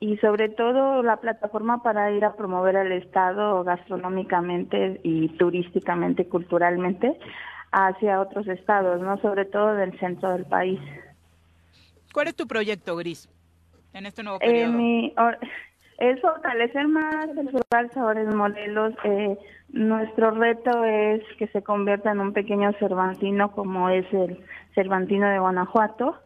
y 0.00 0.16
sobre 0.18 0.48
todo 0.48 1.02
la 1.02 1.16
plataforma 1.16 1.82
para 1.82 2.10
ir 2.12 2.24
a 2.24 2.34
promover 2.36 2.76
el 2.76 2.92
Estado 2.92 3.64
gastronómicamente 3.64 5.00
y 5.02 5.28
turísticamente, 5.38 6.28
culturalmente, 6.28 7.18
hacia 7.72 8.20
otros 8.20 8.46
estados, 8.48 9.00
no 9.00 9.18
sobre 9.18 9.44
todo 9.44 9.74
del 9.74 9.98
centro 9.98 10.30
del 10.32 10.44
país. 10.46 10.80
¿Cuál 12.12 12.28
es 12.28 12.36
tu 12.36 12.46
proyecto, 12.46 12.96
Gris? 12.96 13.28
en 13.94 14.06
este 14.06 14.22
nuevo 14.22 14.38
Eh, 14.40 14.46
periodo? 14.46 14.72
mi 14.72 15.12
or- 15.16 15.38
es 15.98 16.20
fortalecer 16.20 16.86
más 16.86 17.26
el 17.30 17.50
Festival 17.50 17.90
Sabores 17.92 18.32
Morelos. 18.32 18.94
Eh, 19.02 19.36
nuestro 19.70 20.30
reto 20.30 20.84
es 20.84 21.22
que 21.38 21.48
se 21.48 21.62
convierta 21.62 22.12
en 22.12 22.20
un 22.20 22.32
pequeño 22.32 22.72
Cervantino 22.78 23.50
como 23.50 23.88
es 23.90 24.06
el 24.12 24.44
Cervantino 24.74 25.28
de 25.28 25.40
Guanajuato, 25.40 26.16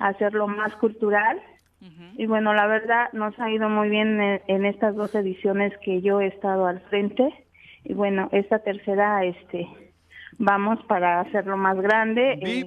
hacerlo 0.00 0.48
más 0.48 0.74
cultural. 0.76 1.40
Y 2.16 2.26
bueno, 2.26 2.52
la 2.52 2.66
verdad 2.66 3.10
nos 3.12 3.38
ha 3.38 3.50
ido 3.50 3.68
muy 3.68 3.88
bien 3.88 4.20
en, 4.20 4.42
en 4.46 4.66
estas 4.66 4.94
dos 4.94 5.14
ediciones 5.14 5.72
que 5.82 6.02
yo 6.02 6.20
he 6.20 6.26
estado 6.26 6.66
al 6.66 6.80
frente. 6.82 7.46
Y 7.84 7.94
bueno, 7.94 8.28
esta 8.32 8.58
tercera, 8.58 9.24
este, 9.24 9.66
vamos 10.38 10.78
para 10.86 11.20
hacerlo 11.20 11.56
más 11.56 11.80
grande. 11.80 12.38
Vi, 12.42 12.60
eh, 12.60 12.66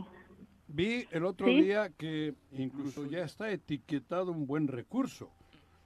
vi 0.68 1.06
el 1.12 1.26
otro 1.26 1.48
¿Sí? 1.48 1.62
día 1.62 1.90
que 1.98 2.34
incluso 2.52 3.06
ya 3.06 3.24
está 3.24 3.52
etiquetado 3.52 4.32
un 4.32 4.48
buen 4.48 4.68
recurso. 4.68 5.30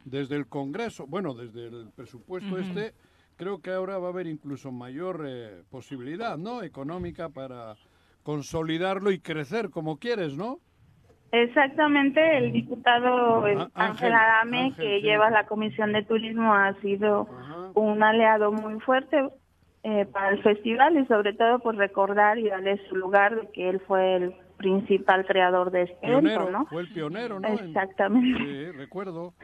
Desde 0.06 0.38
el 0.38 0.48
Congreso, 0.48 1.06
bueno, 1.06 1.34
desde 1.34 1.68
el 1.68 1.90
presupuesto 1.94 2.54
Ujú. 2.54 2.64
este, 2.64 2.94
creo 3.36 3.60
que 3.62 3.72
ahora 3.72 3.98
va 3.98 4.08
a 4.08 4.12
haber 4.12 4.28
incluso 4.28 4.72
mayor 4.72 5.26
eh, 5.28 5.64
posibilidad, 5.70 6.38
¿no? 6.38 6.64
Económica 6.64 7.28
para 7.28 7.76
consolidarlo 8.24 9.12
y 9.12 9.20
crecer 9.20 9.70
como 9.70 9.98
quieres, 9.98 10.38
¿no? 10.38 10.60
Exactamente, 11.32 12.38
el 12.38 12.52
diputado 12.54 13.44
Ah, 13.46 13.70
Ángel 13.76 14.14
Ángel, 14.14 14.74
que 14.76 15.00
sí. 15.00 15.02
lleva 15.06 15.30
la 15.30 15.46
Comisión 15.46 15.92
de 15.92 16.04
Turismo, 16.04 16.54
ha 16.54 16.74
sido 16.82 17.28
un 17.74 18.02
aliado 18.02 18.52
muy 18.52 18.80
fuerte 18.80 19.30
eh, 19.84 20.06
para 20.12 20.30
el 20.30 20.42
festival 20.42 20.98
y 20.98 21.06
sobre 21.06 21.34
todo 21.34 21.60
por 21.60 21.76
recordar 21.76 22.38
y 22.40 22.48
darle 22.50 22.78
su 22.88 22.96
lugar 22.96 23.36
de 23.36 23.52
que 23.52 23.70
él 23.70 23.80
fue 23.88 24.16
el 24.16 24.36
principal 24.58 25.26
creador 25.26 25.72
de 25.72 25.84
este 25.84 25.96
Pionero, 26.08 26.42
evento, 26.42 26.52
¿no? 26.52 26.66
fue 26.66 26.82
el 26.82 26.92
pionero, 26.92 27.40
¿no? 27.40 27.48
En- 27.48 27.68
Exactamente. 27.68 28.44
Sí, 28.44 28.72
recuerdo. 28.72 29.34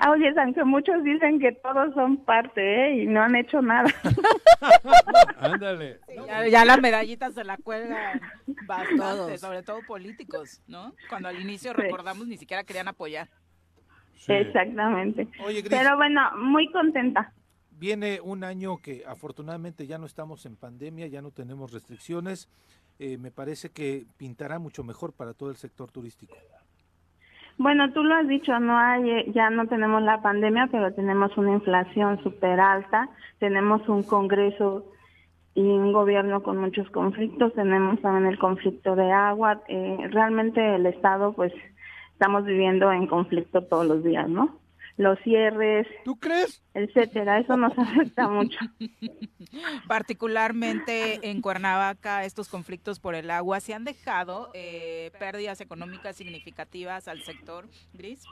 Ah, 0.00 0.12
oye, 0.12 0.32
aunque 0.40 0.62
muchos 0.62 1.02
dicen 1.02 1.40
que 1.40 1.50
todos 1.50 1.92
son 1.92 2.18
parte 2.24 2.60
¿eh? 2.86 3.02
y 3.02 3.06
no 3.08 3.20
han 3.20 3.34
hecho 3.34 3.60
nada. 3.60 3.92
Ándale. 5.40 5.98
Ya, 6.26 6.46
ya 6.46 6.64
la 6.64 6.76
medallita 6.76 7.32
se 7.32 7.42
la 7.42 7.56
cuelgan 7.56 8.20
bastante, 8.64 8.96
Todos. 8.96 9.40
sobre 9.40 9.64
todo 9.64 9.78
políticos, 9.88 10.62
¿no? 10.68 10.94
Cuando 11.08 11.28
al 11.28 11.40
inicio 11.40 11.72
Sí. 11.74 11.82
recordamos 11.82 12.28
ni 12.28 12.36
siquiera 12.36 12.62
querían 12.62 12.86
apoyar. 12.86 13.28
Exactamente. 14.26 15.26
Oye, 15.44 15.62
Gris. 15.62 15.70
Pero 15.78 15.96
bueno, 15.96 16.20
muy 16.36 16.70
contenta. 16.70 17.32
Viene 17.72 18.20
un 18.20 18.44
año 18.44 18.78
que 18.78 19.04
afortunadamente 19.06 19.86
ya 19.86 19.98
no 19.98 20.06
estamos 20.06 20.44
en 20.46 20.56
pandemia, 20.56 21.06
ya 21.06 21.22
no 21.22 21.30
tenemos 21.30 21.72
restricciones. 21.72 22.48
Eh, 22.98 23.16
me 23.16 23.30
parece 23.30 23.70
que 23.70 24.06
pintará 24.16 24.58
mucho 24.58 24.82
mejor 24.82 25.12
para 25.12 25.32
todo 25.34 25.50
el 25.50 25.56
sector 25.56 25.90
turístico. 25.90 26.34
Bueno, 27.56 27.92
tú 27.92 28.04
lo 28.04 28.14
has 28.14 28.28
dicho, 28.28 28.58
no 28.60 28.78
hay, 28.78 29.10
eh, 29.10 29.32
ya 29.34 29.50
no 29.50 29.66
tenemos 29.66 30.02
la 30.02 30.22
pandemia, 30.22 30.68
pero 30.70 30.92
tenemos 30.94 31.36
una 31.36 31.52
inflación 31.54 32.22
súper 32.22 32.60
alta, 32.60 33.08
tenemos 33.38 33.88
un 33.88 34.04
Congreso 34.04 34.84
y 35.54 35.62
un 35.62 35.92
gobierno 35.92 36.42
con 36.44 36.58
muchos 36.58 36.88
conflictos, 36.90 37.52
tenemos 37.54 38.00
también 38.00 38.26
el 38.26 38.38
conflicto 38.38 38.94
de 38.94 39.10
agua, 39.10 39.60
eh, 39.66 40.08
realmente 40.10 40.76
el 40.76 40.86
Estado, 40.86 41.32
pues, 41.32 41.52
estamos 42.12 42.44
viviendo 42.44 42.92
en 42.92 43.08
conflicto 43.08 43.64
todos 43.64 43.86
los 43.86 44.04
días, 44.04 44.28
¿no? 44.28 44.57
Los 44.98 45.18
cierres. 45.20 45.86
¿Tú 46.04 46.16
crees? 46.16 46.62
Etcétera, 46.74 47.38
eso 47.38 47.56
nos 47.56 47.72
afecta 47.78 48.28
mucho. 48.28 48.58
Particularmente 49.86 51.30
en 51.30 51.40
Cuernavaca, 51.40 52.24
estos 52.24 52.48
conflictos 52.48 52.98
por 53.00 53.14
el 53.14 53.30
agua, 53.30 53.60
¿se 53.60 53.74
han 53.74 53.84
dejado 53.84 54.50
eh, 54.54 55.12
pérdidas 55.18 55.60
económicas 55.60 56.16
significativas 56.16 57.08
al 57.08 57.22
sector, 57.22 57.66
Gris? 57.94 58.24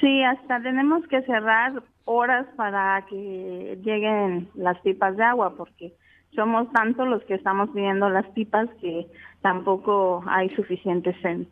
Sí, 0.00 0.22
hasta 0.22 0.62
tenemos 0.62 1.06
que 1.08 1.22
cerrar 1.22 1.82
horas 2.04 2.46
para 2.56 3.04
que 3.08 3.78
lleguen 3.82 4.48
las 4.54 4.78
pipas 4.80 5.16
de 5.16 5.24
agua, 5.24 5.56
porque 5.56 5.94
somos 6.34 6.70
tantos 6.72 7.08
los 7.08 7.22
que 7.24 7.34
estamos 7.34 7.70
pidiendo 7.70 8.08
las 8.08 8.26
pipas 8.30 8.68
que 8.80 9.06
tampoco 9.40 10.24
hay 10.26 10.48
suficientes 10.50 11.16
en, 11.24 11.48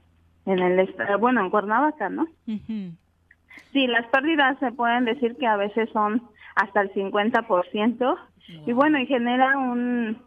en 0.46 0.58
el 0.58 0.78
estado, 0.80 1.18
bueno, 1.18 1.40
en 1.40 1.50
Cuernavaca, 1.50 2.08
¿no? 2.08 2.26
Sí, 3.72 3.86
las 3.86 4.06
pérdidas 4.06 4.58
se 4.58 4.72
pueden 4.72 5.04
decir 5.04 5.36
que 5.36 5.46
a 5.46 5.56
veces 5.56 5.88
son 5.92 6.22
hasta 6.56 6.80
el 6.80 6.92
50%, 6.92 8.16
y 8.66 8.72
bueno, 8.72 8.98
y 8.98 9.06
genera 9.06 9.56
un, 9.56 10.18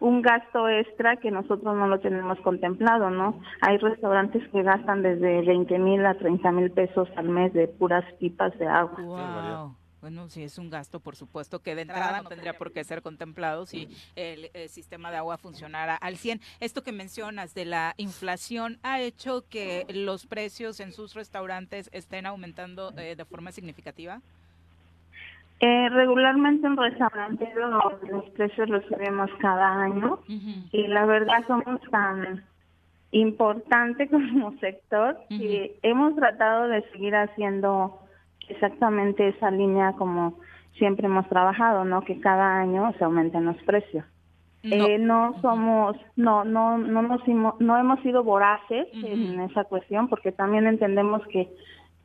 un 0.00 0.22
gasto 0.22 0.68
extra 0.68 1.16
que 1.16 1.30
nosotros 1.30 1.76
no 1.76 1.86
lo 1.86 2.00
tenemos 2.00 2.38
contemplado, 2.40 3.10
¿no? 3.10 3.40
Hay 3.60 3.78
restaurantes 3.78 4.46
que 4.48 4.62
gastan 4.62 5.02
desde 5.02 5.42
20 5.42 5.78
mil 5.78 6.06
a 6.06 6.14
30 6.14 6.52
mil 6.52 6.70
pesos 6.70 7.08
al 7.16 7.28
mes 7.28 7.52
de 7.52 7.68
puras 7.68 8.04
pipas 8.18 8.56
de 8.58 8.66
agua. 8.66 9.00
Wow. 9.00 9.74
Bueno, 10.00 10.28
sí, 10.28 10.44
es 10.44 10.58
un 10.58 10.70
gasto, 10.70 11.00
por 11.00 11.16
supuesto, 11.16 11.60
que 11.60 11.74
de 11.74 11.82
entrada 11.82 12.22
no 12.22 12.28
tendría 12.28 12.56
por 12.56 12.72
qué 12.72 12.84
ser 12.84 13.02
contemplado 13.02 13.66
si 13.66 13.88
el, 14.14 14.50
eh, 14.54 14.68
sistema 14.68 15.10
de 15.10 15.16
agua 15.16 15.38
funcionara 15.38 15.96
al 15.96 16.16
100. 16.16 16.40
Esto 16.60 16.84
que 16.84 16.92
mencionas 16.92 17.52
de 17.54 17.64
la 17.64 17.94
inflación 17.96 18.78
ha 18.82 19.00
hecho 19.00 19.44
que 19.48 19.86
los 19.92 20.26
precios 20.26 20.78
en 20.78 20.92
sus 20.92 21.14
restaurantes 21.14 21.90
estén 21.92 22.26
aumentando 22.26 22.92
eh, 22.96 23.16
de 23.16 23.24
forma 23.24 23.50
significativa. 23.50 24.20
Eh, 25.60 25.88
regularmente 25.88 26.68
en 26.68 26.76
restaurantes 26.76 27.48
los, 27.56 28.08
los 28.08 28.24
precios 28.30 28.68
los 28.68 28.84
subimos 28.84 29.28
cada 29.40 29.82
año 29.82 30.20
y 30.70 30.86
la 30.86 31.04
verdad 31.04 31.44
somos 31.48 31.80
tan 31.90 32.44
importante 33.10 34.08
como 34.10 34.56
sector 34.58 35.18
que 35.28 35.76
hemos 35.82 36.14
tratado 36.14 36.68
de 36.68 36.88
seguir 36.92 37.16
haciendo 37.16 37.98
exactamente 38.48 39.28
esa 39.28 39.50
línea 39.50 39.92
como 39.92 40.38
siempre 40.78 41.06
hemos 41.06 41.28
trabajado, 41.28 41.84
¿no? 41.84 42.02
Que 42.02 42.20
cada 42.20 42.60
año 42.60 42.92
se 42.98 43.04
aumenten 43.04 43.44
los 43.44 43.56
precios. 43.64 44.04
No. 44.62 44.74
Eh, 44.74 44.98
no 44.98 45.40
somos, 45.40 45.96
no, 46.16 46.44
no, 46.44 46.78
no 46.78 47.02
nos 47.02 47.20
no 47.60 47.78
hemos 47.78 48.00
sido 48.00 48.24
voraces 48.24 48.88
en 48.92 49.40
esa 49.40 49.64
cuestión 49.64 50.08
porque 50.08 50.32
también 50.32 50.66
entendemos 50.66 51.24
que 51.28 51.48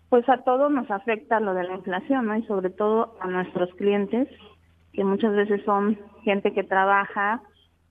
pues 0.09 0.29
a 0.29 0.43
todos 0.43 0.71
nos 0.71 0.89
afecta 0.91 1.39
lo 1.39 1.55
de 1.55 1.63
la 1.63 1.73
inflación, 1.73 2.27
¿no? 2.27 2.37
Y 2.37 2.43
sobre 2.43 2.69
todo 2.69 3.15
a 3.19 3.27
nuestros 3.27 3.73
clientes, 3.73 4.27
que 4.93 5.03
muchas 5.03 5.33
veces 5.33 5.63
son 5.65 5.97
gente 6.23 6.53
que 6.53 6.63
trabaja 6.63 7.41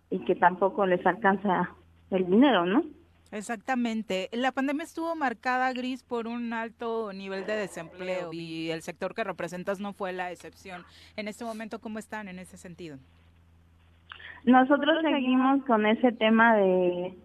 y 0.09 0.20
que 0.20 0.36
tampoco 0.36 0.86
les 0.86 1.05
alcanza 1.05 1.70
el 2.11 2.26
dinero, 2.26 2.64
¿no? 2.64 2.84
Exactamente. 3.33 4.28
La 4.33 4.53
pandemia 4.53 4.85
estuvo 4.85 5.14
marcada, 5.16 5.72
Gris, 5.72 6.05
por 6.05 6.26
un 6.26 6.53
alto 6.53 7.12
nivel 7.14 7.47
de 7.47 7.57
desempleo 7.57 8.30
y 8.33 8.70
el 8.70 8.83
sector 8.83 9.14
que 9.14 9.24
representas 9.24 9.80
no 9.80 9.95
fue 9.95 10.12
la 10.12 10.30
excepción. 10.30 10.85
En 11.16 11.28
este 11.28 11.45
momento, 11.45 11.80
¿cómo 11.80 11.99
están 11.99 12.28
en 12.28 12.39
ese 12.39 12.59
sentido? 12.59 12.99
Nosotros 14.45 14.99
seguimos 15.03 15.64
con 15.64 15.87
ese 15.87 16.12
tema 16.12 16.57
de 16.57 17.16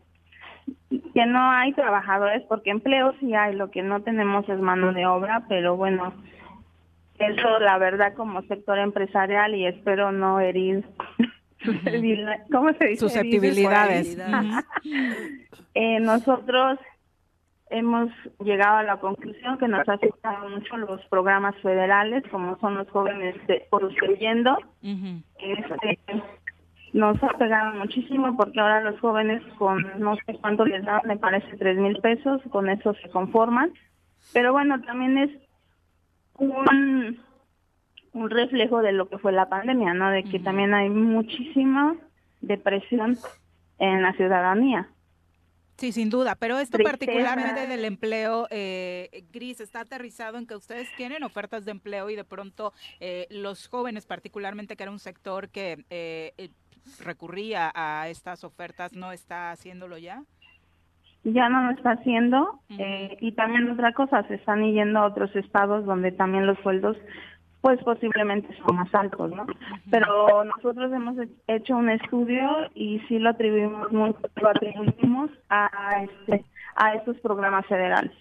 que 0.90 1.26
no 1.26 1.52
hay 1.52 1.74
trabajadores, 1.74 2.44
porque 2.48 2.70
empleo 2.70 3.14
sí 3.20 3.34
hay, 3.34 3.56
lo 3.56 3.70
que 3.70 3.82
no 3.82 4.02
tenemos 4.02 4.48
es 4.48 4.60
mano 4.60 4.94
de 4.94 5.06
obra, 5.06 5.44
pero 5.50 5.76
bueno, 5.76 6.14
eso 7.20 7.60
la 7.60 7.78
verdad 7.80 8.14
como 8.14 8.44
sector 8.44 8.78
empresarial 8.78 9.56
y 9.56 9.66
espero 9.66 10.12
no 10.14 10.40
herir 10.40 10.86
¿cómo 12.52 12.72
se 12.74 12.86
dice? 12.86 13.00
Susceptibilidades. 13.00 14.18
Eh, 15.80 16.00
nosotros 16.00 16.80
hemos 17.70 18.10
llegado 18.44 18.78
a 18.78 18.84
la 18.84 18.98
conclusión 18.98 19.58
que 19.60 19.68
nos 19.68 19.88
afectan 19.88 20.50
mucho 20.52 20.76
los 20.78 21.06
programas 21.06 21.56
federales, 21.62 22.24
como 22.32 22.58
son 22.60 22.76
los 22.76 22.90
jóvenes 22.90 23.36
de- 23.46 23.68
construyendo. 23.70 24.58
Este, 25.38 26.00
nos 26.94 27.22
ha 27.22 27.28
pegado 27.38 27.76
muchísimo 27.76 28.36
porque 28.36 28.60
ahora 28.60 28.82
los 28.82 29.00
jóvenes 29.02 29.44
con 29.60 29.86
no 30.00 30.16
sé 30.26 30.34
cuánto 30.42 30.66
les 30.66 30.84
dan, 30.84 31.02
me 31.06 31.18
parece 31.18 31.56
tres 31.58 31.78
mil 31.78 31.98
pesos, 32.00 32.42
con 32.50 32.70
eso 32.70 32.94
se 32.96 33.10
conforman. 33.10 33.72
Pero 34.34 34.54
bueno, 34.54 34.82
también 34.82 35.18
es 35.20 35.30
un, 36.40 37.20
un 38.14 38.30
reflejo 38.30 38.82
de 38.82 38.92
lo 38.92 39.10
que 39.10 39.18
fue 39.18 39.32
la 39.32 39.50
pandemia, 39.50 39.94
¿no? 39.94 40.10
De 40.12 40.24
que 40.24 40.40
también 40.40 40.74
hay 40.74 40.90
muchísima 40.90 41.96
depresión 42.42 43.18
en 43.80 44.02
la 44.02 44.14
ciudadanía. 44.14 44.90
Sí, 45.78 45.92
sin 45.92 46.10
duda, 46.10 46.36
pero 46.36 46.58
esto 46.58 46.78
Tristeza. 46.78 46.98
particularmente 46.98 47.68
del 47.68 47.86
empleo, 47.86 48.48
eh, 48.50 49.26
Gris, 49.32 49.62
está 49.62 49.82
aterrizado 49.82 50.40
en 50.40 50.48
que 50.48 50.56
ustedes 50.56 50.88
tienen 50.98 51.22
ofertas 51.24 51.66
de 51.66 51.72
empleo 51.72 52.10
y 52.10 52.16
de 52.16 52.24
pronto 52.24 52.74
eh, 53.00 53.28
los 53.30 53.68
jóvenes, 53.68 54.08
particularmente 54.08 54.76
que 54.76 54.84
era 54.84 54.92
un 54.92 54.98
sector 54.98 55.50
que 55.50 55.86
eh, 55.92 56.34
eh, 56.40 56.50
recurría 57.00 57.72
a 57.76 58.10
estas 58.10 58.44
ofertas, 58.44 58.94
¿no 58.94 59.12
está 59.12 59.52
haciéndolo 59.52 60.00
ya? 60.00 60.24
ya 61.24 61.50
no 61.50 61.64
lo 61.64 61.72
está 61.72 61.92
haciendo 61.92 62.62
eh, 62.70 63.18
y 63.20 63.34
también 63.34 63.70
otra 63.70 63.94
cosa 63.94 64.24
se 64.28 64.36
están 64.36 64.64
yendo 64.72 65.00
a 65.00 65.08
otros 65.08 65.36
estados 65.36 65.86
donde 65.86 66.12
también 66.12 66.46
los 66.46 66.58
sueldos 66.60 66.96
pues 67.68 67.84
posiblemente 67.84 68.48
son 68.66 68.78
más 68.78 68.96
altos 68.96 69.30
no 69.32 69.46
pero 69.92 70.46
nosotros 70.46 70.90
hemos 70.94 71.18
he- 71.20 71.56
hecho 71.56 71.76
un 71.76 71.90
estudio 71.90 72.48
y 72.74 73.02
sí 73.10 73.20
lo 73.20 73.32
atribuimos 73.32 73.92
lo 73.92 74.50
atribuimos 74.50 75.30
a 75.50 75.70
este 76.04 76.46
a 76.78 76.94
estos 76.94 77.18
programas 77.18 77.66
federales. 77.66 78.14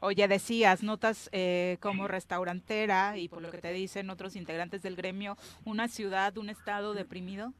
Oye, 0.00 0.26
decías, 0.28 0.82
notas 0.82 1.28
eh, 1.32 1.76
como 1.80 2.08
restaurantera 2.08 3.18
y 3.18 3.28
por 3.28 3.42
lo 3.42 3.50
que 3.50 3.58
te 3.58 3.70
dicen 3.72 4.08
otros 4.08 4.34
integrantes 4.34 4.80
del 4.80 4.96
gremio, 4.96 5.36
una 5.66 5.88
ciudad, 5.88 6.38
un 6.38 6.48
estado 6.48 6.94
deprimido. 6.94 7.52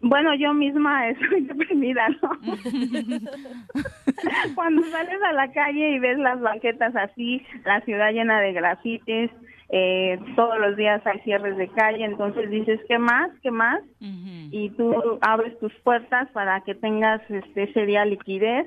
Bueno, 0.00 0.34
yo 0.34 0.52
misma 0.52 1.08
estoy 1.08 1.42
deprimida, 1.42 2.08
¿no? 2.22 2.30
Cuando 4.54 4.82
sales 4.84 5.22
a 5.22 5.32
la 5.32 5.52
calle 5.52 5.90
y 5.90 5.98
ves 5.98 6.18
las 6.18 6.40
banquetas 6.40 6.94
así, 6.96 7.42
la 7.64 7.80
ciudad 7.82 8.12
llena 8.12 8.40
de 8.40 8.52
grafitis, 8.52 9.30
eh, 9.68 10.18
todos 10.36 10.58
los 10.60 10.76
días 10.76 11.04
hay 11.06 11.18
cierres 11.20 11.56
de 11.56 11.68
calle, 11.68 12.04
entonces 12.04 12.50
dices, 12.50 12.80
¿qué 12.88 12.98
más? 12.98 13.30
¿Qué 13.42 13.50
más? 13.50 13.80
Y 14.00 14.70
tú 14.70 15.18
abres 15.22 15.58
tus 15.58 15.72
puertas 15.82 16.30
para 16.30 16.60
que 16.60 16.74
tengas 16.74 17.20
este, 17.28 17.64
ese 17.64 17.86
día 17.86 18.04
liquidez. 18.04 18.66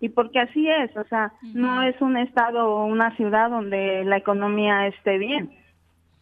Y 0.00 0.10
porque 0.10 0.40
así 0.40 0.68
es, 0.68 0.94
o 0.98 1.04
sea, 1.04 1.32
no 1.54 1.82
es 1.82 1.98
un 2.02 2.18
estado 2.18 2.68
o 2.68 2.84
una 2.84 3.16
ciudad 3.16 3.48
donde 3.48 4.04
la 4.04 4.18
economía 4.18 4.86
esté 4.88 5.16
bien. 5.16 5.50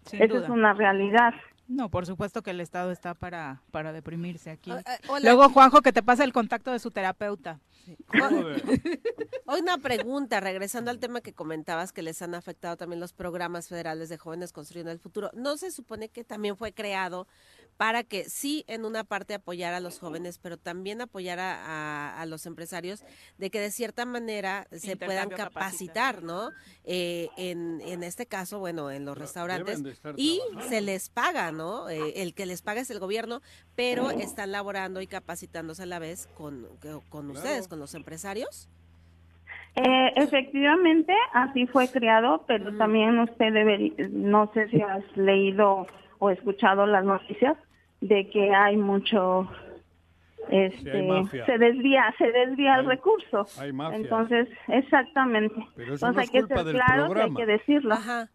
Sin 0.02 0.22
Eso 0.22 0.34
duda. 0.34 0.44
es 0.44 0.50
una 0.50 0.72
realidad. 0.74 1.34
No, 1.68 1.88
por 1.90 2.04
supuesto 2.06 2.42
que 2.42 2.50
el 2.50 2.60
Estado 2.60 2.90
está 2.92 3.14
para, 3.14 3.62
para 3.70 3.92
deprimirse 3.92 4.50
aquí. 4.50 4.70
O- 4.70 4.78
eh, 4.78 4.84
hola. 5.08 5.20
Luego, 5.32 5.48
Juanjo, 5.50 5.80
que 5.80 5.92
te 5.92 6.02
pase 6.02 6.24
el 6.24 6.32
contacto 6.32 6.70
de 6.70 6.78
su 6.78 6.90
terapeuta. 6.90 7.60
Hoy 9.46 9.60
una 9.60 9.78
pregunta, 9.78 10.40
regresando 10.40 10.90
al 10.90 10.98
tema 10.98 11.20
que 11.20 11.32
comentabas 11.32 11.92
que 11.92 12.02
les 12.02 12.20
han 12.22 12.34
afectado 12.34 12.76
también 12.76 13.00
los 13.00 13.12
programas 13.12 13.68
federales 13.68 14.08
de 14.08 14.18
jóvenes 14.18 14.52
construyendo 14.52 14.92
el 14.92 14.98
futuro. 14.98 15.30
¿No 15.34 15.56
se 15.56 15.70
supone 15.70 16.08
que 16.08 16.24
también 16.24 16.56
fue 16.56 16.72
creado 16.72 17.26
para 17.76 18.04
que 18.04 18.24
sí 18.24 18.64
en 18.68 18.84
una 18.84 19.02
parte 19.02 19.34
apoyar 19.34 19.74
a 19.74 19.80
los 19.80 19.98
jóvenes, 19.98 20.38
pero 20.38 20.56
también 20.56 21.00
apoyar 21.00 21.40
a, 21.40 21.54
a- 21.64 22.20
a 22.20 22.26
los 22.26 22.46
empresarios 22.46 23.04
de 23.38 23.50
que 23.50 23.58
de 23.60 23.70
cierta 23.70 24.04
manera 24.04 24.66
se 24.70 24.96
puedan 24.96 25.28
capacitar, 25.30 26.22
¿no? 26.22 26.50
Eh, 26.84 27.28
en, 27.36 27.80
en 27.84 28.02
este 28.04 28.26
caso, 28.26 28.58
bueno, 28.60 28.90
en 28.90 29.04
los 29.04 29.18
restaurantes 29.18 29.82
y 30.16 30.40
se 30.68 30.80
les 30.80 31.08
paga, 31.08 31.50
¿no? 31.50 31.88
Eh, 31.88 32.22
el 32.22 32.34
que 32.34 32.46
les 32.46 32.62
paga 32.62 32.80
es 32.80 32.90
el 32.90 33.00
gobierno, 33.00 33.40
pero 33.74 34.10
están 34.10 34.52
laborando 34.52 35.00
y 35.00 35.06
capacitándose 35.06 35.82
a 35.82 35.86
la 35.86 35.98
vez 35.98 36.28
con, 36.34 36.68
con 37.08 37.30
ustedes, 37.30 37.66
con 37.68 37.78
los 37.80 37.94
empresarios. 37.94 38.68
Eh, 39.74 40.12
efectivamente, 40.16 41.14
así 41.32 41.66
fue 41.66 41.88
creado, 41.90 42.44
pero 42.46 42.76
también 42.76 43.18
usted 43.18 43.52
debería, 43.54 43.94
no 44.10 44.50
sé 44.52 44.68
si 44.68 44.82
has 44.82 45.02
leído 45.16 45.86
o 46.22 46.30
escuchado 46.30 46.86
las 46.86 47.04
noticias 47.04 47.56
de 48.00 48.30
que 48.30 48.54
hay 48.54 48.76
mucho, 48.76 49.50
este, 50.50 51.02
mafia. 51.02 51.44
se 51.46 51.58
desvía, 51.58 52.14
se 52.16 52.30
desvía 52.30 52.76
el 52.76 52.86
recurso. 52.86 53.44
hay 53.58 53.72
mafia. 53.72 53.96
Entonces, 53.96 54.48
exactamente. 54.68 55.66
Pero 55.74 55.94
eso 55.94 56.06
Entonces 56.06 56.14
no 56.14 56.20
hay 56.20 56.24
es 56.26 56.30
que 56.30 56.38
culpa 56.38 56.62
ser 56.62 56.74
claros, 56.74 57.16
y 57.16 57.20
hay 57.20 57.34
que 57.34 57.46
decirlo. 57.46 57.94
Ajá. 57.94 58.30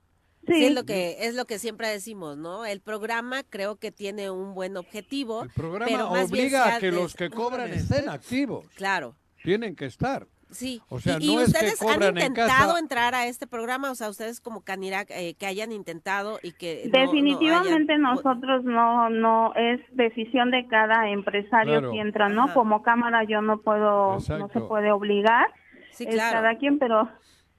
Sí. 0.45 0.53
Sí, 0.53 0.65
es 0.65 0.73
lo 0.73 0.83
que 0.83 1.15
es 1.27 1.35
lo 1.35 1.45
que 1.45 1.59
siempre 1.59 1.87
decimos, 1.87 2.37
¿no? 2.37 2.65
El 2.65 2.81
programa 2.81 3.43
creo 3.43 3.77
que 3.77 3.93
tiene 3.93 4.31
un 4.31 4.53
buen 4.53 4.75
objetivo. 4.75 5.43
El 5.43 5.49
programa 5.49 5.85
pero 5.85 6.09
más 6.09 6.29
bien 6.29 6.47
obliga 6.47 6.65
se 6.65 6.71
a 6.71 6.79
que 6.79 6.91
los 6.91 7.15
que 7.15 7.29
cobran 7.29 7.71
estén 7.71 8.09
activos. 8.09 8.65
Claro. 8.75 9.15
Tienen 9.43 9.77
que 9.77 9.85
estar. 9.85 10.27
Sí. 10.49 10.81
O 10.89 10.99
sea, 10.99 11.17
y, 11.19 11.29
y 11.31 11.35
no 11.35 11.41
es 11.41 11.51
que 11.51 11.57
ustedes 11.57 11.81
han 11.81 11.87
cobran 11.87 12.17
en 12.17 12.27
intentado 12.27 12.77
entrar 12.77 13.13
a 13.15 13.27
este 13.27 13.47
programa, 13.47 13.91
o 13.91 13.95
sea, 13.95 14.09
ustedes 14.09 14.39
como 14.39 14.61
Canirac 14.61 15.09
eh, 15.11 15.35
que 15.37 15.45
hayan 15.45 15.71
intentado 15.73 16.39
y 16.41 16.53
que 16.53 16.83
no- 16.85 16.91
no 16.99 17.05
Definitivamente 17.05 17.93
hayan- 17.93 18.01
nosotros 18.01 18.63
no 18.63 19.09
no 19.09 19.53
es 19.55 19.81
decisión 19.91 20.49
de 20.51 20.65
cada 20.67 21.09
empresario 21.09 21.73
Claro. 21.79 21.91
si 21.91 21.99
entra, 21.99 22.29
¿no? 22.29 22.45
Ajá. 22.45 22.53
Como 22.53 22.81
cámara 22.81 23.23
yo 23.25 23.41
no 23.41 23.59
puedo, 23.61 24.13
no 24.13 24.49
se 24.49 24.61
puede 24.61 24.91
obligar. 24.91 25.47
Sí, 25.91 26.05
es 26.07 26.15
claro. 26.15 26.33
cada 26.37 26.55
quien, 26.57 26.79
pero 26.79 27.09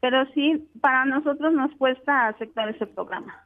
pero 0.01 0.25
sí 0.33 0.69
para 0.81 1.05
nosotros 1.05 1.53
nos 1.53 1.71
cuesta 1.77 2.29
aceptar 2.29 2.69
ese 2.71 2.87
programa. 2.87 3.45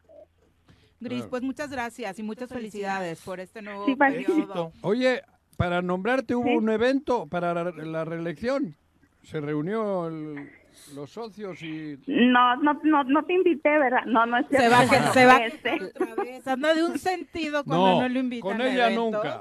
Gris, 1.01 1.25
pues 1.27 1.43
muchas 1.43 1.69
gracias 1.71 2.17
y 2.19 2.23
muchas 2.23 2.49
felicidades 2.49 3.21
por 3.23 3.41
este 3.41 3.61
nuevo 3.61 3.87
Sí, 3.87 3.97
periodo. 3.97 4.71
Oye, 4.83 5.23
para 5.57 5.83
nombrarte 5.83 6.37
hubo 6.37 6.47
Sí. 6.47 6.55
un 6.57 6.69
evento 6.71 7.27
para 7.27 7.53
la, 7.55 7.65
la 7.73 8.05
reelección. 8.05 8.77
Se 9.23 9.41
reunió 9.41 10.09
el- 10.09 10.51
los 10.95 11.11
socios 11.11 11.63
y... 11.63 11.99
No, 12.07 12.57
no, 12.57 12.81
no, 12.83 13.05
no 13.05 13.25
te 13.25 13.35
invité, 13.35 13.79
¿verdad? 13.79 14.05
No, 14.07 14.27
no 14.27 14.39
es 14.39 14.47
Se 14.49 14.57
cierto. 14.59 14.77
va, 14.77 14.83
que- 14.83 15.13
se 15.13 15.27
va 15.27 15.37
Este, 15.47 15.75
otra 15.85 16.15
vez. 16.17 16.49
Anda 16.49 16.75
de 16.75 16.85
un 16.85 16.99
sentido 16.99 17.63
cuando 17.65 17.87
no, 17.87 18.03
No, 18.03 18.09
lo 18.09 18.19
invitan. 18.19 18.51
con 18.51 18.61
ella 18.61 18.87
eventos. 18.91 19.05
nunca. 19.13 19.41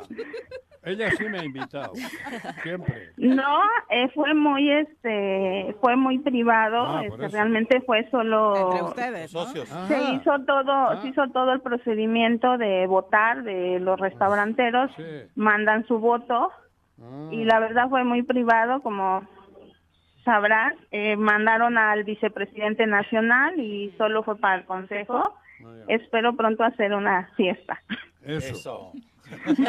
Ella 0.84 1.12
sí 1.12 1.26
me 1.26 1.40
ha 1.40 1.44
invitado. 1.46 1.94
Siempre. 2.64 3.12
No, 3.18 3.60
eh, 3.90 4.10
fue 4.16 4.34
muy 4.34 4.70
este 4.72 5.76
fue 5.80 5.96
muy 5.96 6.18
privado, 6.20 6.84
Ah, 6.98 7.06
este, 7.06 7.28
realmente 7.28 7.82
fue 7.82 8.10
solo 8.10 8.72
Entre 8.72 8.84
ustedes, 8.84 9.34
¿no? 9.34 9.46
Se 9.46 9.62
Ajá. 9.62 10.14
hizo 10.14 10.40
todo, 10.46 11.02
se 11.02 11.08
hizo 11.10 11.28
todo 11.30 11.54
el 11.54 11.62
procedimiento 11.62 12.58
de 12.58 12.88
votar 12.88 13.44
de 13.44 13.80
los 13.80 14.00
restauranteros, 14.00 14.90
Sí. 14.98 15.04
mandan 15.36 15.86
su 15.88 16.00
voto 16.00 16.50
Ah. 17.00 17.30
y 17.32 17.44
la 17.46 17.60
verdad 17.60 17.88
fue 17.90 18.04
muy 18.04 18.24
privado, 18.24 18.82
como 18.82 19.22
sabrás, 20.24 20.74
eh, 20.92 21.16
mandaron 21.16 21.78
al 21.78 22.04
vicepresidente 22.04 22.86
nacional 22.86 23.60
y 23.60 23.94
solo 23.98 24.24
fue 24.24 24.38
para 24.38 24.56
el 24.56 24.66
consejo. 24.66 25.36
Espero 25.88 26.36
pronto 26.36 26.64
hacer 26.64 26.94
una 26.94 27.30
fiesta. 27.36 27.82
Eso. 28.26 28.94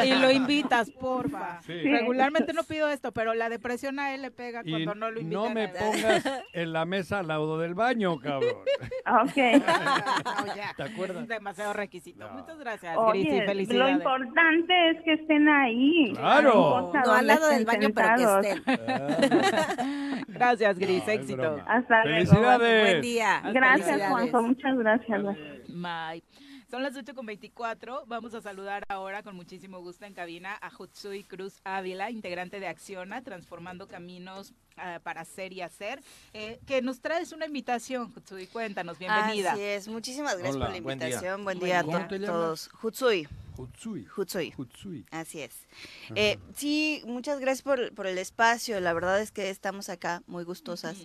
Y 0.03 0.15
lo 0.15 0.31
invitas, 0.31 0.89
porfa. 0.91 1.61
Sí. 1.61 1.73
Regularmente 1.73 2.53
no 2.53 2.63
pido 2.63 2.89
esto, 2.89 3.11
pero 3.11 3.33
la 3.33 3.49
depresión 3.49 3.99
a 3.99 4.13
él 4.13 4.21
le 4.21 4.31
pega 4.31 4.61
Y 4.63 4.71
cuando 4.71 4.95
no 4.95 5.11
lo 5.11 5.19
invitan. 5.19 5.43
no 5.43 5.49
me 5.49 5.67
pongas 5.69 6.23
en 6.53 6.73
la 6.73 6.85
mesa 6.85 7.19
al 7.19 7.27
lado 7.27 7.57
del 7.59 7.73
baño, 7.73 8.19
cabrón. 8.19 8.55
Ok. 9.23 9.37
No, 10.43 10.55
ya. 10.55 10.73
¿Te 10.75 10.83
acuerdas? 10.83 11.27
Demasiado 11.27 11.73
requisito. 11.73 12.27
Muchas 12.31 12.57
gracias, 12.57 12.95
Oye, 12.97 13.21
Gris, 13.21 13.33
y 13.33 13.39
lo 13.39 13.45
felicidades. 13.45 13.95
importante 13.95 14.89
es 14.91 15.01
que 15.03 15.13
estén 15.13 15.47
ahí. 15.49 16.13
Claro. 16.15 16.91
No 17.05 17.13
al 17.13 17.27
lado 17.27 17.49
del 17.49 17.65
baño, 17.65 17.89
pero 17.93 18.07
que 18.15 18.23
sentados. 18.23 18.45
estén. 18.45 20.23
Gracias, 20.27 20.79
Gris, 20.79 21.07
éxito. 21.07 21.57
Hasta 21.67 22.03
luego. 22.05 22.17
Felicidades. 22.31 22.89
Buen 22.89 23.01
día. 23.01 23.41
Gracias, 23.53 23.85
Felicidades. 23.87 24.09
Juanjo. 24.09 24.41
Muchas 24.41 24.77
gracias. 24.77 25.23
Bye. 25.69 26.23
Son 26.73 26.81
las 26.81 26.95
8.24. 26.95 28.05
Vamos 28.07 28.33
a 28.33 28.41
saludar 28.41 28.83
ahora 28.89 29.21
con 29.21 29.35
muchísimo 29.35 29.79
gusto 29.79 30.05
en 30.05 30.15
cabina 30.15 30.57
a 30.59 30.71
Jutsui 30.71 31.23
Cruz 31.23 31.61
Ávila, 31.63 32.09
integrante 32.09 32.59
de 32.59 32.65
Acciona, 32.65 33.21
Transformando 33.21 33.87
Caminos 33.87 34.55
ah, 34.77 34.99
para 35.03 35.23
Ser 35.23 35.53
y 35.53 35.61
Hacer, 35.61 36.01
eh, 36.33 36.59
que 36.65 36.81
nos 36.81 36.99
traes 36.99 37.31
una 37.31 37.45
invitación, 37.45 38.11
Jutsui. 38.11 38.47
Cuéntanos, 38.47 38.97
bienvenida. 38.97 39.51
Así 39.51 39.61
es, 39.61 39.87
muchísimas 39.87 40.33
gracias 40.33 40.55
Hola, 40.55 40.65
por 40.65 40.75
la 40.75 40.81
buen 40.81 40.97
día. 40.97 41.07
invitación. 41.09 41.43
Buen 41.43 41.59
día, 41.59 41.79
a 41.81 42.07
todos. 42.07 42.71
Hutsui. 42.81 43.27
Hutsui. 43.55 44.07
Hutsui. 44.17 44.53
Hutsui. 44.57 45.05
Así 45.11 45.41
es. 45.41 45.67
Eh, 46.15 46.39
sí, 46.55 47.03
muchas 47.05 47.39
gracias 47.39 47.61
por, 47.61 47.93
por 47.93 48.07
el 48.07 48.17
espacio. 48.17 48.79
La 48.79 48.93
verdad 48.93 49.21
es 49.21 49.31
que 49.31 49.51
estamos 49.51 49.89
acá 49.89 50.23
muy 50.25 50.43
gustosas. 50.43 50.97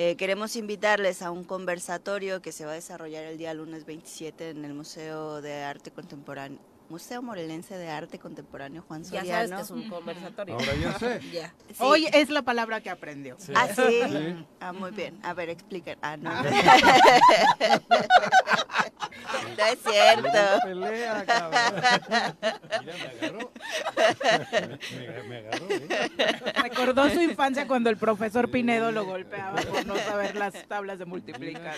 Eh, 0.00 0.14
queremos 0.14 0.54
invitarles 0.54 1.22
a 1.22 1.32
un 1.32 1.42
conversatorio 1.42 2.40
que 2.40 2.52
se 2.52 2.64
va 2.64 2.70
a 2.70 2.74
desarrollar 2.74 3.24
el 3.24 3.36
día 3.36 3.52
lunes 3.52 3.84
27 3.84 4.50
en 4.50 4.64
el 4.64 4.72
Museo 4.72 5.42
de 5.42 5.64
Arte 5.64 5.90
Contemporáneo. 5.90 6.60
Museo 6.88 7.20
Morelense 7.22 7.76
de 7.76 7.88
Arte 7.90 8.18
Contemporáneo 8.18 8.82
Juan 8.88 9.02
Ya 9.04 9.20
Soriano. 9.20 9.30
sabes 9.48 9.50
que 9.50 9.60
es 9.62 9.70
un 9.70 9.88
conversatorio. 9.90 10.54
Ahora 10.54 10.74
ya 10.74 10.98
sé. 10.98 11.20
Ya. 11.32 11.54
Sí. 11.68 11.74
Hoy 11.80 12.08
es 12.12 12.30
la 12.30 12.42
palabra 12.42 12.80
que 12.80 12.88
aprendió. 12.90 13.36
¿Ah, 13.54 13.68
sí? 13.68 13.82
Sí. 14.10 14.46
Ah, 14.60 14.72
muy 14.72 14.90
bien. 14.92 15.18
A 15.22 15.34
ver, 15.34 15.50
explica. 15.50 15.96
Ah, 16.00 16.16
no. 16.16 16.32
No, 16.32 16.42
no 16.42 16.48
es 19.66 19.78
cierto. 19.86 20.28
Pelea, 20.64 21.24
cabrón. 21.26 21.82
Mira, 22.80 22.94
me 22.98 23.26
agarró. 23.26 23.52
Me, 24.98 25.22
me 25.28 25.36
agarró, 25.38 25.66
¿eh? 25.70 25.88
Recordó 26.62 27.10
su 27.10 27.20
infancia 27.20 27.66
cuando 27.66 27.90
el 27.90 27.96
profesor 27.96 28.50
Pinedo 28.50 28.90
lo 28.92 29.04
golpeaba 29.04 29.60
por 29.60 29.84
no 29.86 29.96
saber 29.96 30.36
las 30.36 30.66
tablas 30.66 30.98
de 30.98 31.04
multiplicar. 31.04 31.74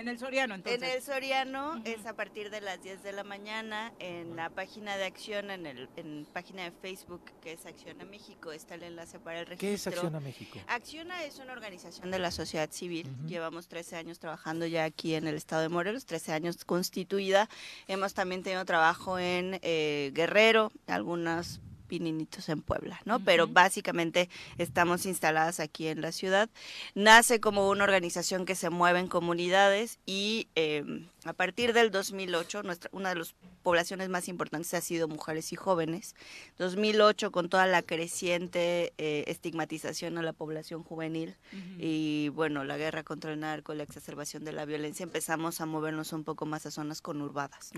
En 0.00 0.08
el 0.08 0.18
Soriano, 0.18 0.54
entonces. 0.54 0.82
En 0.82 0.88
el 0.88 1.02
Soriano 1.02 1.82
es 1.84 2.06
a 2.06 2.14
partir 2.14 2.48
de 2.48 2.62
las 2.62 2.82
10 2.82 3.02
de 3.02 3.12
la 3.12 3.22
mañana 3.22 3.92
en 3.98 4.34
la 4.34 4.48
página 4.48 4.96
de 4.96 5.04
Acción, 5.04 5.50
en 5.50 5.66
el 5.66 5.90
en 5.96 6.26
página 6.32 6.62
de 6.64 6.70
Facebook 6.70 7.20
que 7.42 7.52
es 7.52 7.66
Acciona 7.66 8.06
México, 8.06 8.50
está 8.50 8.76
el 8.76 8.84
enlace 8.84 9.18
para 9.18 9.40
el 9.40 9.46
registro. 9.46 9.68
¿Qué 9.68 9.74
es 9.74 9.86
Acción 9.86 10.14
a 10.14 10.20
México? 10.20 10.58
Acciona 10.68 11.22
es 11.24 11.38
una 11.38 11.52
organización 11.52 12.10
de 12.10 12.18
la 12.18 12.30
sociedad 12.30 12.70
civil. 12.70 13.06
Llevamos 13.26 13.68
13 13.68 13.96
años 13.96 14.18
trabajando 14.18 14.64
ya 14.64 14.84
aquí 14.84 15.14
en 15.14 15.26
el 15.26 15.34
estado 15.34 15.60
de 15.60 15.68
Morelos, 15.68 16.06
13 16.06 16.32
años 16.32 16.64
constituida. 16.64 17.50
Hemos 17.86 18.14
también 18.14 18.42
tenido 18.42 18.64
trabajo 18.64 19.18
en 19.18 19.58
eh, 19.60 20.12
Guerrero, 20.14 20.72
algunas 20.86 21.60
Pininitos 21.90 22.48
en 22.48 22.62
Puebla, 22.62 23.00
¿no? 23.04 23.18
Pero 23.18 23.48
básicamente 23.48 24.28
estamos 24.58 25.06
instaladas 25.06 25.58
aquí 25.58 25.88
en 25.88 26.02
la 26.02 26.12
ciudad. 26.12 26.48
Nace 26.94 27.40
como 27.40 27.68
una 27.68 27.82
organización 27.82 28.46
que 28.46 28.54
se 28.54 28.70
mueve 28.70 29.00
en 29.00 29.08
comunidades 29.08 29.98
y 30.06 30.46
eh, 30.54 30.84
a 31.24 31.32
partir 31.32 31.72
del 31.72 31.90
2008, 31.90 32.62
nuestra, 32.62 32.90
una 32.92 33.10
de 33.10 33.16
las 33.16 33.34
poblaciones 33.62 34.08
más 34.08 34.28
importantes 34.28 34.72
ha 34.74 34.80
sido 34.80 35.08
mujeres 35.08 35.52
y 35.52 35.56
jóvenes. 35.56 36.14
2008 36.58 37.30
con 37.30 37.48
toda 37.48 37.66
la 37.66 37.82
creciente 37.82 38.92
eh, 38.98 39.24
estigmatización 39.26 40.18
a 40.18 40.22
la 40.22 40.32
población 40.32 40.82
juvenil 40.82 41.36
y 41.78 42.30
bueno, 42.30 42.64
la 42.64 42.76
guerra 42.76 43.02
contra 43.02 43.32
el 43.32 43.40
narco, 43.40 43.74
la 43.74 43.82
exacerbación 43.82 44.44
de 44.44 44.52
la 44.52 44.64
violencia, 44.64 45.04
empezamos 45.04 45.60
a 45.60 45.66
movernos 45.66 46.12
un 46.12 46.24
poco 46.24 46.46
más 46.46 46.66
a 46.66 46.70
zonas 46.70 47.02
conurbadas. 47.02 47.70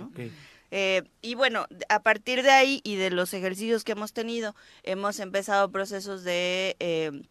Eh, 0.70 1.02
y 1.20 1.34
bueno, 1.34 1.66
a 1.88 2.02
partir 2.02 2.42
de 2.42 2.50
ahí 2.50 2.80
y 2.84 2.96
de 2.96 3.10
los 3.10 3.34
ejercicios 3.34 3.84
que 3.84 3.92
hemos 3.92 4.12
tenido, 4.12 4.54
hemos 4.84 5.20
empezado 5.20 5.70
procesos 5.70 6.24
de 6.24 6.76
eh, 6.78 7.22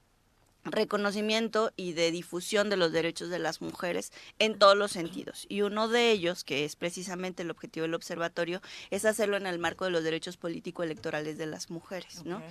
reconocimiento 0.64 1.72
y 1.76 1.94
de 1.94 2.12
difusión 2.12 2.70
de 2.70 2.78
los 2.78 2.92
derechos 2.92 3.30
de 3.30 3.40
las 3.40 3.62
mujeres 3.62 4.12
en 4.40 4.60
todos 4.60 4.78
los 4.78 4.92
sentidos. 4.92 5.46
Y 5.50 5.62
uno 5.62 5.88
de 5.88 6.12
ellos, 6.12 6.44
que 6.44 6.66
es 6.66 6.76
precisamente 6.76 7.44
el 7.44 7.52
objetivo 7.52 7.84
del 7.84 7.94
observatorio, 7.94 8.62
es 8.90 9.06
hacerlo 9.06 9.38
en 9.38 9.48
el 9.48 9.60
marco 9.60 9.86
de 9.86 9.92
los 9.92 10.04
derechos 10.04 10.38
político-electorales 10.38 11.38
de 11.38 11.46
las 11.46 11.70
mujeres, 11.70 12.26
¿no? 12.26 12.42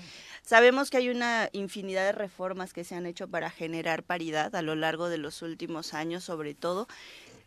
Sabemos 0.43 0.91
que 0.91 0.97
hay 0.97 1.09
una 1.09 1.49
infinidad 1.53 2.05
de 2.05 2.13
reformas 2.13 2.73
que 2.73 2.85
se 2.85 2.95
han 2.95 3.07
hecho 3.07 3.29
para 3.29 3.51
generar 3.51 4.03
paridad 4.03 4.55
a 4.57 4.63
lo 4.63 4.75
largo 4.75 5.09
de 5.09 5.19
los 5.19 5.43
últimos 5.43 5.95
años, 5.95 6.25
sobre 6.25 6.55
todo. 6.55 6.89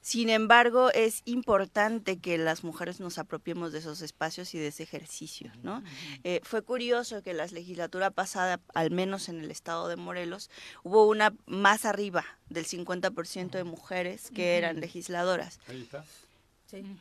Sin 0.04 0.30
embargo, 0.30 0.92
es 0.92 1.22
importante 1.24 2.20
que 2.20 2.38
las 2.38 2.66
mujeres 2.66 3.00
nos 3.00 3.18
apropiemos 3.18 3.72
de 3.72 3.80
esos 3.80 4.02
espacios 4.02 4.54
y 4.54 4.60
de 4.60 4.68
ese 4.68 4.84
ejercicio, 4.84 5.50
¿no? 5.64 5.82
Eh, 6.26 6.42
fue 6.44 6.62
curioso 6.62 7.24
que 7.24 7.34
la 7.34 7.46
legislatura 7.48 8.12
pasada, 8.12 8.60
al 8.74 8.92
menos 8.92 9.30
en 9.30 9.40
el 9.40 9.50
estado 9.50 9.88
de 9.88 9.96
Morelos, 9.96 10.50
hubo 10.84 11.08
una 11.08 11.34
más 11.46 11.86
arriba 11.86 12.26
del 12.50 12.66
50% 12.66 13.52
de 13.52 13.64
mujeres 13.64 14.30
que 14.30 14.58
eran 14.58 14.82
legisladoras. 14.82 15.62
Ahí 15.70 15.84
está. 15.84 16.04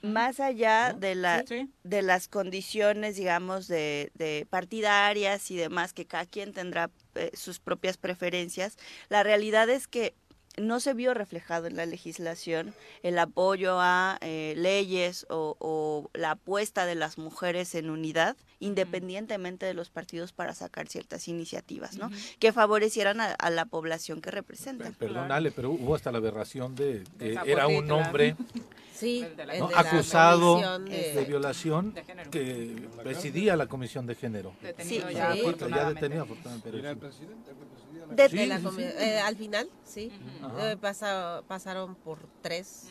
más 0.02 0.38
allá 0.38 0.92
de 0.92 1.16
la 1.16 1.44
de 1.82 2.02
las 2.02 2.28
condiciones 2.28 3.16
digamos 3.16 3.68
de, 3.68 4.12
de 4.14 4.46
partidarias 4.50 5.50
y 5.50 5.56
demás 5.56 5.94
que 5.94 6.04
cada 6.04 6.26
quien 6.26 6.52
tendrá 6.52 6.90
eh, 7.14 7.30
sus 7.32 7.58
propias 7.58 7.96
preferencias 7.96 8.76
la 9.08 9.22
realidad 9.22 9.70
es 9.70 9.88
que 9.88 10.14
no 10.56 10.80
se 10.80 10.94
vio 10.94 11.14
reflejado 11.14 11.66
en 11.66 11.76
la 11.76 11.86
legislación 11.86 12.74
el 13.02 13.18
apoyo 13.18 13.78
a 13.80 14.18
eh, 14.20 14.54
leyes 14.56 15.26
o, 15.30 15.56
o 15.58 16.10
la 16.14 16.32
apuesta 16.32 16.86
de 16.86 16.94
las 16.94 17.18
mujeres 17.18 17.74
en 17.74 17.90
unidad, 17.90 18.36
independientemente 18.62 19.66
de 19.66 19.74
los 19.74 19.90
partidos 19.90 20.32
para 20.32 20.54
sacar 20.54 20.88
ciertas 20.88 21.28
iniciativas, 21.28 21.96
¿no? 21.96 22.10
Que 22.38 22.52
favorecieran 22.52 23.20
a, 23.20 23.26
a 23.32 23.50
la 23.50 23.64
población 23.66 24.20
que 24.20 24.30
representan. 24.30 24.94
Perdón, 24.94 25.30
Ale, 25.32 25.50
pero 25.50 25.70
hubo 25.70 25.94
hasta 25.94 26.10
la 26.12 26.18
aberración 26.18 26.74
de 26.74 27.04
que 27.18 27.34
Zapotitla. 27.34 27.42
era 27.52 27.66
un 27.66 27.90
hombre 27.90 28.36
Sí, 28.94 29.26
de 29.36 29.60
acusado 29.74 30.78
de, 30.78 31.12
de- 31.14 31.24
violación 31.24 31.92
de 31.92 32.04
género. 32.04 32.30
que 32.30 32.88
presidía 33.02 33.56
la 33.56 33.66
comisión 33.66 34.06
de 34.06 34.14
género. 34.14 34.54
Detenido 34.62 35.08
Sí, 35.08 35.14
ya, 35.14 35.32
sí. 35.32 35.42
ya 35.70 35.88
detenido 35.88 36.22
afortunadamente. 36.22 36.70
pero 36.70 36.78
Era 36.78 36.90
el 36.90 36.98
presidente 36.98 37.50
el 37.50 38.48
la 38.48 38.58
De- 38.58 38.68
de 38.72 39.14
eh, 39.16 39.18
al 39.20 39.36
final, 39.36 39.68
sí. 39.84 40.12
Eh, 40.60 40.76
pasa- 40.80 41.42
pasaron 41.48 41.94
por 41.96 42.18
tres. 42.42 42.88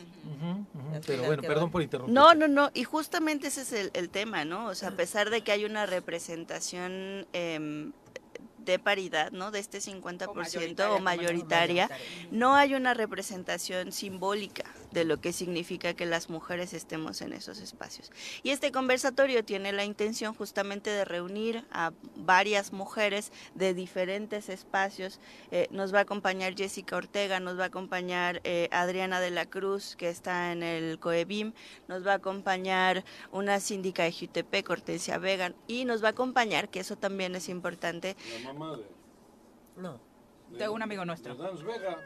Pero 1.06 1.24
bueno, 1.24 1.42
quedó- 1.42 1.48
perdón 1.54 1.72
por 1.72 1.82
interrumpir. 1.82 2.14
No, 2.14 2.34
no, 2.34 2.48
no, 2.48 2.72
y 2.74 2.84
justamente 2.84 3.48
ese 3.48 3.62
es 3.62 3.72
el, 3.74 3.92
el 3.94 4.10
tema, 4.10 4.44
¿no? 4.46 4.68
O 4.68 4.76
sea, 4.76 4.90
a 4.90 4.96
pesar 4.96 5.30
de 5.30 5.42
que 5.42 5.52
hay 5.52 5.61
una 5.66 5.86
representación 5.86 7.28
em, 7.34 7.92
de 8.60 8.80
paridad, 8.80 9.32
¿no? 9.32 9.52
De 9.52 9.60
este 9.60 9.80
50% 9.80 10.34
mayoritaria, 10.36 10.94
o 10.94 11.00
mayoritaria, 11.00 11.88
mayoritaria. 11.88 11.90
no 12.32 12.56
hay 12.56 12.76
una 12.76 12.94
representación 12.94 13.92
simbólica 13.92 14.66
de 14.92 15.06
lo 15.06 15.20
que 15.20 15.34
significa 15.34 15.94
que 15.94 16.06
las 16.06 16.30
mujeres 16.30 16.74
estemos 16.74 17.22
en 17.22 17.34
esos 17.34 17.60
espacios. 17.60 18.12
Y 18.44 18.52
este 18.52 18.72
conversatorio 18.72 19.44
tiene 19.44 19.72
la 19.72 19.86
intención 19.86 20.34
justamente 20.34 20.90
de 20.90 21.06
reunir 21.06 21.66
a 21.72 21.92
varias 22.16 22.74
mujeres 22.74 23.32
de 23.56 23.74
diferentes 23.74 24.50
espacios. 24.50 25.20
Eh, 25.52 25.68
nos 25.72 25.94
va 25.94 26.00
a 26.00 26.02
acompañar 26.02 26.56
Jessica 26.56 26.96
Ortega, 26.96 27.40
nos 27.40 27.58
va 27.58 27.64
a 27.64 27.68
acompañar 27.68 28.42
eh, 28.44 28.68
Adriana 28.72 29.20
de 29.20 29.32
la 29.32 29.46
Cruz, 29.46 29.96
que 29.96 30.10
está 30.10 30.52
en 30.52 30.64
el 30.64 31.00
COEBIM, 31.00 31.54
nos 31.88 32.06
va 32.06 32.14
a 32.14 32.16
acompañar 32.16 33.04
una 33.32 33.60
síndica 33.60 34.04
de 34.04 34.12
Jutepec, 34.12 34.70
Hortensia 34.70 35.18
Vega, 35.18 35.54
y 35.68 35.86
nos 35.86 36.04
va 36.04 36.10
a 36.10 36.12
acompañar, 36.12 36.70
que 36.70 36.80
eso 36.80 36.98
también 36.98 37.36
es 37.36 37.50
importante, 37.50 38.16
La 38.44 38.54
mamá 38.54 38.78
de, 38.78 38.84
No. 39.78 40.00
De 40.50 40.68
un 40.68 40.82
amigo 40.82 41.06
nuestro. 41.06 41.34
de 41.36 41.44
Dance 41.44 41.64
Vega. 41.64 41.98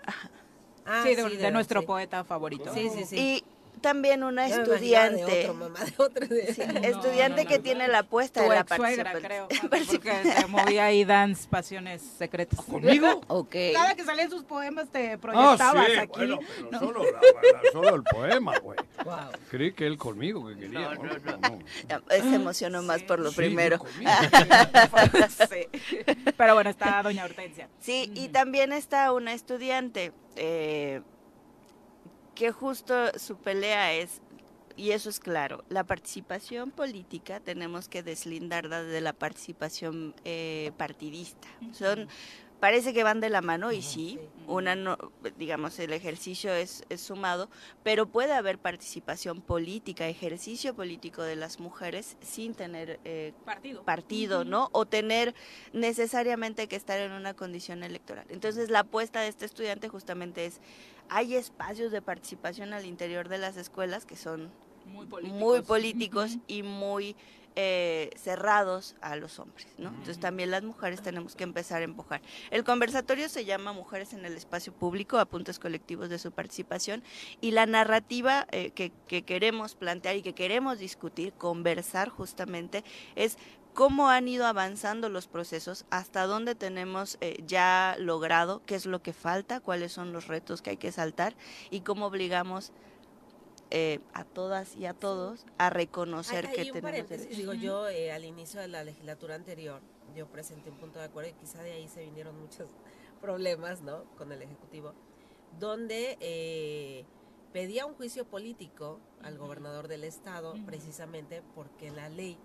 Ah, 0.85 1.03
sí, 1.03 1.15
de, 1.15 1.29
sí, 1.29 1.37
de 1.37 1.51
nuestro 1.51 1.81
sí. 1.81 1.87
poeta 1.87 2.23
favorito. 2.23 2.73
Sí, 2.73 2.89
sí, 2.95 3.05
sí. 3.05 3.17
y 3.17 3.43
también 3.85 4.23
una 4.23 4.47
Yo 4.47 4.55
de 4.57 4.61
estudiante. 4.63 5.41
otro, 5.41 5.53
mamá, 5.53 5.79
de 5.85 5.93
otro, 5.97 6.25
de- 6.27 6.53
Sí, 6.55 6.61
estudiante 6.83 7.43
no, 7.43 7.49
que 7.49 7.57
no. 7.57 7.63
tiene 7.63 7.87
la 7.87 7.99
apuesta 7.99 8.43
Tu 8.43 8.49
de 8.49 8.55
la 8.55 8.65
suegra, 8.67 9.11
participación. 9.11 9.47
creo, 9.47 9.47
porque 9.69 10.23
se 10.31 10.47
movía 10.47 10.85
ahí 10.85 11.05
dance 11.05 11.47
pasiones 11.47 12.01
secretas. 12.17 12.59
¿Conmigo? 12.65 13.21
Ok. 13.27 13.55
Cada 13.73 13.93
que 13.95 14.03
salían 14.03 14.29
sus 14.31 14.43
poemas 14.43 14.89
te 14.89 15.13
Ah, 15.13 15.17
proyectabas 15.19 15.85
sí, 15.85 15.97
aquí. 15.99 16.11
bueno, 16.15 16.39
pero 16.55 16.71
¿no? 16.71 16.79
solo, 16.79 17.03
la- 17.03 17.11
la- 17.11 17.71
solo 17.71 17.95
el 17.95 18.03
poema, 18.03 18.57
güey. 18.59 18.79
Wow. 19.03 19.15
Creí 19.51 19.71
que 19.73 19.85
él 19.85 19.97
conmigo 19.97 20.47
que 20.47 20.55
quería. 20.57 20.79
No, 20.79 20.95
No, 20.95 21.03
no, 21.03 21.37
no. 21.37 21.99
Se 22.09 22.35
emocionó 22.35 22.81
más 22.81 23.03
por 23.03 23.19
lo 23.19 23.29
Sí, 23.29 23.35
primero. 23.37 23.77
conmigo. 23.79 24.11
Sí. 25.49 25.67
Pero 26.37 26.53
bueno, 26.55 26.69
está 26.69 27.01
doña 27.03 27.23
Hortensia. 27.25 27.69
Sí, 27.79 28.11
y 28.15 28.29
también 28.29 28.73
está 28.73 29.11
una 29.11 29.33
estudiante 29.33 30.11
eh, 30.35 31.01
que 32.35 32.51
justo 32.51 33.17
su 33.17 33.37
pelea 33.37 33.93
es, 33.93 34.21
y 34.75 34.91
eso 34.91 35.09
es 35.09 35.19
claro, 35.19 35.63
la 35.69 35.85
participación 35.85 36.71
política 36.71 37.39
tenemos 37.39 37.87
que 37.87 38.03
deslindarla 38.03 38.83
de 38.83 39.01
la 39.01 39.13
participación 39.13 40.13
eh, 40.25 40.71
partidista. 40.77 41.47
Son 41.71 42.07
parece 42.59 42.93
que 42.93 43.03
van 43.03 43.19
de 43.19 43.29
la 43.29 43.41
mano 43.41 43.71
y 43.71 43.81
sí, 43.81 44.19
una 44.47 44.75
no, 44.75 44.97
digamos 45.37 45.77
el 45.79 45.93
ejercicio 45.93 46.53
es, 46.53 46.83
es 46.89 47.01
sumado, 47.01 47.49
pero 47.83 48.07
puede 48.07 48.33
haber 48.33 48.57
participación 48.57 49.41
política, 49.41 50.07
ejercicio 50.07 50.73
político 50.75 51.21
de 51.23 51.35
las 51.35 51.59
mujeres 51.59 52.17
sin 52.21 52.53
tener 52.53 52.99
eh, 53.05 53.33
Partido. 53.45 53.83
partido. 53.83 54.43
¿no? 54.45 54.69
O 54.71 54.85
tener 54.85 55.35
necesariamente 55.73 56.67
que 56.67 56.75
estar 56.75 56.99
en 56.99 57.11
una 57.11 57.33
condición 57.33 57.83
electoral. 57.83 58.25
Entonces 58.29 58.69
la 58.69 58.79
apuesta 58.79 59.21
de 59.21 59.27
este 59.27 59.45
estudiante 59.45 59.87
justamente 59.89 60.45
es, 60.45 60.59
hay 61.09 61.35
espacios 61.35 61.91
de 61.91 62.01
participación 62.01 62.73
al 62.73 62.85
interior 62.85 63.29
de 63.29 63.37
las 63.37 63.57
escuelas 63.57 64.05
que 64.05 64.15
son 64.15 64.49
Muy 64.85 65.05
políticos. 65.05 65.39
muy 65.39 65.61
políticos 65.61 66.37
y 66.47 66.63
muy 66.63 67.15
eh, 67.55 68.09
cerrados 68.15 68.95
a 69.01 69.15
los 69.15 69.39
hombres, 69.39 69.67
¿no? 69.77 69.89
Entonces 69.89 70.19
también 70.19 70.51
las 70.51 70.63
mujeres 70.63 71.01
tenemos 71.01 71.35
que 71.35 71.43
empezar 71.43 71.81
a 71.81 71.85
empujar. 71.85 72.21
El 72.51 72.63
conversatorio 72.63 73.29
se 73.29 73.45
llama 73.45 73.73
Mujeres 73.73 74.13
en 74.13 74.25
el 74.25 74.33
Espacio 74.33 74.73
Público, 74.73 75.17
apuntes 75.17 75.59
colectivos 75.59 76.09
de 76.09 76.19
su 76.19 76.31
participación, 76.31 77.03
y 77.41 77.51
la 77.51 77.65
narrativa 77.65 78.47
eh, 78.51 78.71
que, 78.71 78.91
que 79.07 79.23
queremos 79.23 79.75
plantear 79.75 80.15
y 80.15 80.21
que 80.21 80.33
queremos 80.33 80.79
discutir, 80.79 81.33
conversar 81.33 82.09
justamente, 82.09 82.83
es 83.15 83.37
cómo 83.75 84.09
han 84.09 84.27
ido 84.27 84.47
avanzando 84.47 85.09
los 85.09 85.27
procesos, 85.27 85.85
hasta 85.89 86.25
dónde 86.25 86.55
tenemos 86.55 87.17
eh, 87.19 87.43
ya 87.45 87.97
logrado, 87.99 88.61
qué 88.65 88.75
es 88.75 88.85
lo 88.85 89.03
que 89.03 89.11
falta, 89.11 89.59
cuáles 89.59 89.91
son 89.91 90.13
los 90.13 90.27
retos 90.27 90.61
que 90.61 90.71
hay 90.71 90.77
que 90.77 90.93
saltar 90.93 91.35
y 91.69 91.81
cómo 91.81 92.05
obligamos 92.05 92.71
eh, 93.71 93.99
a 94.13 94.23
todas 94.23 94.75
y 94.75 94.85
a 94.85 94.93
todos 94.93 95.45
a 95.57 95.69
reconocer 95.69 96.45
que 96.51 96.61
tenemos 96.71 97.09
derechos. 97.09 97.37
digo 97.37 97.53
yo 97.53 97.87
eh, 97.89 98.11
al 98.11 98.23
inicio 98.25 98.59
de 98.61 98.67
la 98.67 98.83
legislatura 98.83 99.35
anterior 99.35 99.81
yo 100.15 100.27
presenté 100.27 100.69
un 100.69 100.77
punto 100.77 100.99
de 100.99 101.05
acuerdo 101.05 101.29
y 101.31 101.33
quizá 101.33 101.61
de 101.63 101.71
ahí 101.71 101.87
se 101.87 102.01
vinieron 102.03 102.39
muchos 102.39 102.69
problemas 103.21 103.81
no 103.81 104.03
con 104.17 104.31
el 104.31 104.41
ejecutivo 104.41 104.93
donde 105.59 106.17
eh, 106.19 107.05
pedía 107.53 107.85
un 107.85 107.95
juicio 107.95 108.25
político 108.25 108.99
al 109.23 109.37
gobernador 109.37 109.87
del 109.87 110.03
estado 110.03 110.53
precisamente 110.65 111.41
porque 111.55 111.89
la 111.91 112.09
ley 112.09 112.37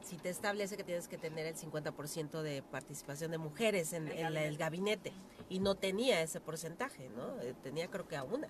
si 0.00 0.16
te 0.16 0.28
establece 0.28 0.76
que 0.76 0.84
tienes 0.84 1.08
que 1.08 1.18
tener 1.18 1.44
el 1.46 1.56
50% 1.56 2.42
de 2.42 2.62
participación 2.62 3.32
de 3.32 3.38
mujeres 3.38 3.92
en, 3.92 4.06
en 4.08 4.32
la- 4.32 4.44
el 4.44 4.56
gabinete 4.56 5.12
y 5.48 5.58
no 5.58 5.74
tenía 5.74 6.22
ese 6.22 6.40
porcentaje, 6.40 7.08
¿no? 7.16 7.40
Eh, 7.40 7.52
tenía 7.64 7.88
creo 7.90 8.06
que 8.06 8.14
a 8.14 8.22
una, 8.22 8.46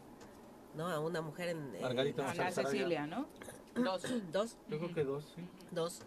¿no? 0.79 0.87
A 0.87 1.01
una 1.01 1.21
mujer 1.21 1.49
en... 1.49 1.73
Margarita 1.83 2.23
A 2.23 2.35
la 2.35 2.45
González 2.45 2.59
Araya. 2.59 2.71
Cecilia, 2.71 3.07
¿no? 3.07 3.27
Dos. 3.75 4.03
Dos. 4.33 4.57
Yo 4.69 4.79
creo 4.79 4.95
que 4.95 5.05
dos, 5.05 5.25
sí. 5.35 5.43
Dos. 5.73 6.01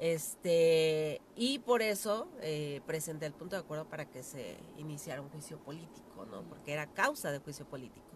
Este, 0.00 1.20
y 1.36 1.60
por 1.60 1.82
eso 1.82 2.26
eh, 2.40 2.80
presenté 2.86 3.26
el 3.26 3.32
punto 3.32 3.54
de 3.54 3.60
acuerdo 3.60 3.84
para 3.84 4.06
que 4.06 4.22
se 4.24 4.56
iniciara 4.78 5.20
un 5.20 5.28
juicio 5.28 5.58
político, 5.58 6.26
¿no? 6.26 6.42
Porque 6.42 6.72
era 6.72 6.86
causa 6.86 7.30
de 7.30 7.38
juicio 7.38 7.66
político. 7.66 8.06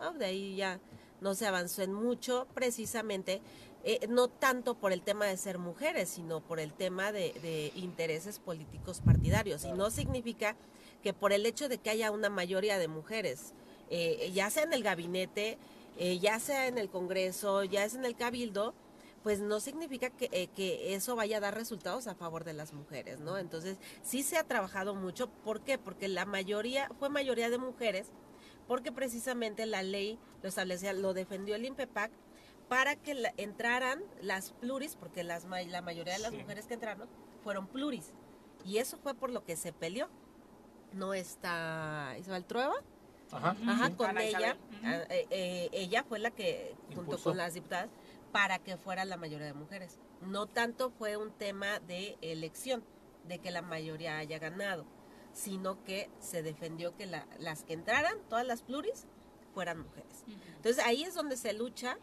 Ah, 0.00 0.12
de 0.18 0.24
ahí 0.24 0.56
ya 0.56 0.80
no 1.20 1.34
se 1.34 1.46
avanzó 1.46 1.82
en 1.82 1.92
mucho, 1.92 2.48
precisamente 2.54 3.40
eh, 3.84 4.06
no 4.08 4.28
tanto 4.28 4.74
por 4.74 4.92
el 4.92 5.02
tema 5.02 5.26
de 5.26 5.36
ser 5.36 5.58
mujeres, 5.58 6.08
sino 6.08 6.40
por 6.40 6.58
el 6.58 6.72
tema 6.72 7.12
de, 7.12 7.34
de 7.42 7.72
intereses 7.76 8.40
políticos 8.40 9.00
partidarios. 9.04 9.64
Y 9.64 9.72
no 9.72 9.90
significa 9.90 10.56
que 11.02 11.12
por 11.12 11.32
el 11.32 11.46
hecho 11.46 11.68
de 11.68 11.78
que 11.78 11.90
haya 11.90 12.10
una 12.10 12.30
mayoría 12.30 12.78
de 12.78 12.88
mujeres, 12.88 13.54
eh, 13.90 14.30
ya 14.32 14.50
sea 14.50 14.62
en 14.64 14.72
el 14.72 14.82
gabinete, 14.82 15.58
eh, 15.98 16.18
ya 16.18 16.38
sea 16.40 16.66
en 16.66 16.78
el 16.78 16.88
Congreso, 16.88 17.64
ya 17.64 17.88
sea 17.88 17.98
en 17.98 18.04
el 18.06 18.16
Cabildo, 18.16 18.74
pues 19.22 19.38
no 19.40 19.60
significa 19.60 20.10
que, 20.10 20.28
eh, 20.32 20.48
que 20.48 20.94
eso 20.94 21.14
vaya 21.14 21.36
a 21.36 21.40
dar 21.40 21.54
resultados 21.54 22.06
a 22.08 22.14
favor 22.14 22.42
de 22.44 22.54
las 22.54 22.72
mujeres, 22.72 23.20
¿no? 23.20 23.38
Entonces, 23.38 23.76
sí 24.02 24.22
se 24.24 24.36
ha 24.36 24.42
trabajado 24.44 24.94
mucho. 24.96 25.28
¿Por 25.44 25.60
qué? 25.60 25.78
Porque 25.78 26.08
la 26.08 26.24
mayoría, 26.24 26.88
fue 26.98 27.08
mayoría 27.08 27.48
de 27.48 27.58
mujeres, 27.58 28.08
porque 28.66 28.90
precisamente 28.90 29.64
la 29.66 29.82
ley 29.84 30.18
lo 30.42 30.48
establecía, 30.48 30.92
lo 30.92 31.14
defendió 31.14 31.54
el 31.54 31.64
INPEPAC, 31.66 32.10
para 32.68 32.96
que 32.96 33.14
la- 33.14 33.34
entraran 33.36 34.02
las 34.22 34.52
pluris, 34.52 34.96
porque 34.96 35.22
las, 35.24 35.44
la 35.44 35.82
mayoría 35.82 36.14
de 36.14 36.18
las 36.20 36.30
Sí. 36.32 36.38
mujeres 36.38 36.66
que 36.66 36.74
entraron 36.74 37.06
fueron 37.44 37.66
pluris. 37.68 38.14
Y 38.64 38.78
eso 38.78 38.96
fue 38.98 39.14
por 39.14 39.30
lo 39.30 39.44
que 39.44 39.56
se 39.56 39.72
peleó. 39.72 40.08
No 40.94 41.12
está 41.14 42.16
Isabel 42.18 42.44
Trueba. 42.44 42.74
Ajá. 43.32 43.56
Ajá, 43.66 43.86
Sí. 43.88 43.92
con 43.94 44.10
Ana 44.10 44.22
ella. 44.22 44.56
Ah, 44.84 45.00
eh, 45.08 45.26
eh, 45.30 45.68
ella 45.72 46.04
fue 46.04 46.18
la 46.18 46.30
que, 46.30 46.74
junto 46.88 47.00
Impulsó. 47.02 47.24
con 47.30 47.36
las 47.38 47.54
diputadas, 47.54 47.88
para 48.30 48.58
que 48.58 48.76
fuera 48.76 49.04
la 49.04 49.16
mayoría 49.16 49.46
de 49.46 49.54
mujeres. 49.54 49.98
No 50.20 50.46
tanto 50.46 50.90
fue 50.90 51.16
un 51.16 51.30
tema 51.32 51.80
de 51.80 52.16
elección, 52.20 52.84
de 53.26 53.38
que 53.38 53.50
la 53.50 53.62
mayoría 53.62 54.18
haya 54.18 54.38
ganado, 54.38 54.84
sino 55.32 55.82
que 55.84 56.10
se 56.18 56.42
defendió 56.42 56.94
que 56.96 57.06
la- 57.06 57.26
las 57.38 57.62
que 57.64 57.72
entraran, 57.74 58.16
todas 58.28 58.46
las 58.46 58.62
pluris, 58.62 59.06
fueran 59.54 59.80
mujeres. 59.80 60.24
Entonces 60.56 60.84
ahí 60.84 61.02
es 61.04 61.14
donde 61.14 61.36
se 61.36 61.52
lucha, 61.52 61.98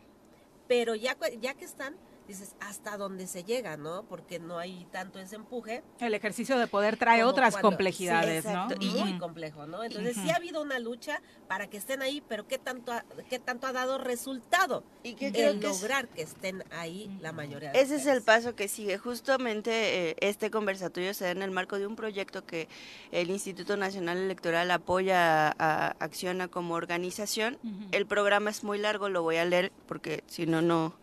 pero 0.68 0.96
ya, 0.96 1.18
ya 1.40 1.54
que 1.56 1.66
están, 1.66 1.96
dices, 2.30 2.56
hasta 2.60 2.96
dónde 2.96 3.28
se 3.28 3.44
llega, 3.44 3.76
¿no? 3.76 4.04
Porque 4.04 4.40
no 4.40 4.58
hay 4.60 4.86
tanto 4.92 5.20
ese 5.20 5.36
empuje. 5.36 5.84
El 6.00 6.14
ejercicio 6.14 6.58
de 6.58 6.68
poder 6.68 6.96
trae 6.96 7.24
otras 7.24 7.54
cuando- 7.56 7.70
complejidades, 7.70 8.44
sí, 8.46 8.50
¿no? 8.54 8.68
y 8.80 8.90
muy 8.92 9.18
complejo, 9.18 9.66
¿no? 9.66 9.84
Entonces 9.84 10.16
sí 10.16 10.30
ha 10.30 10.36
habido 10.36 10.62
una 10.62 10.80
lucha 10.80 11.22
para 11.48 11.68
que 11.68 11.78
estén 11.78 12.02
ahí, 12.02 12.22
pero 12.30 12.48
¿qué 12.48 12.58
tanto 12.58 12.92
ha, 12.94 13.04
qué 13.30 13.40
tanto 13.40 13.68
ha 13.68 13.74
dado 13.74 13.98
resultado? 13.98 14.84
Y 15.04 15.16
que 15.16 15.32
creo 15.32 15.52
el 15.52 15.60
que 15.60 15.68
es- 15.68 15.82
lograr 15.82 16.08
que 16.08 16.22
estén 16.22 16.64
ahí 16.72 17.10
la 17.20 17.32
mayoría 17.32 17.72
de 17.72 17.82
Ese 17.82 17.96
es 17.96 18.06
el 18.06 18.22
paso 18.22 18.56
que 18.56 18.68
sigue. 18.68 18.98
Justamente 18.98 20.10
eh, 20.12 20.16
este 20.22 20.52
conversatorio 20.52 21.14
se 21.14 21.26
da 21.26 21.32
en 21.32 21.42
el 21.42 21.52
marco 21.52 21.80
de 21.80 21.88
un 21.88 21.96
proyecto 21.96 22.46
que 22.46 22.68
el 23.12 23.30
Instituto 23.32 23.76
Nacional 23.76 24.18
Electoral 24.18 24.70
apoya 24.72 25.48
a, 25.48 25.54
a 25.58 25.88
Acciona 26.00 26.48
como 26.48 26.76
organización. 26.76 27.58
El 27.92 28.06
programa 28.06 28.50
es 28.52 28.64
muy 28.64 28.78
largo, 28.78 29.10
lo 29.10 29.24
voy 29.24 29.38
a 29.38 29.46
leer 29.46 29.72
porque 29.88 30.24
si 30.28 30.46
no, 30.46 30.62
no... 30.62 30.94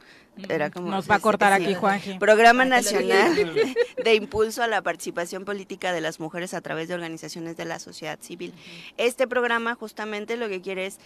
Era 0.49 0.71
como, 0.71 0.91
Nos 0.91 1.11
va 1.11 1.17
a 1.17 1.21
cortar 1.21 1.53
aquí, 1.53 1.75
Juanji. 1.75 2.19
Programa 2.19 2.65
Nacional 2.65 3.35
de 4.05 4.15
Impulso 4.15 4.63
a 4.63 4.67
la 4.67 4.83
Participación 4.83 5.45
Política 5.45 5.93
de 5.93 6.01
las 6.01 6.21
Mujeres 6.21 6.55
a 6.55 6.61
través 6.61 6.89
de 6.89 6.95
organizaciones 6.95 7.57
de 7.57 7.65
la 7.65 7.79
sociedad 7.79 8.19
civil. 8.21 8.53
Este 8.97 9.27
programa 9.27 9.75
justamente 9.75 10.37
lo 10.37 10.49
que 10.49 10.61
quiere 10.61 10.87
es 10.87 10.99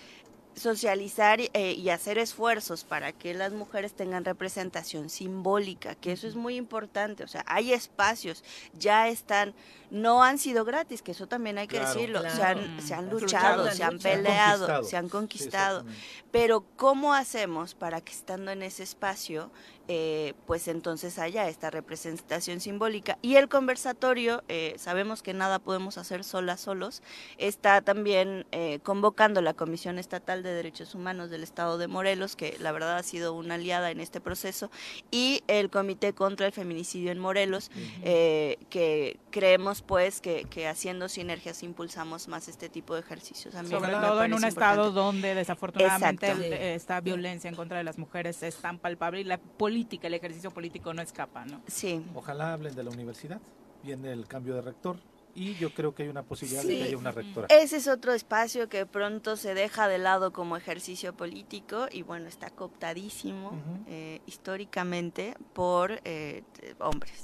socializar 0.54 1.40
eh, 1.40 1.72
y 1.72 1.90
hacer 1.90 2.18
esfuerzos 2.18 2.84
para 2.84 3.12
que 3.12 3.34
las 3.34 3.52
mujeres 3.52 3.94
tengan 3.94 4.24
representación 4.24 5.08
simbólica, 5.08 5.94
que 5.94 6.12
eso 6.12 6.26
es 6.26 6.34
muy 6.34 6.56
importante, 6.56 7.24
o 7.24 7.28
sea, 7.28 7.44
hay 7.46 7.72
espacios, 7.72 8.44
ya 8.74 9.08
están, 9.08 9.54
no 9.90 10.22
han 10.22 10.38
sido 10.38 10.64
gratis, 10.64 11.02
que 11.02 11.12
eso 11.12 11.26
también 11.26 11.58
hay 11.58 11.66
que 11.66 11.76
Claro. 11.78 11.92
decirlo, 11.94 12.20
se 12.22 12.28
Claro. 12.36 12.60
han, 12.60 12.80
se 12.82 12.94
han 12.94 13.10
luchado, 13.10 13.70
se 13.70 13.82
han 13.82 13.94
lucha. 13.94 14.02
Se 14.02 14.12
han 14.12 14.16
peleado, 14.22 14.58
conquistado. 14.66 14.84
se 14.84 14.96
han 14.96 15.08
conquistado, 15.08 15.84
pero 16.30 16.64
¿cómo 16.76 17.14
hacemos 17.14 17.74
para 17.74 18.00
que 18.00 18.12
estando 18.12 18.50
en 18.52 18.62
ese 18.62 18.82
espacio, 18.84 19.50
eh, 19.92 20.34
pues 20.46 20.68
entonces 20.68 21.18
haya 21.18 21.48
esta 21.48 21.70
representación 21.70 22.60
simbólica? 22.60 23.18
Y 23.22 23.34
el 23.36 23.48
conversatorio, 23.48 24.44
eh, 24.48 24.74
sabemos 24.78 25.22
que 25.22 25.34
nada 25.34 25.58
podemos 25.58 25.98
hacer 25.98 26.22
solas, 26.22 26.60
solos, 26.60 27.02
está 27.38 27.80
también 27.80 28.46
eh, 28.52 28.78
convocando 28.84 29.40
la 29.42 29.54
Comisión 29.54 29.98
Estatal 29.98 30.44
de 30.44 30.52
Derechos 30.54 30.94
Humanos 30.94 31.30
del 31.30 31.42
Estado 31.42 31.78
de 31.78 31.88
Morelos, 31.88 32.36
que 32.36 32.56
la 32.60 32.70
verdad 32.70 32.96
ha 32.96 33.02
sido 33.02 33.32
una 33.32 33.54
aliada 33.56 33.90
en 33.90 33.98
este 33.98 34.20
proceso, 34.20 34.70
y 35.10 35.42
el 35.48 35.70
Comité 35.70 36.12
contra 36.12 36.46
el 36.46 36.52
Feminicidio 36.52 37.10
en 37.10 37.18
Morelos, 37.18 37.70
eh, 38.04 38.56
que 38.70 39.18
creemos 39.32 39.79
pues 39.86 40.20
que, 40.20 40.44
que 40.44 40.68
haciendo 40.68 41.08
sinergias 41.08 41.62
impulsamos 41.62 42.28
más 42.28 42.48
este 42.48 42.68
tipo 42.68 42.94
de 42.94 43.00
ejercicios. 43.00 43.54
A 43.54 43.62
mí 43.62 43.68
Sobre 43.70 43.92
todo 43.92 44.24
en 44.24 44.34
un 44.34 44.44
estado 44.44 44.88
importante. 44.88 45.00
donde 45.00 45.34
desafortunadamente 45.34 46.26
Exacto. 46.26 46.54
esta 46.54 47.00
violencia 47.00 47.48
en 47.48 47.56
contra 47.56 47.78
de 47.78 47.84
las 47.84 47.98
mujeres 47.98 48.42
es 48.42 48.56
tan 48.56 48.78
palpable 48.78 49.20
y 49.20 49.24
la 49.24 49.38
política, 49.38 50.06
el 50.06 50.14
ejercicio 50.14 50.50
político 50.50 50.92
no 50.94 51.02
escapa, 51.02 51.44
¿no? 51.44 51.60
Sí. 51.66 52.04
Ojalá 52.14 52.52
hablen 52.52 52.74
de 52.74 52.82
la 52.82 52.90
universidad. 52.90 53.40
Viene 53.82 54.12
el 54.12 54.26
cambio 54.26 54.54
de 54.54 54.62
rector 54.62 54.98
y 55.34 55.54
yo 55.54 55.72
creo 55.72 55.94
que 55.94 56.04
hay 56.04 56.08
una 56.08 56.22
posibilidad 56.22 56.62
de 56.62 56.78
que 56.78 56.82
haya 56.84 56.96
una 56.96 57.12
rectora. 57.12 57.46
Ese 57.50 57.76
es 57.76 57.88
otro 57.88 58.12
espacio 58.12 58.68
que 58.68 58.86
pronto 58.86 59.36
se 59.36 59.54
deja 59.54 59.88
de 59.88 59.98
lado 59.98 60.32
como 60.32 60.56
ejercicio 60.56 61.14
político 61.14 61.86
y 61.90 62.02
bueno, 62.02 62.28
está 62.28 62.50
cooptadísimo 62.50 63.52
eh, 63.88 64.20
históricamente 64.26 65.34
por 65.52 66.00
eh, 66.04 66.42
hombres. 66.78 67.22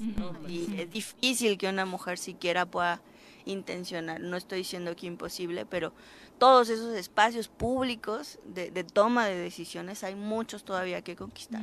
Y 0.49 0.81
es 0.81 0.91
difícil 0.91 1.59
que 1.59 1.69
una 1.69 1.85
mujer 1.85 2.19
siquiera 2.19 2.67
pueda 2.67 3.01
intencionar, 3.45 4.21
no 4.21 4.37
estoy 4.37 4.59
diciendo 4.59 4.95
que 4.97 5.07
imposible, 5.07 5.65
pero 5.67 5.93
todos 6.39 6.69
esos 6.69 6.95
espacios 6.95 7.49
públicos 7.49 8.39
de, 8.45 8.71
de 8.71 8.85
toma 8.85 9.27
de 9.27 9.37
decisiones 9.37 10.05
hay 10.05 10.15
muchos 10.15 10.65
todavía 10.65 11.03
que 11.03 11.17
conquistar. 11.17 11.63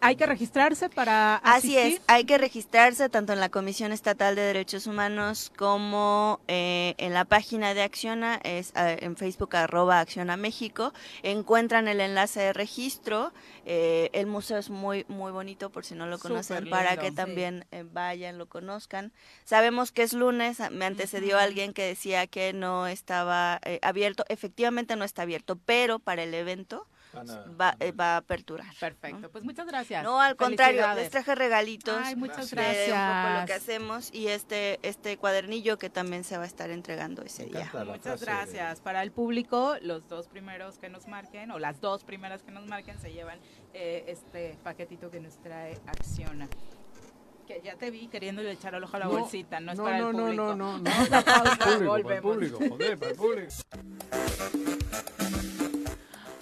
Hay 0.00 0.16
que 0.16 0.26
registrarse 0.26 0.88
para 0.88 1.36
Así 1.36 1.76
asistir. 1.76 2.00
es, 2.00 2.02
hay 2.06 2.24
que 2.24 2.38
registrarse 2.38 3.08
tanto 3.08 3.32
en 3.32 3.40
la 3.40 3.48
Comisión 3.48 3.92
Estatal 3.92 4.36
de 4.36 4.42
Derechos 4.42 4.86
Humanos 4.86 5.50
como 5.56 6.40
eh, 6.48 6.94
en 6.98 7.14
la 7.14 7.24
página 7.24 7.74
de 7.74 7.82
Acciona, 7.82 8.40
es 8.44 8.72
eh, 8.76 8.98
en 9.00 9.16
Facebook 9.16 9.56
arroba 9.56 10.00
Acciona 10.00 10.36
México, 10.36 10.92
encuentran 11.22 11.88
el 11.88 12.00
enlace 12.00 12.40
de 12.40 12.52
registro, 12.52 13.32
eh, 13.64 14.10
el 14.12 14.26
museo 14.26 14.58
es 14.58 14.70
muy 14.70 15.04
muy 15.08 15.32
bonito 15.32 15.70
por 15.70 15.84
si 15.84 15.94
no 15.94 16.06
lo 16.06 16.18
conocen, 16.18 16.68
para 16.68 16.90
lindo, 16.90 17.02
que 17.02 17.10
sí. 17.10 17.14
también 17.16 17.66
eh, 17.70 17.84
vayan, 17.90 18.36
lo 18.36 18.46
conozcan. 18.48 19.12
Sabemos 19.44 19.92
que 19.92 20.02
es 20.02 20.12
lunes, 20.12 20.58
me 20.70 20.84
antecedió 20.84 21.38
alguien 21.38 21.72
que 21.72 21.84
decía 21.84 22.26
que 22.26 22.52
no 22.52 22.86
estaba 22.86 23.37
eh, 23.64 23.78
abierto, 23.82 24.24
efectivamente 24.28 24.96
no 24.96 25.04
está 25.04 25.22
abierto, 25.22 25.56
pero 25.56 25.98
para 25.98 26.22
el 26.22 26.34
evento 26.34 26.86
va, 27.58 27.76
eh, 27.80 27.92
va 27.92 28.14
a 28.14 28.16
aperturar. 28.18 28.66
Perfecto, 28.78 29.30
pues 29.30 29.44
muchas 29.44 29.66
gracias. 29.66 30.04
No, 30.04 30.20
al 30.20 30.36
contrario, 30.36 30.86
les 30.94 31.10
traje 31.10 31.34
regalitos. 31.34 31.98
Ay, 32.02 32.16
muchas 32.16 32.50
de 32.50 32.56
un 32.56 32.62
poco 32.62 32.68
lo 32.68 32.90
que 32.90 33.46
gracias. 33.46 33.62
hacemos 33.62 34.10
y 34.12 34.28
este 34.28 34.78
este 34.82 35.16
cuadernillo 35.16 35.78
que 35.78 35.90
también 35.90 36.24
se 36.24 36.36
va 36.36 36.44
a 36.44 36.46
estar 36.46 36.70
entregando 36.70 37.22
ese 37.22 37.46
día. 37.46 37.70
Muchas 37.86 38.20
gracias. 38.20 38.80
Para 38.80 39.02
el 39.02 39.12
público, 39.12 39.76
los 39.82 40.08
dos 40.08 40.28
primeros 40.28 40.78
que 40.78 40.88
nos 40.88 41.08
marquen 41.08 41.50
o 41.50 41.58
las 41.58 41.80
dos 41.80 42.04
primeras 42.04 42.42
que 42.42 42.50
nos 42.50 42.66
marquen 42.66 42.98
se 43.00 43.12
llevan 43.12 43.38
eh, 43.72 44.04
este 44.08 44.56
paquetito 44.62 45.10
que 45.10 45.20
nos 45.20 45.38
trae 45.38 45.78
Acciona. 45.86 46.48
Que 47.48 47.62
ya 47.64 47.76
te 47.76 47.90
vi 47.90 48.08
queriendo 48.08 48.42
echar 48.42 48.74
el 48.74 48.84
ojo 48.84 48.96
a 48.96 49.00
la 49.00 49.06
No, 49.06 49.12
bolsita, 49.12 49.58
no 49.58 49.72
es 49.72 49.78
no, 49.78 49.84
para 49.84 49.98
no, 50.00 50.10
el 50.10 50.16
no, 50.16 50.22
público. 50.24 50.42
no, 50.54 50.54
no, 50.54 50.78
no. 50.78 50.84
Público, 50.84 52.02
para 52.02 52.14
el 52.16 52.22
público, 52.22 52.58
joder, 52.68 52.98
para 52.98 53.10
el 53.10 53.16
público. 53.16 53.52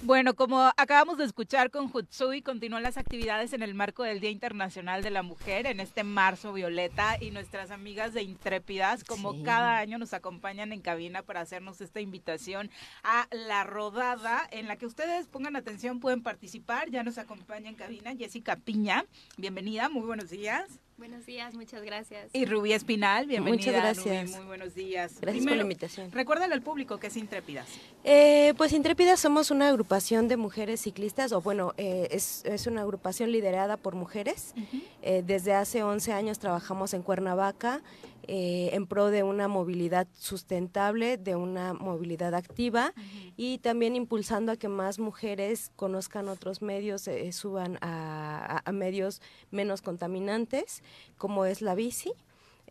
Bueno, 0.03 0.35
como 0.35 0.71
acabamos 0.77 1.19
de 1.19 1.25
escuchar 1.25 1.71
con 1.71 1.91
Hutsui, 1.93 2.41
continúan 2.43 2.83
las 2.85 2.97
actividades 2.97 3.53
en 3.53 3.63
el 3.63 3.75
marco 3.75 4.05
del 4.05 4.21
Día 4.21 4.31
Internacional 4.31 5.03
de 5.03 5.11
la 5.11 5.23
Mujer 5.25 5.67
en 5.67 5.81
este 5.81 6.05
marzo 6.05 6.53
violeta 6.53 7.17
y 7.21 7.33
nuestras 7.33 7.73
amigas 7.73 8.13
de 8.15 8.23
Intrépidas, 8.23 9.03
como 9.03 9.33
Sí. 9.33 9.43
cada 9.45 9.79
año, 9.79 9.99
nos 9.99 10.13
acompañan 10.13 10.73
en 10.73 10.81
cabina 10.81 11.23
para 11.23 11.41
hacernos 11.41 11.81
esta 11.81 12.01
invitación 12.01 12.71
a 13.03 13.27
la 13.33 13.65
rodada 13.65 14.47
en 14.53 14.69
la 14.69 14.77
que 14.77 14.87
ustedes 14.87 15.27
pongan 15.27 15.57
atención, 15.57 15.99
pueden 15.99 16.23
participar. 16.23 16.89
Ya 16.91 17.03
nos 17.03 17.19
acompaña 17.19 17.69
en 17.69 17.75
cabina 17.77 18.15
Jessica 18.17 18.57
Piña. 18.57 19.05
Bienvenida, 19.37 19.89
muy 19.89 20.03
buenos 20.07 20.31
días. 20.31 20.81
Buenos 20.99 21.27
días, 21.27 21.53
muchas 21.55 21.83
gracias. 21.83 22.31
Y 22.33 22.47
Rubí 22.47 22.73
Espinal, 22.73 23.27
bienvenida. 23.27 23.59
Muchas 23.59 23.75
gracias. 23.75 24.31
Rubí, 24.31 24.39
muy 24.39 24.47
buenos 24.47 24.75
días. 24.75 25.21
Gracias 25.21 25.45
por 25.45 25.55
la 25.55 25.63
invitación. 25.63 26.11
Recuérdale 26.11 26.55
al 26.55 26.63
público 26.63 26.99
que 26.99 27.09
es 27.09 27.17
Intrépidas. 27.19 27.69
Eh, 28.03 28.55
pues 28.57 28.73
Intrépidas 28.73 29.21
somos 29.21 29.51
una 29.51 29.69
agrupación 29.69 30.27
de 30.27 30.39
mujeres 30.39 30.81
ciclistas, 30.81 31.33
o 31.33 31.43
bueno, 31.43 31.75
eh, 31.77 32.09
es, 32.13 32.47
es 32.47 32.67
una 32.67 32.81
agrupación 32.81 33.31
liderada 33.31 33.77
por 33.77 33.95
mujeres. 33.95 34.55
Eh, 35.03 35.23
desde 35.27 35.53
hace 35.53 35.83
11 35.83 36.13
años 36.15 36.39
trabajamos 36.39 36.95
en 36.95 37.03
Cuernavaca 37.03 37.83
eh, 38.29 38.71
en 38.73 38.87
pro 38.87 39.11
de 39.11 39.23
una 39.23 39.49
movilidad 39.49 40.07
sustentable, 40.19 41.17
de 41.17 41.37
una 41.37 41.73
movilidad 41.75 42.35
activa 42.35 42.93
y 43.37 43.59
también 43.59 43.97
impulsando 43.97 44.53
a 44.53 44.57
que 44.57 44.69
más 44.69 44.99
mujeres 44.99 45.71
conozcan 45.77 46.29
otros 46.29 46.63
medios, 46.63 47.07
eh, 47.09 47.33
suban 47.33 47.79
a, 47.81 48.57
a- 48.57 48.63
a 48.65 48.73
medios 48.73 49.21
menos 49.51 49.83
contaminantes, 49.83 50.83
como 51.19 51.45
es 51.47 51.63
la 51.63 51.75
bici. 51.75 52.13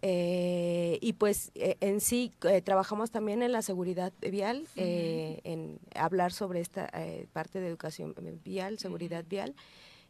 Eh, 0.02 1.00
y 1.02 1.14
pues 1.14 1.52
eh, 1.56 1.78
en 1.80 2.00
sí 2.02 2.32
eh, 2.44 2.62
trabajamos 2.62 3.12
también 3.12 3.42
en 3.42 3.52
la 3.52 3.62
seguridad 3.62 4.12
vial, 4.22 4.68
en 4.76 5.80
hablar 5.96 6.32
sobre 6.34 6.60
esta 6.60 6.90
eh, 6.94 7.28
parte 7.34 7.60
de 7.62 7.68
educación 7.70 8.14
vial, 8.44 8.78
seguridad 8.78 9.24
vial. 9.28 9.56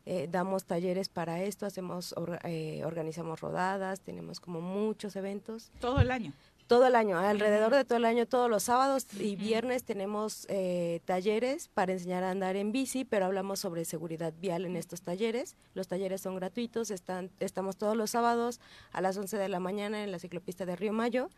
Eh, 0.05 0.27
damos 0.31 0.65
talleres 0.65 1.09
para 1.09 1.41
esto, 1.43 1.65
hacemos, 1.65 2.13
or- 2.17 2.39
eh, 2.43 2.83
organizamos 2.85 3.41
rodadas, 3.41 4.01
tenemos 4.01 4.39
como 4.39 4.61
muchos 4.61 5.15
eventos. 5.15 5.71
Todo 5.79 5.99
el 5.99 6.11
año. 6.11 6.33
Todo 6.67 6.87
el 6.87 6.95
año, 6.95 7.19
alrededor 7.19 7.75
de 7.75 7.85
todo 7.85 7.99
el 7.99 8.05
año, 8.05 8.25
todos 8.25 8.49
los 8.49 8.63
sábados 8.63 9.05
y 9.19 9.35
viernes 9.35 9.83
tenemos 9.83 10.47
eh, 10.49 10.99
talleres 11.05 11.67
para 11.67 11.93
enseñar 11.93 12.23
a 12.23 12.31
andar 12.31 12.55
en 12.55 12.71
bici, 12.71 13.05
pero 13.05 13.25
hablamos 13.25 13.59
sobre 13.59 13.85
seguridad 13.85 14.33
vial 14.41 14.65
en 14.65 14.75
estos 14.75 15.03
talleres. 15.03 15.55
Los 15.75 15.87
talleres 15.87 16.21
son 16.21 16.35
gratuitos, 16.37 16.89
están, 16.89 17.29
estamos 17.39 17.77
todos 17.77 17.95
los 17.95 18.09
sábados 18.09 18.59
a 18.93 19.01
las 19.01 19.15
11 19.15 19.37
de 19.37 19.47
la 19.47 19.59
mañana 19.59 20.03
en 20.03 20.11
la 20.11 20.17
ciclopista 20.17 20.65
de 20.65 20.75
Río 20.75 20.91
Mayo. 20.91 21.29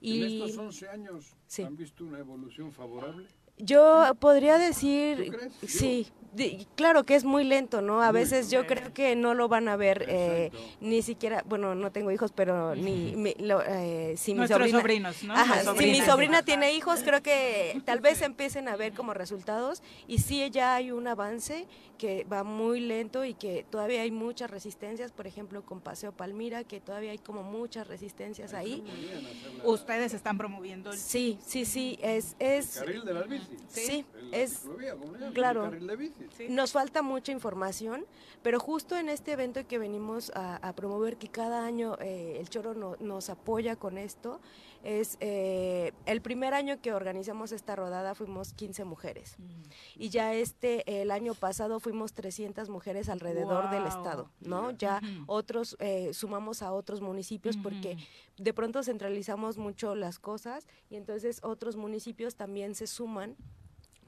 Y 0.00 0.22
En 0.22 0.44
estos 0.44 0.56
11 0.58 0.88
años 0.88 1.34
han 1.64 1.76
visto 1.76 2.04
una 2.04 2.20
evolución 2.20 2.70
favorable. 2.70 3.26
Yo 3.62 4.14
podría 4.18 4.58
decir, 4.58 5.30
sí, 5.66 6.06
di- 6.32 6.66
claro 6.76 7.04
que 7.04 7.14
es 7.14 7.24
muy 7.24 7.44
lento, 7.44 7.80
¿no? 7.82 8.02
A 8.02 8.12
veces 8.12 8.50
yo 8.50 8.66
creo 8.66 8.92
que 8.94 9.16
no 9.16 9.34
lo 9.34 9.48
van 9.48 9.68
a 9.68 9.76
ver 9.76 10.04
eh, 10.08 10.50
ni 10.80 11.02
siquiera, 11.02 11.42
bueno, 11.46 11.74
no 11.74 11.90
tengo 11.92 12.10
hijos, 12.10 12.32
pero 12.32 12.74
ni 12.74 13.14
mi- 13.16 13.34
lo- 13.38 13.62
eh, 13.66 14.14
si 14.16 14.32
mi 14.32 14.38
Nuestros 14.38 14.70
sobrina, 14.70 15.12
sobrinos, 15.12 15.24
¿no? 15.24 15.34
Ajá, 15.34 15.62
si 15.76 15.86
mi 15.86 16.00
sobrina 16.02 16.42
tiene 16.42 16.72
hijos, 16.74 17.00
creo 17.02 17.22
que 17.22 17.80
tal 17.84 18.00
vez 18.00 18.22
empiecen 18.22 18.68
a 18.68 18.76
ver 18.76 18.92
como 18.92 19.12
resultados 19.14 19.82
y 20.06 20.18
sí 20.18 20.48
ya 20.50 20.74
hay 20.76 20.90
un 20.92 21.06
avance 21.08 21.66
que 21.98 22.24
va 22.32 22.44
muy 22.44 22.80
lento 22.80 23.26
y 23.26 23.34
que 23.34 23.66
todavía 23.68 24.00
hay 24.00 24.10
muchas 24.10 24.50
resistencias, 24.50 25.12
por 25.12 25.26
ejemplo, 25.26 25.62
con 25.66 25.80
Paseo 25.82 26.12
Palmira, 26.12 26.64
que 26.64 26.80
todavía 26.80 27.10
hay 27.10 27.18
como 27.18 27.42
muchas 27.42 27.86
resistencias 27.88 28.54
ahí. 28.54 28.82
Ustedes 29.64 30.14
están 30.14 30.38
promoviendo 30.38 30.92
el... 30.92 30.98
Sí, 30.98 31.38
sí, 31.44 31.66
sí, 31.66 31.98
es... 32.00 32.36
es 32.38 32.78
Carril 32.78 33.04
de 33.04 33.12
las 33.14 33.28
bicis. 33.28 33.49
Sí, 33.68 34.04
es 34.32 34.62
claro. 35.34 35.64
El 35.64 35.70
carril 35.70 35.86
de 35.86 35.96
bici. 35.96 36.26
Nos 36.48 36.72
falta 36.72 37.02
mucha 37.02 37.32
información, 37.32 38.04
pero 38.42 38.58
justo 38.60 38.96
en 38.96 39.08
este 39.08 39.32
evento 39.32 39.66
que 39.66 39.78
venimos 39.78 40.30
a, 40.34 40.56
a 40.56 40.72
promover, 40.74 41.16
que 41.16 41.28
cada 41.28 41.64
año 41.64 41.96
eh, 42.00 42.36
el 42.40 42.48
Choro 42.48 42.74
no- 42.74 42.96
nos 43.00 43.30
apoya 43.30 43.76
con 43.76 43.98
esto, 43.98 44.40
es 44.82 45.16
eh, 45.20 45.92
el 46.06 46.22
primer 46.22 46.54
año 46.54 46.80
que 46.80 46.92
organizamos 46.92 47.52
esta 47.52 47.76
rodada 47.76 48.14
fuimos 48.14 48.52
15 48.52 48.84
mujeres. 48.84 49.36
Y 49.96 50.08
ya 50.08 50.34
este, 50.34 51.02
el 51.02 51.10
año 51.10 51.34
pasado 51.34 51.80
fuimos 51.80 52.12
300 52.12 52.68
mujeres 52.68 53.08
alrededor 53.08 53.70
del 53.70 53.86
estado, 53.86 54.30
¿no? 54.40 54.70
Ya 54.72 55.00
otros, 55.26 55.76
eh, 55.80 56.12
sumamos 56.14 56.62
a 56.62 56.72
otros 56.72 57.00
municipios 57.00 57.56
porque 57.56 57.96
de 58.36 58.54
pronto 58.54 58.82
centralizamos 58.82 59.58
mucho 59.58 59.94
las 59.94 60.18
cosas 60.18 60.66
y 60.88 60.96
entonces 60.96 61.40
otros 61.42 61.76
municipios 61.76 62.36
también 62.36 62.74
se 62.74 62.86
suman 62.86 63.36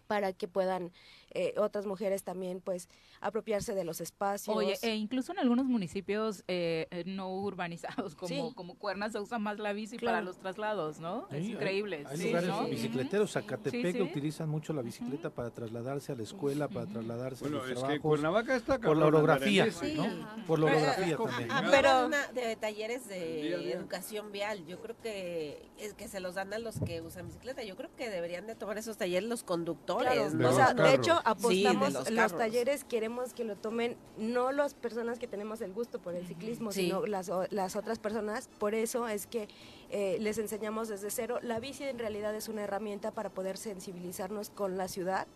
para 0.07 0.33
que 0.33 0.49
puedan 0.49 0.93
eh, 1.35 1.55
otras 1.59 1.87
mujeres 1.87 2.23
también 2.23 2.61
pues 2.61 2.89
apropiarse 3.21 3.75
de 3.75 3.85
los 3.85 4.01
espacios. 4.01 4.57
Oye, 4.57 4.77
e 4.83 4.95
incluso 4.95 5.33
en 5.33 5.39
algunos 5.39 5.67
municipios 5.67 6.45
eh, 6.49 6.87
eh, 6.91 7.05
no 7.07 7.33
urbanizados 7.35 8.15
como, 8.17 8.29
Sí. 8.29 8.53
como 8.55 8.75
Cuernas 8.77 9.13
se 9.13 9.21
usa 9.21 9.39
más 9.39 9.59
la 9.59 9.73
bici 9.73 9.97
Claro. 9.97 10.17
para 10.17 10.25
los 10.25 10.39
traslados, 10.39 10.99
¿no? 11.01 11.27
Sí, 11.31 11.37
es 11.37 11.45
increíble. 11.49 12.05
Hay, 12.09 12.17
sí, 12.17 12.27
lugares 12.29 12.49
¿no? 12.49 12.67
bicicleteros, 12.69 13.33
Zacatepec, 13.33 13.73
Sí, 13.73 13.83
que 13.83 13.93
sí. 13.93 14.03
utilizan 14.03 14.49
mucho 14.49 14.73
la 14.73 14.83
bicicleta 14.83 15.31
para 15.31 15.51
trasladarse 15.51 16.13
a 16.13 16.15
la 16.15 16.23
escuela, 16.23 16.69
para 16.69 16.87
trasladarse 16.87 17.45
Bueno, 17.45 17.63
a 17.63 17.67
los 17.67 17.79
es 17.79 17.85
que. 17.89 18.01
Cuernavaca 18.01 18.57
está 18.57 18.79
Por 18.79 18.97
la 18.97 19.07
orografía. 19.07 19.67
¿no? 19.97 20.45
Por 20.47 20.59
la 20.59 20.67
Pero, 20.67 20.79
orografía 20.79 21.17
también. 21.17 21.49
¿no? 21.49 21.71
pero 21.71 22.07
una 22.07 22.27
de 22.29 22.57
talleres 22.57 23.09
de 23.09 23.73
educación 23.73 24.33
vial, 24.33 24.65
yo 24.67 24.81
creo 24.81 24.97
que 25.03 25.69
es 25.79 25.95
que 25.95 26.09
se 26.09 26.21
los 26.21 26.35
dan 26.35 26.53
a 26.53 26.59
los 26.59 26.79
que 26.81 27.01
usan 27.01 27.27
bicicleta. 27.27 27.63
Yo 27.63 27.77
creo 27.77 27.91
que 27.97 28.11
deberían 28.11 28.47
de 28.47 28.55
tomar 28.55 28.79
esos 28.79 28.97
talleres 28.97 29.29
los 29.29 29.43
conductores. 29.43 30.13
Claro, 30.13 30.31
¿no? 30.35 30.51
o 30.51 30.53
sea, 30.53 30.75
de 30.75 30.95
hecho 30.95 31.21
apostamos 31.25 32.11
los 32.11 32.37
talleres, 32.37 32.85
queremos 32.85 33.33
que 33.33 33.45
lo 33.45 33.57
tomen 33.57 33.97
no 34.19 34.53
las 34.53 34.75
personas 34.75 35.19
que 35.19 35.27
tenemos 35.27 35.61
el 35.61 35.73
gusto 35.73 36.01
por 36.01 36.15
el 36.15 36.27
ciclismo, 36.27 36.73
Sí. 36.73 36.83
sino 36.87 37.07
las, 37.07 37.31
las 37.51 37.77
otras 37.77 37.99
personas. 37.99 38.49
Por 38.59 38.75
eso 38.75 39.09
es 39.09 39.27
que 39.27 39.49
eh, 39.91 40.17
les 40.21 40.39
enseñamos 40.39 40.89
desde 40.89 41.11
cero. 41.11 41.39
La 41.43 41.61
bici 41.61 41.85
en 41.85 41.99
realidad 41.99 42.35
es 42.35 42.49
una 42.49 42.63
herramienta 42.63 43.11
para 43.11 43.31
poder 43.31 43.57
sensibilizarnos 43.57 44.51
con 44.51 44.77
la 44.77 44.89
ciudad. 44.89 45.27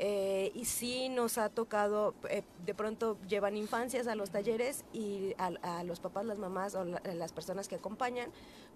Eh, 0.00 0.52
y 0.54 0.64
sí 0.64 1.08
nos 1.08 1.38
ha 1.38 1.48
tocado, 1.48 2.14
eh, 2.30 2.42
de 2.64 2.72
pronto 2.72 3.18
llevan 3.28 3.56
infancias 3.56 4.06
a 4.06 4.14
los 4.14 4.30
talleres 4.30 4.84
y 4.92 5.34
a, 5.38 5.50
a 5.62 5.82
los 5.82 5.98
papás, 5.98 6.24
las 6.24 6.38
mamás 6.38 6.76
o 6.76 6.84
la- 6.84 7.02
las 7.14 7.32
personas 7.32 7.66
que 7.66 7.74
acompañan, 7.74 8.30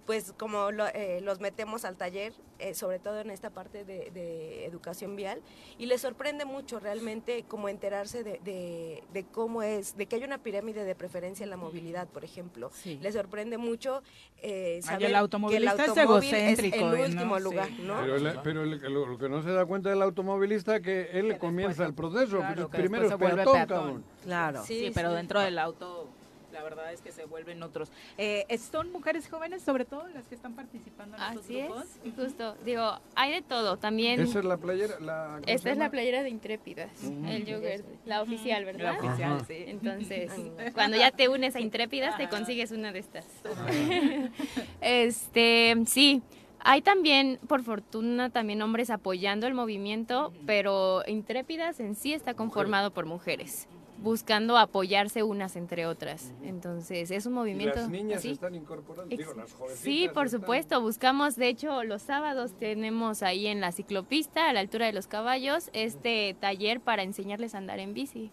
pues 0.05 0.35
como 0.37 0.73
lo- 0.73 0.89
eh, 0.89 1.21
los 1.23 1.39
metemos 1.39 1.85
al 1.85 1.97
taller, 1.97 2.33
eh, 2.59 2.75
sobre 2.75 2.99
todo 2.99 3.21
en 3.21 3.31
esta 3.31 3.51
parte 3.51 3.85
de, 3.85 4.11
de 4.11 4.65
educación 4.67 5.15
vial, 5.15 5.41
y 5.79 5.87
les 5.87 6.01
sorprende 6.01 6.45
mucho 6.45 6.81
realmente 6.81 7.45
como 7.47 7.69
enterarse 7.69 8.25
de, 8.25 8.41
de- 8.43 9.05
de 9.13 9.25
cómo 9.25 9.63
es, 9.63 9.97
de 9.97 10.07
que 10.07 10.17
hay 10.17 10.25
una 10.25 10.39
pirámide 10.39 10.83
de 10.83 10.97
preferencia 10.97 11.45
en 11.45 11.51
la 11.51 11.57
movilidad, 11.57 12.09
por 12.09 12.25
ejemplo. 12.25 12.73
Les 13.01 13.15
sorprende 13.15 13.59
mucho 13.59 14.03
eh, 14.39 14.81
saber 14.83 15.11
el 15.11 15.15
automovilista 15.15 15.77
que 15.77 15.83
el 15.85 15.91
es 15.93 15.97
automóvil 15.99 16.35
egocéntrico, 16.35 16.75
es 16.77 16.83
el 16.83 16.99
¿no? 16.99 17.05
último 17.05 17.37
Sí. 17.39 17.43
lugar, 17.45 17.71
¿no? 17.79 18.01
Pero, 18.01 18.17
el- 18.17 18.39
pero 18.43 18.63
el- 18.65 18.81
lo, 18.93 19.07
lo 19.07 19.19
que 19.19 19.29
no 19.29 19.41
se 19.41 19.51
da 19.53 19.65
cuenta 19.67 19.91
del 19.91 20.03
automovilista 20.03 20.75
es 20.77 20.83
que 20.83 21.11
él 21.13 21.39
comienza 21.39 21.85
el 21.85 21.95
proceso. 21.95 22.39
Claro, 22.39 22.71
que 22.71 22.79
primero 22.79 23.05
es 23.05 23.11
después 23.11 23.31
se 23.31 23.35
vuelve 23.37 23.45
peatón, 23.45 23.55
peatón. 23.55 23.79
cabrón. 23.85 24.05
Claro. 24.25 24.65
Sí, 24.65 24.91
pero 24.95 25.13
dentro 25.13 25.41
del 25.41 25.59
auto, 25.59 26.09
la 26.53 26.63
verdad 26.63 26.93
es 26.93 27.01
que 27.01 27.13
se 27.13 27.25
vuelven 27.25 27.63
otros. 27.63 27.91
Eh, 28.19 28.47
¿Son 28.59 28.93
mujeres 28.93 29.29
jóvenes, 29.29 29.63
sobre 29.63 29.85
todo, 29.85 30.07
las 30.09 30.29
que 30.29 30.35
están 30.35 30.55
participando 30.55 31.17
en 31.17 31.23
estos 31.23 31.45
Así 31.45 31.59
es, 31.59 31.65
grupos? 31.67 31.87
justo. 32.17 32.57
Digo, 32.65 32.99
hay 33.15 33.33
de 33.33 33.43
todo. 33.43 33.79
También. 33.79 34.21
Esa 34.21 34.41
es 34.41 34.45
la 34.45 34.57
playera. 34.59 35.01
La, 35.01 35.29
¿cómo 35.35 35.45
se 35.47 35.53
Esta 35.55 35.71
es 35.71 35.79
la 35.79 35.91
playera 35.91 36.23
de 36.23 36.29
Intrépidas, 36.31 36.91
el 37.03 37.45
jogger, 37.45 37.85
la 38.05 38.23
oficial, 38.23 38.65
¿verdad? 38.65 38.99
La 39.01 39.09
oficial, 39.09 39.33
Ajá. 39.33 39.45
sí. 39.47 39.65
Entonces, 39.67 40.31
cuando 40.75 40.97
ya 40.97 41.11
te 41.11 41.29
unes 41.29 41.57
a 41.57 41.61
Intrépidas, 41.61 42.17
te 42.17 42.29
consigues 42.29 42.71
una 42.73 42.93
de 42.93 42.99
estas. 42.99 43.27
este, 44.81 45.75
sí. 45.87 46.23
Hay 46.65 46.81
también, 46.81 47.41
por 47.49 47.65
fortuna, 47.65 48.31
también 48.31 48.63
hombres 48.63 48.91
apoyando 48.91 49.49
el 49.49 49.55
movimiento, 49.55 50.33
pero 50.47 51.03
Intrépidas 51.09 51.81
en 51.81 51.97
sí 51.97 52.13
está 52.13 52.35
conformado 52.35 52.93
por 52.93 53.05
mujeres, 53.05 53.67
buscando 54.03 54.57
apoyarse 54.59 55.23
unas 55.23 55.57
entre 55.57 55.87
otras. 55.87 56.33
Entonces, 56.43 57.11
es 57.11 57.27
un 57.27 57.33
Y 57.33 57.37
movimiento 57.37 57.77
las 57.81 57.89
niñas 57.89 58.19
así. 58.19 58.29
se 58.29 58.35
están 58.35 58.55
incorporando. 58.55 59.15
Digo, 59.17 59.33
las 59.35 59.53
jovencitas 59.53 59.79
Sí, 59.85 60.09
por 60.13 60.27
están- 60.27 60.41
supuesto, 60.41 60.81
buscamos, 60.81 61.37
de 61.37 61.49
hecho, 61.49 61.85
los 61.85 62.03
sábados 62.03 62.53
tenemos 62.59 63.23
ahí 63.23 63.47
en 63.47 63.61
la 63.61 63.73
ciclopista, 63.73 64.49
a 64.49 64.53
la 64.53 64.61
altura 64.61 64.87
de 64.87 64.93
los 64.93 65.07
caballos, 65.07 65.71
este 65.73 66.37
taller 66.41 66.81
para 66.81 67.03
enseñarles 67.03 67.55
a 67.55 67.59
andar 67.59 67.79
en 67.79 67.95
bici. 67.95 68.31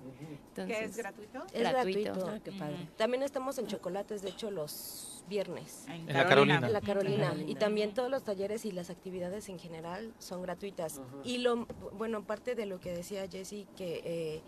Entonces, 0.49 0.77
¿Que 0.77 0.83
es 0.85 0.97
gratuito? 0.97 1.43
Es 1.53 1.59
Gratuito. 1.61 2.01
gratuito. 2.13 2.27
Ah, 2.29 2.39
qué 2.43 2.51
padre. 2.51 2.75
También 2.97 3.23
estamos 3.23 3.57
en 3.59 3.67
chocolates, 3.67 4.21
de 4.21 4.29
hecho, 4.29 4.51
los 4.51 5.23
viernes. 5.29 5.85
En 5.87 6.07
la 6.07 6.27
Carolina. 6.27 6.65
En 6.65 6.73
la 6.73 6.81
Carolina. 6.81 7.33
Y 7.47 7.55
también 7.55 7.93
todos 7.93 8.09
los 8.09 8.23
talleres 8.23 8.65
y 8.65 8.71
las 8.71 8.89
actividades 8.89 9.47
en 9.49 9.59
general 9.59 10.11
son 10.17 10.41
gratuitas. 10.41 10.99
Y 11.23 11.37
lo, 11.37 11.67
bueno, 11.97 12.23
parte 12.23 12.55
de 12.55 12.65
lo 12.65 12.79
que 12.79 12.91
decía 12.91 13.27
Jessie, 13.29 13.67
que 13.77 14.01
eh, 14.03 14.41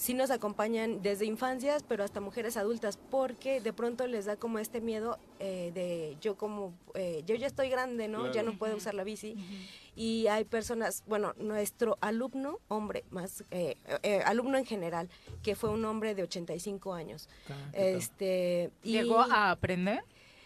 sí 0.00 0.14
nos 0.14 0.30
acompañan 0.30 1.02
desde 1.02 1.26
infancias, 1.26 1.82
pero 1.86 2.02
hasta 2.04 2.20
mujeres 2.22 2.56
adultas, 2.56 2.96
porque 3.10 3.60
de 3.60 3.74
pronto 3.74 4.06
les 4.06 4.24
da 4.24 4.36
como 4.36 4.58
este 4.58 4.80
miedo 4.80 5.18
eh, 5.40 5.72
de 5.74 6.16
yo 6.22 6.36
como, 6.36 6.72
eh, 6.94 7.22
yo 7.26 7.34
ya 7.34 7.46
estoy 7.46 7.68
grande, 7.68 8.08
¿no? 8.08 8.32
Ya 8.32 8.42
no 8.42 8.56
puedo 8.56 8.76
usar 8.76 8.94
la 8.94 9.04
bici. 9.04 9.36
Y 9.94 10.26
hay 10.28 10.44
personas, 10.44 11.02
bueno, 11.06 11.34
nuestro 11.36 11.98
alumno, 12.00 12.60
hombre, 12.68 13.04
más, 13.10 13.44
eh, 13.50 13.76
eh, 14.02 14.22
alumno 14.24 14.56
en 14.56 14.64
general, 14.64 15.10
que 15.42 15.54
fue 15.54 15.68
un 15.68 15.84
hombre 15.84 16.14
de 16.14 16.22
85 16.22 16.94
años. 16.94 17.28
Ah, 17.50 17.68
Este, 17.74 18.70
y- 18.82 18.92
¿Llegó 18.92 19.20
a 19.20 19.50
aprender? 19.50 20.02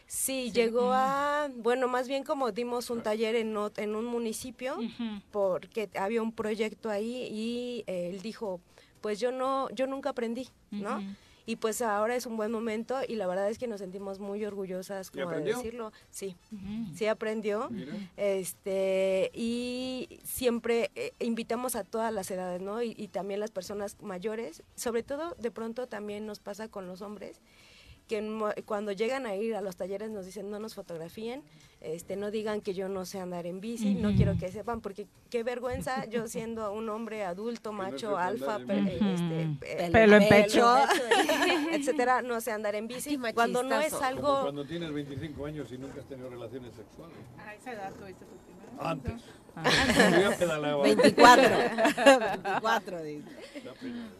Sí, 0.09 0.51
llegó 0.53 0.93
a, 0.93 1.49
bueno, 1.57 1.87
más 1.89 2.09
bien 2.09 2.25
como 2.25 2.51
dimos 2.53 2.91
un 2.91 3.03
taller 3.03 3.37
en, 3.37 3.57
en 3.77 3.95
un 3.95 4.05
municipio, 4.05 4.77
porque 5.31 5.89
había 5.97 6.23
un 6.23 6.33
proyecto 6.33 6.91
ahí 6.91 7.29
y 7.31 7.85
eh, 7.87 8.11
él 8.13 8.21
dijo, 8.21 8.61
pues 9.05 9.21
yo 9.21 9.31
no, 9.33 9.69
yo 9.69 9.87
nunca 9.87 10.09
aprendí, 10.09 10.49
¿no? 10.71 10.99
Y 11.45 11.57
pues 11.57 11.83
ahora 11.83 12.17
es 12.17 12.25
un 12.25 12.39
buen 12.39 12.51
momento 12.51 12.97
y 13.07 13.17
la 13.17 13.27
verdad 13.27 13.51
es 13.51 13.59
que 13.59 13.67
nos 13.67 13.81
sentimos 13.81 14.19
muy 14.19 14.43
orgullosas 14.47 15.11
como 15.11 15.29
de 15.29 15.41
decirlo. 15.41 15.93
Sí, 16.11 16.39
sí 16.95 17.07
aprendió. 17.07 17.69
Mira. 17.69 17.93
Este, 18.17 19.31
y 19.35 20.09
siempre 20.25 20.91
eh, 20.95 21.13
invitamos 21.19 21.77
a 21.77 21.85
todas 21.85 22.15
las 22.15 22.31
edades, 22.31 22.63
¿no? 22.63 22.83
Y, 22.83 22.95
y 22.97 23.09
también 23.09 23.41
las 23.41 23.51
personas 23.51 23.99
mayores, 24.01 24.63
sobre 24.75 25.03
todo 25.03 25.35
de 25.39 25.51
pronto 25.51 25.87
también 25.87 26.25
nos 26.25 26.41
pasa 26.41 26.69
con 26.69 26.87
los 26.87 27.03
hombres 27.03 27.43
que 28.09 28.21
mo- 28.23 28.53
cuando 28.67 28.93
llegan 28.93 29.25
a 29.27 29.35
ir 29.35 29.55
a 29.57 29.61
los 29.63 29.77
talleres 29.77 30.11
nos 30.11 30.27
dicen 30.27 30.51
no 30.51 30.59
nos 30.59 30.75
fotografíen, 30.75 31.43
este, 31.81 32.17
no 32.17 32.31
digan 32.31 32.61
que 32.61 32.75
yo 32.75 32.89
no 32.89 33.05
sé 33.07 33.19
andar 33.21 33.47
en 33.47 33.61
bici, 33.61 33.95
no 33.95 34.09
Ujú. 34.09 34.17
quiero 34.17 34.39
que 34.39 34.51
sepan, 34.53 34.81
porque 34.81 35.07
qué 35.31 35.43
vergüenza 35.43 36.05
yo 36.07 36.27
siendo 36.29 36.73
un 36.73 36.89
hombre 36.91 37.25
adulto, 37.25 37.73
macho, 37.73 38.17
alfa, 38.19 38.59
pe- 38.59 38.79
en 38.79 38.85
bici. 38.85 39.05
este, 39.15 39.47
Ujú. 39.47 39.59
pe- 39.59 39.91
Pelo 39.93 40.17
en 40.17 40.29
pecho. 40.29 40.75
etcétera, 41.73 42.23
no 42.23 42.41
sé 42.41 42.53
andar 42.53 42.75
en 42.75 42.89
bici, 42.89 43.19
cuando 43.35 43.63
no 43.63 43.81
es 43.81 43.93
machistazo. 43.93 44.17
Como 44.17 44.29
algo... 44.29 44.43
cuando 44.43 44.65
tienes 44.67 44.93
25 44.93 45.47
años 45.47 45.73
y 45.73 45.79
nunca 45.79 46.01
has 46.01 46.07
tenido 46.07 46.29
relaciones 46.31 46.75
sexuales. 46.75 47.17
A 47.39 47.55
esa 47.55 47.73
edad 47.73 47.93
tuviste 47.95 48.25
tu 48.25 48.37
primera. 48.37 48.91
Antes. 48.91 49.23
Ah. 49.57 50.11
Yo 50.11 50.31
ya 50.31 50.37
pedaleaba. 50.37 50.83
24. 50.83 51.49
24, 52.43 53.03
dice. 53.03 53.29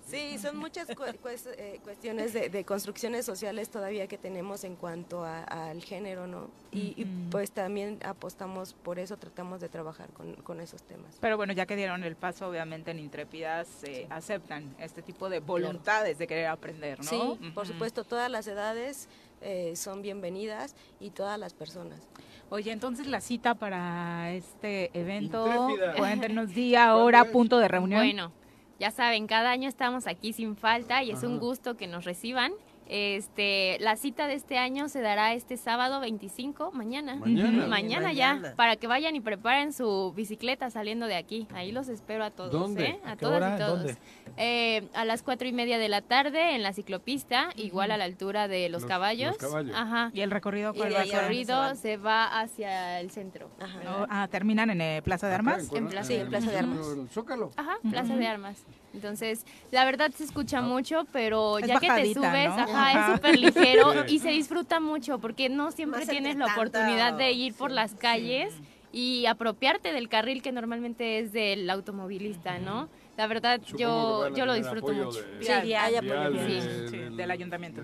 Sí, 0.07 0.39
son 0.39 0.57
muchas 0.59 0.87
cu- 0.95 1.05
eh, 1.05 1.81
cuestiones 1.83 2.33
de, 2.33 2.49
de 2.49 2.65
construcciones 2.65 3.25
sociales 3.27 3.69
todavía 3.71 4.07
que 4.07 4.17
tenemos 4.19 4.63
en 4.65 4.77
cuanto 4.77 5.25
a- 5.25 5.43
al 5.43 5.83
género, 5.83 6.27
¿no? 6.27 6.51
Y, 6.71 6.95
y, 6.97 7.05
pues 7.31 7.51
también 7.51 7.99
apostamos, 8.05 8.75
por 8.75 8.99
eso 8.99 9.17
tratamos 9.17 9.61
de 9.61 9.69
trabajar 9.69 10.09
con, 10.11 10.35
con 10.37 10.61
esos 10.61 10.83
temas. 10.83 11.17
Pero 11.21 11.37
bueno, 11.37 11.53
ya 11.53 11.67
que 11.67 11.77
dieron 11.77 12.05
el 12.05 12.17
paso, 12.17 12.49
obviamente 12.49 12.91
en 12.93 12.99
Intrépidas 13.01 13.67
se 13.67 14.07
aceptan 14.11 14.75
este 14.79 15.03
tipo 15.03 15.29
de 15.29 15.41
voluntades 15.41 16.19
de 16.19 16.27
querer 16.27 16.47
aprender, 16.47 16.99
¿no? 16.99 17.05
Sí, 17.11 17.51
por 17.55 17.67
supuesto, 17.67 18.05
todas 18.05 18.31
las 18.31 18.47
edades 18.47 19.09
eh, 19.41 19.75
son 19.77 20.01
bienvenidas 20.03 20.75
y 21.01 21.11
todas 21.11 21.39
las 21.39 21.55
personas. 21.55 22.01
Oye, 22.51 22.73
entonces 22.73 23.07
la 23.07 23.21
cita 23.21 23.55
para 23.55 24.33
este 24.33 24.91
evento, 24.99 25.71
Intrépida. 25.71 25.95
cuéntenos 25.97 26.49
día, 26.55 26.95
hora, 26.97 27.25
punto 27.25 27.59
de 27.59 27.69
reunión. 27.69 28.01
Bueno, 28.01 28.33
ya 28.79 28.91
saben, 28.91 29.27
cada 29.27 29.51
año 29.51 29.69
estamos 29.69 30.07
aquí 30.07 30.33
sin 30.33 30.57
falta 30.57 31.03
y 31.03 31.11
es 31.11 31.23
un 31.23 31.39
gusto 31.39 31.77
que 31.77 31.87
nos 31.87 32.05
reciban. 32.05 32.53
Este, 32.87 33.79
la 33.81 33.97
cita 33.97 34.27
de 34.27 34.35
este 34.35 34.59
año 34.59 34.89
se 34.89 35.01
dará 35.01 35.33
este 35.35 35.57
sábado 35.57 36.01
25, 36.01 36.71
mañana. 36.73 37.17
Mañana. 37.17 37.67
Mañana 37.67 38.13
ya, 38.13 38.35
Mañana. 38.35 38.57
para 38.57 38.77
que 38.77 38.87
vayan 38.87 39.17
y 39.17 39.21
preparen 39.21 39.73
su 39.73 40.13
bicicleta 40.15 40.71
saliendo 40.71 41.07
de 41.07 41.17
aquí. 41.17 41.47
Ahí 41.55 41.73
los 41.73 41.89
espero 41.89 42.25
a 42.25 42.31
todos, 42.31 42.53
¿Dónde? 42.53 42.85
¿eh? 42.87 43.01
¿A 43.05 43.13
A 43.13 43.17
todas 43.17 43.37
hora? 43.37 43.57
y 43.57 43.59
todos. 43.59 43.79
¿Dónde? 43.79 43.97
Eh, 44.37 44.89
a 44.95 45.05
las 45.05 45.23
cuatro 45.23 45.49
y 45.49 45.53
media 45.53 45.79
de 45.79 45.89
la 45.89 46.03
tarde 46.03 46.55
en 46.55 46.63
la 46.63 46.73
ciclopista, 46.73 47.51
igual 47.57 47.91
a 47.91 47.97
la 47.97 48.05
altura 48.05 48.49
de 48.49 48.69
los, 48.69 48.83
Los- 48.83 48.89
caballos. 48.89 49.29
los 49.29 49.37
caballos. 49.39 49.75
Ajá. 49.77 50.11
¿Y 50.13 50.21
el 50.21 50.31
recorrido 50.31 50.73
Y 50.75 50.79
cuál 50.79 50.89
el 50.89 50.95
va 50.97 51.01
a 51.01 51.05
ser? 51.05 51.15
recorrido 51.15 51.75
se 51.77 51.97
va 51.97 52.41
hacia 52.41 53.01
el 53.01 53.11
centro. 53.11 53.49
Ajá. 53.61 53.81
No, 53.83 54.07
ah, 54.11 54.29
terminan 54.31 54.71
en 54.71 54.81
eh, 54.81 55.01
Plaza 55.03 55.27
de 55.29 55.35
Acá, 55.35 55.41
Armas. 55.55 55.73
En 55.73 55.89
Plaza- 55.89 56.09
sí, 56.09 56.15
en 56.17 56.29
Plaza 56.29 56.51
de 56.51 56.59
Armas. 56.59 56.87
el 56.99 57.09
Zócalo. 57.09 57.51
Ajá, 57.57 57.79
Plaza 57.91 58.17
de 58.17 58.27
Armas. 58.27 58.65
Entonces, 58.95 59.45
la 59.73 59.85
verdad 59.85 60.11
se 60.17 60.25
escucha 60.25 60.63
mucho, 60.63 61.05
pero 61.13 61.59
Es 61.59 61.67
ya 61.67 61.81
que 61.81 61.89
te 61.89 62.15
subes, 62.15 62.17
¿no? 62.49 62.55
ajá, 62.55 62.63
Ajá. 62.91 63.11
es 63.11 63.17
súper 63.17 63.39
ligero 63.39 63.93
Sí. 64.09 64.15
y 64.15 64.19
se 64.21 64.29
disfruta 64.31 64.81
mucho 64.81 65.19
porque 65.19 65.49
no 65.49 65.73
siempre 65.73 66.01
Más 66.01 66.09
tienes 66.09 66.37
la 66.37 66.47
oportunidad 66.47 67.13
de 67.15 67.33
ir 67.33 67.55
por 67.55 67.71
las 67.73 67.95
calles 67.95 68.55
y 68.93 69.27
apropiarte 69.27 69.93
del 69.93 70.09
carril 70.09 70.41
que 70.43 70.53
normalmente 70.53 71.19
es 71.19 71.33
del 71.33 71.69
automovilista, 71.69 72.59
¿no? 72.61 72.89
La 73.17 73.27
verdad, 73.27 73.61
Supongo 73.65 74.29
yo, 74.29 74.37
yo 74.37 74.47
lo 74.47 74.55
disfruto 74.55 74.93
mucho. 74.93 75.21
de- 75.21 75.45
Sí, 75.45 75.53
Vial, 75.65 75.85
hay 75.85 76.01
vial, 76.01 76.27
apoyo 76.27 76.41
de-. 76.41 76.61
Sí, 76.61 76.69
sí, 76.89 76.97
del- 77.17 77.31
ayuntamiento. 77.31 77.83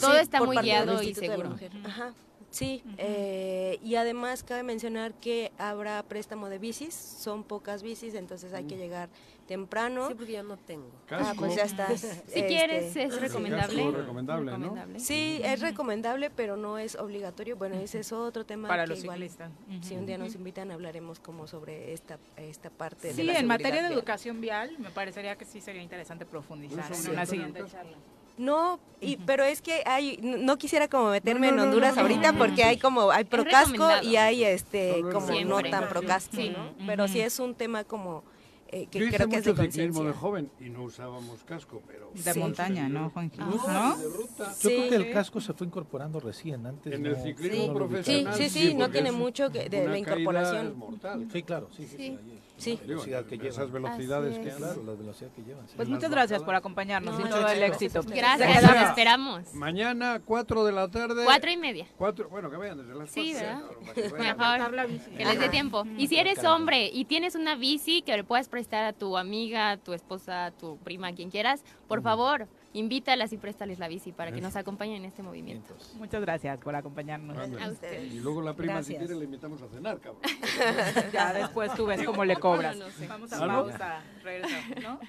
Todo 0.00 0.12
Sí, 0.14 0.18
está 0.20 0.42
muy 0.42 0.56
guiado 0.56 1.02
y 1.02 1.12
de 1.12 1.14
seguro. 1.14 1.54
Ajá. 1.84 2.12
Sí, 2.50 2.82
eh, 2.96 3.78
y 3.82 3.96
además 3.96 4.42
cabe 4.42 4.62
mencionar 4.62 5.12
que 5.14 5.52
habrá 5.58 6.02
préstamo 6.04 6.48
de 6.48 6.58
bicis, 6.58 6.94
son 6.94 7.42
pocas 7.42 7.82
bicis, 7.82 8.14
entonces 8.14 8.54
hay 8.54 8.64
que 8.64 8.76
llegar 8.78 9.10
temprano. 9.46 10.08
Sí, 10.08 10.14
porque 10.14 10.32
yo 10.32 10.42
no 10.42 10.56
tengo. 10.56 10.90
Ah, 11.06 11.18
Casco. 11.18 11.36
pues 11.36 11.54
ya 11.56 11.62
estás. 11.62 12.00
Si 12.26 12.42
quieres, 12.42 12.94
es 12.96 13.20
recomendable. 13.20 13.82
casco 13.84 13.98
recomendable, 13.98 14.58
¿no? 14.58 14.74
Sí, 14.98 15.40
es 15.42 15.60
recomendable, 15.60 16.30
pero 16.30 16.56
no 16.56 16.78
es 16.78 16.96
obligatorio. 16.96 17.56
Bueno, 17.56 17.76
ese 17.76 18.00
es 18.00 18.12
otro 18.12 18.44
tema 18.44 18.68
Para 18.68 18.84
que 18.84 18.90
los 18.90 19.02
igual, 19.02 19.18
ciclistas. 19.18 19.50
Si 19.82 19.94
un 19.94 20.06
día 20.06 20.18
nos 20.18 20.34
invitan, 20.34 20.70
hablaremos 20.70 21.20
como 21.20 21.46
sobre 21.46 21.92
esta, 21.92 22.18
esta 22.36 22.70
parte 22.70 23.08
de 23.08 23.14
Sí, 23.14 23.22
la 23.22 23.38
en 23.38 23.46
materia 23.46 23.82
de 23.82 23.92
educación 23.92 24.40
vial, 24.40 24.76
me 24.78 24.90
parecería 24.90 25.36
que 25.36 25.44
sí 25.44 25.60
sería 25.60 25.82
interesante 25.82 26.26
profundizar 26.26 26.90
Eso 26.92 27.06
en 27.06 27.12
una 27.12 27.26
siguiente 27.26 27.64
charla. 27.70 27.96
No, 28.38 28.78
y, 29.00 29.16
pero 29.16 29.44
es 29.44 29.62
que 29.62 29.82
hay, 29.86 30.18
no 30.22 30.58
quisiera 30.58 30.88
como 30.88 31.08
meterme 31.10 31.46
No, 31.46 31.52
no, 31.52 31.52
en 31.52 31.56
no, 31.56 31.62
Honduras 31.70 31.96
no, 31.96 32.02
no, 32.02 32.08
ahorita 32.08 32.32
no, 32.32 32.38
porque 32.38 32.62
no. 32.64 32.68
hay 32.68 32.78
como, 32.78 33.10
hay 33.10 33.24
procasco 33.24 33.88
y 34.02 34.16
hay 34.16 34.44
este 34.44 35.00
como 35.10 35.26
no 35.28 35.32
Siempre. 35.32 35.70
tan 35.70 35.88
procasco, 35.88 36.36
Sí. 36.36 36.50
¿no? 36.50 36.74
Pero 36.86 37.08
sí 37.08 37.20
es 37.20 37.38
un 37.38 37.54
tema 37.54 37.84
como 37.84 38.24
eh, 38.82 38.88
que 38.90 38.98
Yo 38.98 39.04
hice 39.06 39.16
creo 39.16 39.28
que 39.28 39.36
es 39.36 39.44
de 39.44 39.54
ciclismo 39.54 40.04
de 40.04 40.12
joven 40.12 40.50
y 40.60 40.68
no 40.68 40.82
usábamos 40.84 41.42
casco, 41.44 41.82
pero... 41.86 42.10
De 42.12 42.32
Sí. 42.32 42.38
montaña, 42.38 42.88
¿no, 42.88 43.10
Juanji? 43.10 43.38
No, 43.38 43.46
¿No? 43.66 43.96
de 43.96 44.08
ruta. 44.08 44.44
Yo 44.50 44.54
Sí. 44.54 44.68
creo 44.76 44.88
que 44.90 44.96
el 44.96 45.10
casco 45.12 45.40
se 45.40 45.52
fue 45.54 45.66
incorporando 45.66 46.20
recién, 46.20 46.66
antes 46.66 46.92
En 46.92 47.02
no- 47.02 47.08
el 47.10 47.16
ciclismo 47.16 47.64
Sí, 47.64 47.70
profesional. 47.74 48.34
sí, 48.34 48.48
sí, 48.50 48.68
sí, 48.68 48.74
no 48.74 48.90
tiene 48.90 49.08
es 49.08 49.14
mucho 49.14 49.50
que, 49.50 49.68
de 49.68 49.84
caída 49.84 49.98
incorporación. 49.98 50.78
mortal. 50.78 51.26
Sí, 51.32 51.42
claro, 51.42 51.68
sí, 51.72 51.86
sí. 51.86 52.18
Sí. 52.56 52.72
sí, 52.72 52.76
Sí. 52.76 52.78
La 52.80 52.86
velocidad 52.86 53.24
que 53.26 53.36
llevan. 53.36 53.48
Esas 53.52 53.70
velocidades 53.72 54.38
que. 54.38 54.50
Claro, 54.50 54.82
la 54.84 54.92
velocidad 54.94 55.30
que 55.32 55.42
llevan. 55.42 55.68
sí. 55.68 55.74
Pues 55.76 55.88
muchas 55.88 56.10
gracias 56.10 56.42
por 56.42 56.54
acompañarnos 56.54 57.18
No, 57.18 57.26
y 57.26 57.30
todo 57.30 57.48
el 57.48 57.62
éxito. 57.62 58.00
Gracias, 58.02 58.54
Se 58.56 58.62
los 58.62 58.70
queda- 58.72 58.88
esperamos. 58.88 59.54
Mañana, 59.54 60.20
4 60.24 60.64
de 60.64 60.72
la 60.72 60.88
tarde. 60.88 61.24
Cuatro 61.24 61.50
y 61.50 61.56
media. 61.56 61.86
Cuatro, 61.98 62.28
bueno, 62.28 62.50
que 62.50 62.56
vayan 62.56 62.78
desde 62.78 62.94
las 62.94 63.10
Sí, 63.10 63.34
cuatro. 63.34 63.80
¿verdad? 64.12 64.36
Mejor 64.36 64.90
que 65.16 65.24
les 65.24 65.38
dé 65.38 65.48
tiempo. 65.48 65.84
Y 65.98 66.06
si 66.08 66.16
eres 66.18 66.42
hombre 66.44 66.90
y 66.92 67.04
tienes 67.04 67.34
una 67.34 67.56
bici 67.56 68.02
que 68.02 68.16
le 68.16 68.24
puedas 68.24 68.48
prestar 68.48 68.84
a 68.84 68.92
tu 68.92 69.16
amiga, 69.16 69.72
a 69.72 69.76
tu 69.76 69.92
esposa, 69.92 70.46
a 70.46 70.50
tu 70.50 70.78
prima, 70.78 71.08
a 71.08 71.12
quien 71.14 71.30
quieras, 71.30 71.62
por 71.88 72.02
favor, 72.02 72.48
invítalas 72.78 73.32
y 73.32 73.38
préstales 73.38 73.78
la 73.78 73.88
bici 73.88 74.12
para 74.12 74.32
que 74.32 74.40
nos 74.40 74.54
acompañen 74.56 74.96
en 74.98 75.04
este 75.06 75.22
movimiento. 75.22 75.74
Muchas 75.96 76.20
gracias 76.20 76.60
por 76.60 76.74
acompañarnos. 76.76 77.36
Ándale. 77.36 77.64
A 77.64 77.68
ustedes. 77.70 78.12
Y 78.12 78.20
luego 78.20 78.42
la 78.42 78.54
prima, 78.54 78.82
si 78.82 78.94
quiere, 78.94 79.14
le 79.14 79.24
invitamos 79.24 79.60
a 79.62 79.68
cenar, 79.68 79.98
cabrón. 80.00 80.22
Ya 81.12 81.32
después 81.32 81.72
tú 81.74 81.86
ves 81.86 82.02
cómo 82.04 82.24
le 82.24 82.36
cobras. 82.36 82.76
No, 82.76 82.84
no 82.86 82.90
sé. 82.92 83.06
Vamos 83.06 83.32
a 83.32 83.46
pausa, 83.46 84.00
regresamos, 84.22 84.82
¿no? 84.82 85.00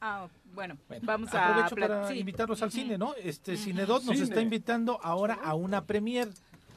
Ah, 0.00 0.28
bueno, 0.52 0.76
Bueno, 0.86 1.02
vamos 1.06 1.32
a... 1.34 1.48
aprovecho 1.48 1.76
para 1.76 2.08
sí. 2.08 2.18
invitarlos 2.18 2.60
al 2.62 2.70
cine, 2.70 2.98
¿no? 2.98 3.14
Este 3.14 3.56
Cinedot 3.56 4.02
nos 4.04 4.14
Cine. 4.16 4.24
está 4.28 4.40
invitando 4.42 5.00
ahora 5.02 5.38
a 5.42 5.54
una 5.54 5.84
premier. 5.86 6.28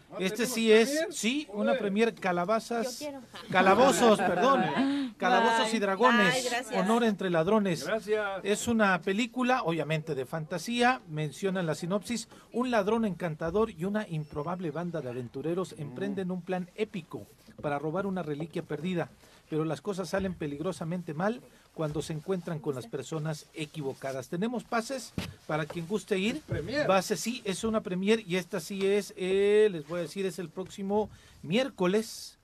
Ah, 0.09 0.15
Este 0.19 0.37
¿tenemos 0.37 0.53
sí 0.55 0.71
es, 0.71 0.89
premier? 0.91 1.13
sí, 1.13 1.47
una 1.51 1.73
premier 1.77 2.15
calabazas, 2.15 2.95
quiero. 2.99 3.19
calabozos, 3.51 4.17
perdón, 4.19 4.63
calabozos 5.17 5.73
y 5.73 5.79
dragones, 5.79 6.49
honor 6.73 7.03
entre 7.03 7.29
ladrones. 7.29 7.83
Gracias. 7.85 8.41
Es 8.43 8.67
una 8.67 9.01
película, 9.01 9.63
obviamente 9.63 10.15
de 10.15 10.25
fantasía, 10.25 11.01
menciona 11.09 11.59
en 11.59 11.65
la 11.65 11.75
sinopsis, 11.75 12.27
un 12.53 12.71
ladrón 12.71 13.05
encantador 13.05 13.71
y 13.71 13.85
una 13.85 14.07
improbable 14.07 14.71
banda 14.71 15.01
de 15.01 15.09
aventureros 15.09 15.75
emprenden 15.77 16.31
un 16.31 16.41
plan 16.41 16.69
épico 16.75 17.25
para 17.61 17.79
robar 17.79 18.05
una 18.05 18.23
reliquia 18.23 18.61
perdida, 18.61 19.09
pero 19.49 19.65
las 19.65 19.81
cosas 19.81 20.09
salen 20.09 20.33
peligrosamente 20.33 21.13
mal 21.13 21.41
cuando 21.73 22.01
se 22.01 22.13
encuentran 22.13 22.59
con 22.59 22.75
las 22.75 22.87
personas 22.87 23.45
equivocadas. 23.53 24.29
Tenemos 24.29 24.63
pases 24.63 25.13
para 25.45 25.65
quien 25.65 25.87
guste 25.87 26.17
ir. 26.17 26.41
Premier. 26.41 26.87
Base 26.87 27.15
sí, 27.15 27.41
es 27.45 27.63
una 27.63 27.81
premier 27.81 28.23
y 28.27 28.37
esta 28.37 28.59
sí 28.59 28.85
es, 28.85 29.13
eh, 29.15 29.69
les 29.71 29.87
voy 29.87 29.99
a 29.99 30.01
decir, 30.03 30.25
es 30.25 30.39
el 30.39 30.49
próximo 30.49 31.09
miércoles, 31.43 32.36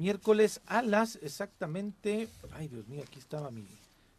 miércoles 0.00 0.62
a 0.66 0.82
las 0.82 1.16
exactamente, 1.16 2.28
ay 2.52 2.68
Dios 2.68 2.88
mío, 2.88 3.02
aquí 3.06 3.18
estaba 3.18 3.50
mi 3.50 3.66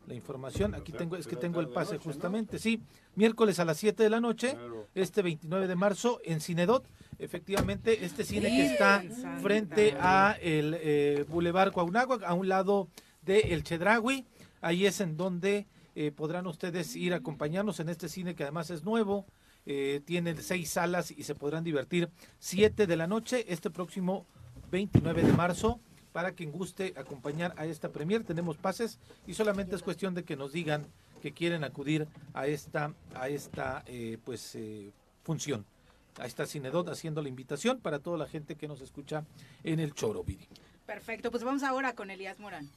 la 0.08 0.16
información, 0.16 0.74
aquí 0.74 0.92
tengo, 0.92 1.16
es 1.16 1.28
que 1.28 1.36
tengo 1.36 1.60
el 1.60 1.70
pase 1.70 1.98
justamente, 1.98 2.58
sí, 2.58 2.82
miércoles 3.16 3.60
a 3.60 3.66
las 3.66 3.78
7 3.78 4.02
de 4.02 4.10
la 4.10 4.20
noche, 4.20 4.58
este 4.96 5.22
29 5.22 5.68
de 5.68 5.76
marzo 5.76 6.20
en 6.24 6.42
Cinedot, 6.42 6.84
efectivamente 7.20 8.04
este 8.04 8.24
cine 8.24 8.50
que 8.50 8.66
está 8.66 9.04
frente 9.42 9.96
a 10.00 10.36
el 10.42 10.76
eh, 10.80 11.26
Boulevard 11.30 11.72
Cuauhnáhuac, 11.72 12.24
a 12.24 12.34
un 12.34 12.50
lado 12.50 12.88
de 13.22 13.40
El 13.54 13.64
Chedraui, 13.64 14.26
ahí 14.62 14.88
es 14.88 15.02
en 15.02 15.18
donde 15.18 15.68
eh, 15.94 16.12
podrán 16.12 16.48
ustedes 16.48 16.96
ir 16.96 17.14
a 17.14 17.18
acompañarnos 17.18 17.80
en 17.80 17.90
este 17.90 18.10
cine 18.10 18.34
que 18.34 18.44
además 18.44 18.72
es 18.72 18.84
nuevo, 18.84 19.28
eh, 19.68 20.02
tiene 20.04 20.36
seis 20.42 20.72
salas 20.72 21.12
y 21.12 21.24
se 21.24 21.36
podrán 21.36 21.64
divertir 21.64 22.10
7 22.40 22.88
de 22.88 22.96
la 22.96 23.06
noche 23.06 23.46
este 23.50 23.70
próximo 23.70 24.26
29 24.72 25.24
de 25.24 25.34
marzo. 25.34 25.80
Para 26.12 26.34
quien 26.34 26.52
guste 26.52 26.94
acompañar 26.98 27.54
a 27.58 27.66
esta 27.66 27.90
premier, 27.90 28.24
tenemos 28.24 28.58
pases 28.58 29.00
y 29.28 29.34
solamente 29.34 29.76
es 29.76 29.84
cuestión 29.84 30.14
de 30.14 30.24
que 30.24 30.36
nos 30.36 30.52
digan 30.52 30.88
que 31.22 31.32
quieren 31.32 31.64
acudir 31.64 32.08
a 32.34 32.48
esta, 32.48 32.94
a 33.14 33.30
esta 33.30 33.84
eh, 33.86 34.18
pues, 34.26 34.56
eh, 34.56 34.92
función. 35.24 35.66
A 36.20 36.26
esta 36.26 36.46
Cinedot 36.46 36.90
haciendo 36.90 37.22
la 37.22 37.30
invitación 37.30 37.80
para 37.80 38.00
toda 38.00 38.18
la 38.18 38.28
gente 38.28 38.56
que 38.56 38.68
nos 38.68 38.82
escucha 38.82 39.24
en 39.64 39.80
el 39.80 39.94
Choro, 39.94 40.24
Viri. 40.24 40.48
Perfecto, 40.86 41.32
pues 41.32 41.44
vamos 41.44 41.64
ahora 41.64 41.94
con 41.96 42.12
Elías 42.12 42.40
Morán. 42.40 42.70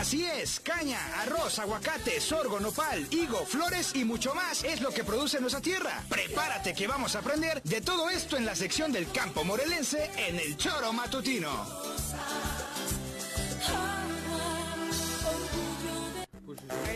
Así 0.00 0.24
es, 0.24 0.60
caña, 0.60 0.98
arroz, 1.20 1.58
aguacate, 1.58 2.20
sorgo, 2.22 2.58
nopal, 2.58 3.06
higo, 3.10 3.44
flores 3.44 3.94
y 3.94 4.04
mucho 4.04 4.34
más 4.34 4.64
es 4.64 4.80
lo 4.80 4.90
que 4.90 5.04
produce 5.04 5.38
nuestra 5.40 5.60
tierra. 5.60 6.02
Prepárate 6.08 6.72
que 6.72 6.86
vamos 6.86 7.14
a 7.14 7.18
aprender 7.18 7.62
de 7.62 7.82
todo 7.82 8.08
esto 8.08 8.38
en 8.38 8.46
la 8.46 8.54
sección 8.54 8.92
del 8.92 9.10
campo 9.12 9.44
morelense 9.44 10.10
en 10.16 10.36
el 10.40 10.56
Choro 10.56 10.92
Matutino. 10.94 11.50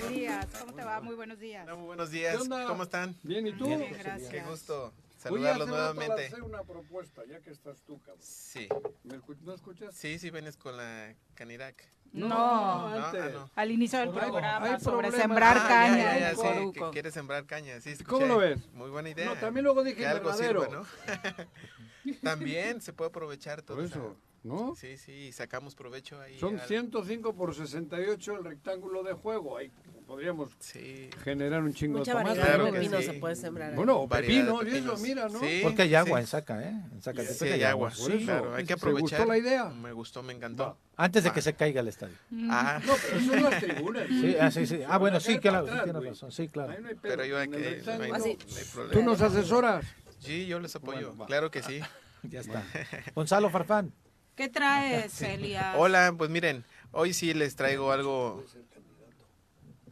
Elías, 0.08 0.46
¿cómo 0.60 0.72
te 0.74 0.82
va? 0.84 1.00
Muy 1.00 1.14
buenos 1.14 1.38
días. 1.38 1.66
Muy 1.76 1.86
buenos 1.86 2.10
días. 2.10 2.34
¿Qué 2.36 2.40
onda? 2.42 2.66
¿Cómo 2.66 2.82
están? 2.84 3.14
Bien, 3.22 3.46
¿y 3.46 3.52
tú? 3.52 3.66
Bien, 3.66 3.92
gracias. 3.98 4.30
Qué 4.30 4.40
gusto 4.42 4.92
saludarlos 5.18 5.68
hace 5.68 5.76
rato 5.78 5.94
nuevamente. 5.94 6.42
una 6.42 6.62
propuesta, 6.62 7.22
ya 7.28 7.38
que 7.40 7.50
estás 7.50 7.82
tú, 7.86 8.00
cabrón. 8.00 8.22
Sí. 8.22 8.68
¿Me 9.04 9.18
escu- 9.18 9.38
¿No 9.42 9.54
escuchas? 9.54 9.94
Sí, 9.94 10.18
sí, 10.18 10.30
vienes 10.30 10.56
con 10.56 10.76
la 10.76 11.14
Canirac. 11.34 11.76
No, 12.12 12.28
no, 12.28 12.86
antes. 13.06 13.22
ah, 13.22 13.28
no. 13.32 13.50
Al 13.56 13.70
inicio 13.72 13.98
del 13.98 14.10
Hay- 14.10 14.14
programa 14.14 14.66
hay 14.66 14.80
sobre 14.80 15.08
problemas. 15.08 15.20
sembrar 15.20 15.56
Ah, 15.58 15.66
caña. 15.68 15.96
ya, 15.96 16.18
ya, 16.18 16.32
ya, 16.32 16.36
sí, 16.36 16.72
que 16.72 16.90
quiere 16.92 17.10
sembrar 17.10 17.44
caña, 17.46 17.80
sí. 17.80 17.96
¿Cómo 18.04 18.26
lo 18.26 18.38
ves? 18.38 18.58
Muy 18.72 18.90
buena 18.90 19.10
idea. 19.10 19.26
No, 19.26 19.34
también 19.36 19.64
luego 19.64 19.82
dije 19.82 19.96
que 19.96 20.06
algo 20.06 20.32
sirva, 20.34 20.68
¿no? 20.68 20.84
también 22.22 22.80
se 22.80 22.92
puede 22.92 23.08
aprovechar 23.08 23.62
todo 23.62 23.78
Por 23.78 23.86
eso, 23.86 24.16
¿no? 24.42 24.74
Sí, 24.76 24.96
sí, 24.96 25.32
sacamos 25.32 25.74
provecho 25.74 26.20
ahí. 26.20 26.38
Son 26.38 26.58
al- 26.60 26.66
105 26.66 27.34
por 27.34 27.54
68 27.54 28.36
el 28.36 28.44
rectángulo 28.44 29.02
de 29.02 29.14
juego. 29.14 29.56
Ahí 29.56 29.70
podríamos 30.06 30.50
Sí. 30.60 31.10
generar 31.22 31.62
un 31.62 31.72
chingo 31.74 31.98
Mucha 31.98 32.12
de 32.16 32.22
variedad 32.24 32.46
Claro 32.46 32.64
de 32.66 32.70
que 32.72 32.76
pepinos 32.78 33.00
sí. 33.00 33.06
se 33.06 33.12
puede 33.14 33.36
sembrar. 33.36 33.70
ahí. 33.70 33.76
Bueno, 33.76 33.98
o 34.00 34.08
pepino, 34.08 34.62
y 34.62 34.76
eso, 34.76 34.96
mira, 34.98 35.28
¿no? 35.28 35.40
Sí, 35.40 35.60
Porque 35.62 35.82
hay 35.82 35.94
agua 35.94 36.18
sí. 36.18 36.22
en 36.22 36.26
Saca, 36.26 36.62
¿eh? 36.62 36.68
En 36.92 37.02
Zacatepec 37.02 37.36
Sí, 37.36 37.44
hay 37.48 37.62
agua. 37.64 37.90
Por 37.90 38.12
eso, 38.12 38.24
claro, 38.24 38.54
hay 38.54 38.62
que 38.64 38.66
¿te 38.68 38.72
aprovechar. 38.74 39.18
gustó 39.20 39.24
la 39.32 39.38
idea? 39.38 39.64
Me 39.70 39.92
gustó, 39.92 40.22
me 40.22 40.32
encantó. 40.32 40.76
Antes 40.96 41.24
de 41.24 41.32
que 41.32 41.40
Ah. 41.40 41.42
se 41.42 41.54
caiga 41.54 41.80
el 41.80 41.88
estadio. 41.88 42.14
Ah. 42.50 42.80
No, 42.86 42.92
pero 43.02 43.20
son 43.20 43.42
las 43.42 43.60
tribunas. 43.62 44.06
Sí, 44.08 44.36
ah, 44.40 44.50
sí, 44.50 44.66
sí. 44.66 44.80
Ah, 44.88 44.98
bueno, 44.98 45.20
sí, 45.20 45.38
claro, 45.38 45.66
atrás, 45.66 45.84
tienes 45.84 46.04
razón. 46.04 46.32
Sí, 46.32 46.48
claro. 46.48 46.72
Ahí 46.72 46.78
no 46.82 46.88
hay. 46.88 46.94
Pero 47.00 47.24
yo 47.24 47.38
hay 47.38 47.48
que. 47.48 47.56
No 47.58 47.64
hay, 47.64 47.74
rectángulo. 47.74 48.18
no 48.18 48.24
hay 48.24 48.36
problema. 48.72 48.92
¿Tú 48.92 49.02
nos 49.02 49.20
asesoras? 49.20 49.84
Sí, 50.20 50.46
yo 50.46 50.60
les 50.60 50.74
apoyo. 50.76 51.08
Bueno, 51.08 51.16
va. 51.18 51.26
claro 51.26 51.50
que 51.50 51.62
sí. 51.62 51.80
Ya 52.22 52.40
está. 52.40 52.62
Gonzalo 53.14 53.50
Farfán. 53.50 53.92
¿Qué 54.34 54.48
traes, 54.48 55.20
Elías? 55.20 55.74
Hola, 55.76 56.14
pues 56.16 56.30
miren, 56.30 56.64
hoy 56.90 57.12
sí 57.12 57.34
les 57.34 57.54
traigo 57.54 57.92
algo. 57.92 58.42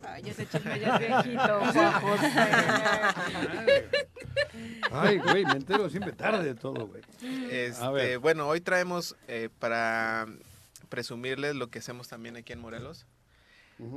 Ay, 0.04 0.22
ese 0.26 0.48
chisme 0.48 0.80
ya 0.80 0.96
es 0.96 1.24
viejito. 1.24 1.60
Ay, 4.90 5.18
güey, 5.18 5.44
me 5.44 5.52
entero 5.52 5.88
siempre 5.90 6.12
tarde 6.12 6.44
de 6.44 6.54
todo, 6.54 6.86
güey. 6.88 7.02
Este, 7.50 7.82
A 7.82 7.90
ver. 7.90 8.18
bueno, 8.18 8.46
hoy 8.48 8.60
traemos 8.60 9.16
eh, 9.28 9.48
para 9.58 10.26
presumirles 10.88 11.54
lo 11.54 11.70
que 11.70 11.78
hacemos 11.78 12.08
también 12.08 12.36
aquí 12.36 12.52
en 12.52 12.60
Morelos. 12.60 13.06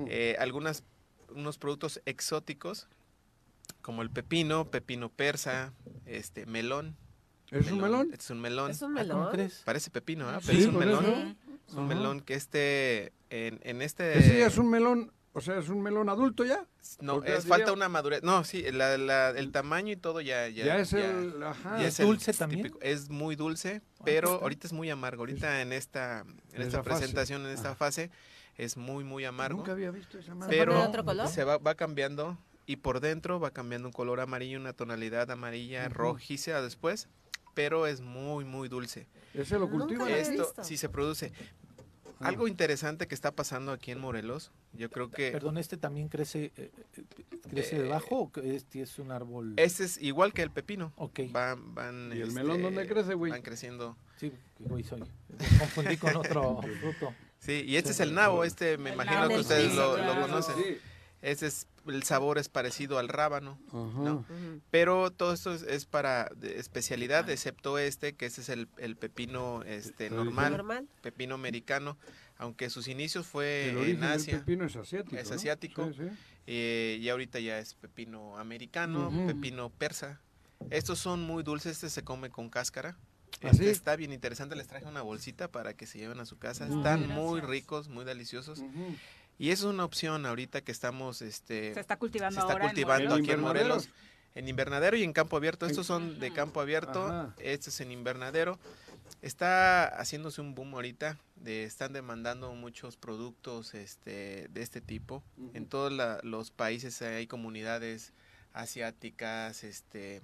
Eh, 0.08 0.36
algunas, 0.40 0.84
unos 1.30 1.58
productos 1.58 2.02
exóticos, 2.06 2.88
como 3.82 4.02
el 4.02 4.10
pepino, 4.10 4.66
pepino 4.72 5.10
persa, 5.10 5.74
este, 6.06 6.46
melón. 6.46 6.96
¿Es 7.52 7.70
un 7.72 7.80
melón? 7.82 8.10
Es 8.12 8.30
un 8.32 8.42
melón. 8.42 8.72
¿Es 8.72 8.82
un 8.82 8.98
Ah, 8.98 9.02
¿Cómo 9.04 9.16
melón? 9.20 9.32
crees? 9.32 9.62
Parece 9.66 9.92
pepino, 9.92 10.28
¿ah? 10.30 10.40
Sí, 10.42 10.48
Pero 10.48 10.60
es 10.60 10.66
un 10.68 10.78
melón. 10.78 11.06
eso. 11.06 11.36
Es 11.68 11.74
un 11.76 11.88
melón 11.88 12.22
que 12.22 12.34
este, 12.36 13.12
en, 13.30 13.60
en 13.64 13.82
este... 13.82 14.18
¿Ese 14.18 14.40
ya 14.40 14.48
es 14.48 14.58
un 14.58 14.70
melón, 14.70 15.12
o 15.36 15.42
sea, 15.42 15.60
es 15.60 15.68
un 15.70 15.82
melón 15.82 16.08
adulto 16.10 16.46
ya? 16.46 16.66
No, 17.02 17.18
es, 17.18 17.24
diría- 17.24 17.42
falta 17.42 17.74
una 17.74 17.90
madurez. 17.90 18.24
No, 18.24 18.44
sí, 18.46 18.64
la- 18.72 18.98
la- 18.98 19.30
el 19.32 19.52
tamaño 19.52 19.92
y 19.92 19.98
todo 19.98 20.22
ya... 20.22 20.48
Ya, 20.48 20.66
Ya 20.66 20.80
es 20.80 20.94
el- 20.94 21.44
ajá. 21.44 21.78
ya 21.80 21.88
¿Es 21.88 22.00
el 22.00 22.08
dulce 22.08 22.32
también? 22.34 22.64
típico. 22.64 22.80
Es 22.82 23.10
muy 23.10 23.36
dulce, 23.36 23.82
Ah, 24.00 24.02
pero 24.06 24.30
ahorita 24.42 24.66
es 24.68 24.74
muy 24.74 24.90
amargo. 24.90 25.24
Ahorita 25.24 25.62
en 25.62 25.74
esta, 25.74 26.22
en 26.22 26.40
En 26.54 26.62
esta 26.64 26.82
fase. 26.84 27.00
presentación, 27.00 27.46
en 27.46 27.52
esta 27.52 27.72
Ah. 27.72 27.76
fase, 27.76 28.10
es 28.58 28.78
muy, 28.78 29.04
muy 29.04 29.26
amargo. 29.26 29.58
Nunca 29.58 29.74
había 29.74 29.92
visto 29.92 30.18
esa 30.18 30.34
madre. 30.34 30.58
pero 30.58 30.74
de 30.74 30.80
otro 30.88 31.04
color? 31.04 31.28
se 31.28 31.44
va, 31.44 31.58
va 31.58 31.76
cambiando 31.76 32.38
y 32.66 32.78
por 32.78 33.02
dentro 33.02 33.40
va 33.40 33.52
cambiando 33.52 33.90
un 33.90 33.94
color 33.94 34.22
amarillo, 34.22 34.58
una 34.58 34.72
tonalidad 34.74 35.30
amarilla, 35.30 35.90
rojiza 35.90 36.62
después, 36.62 37.10
pero 37.54 37.88
es 37.88 38.00
muy, 38.00 38.46
muy 38.46 38.70
dulce. 38.70 39.08
¿Ese 39.34 39.60
lo 39.60 39.66
he 40.08 40.22
Esto 40.22 40.54
sí 40.64 40.78
se 40.78 40.88
produce. 40.88 41.34
Algo 42.20 42.48
interesante 42.48 43.08
que 43.08 43.16
está 43.16 43.32
pasando 43.32 43.72
aquí 43.72 43.92
en 43.92 44.00
Morelos, 44.00 44.52
yo 44.74 44.90
creo 44.90 45.10
que 45.10 45.32
Perdón, 45.32 45.58
¿este 45.58 45.78
también 45.78 46.08
crece 46.10 46.52
eh, 46.56 46.72
eh, 46.98 47.04
crece 47.50 47.76
Eh, 47.78 47.82
debajo 47.84 48.18
o 48.20 48.32
que 48.32 48.56
este 48.56 48.82
es 48.82 48.98
un 49.00 49.12
árbol? 49.12 49.54
este 49.58 49.84
es 49.84 49.98
igual 50.02 50.34
que 50.34 50.42
el 50.42 50.52
pepino. 50.52 50.94
Ok. 50.96 51.22
Van, 51.32 51.74
van, 51.76 52.10
¿Y 52.14 52.18
el 52.22 52.30
este, 52.30 52.34
melón 52.36 52.62
dónde 52.62 52.88
crece, 52.88 53.14
güey? 53.14 53.32
Van 53.32 53.42
creciendo. 53.42 53.98
Sí, 54.18 54.32
güey 54.60 54.84
soy. 54.84 55.02
Me 55.02 55.58
confundí 55.60 55.98
con 55.98 56.16
otro 56.16 56.62
fruto. 56.82 57.14
Sí, 57.40 57.64
y 57.68 57.76
este 57.78 57.90
Sí. 57.90 57.94
es 57.96 58.00
el 58.02 58.14
nabo, 58.16 58.44
este 58.44 58.78
me 58.78 58.90
El 58.90 58.96
imagino 58.96 59.20
nabo, 59.22 59.30
que 59.36 59.40
ustedes 59.42 59.72
sí, 59.72 59.78
lo, 59.78 59.96
claro. 59.96 60.16
lo 60.16 60.22
conocen. 60.22 60.56
Sí. 60.56 60.78
Ese 61.22 61.48
es, 61.48 61.68
el 61.88 62.04
sabor 62.04 62.38
es 62.38 62.50
parecido 62.50 62.98
al 63.00 63.08
rábano. 63.10 63.60
¿no? 63.74 64.26
Pero 64.72 65.12
todo 65.12 65.34
esto 65.34 65.54
es, 65.54 65.62
es 65.64 65.86
para 65.86 66.30
de 66.36 66.60
especialidad, 66.60 67.30
excepto 67.30 67.78
este, 67.78 68.14
que 68.16 68.26
ese 68.26 68.42
es 68.42 68.50
el, 68.50 68.68
el 68.78 68.96
pepino 68.96 69.64
este 69.64 70.10
normal, 70.10 70.52
Normal. 70.54 70.88
pepino 71.02 71.36
americano, 71.36 71.98
aunque 72.38 72.70
sus 72.70 72.88
inicios 72.88 73.26
fue 73.26 73.70
El 73.70 73.90
en 73.92 74.04
Asia. 74.04 74.40
pepino 74.40 74.66
es 74.66 74.76
asiático. 74.76 75.16
Es 75.16 75.30
¿no? 75.30 75.36
asiático. 75.36 75.88
Sí, 75.88 75.94
sí. 76.00 76.10
eh, 76.48 76.98
y 77.02 77.10
ahorita 77.10 77.40
ya 77.40 77.60
es 77.60 77.74
pepino 77.76 78.38
americano, 78.38 79.12
pepino 79.28 79.70
persa. 79.70 80.20
Estos 80.70 81.00
son 81.00 81.22
muy 81.22 81.44
dulces, 81.44 81.74
este 81.74 81.90
se 81.90 82.04
come 82.04 82.30
con 82.30 82.50
cáscara. 82.50 82.98
¿Ah, 83.44 83.50
Este 83.52 83.66
sí? 83.66 83.70
está 83.70 83.96
bien 83.98 84.14
interesante, 84.14 84.56
les 84.56 84.68
traje 84.68 84.86
una 84.86 85.02
bolsita 85.02 85.50
para 85.52 85.74
que 85.76 85.86
se 85.86 85.98
lleven 86.00 86.20
a 86.22 86.26
su 86.26 86.38
casa. 86.38 86.66
Están 86.68 87.08
muy 87.10 87.42
ricos, 87.42 87.90
muy 87.90 88.06
deliciosos. 88.06 88.64
Y 89.38 89.50
eso 89.52 89.68
es 89.68 89.74
una 89.74 89.84
opción 89.86 90.26
ahorita 90.26 90.62
que 90.62 90.72
estamos, 90.72 91.22
este, 91.22 91.74
Se 91.74 91.80
está 91.80 91.98
cultivando 91.98 92.36
se 92.36 92.40
está 92.40 92.54
ahora 92.54 92.66
cultivando 92.68 93.16
aquí 93.16 93.32
en. 93.32 93.42
Morelos, 93.42 93.90
en 94.34 94.48
invernadero 94.50 94.98
y 94.98 95.04
en 95.04 95.14
campo 95.14 95.38
abierto. 95.38 95.66
Estos 95.66 95.86
son 95.88 96.20
de 96.20 96.32
campo 96.34 96.60
abierto, 96.62 97.06
Ajá. 97.06 97.36
este 97.40 97.70
es 97.70 97.80
en 97.82 97.92
invernadero. 97.92 98.60
Está 99.22 99.88
haciéndose 100.00 100.42
un 100.42 100.56
boom 100.56 100.74
ahorita, 100.76 101.18
de, 101.36 101.64
están 101.64 101.94
demandando 101.94 102.54
muchos 102.54 102.98
productos 102.98 103.74
este, 103.74 104.48
de 104.50 104.62
este 104.62 104.82
tipo. 104.82 105.24
En 105.54 105.66
todos 105.68 105.92
la- 105.92 106.20
los 106.24 106.52
países 106.52 107.02
hay 107.02 107.28
comunidades 107.28 108.14
asiáticas, 108.54 109.64
este, 109.64 110.22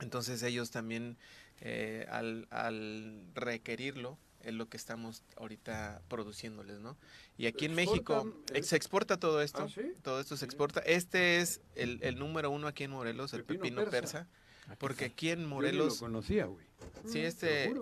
entonces 0.00 0.42
ellos 0.42 0.70
también 0.70 1.16
eh, 1.60 2.06
al, 2.10 2.48
al 2.50 3.22
requerirlo 3.34 4.18
es 4.44 4.54
lo 4.54 4.68
que 4.68 4.76
estamos 4.76 5.22
ahorita 5.36 6.02
produciéndoles, 6.08 6.80
¿no? 6.80 6.96
Y 7.36 7.46
aquí 7.46 7.64
en 7.66 7.74
México 7.74 8.32
eh, 8.52 8.62
se 8.62 8.76
exporta 8.76 9.18
todo 9.18 9.40
esto, 9.42 9.62
¿Ah, 9.64 9.68
sí? 9.68 9.92
todo 10.02 10.20
esto 10.20 10.36
se 10.36 10.44
exporta. 10.44 10.80
Este 10.80 11.38
es 11.40 11.60
el, 11.74 11.98
el 12.02 12.18
número 12.18 12.50
uno 12.50 12.66
aquí 12.66 12.84
en 12.84 12.90
Morelos, 12.90 13.32
el 13.34 13.44
Pepino 13.44 13.62
pepino 13.62 13.84
persa. 13.90 14.26
persa, 14.66 14.76
porque 14.78 15.06
aquí 15.06 15.30
en 15.30 15.40
Yo 15.42 15.48
Morelos, 15.48 15.94
lo 15.94 15.98
conocía, 16.06 16.46
güey. 16.46 16.66
sí, 17.06 17.12
Te 17.14 17.26
este, 17.26 17.74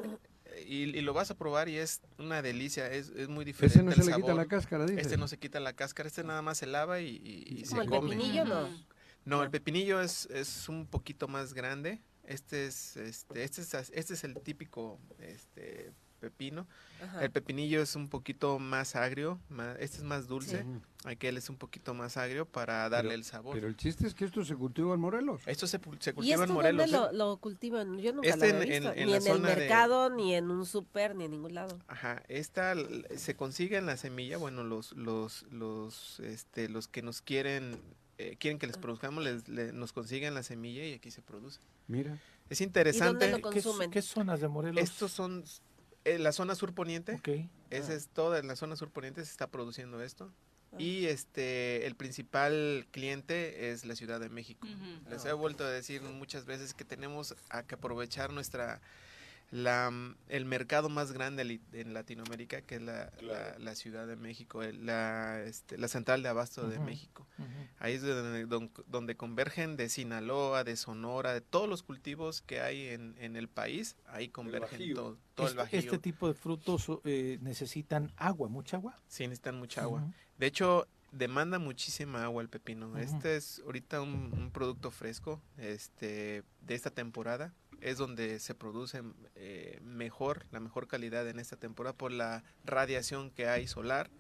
y, 0.67 0.83
y 0.97 1.01
lo 1.03 1.13
vas 1.15 1.31
a 1.31 1.37
probar 1.37 1.69
y 1.69 1.77
es 1.77 2.01
una 2.19 2.43
delicia, 2.43 2.91
es, 2.93 3.11
es 3.11 3.29
muy 3.29 3.45
diferente 3.45 3.79
Ese 3.79 3.85
no 3.85 3.91
el 3.93 4.03
se 4.03 4.11
le 4.11 4.17
quita 4.17 4.35
la 4.35 4.47
cáscara, 4.47 4.85
dice. 4.87 5.01
Este 5.01 5.17
no 5.17 5.29
se 5.29 5.39
quita 5.39 5.61
la 5.61 5.73
cáscara, 5.75 6.07
este 6.09 6.25
nada 6.25 6.43
más 6.43 6.59
se 6.59 6.67
lava 6.67 7.01
y, 7.01 7.09
y- 7.23 7.61
y 7.61 7.65
se 7.67 7.79
el 7.79 7.87
come. 7.89 8.11
pepinillo, 8.17 8.45
¿no? 8.45 8.69
No, 9.25 9.43
el 9.43 9.51
pepinillo 9.51 10.01
es, 10.01 10.27
es 10.27 10.69
un 10.69 10.87
poquito 10.87 11.29
más 11.29 11.53
grande. 11.55 12.01
Este 12.25 12.67
es, 12.67 12.97
este, 12.97 13.45
este 13.45 13.61
es, 13.61 13.75
este 13.93 14.15
es 14.15 14.25
el 14.25 14.35
típico 14.41 14.99
este, 15.19 15.93
pepino. 16.21 16.67
Ajá. 17.03 17.25
El 17.25 17.31
pepinillo 17.33 17.83
es 17.83 17.97
un 17.97 18.09
poquito 18.09 18.59
más 18.61 18.95
agrio, 18.95 19.41
más- 19.49 19.77
este 19.81 19.97
es 19.97 20.05
más 20.05 20.29
dulce. 20.29 20.63
Ujú. 20.63 20.81
Aquel 21.05 21.39
es 21.39 21.49
un 21.49 21.57
poquito 21.57 21.95
más 21.95 22.17
agrio 22.19 22.45
para 22.47 22.89
darle 22.91 23.09
Pero- 23.11 23.19
el 23.19 23.25
sabor. 23.25 23.55
Pero 23.55 23.67
el 23.69 23.77
chiste 23.77 24.07
es 24.07 24.15
que 24.15 24.27
esto 24.27 24.45
se 24.45 24.55
cultiva 24.55 24.95
en 24.95 25.01
Morelos. 25.01 25.41
esto 25.47 25.67
se, 25.67 25.81
pu- 25.81 25.97
se 25.99 26.11
¿Y 26.11 26.13
cultiva 26.13 26.35
esto 26.35 26.45
en 26.45 26.53
Morelos. 26.53 26.91
dónde 26.91 27.09
¿eh? 27.09 27.19
lo, 27.19 27.31
lo 27.31 27.37
cultivan? 27.39 27.99
Yo 27.99 28.13
nunca 28.13 28.29
Este 28.29 28.53
lo 28.53 28.61
en- 28.63 28.69
visto. 28.69 28.93
en 28.93 29.07
ni 29.07 29.13
la 29.13 29.17
en 29.17 29.27
el 29.27 29.43
de- 29.43 29.57
mercado, 29.57 30.11
ni 30.11 30.35
en 30.35 30.51
un 30.51 30.67
súper, 30.67 31.17
ni 31.17 31.25
en 31.25 31.31
ningún 31.33 31.55
lado. 31.55 31.79
Ajá, 31.89 32.23
esta 32.29 32.75
se 33.17 33.35
consigue 33.35 33.79
en 33.79 33.87
la 33.87 33.97
semilla, 33.97 34.37
bueno, 34.37 34.63
los 34.63 34.93
los 34.93 35.45
los 35.51 36.21
este 36.21 36.69
los 36.69 36.87
que 36.87 37.01
nos 37.03 37.23
quieren 37.23 37.81
eh, 38.19 38.37
quieren 38.39 38.59
que 38.59 38.67
les 38.67 38.77
produzcamos 38.77 39.25
les, 39.25 39.49
le- 39.49 39.73
nos 39.73 39.95
consiguen 39.95 40.35
la 40.35 40.43
semilla 40.43 40.85
y 40.85 40.93
aquí 40.93 41.11
se 41.11 41.23
produce. 41.23 41.59
Mira. 41.89 42.19
Es 42.51 42.61
interesante. 42.61 43.31
lo 43.31 43.51
¿Qué, 43.51 43.63
qué 43.91 44.03
zonas 44.03 44.41
de 44.41 44.49
Morelos? 44.49 44.83
Estos 44.83 45.13
son 45.13 45.43
eh, 46.05 46.19
la 46.19 46.33
zona 46.33 46.55
sur 46.55 46.75
poniente. 46.75 47.15
Ok. 47.15 47.29
Esa 47.71 47.95
es 47.95 48.09
toda 48.09 48.39
en 48.39 48.49
la 48.49 48.57
zona 48.57 48.77
sur 48.77 48.91
poniente 48.91 49.25
se 49.25 49.31
está 49.31 49.47
produciendo 49.47 50.03
esto. 50.03 50.33
Ah. 50.73 50.77
Y 50.79 51.07
este 51.07 51.87
el 51.87 51.95
principal 51.95 52.87
cliente 52.91 53.71
es 53.71 53.85
la 53.85 53.95
Ciudad 53.95 54.21
de 54.21 54.29
México. 54.29 54.67
Les 55.09 55.25
he 55.25 55.33
vuelto 55.33 55.65
a 55.65 55.71
decir 55.71 56.03
muchas 56.03 56.47
veces 56.47 56.75
que 56.75 56.85
tenemos 56.85 57.35
a 57.49 57.63
que 57.63 57.75
aprovechar 57.75 58.33
nuestra 58.33 58.81
la, 59.51 59.91
el 60.29 60.45
mercado 60.45 60.89
más 60.89 61.11
grande 61.13 61.61
en 61.73 61.93
Latinoamérica, 61.93 62.63
que 62.63 62.77
es 62.77 62.83
la, 62.83 63.11
la- 63.21 63.59
la 63.59 63.75
Ciudad 63.75 64.07
de 64.07 64.15
México, 64.17 64.63
el- 64.63 64.87
la, 64.87 65.43
este, 65.43 65.77
la 65.77 65.89
central 65.89 66.23
de 66.23 66.29
abasto 66.29 66.69
de 66.69 66.79
México. 66.79 67.27
Ahí 67.79 67.95
es 67.95 68.03
donde, 68.03 68.47
don- 68.47 68.71
donde 68.87 69.17
convergen 69.17 69.77
de 69.77 69.89
Sinaloa, 69.89 70.63
de 70.63 70.77
Sonora, 70.77 71.33
de 71.35 71.41
todos 71.41 71.69
los 71.69 71.83
cultivos 71.83 72.43
que 72.43 72.61
hay 72.61 72.89
en, 72.89 73.17
en 73.19 73.35
el 73.37 73.49
país, 73.49 73.97
ahí 74.07 74.29
convergen 74.29 74.95
todo, 74.95 75.19
todo 75.35 75.47
el 75.47 75.53
Este, 75.53 75.63
bajío. 75.63 75.79
este 75.81 75.99
tipo 75.99 76.29
de 76.29 76.35
frutos 76.35 76.87
eh, 77.05 77.39
necesitan 77.41 78.13
agua, 78.17 78.49
mucha 78.49 78.77
agua. 78.77 78.97
Sí, 79.09 79.25
necesitan 79.25 79.59
mucha 79.59 79.83
agua. 79.83 80.13
De 80.39 80.47
hecho, 80.47 80.87
demanda 81.11 81.59
muchísima 81.59 82.23
agua 82.23 82.41
el 82.43 82.49
pepino. 82.49 82.97
Este 82.99 83.37
es 83.37 83.61
ahorita 83.67 84.01
un, 84.01 84.33
un 84.33 84.51
producto 84.53 84.93
fresco 84.93 85.43
este, 85.59 86.45
de 86.61 86.75
esta 86.75 86.91
temporada. 86.91 87.53
Es 87.81 87.97
donde 87.99 88.39
se 88.41 88.55
produce 88.55 89.03
eh, 89.35 89.79
mejor, 89.83 90.47
la 90.51 90.61
mejor 90.61 90.87
calidad 90.87 91.29
en 91.29 91.39
esta 91.39 91.57
temporada 91.57 91.95
por 91.97 92.13
la 92.13 92.45
radiación 92.65 93.31
que 93.31 93.47
hay 93.49 93.67
solar, 93.67 94.11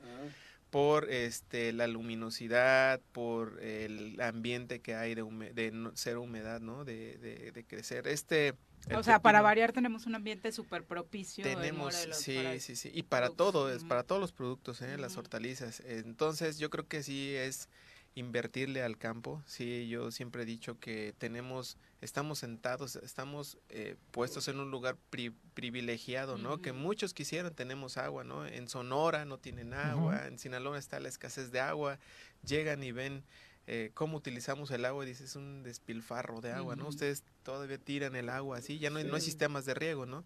por 0.70 1.10
este 1.10 1.72
la 1.72 1.86
luminosidad, 1.86 3.00
por 3.12 3.60
el 3.62 4.20
ambiente 4.20 4.80
que 4.80 4.94
hay 4.94 5.14
de, 5.14 5.22
hume- 5.24 5.52
de 5.52 5.72
no- 5.72 5.94
ser 5.96 6.16
humedad, 6.18 6.60
¿no? 6.60 6.84
De, 6.84 7.18
de- 7.18 7.52
de 7.52 7.64
crecer. 7.64 8.06
Este 8.06 8.54
el 8.88 8.96
O 8.96 9.02
sea, 9.02 9.18
para 9.20 9.42
variar 9.42 9.72
tenemos 9.72 10.06
un 10.06 10.14
ambiente 10.14 10.52
súper 10.52 10.84
propicio. 10.84 11.44
en 11.44 11.56
tenemos, 11.56 11.94
sí, 12.12 12.34
para- 12.34 12.58
sí, 12.60 12.76
sí, 12.76 12.90
y 12.94 13.02
para 13.02 13.28
todo, 13.28 13.70
es 13.70 13.84
para 13.84 14.04
todos 14.04 14.20
los 14.20 14.32
productos, 14.32 14.80
¿eh? 14.80 14.96
las 14.96 15.16
hortalizas. 15.18 15.80
Entonces, 15.80 16.58
yo 16.58 16.70
creo 16.70 16.86
que 16.88 17.02
sí 17.02 17.34
es 17.34 17.68
invertirle 18.14 18.82
al 18.82 18.98
campo. 18.98 19.42
Sí, 19.46 19.88
yo 19.88 20.10
siempre 20.10 20.42
he 20.42 20.46
dicho 20.46 20.78
que 20.80 21.14
tenemos, 21.18 21.76
estamos 22.00 22.40
sentados, 22.40 22.96
estamos 22.96 23.56
eh, 23.68 23.96
puestos 24.10 24.48
en 24.48 24.58
un 24.58 24.70
lugar 24.70 24.96
pri- 25.10 25.34
privilegiado, 25.54 26.36
¿no? 26.36 26.60
Que 26.60 26.72
muchos 26.72 27.14
quisieran, 27.14 27.54
tenemos 27.54 27.96
agua, 27.96 28.24
¿no? 28.24 28.46
En 28.46 28.68
Sonora 28.68 29.24
no 29.24 29.38
tienen 29.38 29.74
agua, 29.74 30.26
en 30.26 30.38
Sinaloa 30.38 30.78
está 30.78 30.98
la 31.00 31.08
escasez 31.08 31.52
de 31.52 31.60
agua, 31.60 31.98
llegan 32.44 32.82
y 32.82 32.92
ven 32.92 33.22
eh, 33.66 33.92
cómo 33.94 34.16
utilizamos 34.16 34.70
el 34.72 34.84
agua 34.84 35.04
y 35.04 35.08
dices, 35.08 35.30
es 35.30 35.36
un 35.36 35.62
despilfarro 35.62 36.40
de 36.40 36.50
agua, 36.52 36.74
¿no? 36.74 36.88
Ustedes 36.88 37.22
todavía 37.44 37.78
tiran 37.78 38.16
el 38.16 38.28
agua 38.28 38.58
así, 38.58 38.78
ya 38.80 38.90
no 38.90 38.98
hay, 38.98 39.04
no 39.04 39.14
hay 39.14 39.20
Sí. 39.20 39.26
sistemas 39.26 39.64
de 39.64 39.74
riego, 39.74 40.06
¿no? 40.06 40.24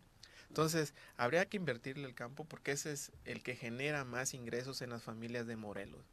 Entonces, 0.49 0.95
habría 1.17 1.47
que 1.47 1.57
invertirle 1.59 2.07
al 2.07 2.15
campo 2.15 2.45
porque 2.45 2.73
ese 2.73 2.93
es 2.93 3.13
el 3.25 3.43
que 3.43 3.57
genera 3.57 4.05
más 4.05 4.33
ingresos 4.33 4.81
en 4.83 4.91
las 4.91 5.03
familias 5.03 5.47
de 5.47 5.57
Morelos. 5.57 6.07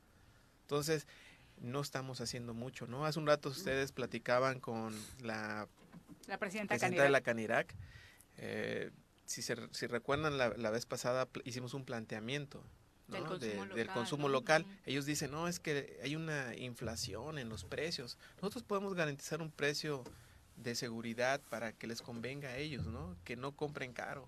Entonces, 0.64 1.06
no 1.62 1.80
estamos 1.82 2.22
haciendo 2.22 2.54
mucho, 2.54 2.88
¿no? 2.88 3.06
Hace 3.06 3.20
un 3.20 3.28
rato 3.28 3.50
ustedes 3.50 3.92
platicaban 3.92 4.60
con 4.60 4.94
la 5.22 5.68
La 6.28 6.38
presidenta 6.38 6.74
presidenta 6.76 7.04
de 7.04 7.10
la 7.10 7.22
Canirac. 7.22 7.74
Eh, 8.38 8.92
si, 9.26 9.42
se, 9.42 9.56
si 9.72 9.88
recuerdan, 9.88 10.38
la, 10.38 10.50
la 10.50 10.72
vez 10.72 10.86
pasada 10.86 11.28
hicimos 11.46 11.74
un 11.74 11.86
planteamiento 11.86 12.64
¿no? 13.08 13.16
Del 13.16 13.24
de- 13.24 13.28
consumo 13.30 13.66
del 13.76 13.88
local, 13.88 13.94
consumo 13.94 14.28
¿no? 14.28 14.34
local. 14.34 14.66
Ellos 14.86 15.06
dicen, 15.06 15.32
no, 15.32 15.48
es 15.48 15.60
que 15.60 16.00
hay 16.04 16.16
una 16.16 16.56
inflación 16.56 17.38
en 17.38 17.48
los 17.50 17.64
precios. 17.64 18.18
Nosotros 18.38 18.64
podemos 18.64 18.94
garantizar 18.96 19.42
un 19.42 19.52
precio 19.52 20.04
de 20.58 20.76
seguridad 20.76 21.42
para 21.50 21.74
que 21.74 21.88
les 21.88 22.02
convenga 22.02 22.50
a 22.50 22.58
ellos, 22.58 22.88
¿no? 22.88 23.16
Que 23.24 23.36
no 23.36 23.52
compren 23.54 23.94
caro, 23.94 24.28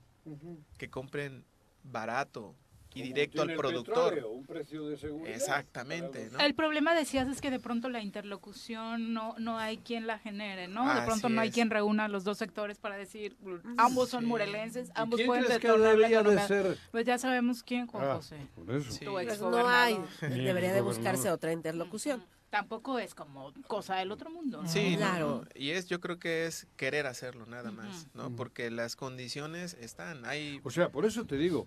que 0.77 0.89
compren 0.89 1.43
barato 1.83 2.55
y 2.95 3.01
directo 3.01 3.41
al 3.41 3.53
productor. 3.55 3.95
petróleo, 4.15 4.29
un 4.31 4.45
precio 4.45 4.87
de 4.87 4.97
seguridad 4.97 5.35
Exactamente, 5.35 6.29
¿no? 6.31 6.39
El 6.39 6.53
problema, 6.55 6.93
decías, 6.95 7.27
es 7.27 7.41
que 7.41 7.51
de 7.51 7.59
pronto 7.59 7.89
la 7.89 8.01
interlocución 8.01 9.13
no, 9.13 9.35
no 9.37 9.57
hay 9.57 9.77
quien 9.77 10.07
la 10.07 10.19
genere, 10.19 10.67
¿no? 10.67 10.93
de 10.93 11.01
pronto 11.05 11.29
no 11.29 11.41
hay 11.41 11.49
es. 11.49 11.53
quien 11.53 11.69
reúna 11.69 12.07
los 12.07 12.23
dos 12.23 12.37
sectores 12.37 12.77
para 12.77 12.97
decir, 12.97 13.35
ambos 13.77 14.09
son 14.09 14.21
Sí. 14.21 14.27
morelenses, 14.27 14.89
¿Y 14.89 14.91
ambos 14.95 15.17
quién 15.17 15.27
pueden 15.27 15.45
crees 15.45 15.59
que 15.59 15.67
detonar 15.67 15.97
la 15.97 16.07
debería 16.07 16.23
de 16.23 16.47
ser? 16.47 16.77
Pues 16.91 17.05
ya 17.05 17.17
sabemos 17.17 17.63
quién, 17.63 17.87
Juan 17.87 18.03
Ah, 18.05 18.15
José. 18.15 18.37
por 18.55 18.75
eso. 18.75 18.99
Tu 18.99 19.11
Pues 19.11 19.39
no 19.41 19.67
hay, 19.67 19.97
debería 20.21 20.73
de 20.73 20.81
buscarse 20.81 21.29
otra 21.29 21.51
interlocución. 21.51 22.23
Tampoco 22.49 22.99
es 22.99 23.15
como 23.15 23.51
cosa 23.65 23.95
del 23.95 24.11
otro 24.11 24.29
mundo. 24.29 24.61
¿no? 24.61 24.69
Sí, 24.69 24.91
no, 24.91 24.97
Claro. 24.97 25.27
no, 25.43 25.49
Y 25.59 25.71
es, 25.71 25.87
yo 25.87 25.99
creo 25.99 26.19
que 26.19 26.45
es 26.45 26.67
querer 26.77 27.07
hacerlo 27.07 27.47
nada 27.47 27.71
más, 27.71 28.07
¿no? 28.13 28.29
Porque 28.35 28.69
las 28.69 28.95
condiciones 28.95 29.73
están, 29.81 30.23
hay... 30.25 30.61
O 30.63 30.69
sea, 30.69 30.89
por 30.89 31.05
eso 31.05 31.25
te 31.25 31.35
digo, 31.37 31.65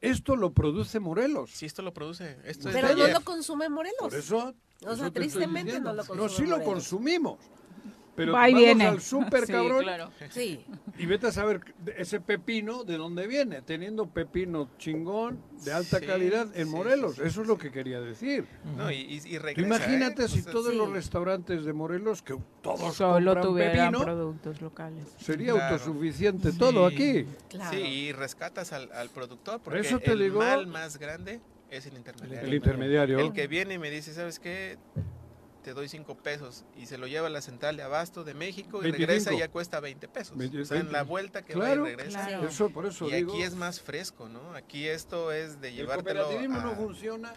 esto 0.00 0.36
lo 0.36 0.52
produce 0.52 1.00
Morelos. 1.00 1.50
Sí, 1.50 1.66
esto 1.66 1.82
lo 1.82 1.92
produce. 1.92 2.38
Esto 2.44 2.68
es 2.68 2.74
Pero 2.74 2.88
no 2.88 3.04
ayer. 3.04 3.12
lo 3.12 3.20
consume 3.24 3.68
Morelos. 3.68 3.98
Por 4.00 4.14
eso. 4.14 4.54
O 4.86 4.96
sea, 4.96 5.10
tristemente 5.10 5.78
no 5.80 5.92
lo 5.92 6.04
consume 6.04 6.22
No, 6.22 6.28
sí 6.28 6.46
lo 6.46 6.62
consumimos. 6.62 7.38
Pero 8.20 8.32
Va 8.34 8.50
y 8.50 8.52
vamos 8.52 8.66
viene. 8.66 8.84
al 8.86 9.00
súper, 9.00 9.46
Sí, 9.46 9.52
cabrón. 9.52 9.82
claro. 9.82 10.10
Sí. 10.28 10.62
Y 10.98 11.06
vete 11.06 11.28
a 11.28 11.32
saber 11.32 11.62
ese 11.96 12.20
pepino 12.20 12.84
de 12.84 12.98
dónde 12.98 13.26
viene, 13.26 13.62
teniendo 13.62 14.06
pepino 14.10 14.68
chingón 14.76 15.40
de 15.64 15.72
alta 15.72 16.00
Sí, 16.00 16.06
calidad 16.06 16.46
en 16.54 16.66
sí, 16.66 16.70
Morelos. 16.70 17.14
sí, 17.14 17.22
sí, 17.22 17.28
Eso 17.28 17.40
es 17.40 17.48
lo 17.48 17.56
que 17.56 17.70
quería 17.72 17.98
decir. 18.02 18.44
No, 18.76 18.90
y, 18.90 19.22
y, 19.24 19.38
regresa, 19.38 19.66
imagínate 19.66 20.24
¿eh? 20.24 20.28
si 20.28 20.40
O 20.40 20.42
sea, 20.42 20.52
todos 20.52 20.74
los 20.74 20.90
restaurantes 20.90 21.64
de 21.64 21.72
Morelos, 21.72 22.20
que 22.20 22.36
todos 22.60 22.94
Solo 22.94 23.40
tuvieran 23.40 23.90
pepino, 23.92 24.04
productos 24.04 24.60
locales. 24.60 25.04
sería 25.18 25.54
Claro. 25.54 25.76
autosuficiente 25.76 26.52
todo 26.52 26.84
aquí. 26.84 27.24
Claro. 27.48 27.70
Sí, 27.70 27.78
y 27.82 28.12
rescatas 28.12 28.74
al, 28.74 28.92
al 28.92 29.08
productor, 29.08 29.62
porque 29.62 29.80
eso 29.80 29.98
te 29.98 30.12
el 30.12 30.18
digo- 30.24 30.40
mal 30.40 30.66
más 30.66 30.98
grande 30.98 31.40
es 31.70 31.86
el 31.86 31.96
intermediario. 31.96 32.46
El 32.46 32.54
intermediario. 32.54 33.18
El 33.20 33.32
que 33.32 33.46
viene 33.46 33.74
y 33.74 33.78
me 33.78 33.90
dice, 33.90 34.12
¿sabes 34.12 34.38
qué? 34.38 34.76
Te 35.62 35.74
doy 35.74 35.88
cinco 35.88 36.14
pesos 36.16 36.64
y 36.74 36.86
se 36.86 36.96
lo 36.96 37.06
lleva 37.06 37.26
a 37.26 37.30
la 37.30 37.42
central 37.42 37.76
de 37.76 37.82
abasto 37.82 38.24
de 38.24 38.32
México 38.32 38.78
y 38.78 38.84
25. 38.90 38.96
regresa 39.06 39.34
y 39.34 39.38
ya 39.40 39.48
cuesta 39.50 39.78
20 39.80 40.08
pesos. 40.08 40.34
O 40.36 40.64
sea, 40.64 40.78
en 40.78 40.86
la 40.90 41.00
20. 41.00 41.02
vuelta 41.10 41.44
que 41.44 41.52
Claro, 41.52 41.82
va 41.82 41.88
y 41.90 41.94
regresa. 41.96 42.26
claro. 42.26 42.48
Eso, 42.48 42.70
por 42.70 42.86
eso 42.86 43.06
y 43.08 43.12
digo. 43.12 43.32
aquí 43.34 43.42
es 43.42 43.54
más 43.54 43.80
fresco, 43.80 44.28
¿no? 44.28 44.54
Aquí 44.54 44.88
esto 44.88 45.32
es 45.32 45.60
de 45.60 45.68
El 45.68 45.76
llevártelo 45.76 46.22
cooperativismo 46.22 46.60
a- 46.60 46.64
no 46.64 46.74
funciona. 46.76 47.32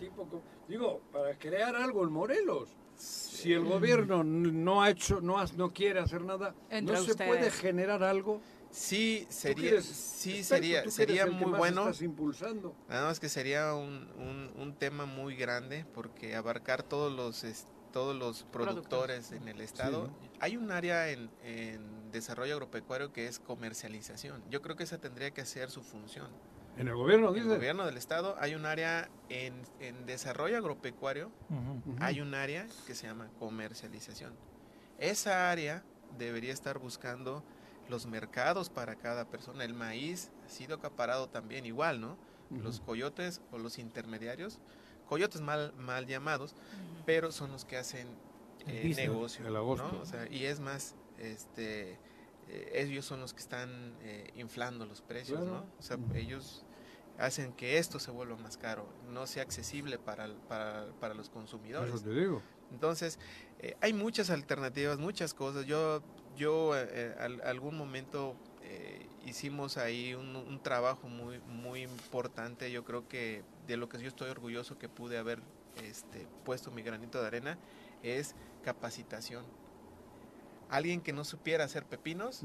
Tipo, 0.00 0.26
digo, 0.68 1.02
para 1.12 1.38
crear 1.38 1.76
algo 1.76 2.02
en 2.04 2.12
Morelos. 2.12 2.70
Si 2.96 3.52
el 3.52 3.64
gobierno 3.64 4.24
no 4.24 4.82
ha 4.82 4.88
hecho, 4.90 5.20
no, 5.20 5.38
ha- 5.38 5.46
no 5.56 5.70
quiere 5.72 6.00
hacer 6.00 6.22
nada, 6.22 6.54
Entre 6.70 6.94
no 6.96 7.02
se 7.02 7.14
puede 7.14 7.50
generar 7.50 8.02
algo. 8.02 8.40
Sí, 8.74 9.24
sería, 9.30 9.70
eres 9.70 9.86
sí 9.86 10.42
sería, 10.42 10.82
tú 10.82 10.90
sería 10.90 11.26
muy 11.26 11.52
bueno. 11.52 11.82
Estás 11.82 12.02
impulsando. 12.02 12.74
Nada 12.88 13.06
más 13.06 13.20
que 13.20 13.28
sería 13.28 13.72
un, 13.74 14.08
un, 14.18 14.50
un 14.60 14.74
tema 14.74 15.06
muy 15.06 15.36
grande 15.36 15.86
porque 15.94 16.34
abarcar 16.34 16.82
todos 16.82 17.12
los 17.12 17.44
todos 17.92 18.16
los 18.16 18.42
productores 18.50 19.30
en 19.30 19.46
el 19.46 19.60
estado. 19.60 20.10
Hay 20.40 20.56
un 20.56 20.72
área 20.72 21.08
en, 21.10 21.30
en 21.44 22.10
desarrollo 22.10 22.54
agropecuario 22.54 23.12
que 23.12 23.28
es 23.28 23.38
comercialización. 23.38 24.42
Yo 24.50 24.60
creo 24.62 24.74
que 24.74 24.82
esa 24.82 24.98
tendría 24.98 25.30
que 25.30 25.46
ser 25.46 25.70
su 25.70 25.80
función. 25.84 26.26
En 26.76 26.88
el 26.88 26.96
gobierno, 26.96 27.28
En 27.28 27.36
el 27.36 27.42
dice. 27.44 27.54
gobierno 27.54 27.86
del 27.86 27.96
estado 27.96 28.34
hay 28.40 28.56
un 28.56 28.66
área 28.66 29.08
en, 29.28 29.54
en 29.78 30.06
desarrollo 30.06 30.56
agropecuario, 30.58 31.30
hay 32.00 32.20
un 32.20 32.34
área 32.34 32.66
que 32.88 32.96
se 32.96 33.06
llama 33.06 33.30
comercialización. 33.38 34.34
Esa 34.98 35.52
área 35.52 35.84
debería 36.18 36.52
estar 36.52 36.80
buscando 36.80 37.44
los 37.88 38.06
mercados 38.06 38.70
para 38.70 38.96
cada 38.96 39.26
persona. 39.26 39.64
El 39.64 39.74
maíz 39.74 40.30
ha 40.46 40.48
sido 40.48 40.76
acaparado 40.76 41.28
también 41.28 41.66
igual, 41.66 42.00
¿no? 42.00 42.16
Los 42.50 42.80
coyotes 42.80 43.40
o 43.50 43.58
los 43.58 43.78
intermediarios, 43.78 44.58
coyotes 45.08 45.40
mal, 45.40 45.72
mal 45.76 46.06
llamados, 46.06 46.54
pero 47.04 47.32
son 47.32 47.50
los 47.50 47.64
que 47.64 47.76
hacen 47.76 48.06
El 48.66 48.92
eh, 48.92 48.94
negocio. 48.94 49.46
el 49.46 49.56
agosto. 49.56 49.90
¿no? 49.90 50.00
O 50.00 50.06
sea, 50.06 50.28
y 50.30 50.44
es 50.44 50.60
más, 50.60 50.94
este, 51.18 51.98
eh, 52.48 52.70
ellos 52.74 53.04
son 53.06 53.20
los 53.20 53.32
que 53.34 53.40
están 53.40 53.96
eh, 54.02 54.30
inflando 54.36 54.86
los 54.86 55.00
precios, 55.02 55.40
Claro. 55.40 55.56
¿no? 55.56 55.66
O 55.78 55.82
sea, 55.82 55.98
ellos 56.14 56.64
hacen 57.18 57.52
que 57.54 57.78
esto 57.78 57.98
se 57.98 58.10
vuelva 58.10 58.36
más 58.36 58.56
caro, 58.56 58.86
no 59.10 59.26
sea 59.26 59.42
accesible 59.42 59.98
para, 59.98 60.28
para, 60.48 60.86
para 61.00 61.14
los 61.14 61.30
consumidores. 61.30 61.92
Eso 61.94 62.04
te 62.04 62.10
digo. 62.10 62.40
Entonces, 62.72 63.18
eh, 63.60 63.76
hay 63.80 63.92
muchas 63.92 64.30
alternativas, 64.30 64.98
muchas 64.98 65.32
cosas. 65.34 65.64
Yo, 65.66 66.02
yo 66.36 66.76
eh, 66.76 66.86
eh, 66.90 67.14
al- 67.18 67.40
algún 67.42 67.76
momento 67.76 68.34
eh, 68.62 69.06
hicimos 69.24 69.76
ahí 69.76 70.14
un, 70.14 70.34
un 70.36 70.62
trabajo 70.62 71.08
muy, 71.08 71.38
muy 71.40 71.82
importante. 71.82 72.70
Yo 72.72 72.84
creo 72.84 73.08
que 73.08 73.42
de 73.66 73.76
lo 73.76 73.88
que 73.88 73.98
yo 74.00 74.08
estoy 74.08 74.30
orgulloso 74.30 74.78
que 74.78 74.88
pude 74.88 75.18
haber 75.18 75.40
este, 75.82 76.26
puesto 76.44 76.70
mi 76.70 76.82
granito 76.82 77.20
de 77.20 77.26
arena 77.26 77.58
es 78.02 78.34
capacitación. 78.62 79.44
Alguien 80.70 81.00
que 81.00 81.12
no 81.12 81.24
supiera 81.24 81.64
hacer 81.64 81.84
pepinos, 81.84 82.42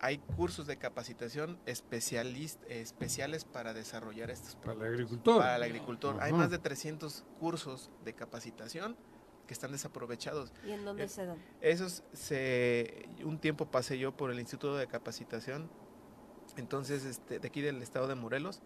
hay 0.00 0.18
cursos 0.18 0.66
de 0.68 0.76
capacitación 0.76 1.58
especiales 1.66 3.44
para 3.44 3.74
desarrollar 3.74 4.30
estos 4.30 4.54
Para 4.56 4.74
el 4.74 4.82
agricultor. 4.94 5.38
Para 5.38 5.56
el 5.56 5.62
agricultor. 5.64 6.20
Hay 6.22 6.32
más 6.32 6.50
de 6.50 6.58
300 6.58 7.24
cursos 7.40 7.90
de 8.04 8.14
capacitación 8.14 8.96
que 9.48 9.54
están 9.54 9.72
desaprovechados. 9.72 10.52
¿Y 10.64 10.70
en 10.70 10.84
dónde 10.84 11.04
Eh, 11.04 11.08
se 11.08 11.26
dan? 11.26 11.38
Esos 11.60 12.04
se 12.12 13.08
un 13.24 13.38
tiempo 13.40 13.66
pasé 13.66 13.98
yo 13.98 14.16
por 14.16 14.30
el 14.30 14.38
Instituto 14.38 14.76
de 14.76 14.86
Capacitación, 14.86 15.68
entonces 16.56 17.04
este, 17.04 17.40
de 17.40 17.48
aquí 17.48 17.60
del 17.60 17.82
estado 17.82 18.06
de 18.06 18.14
Morelos, 18.14 18.60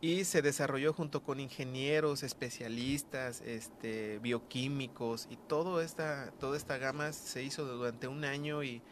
y 0.00 0.24
se 0.24 0.42
desarrolló 0.42 0.92
junto 0.92 1.22
con 1.22 1.38
ingenieros, 1.38 2.22
especialistas, 2.22 3.40
este, 3.42 4.18
bioquímicos 4.18 5.28
y 5.30 5.36
todo 5.36 5.80
esta, 5.80 6.32
toda 6.40 6.56
esta 6.56 6.76
gama 6.78 7.12
se 7.12 7.42
hizo 7.42 7.64
durante 7.64 8.08
un 8.08 8.24
año 8.24 8.62
y, 8.64 8.82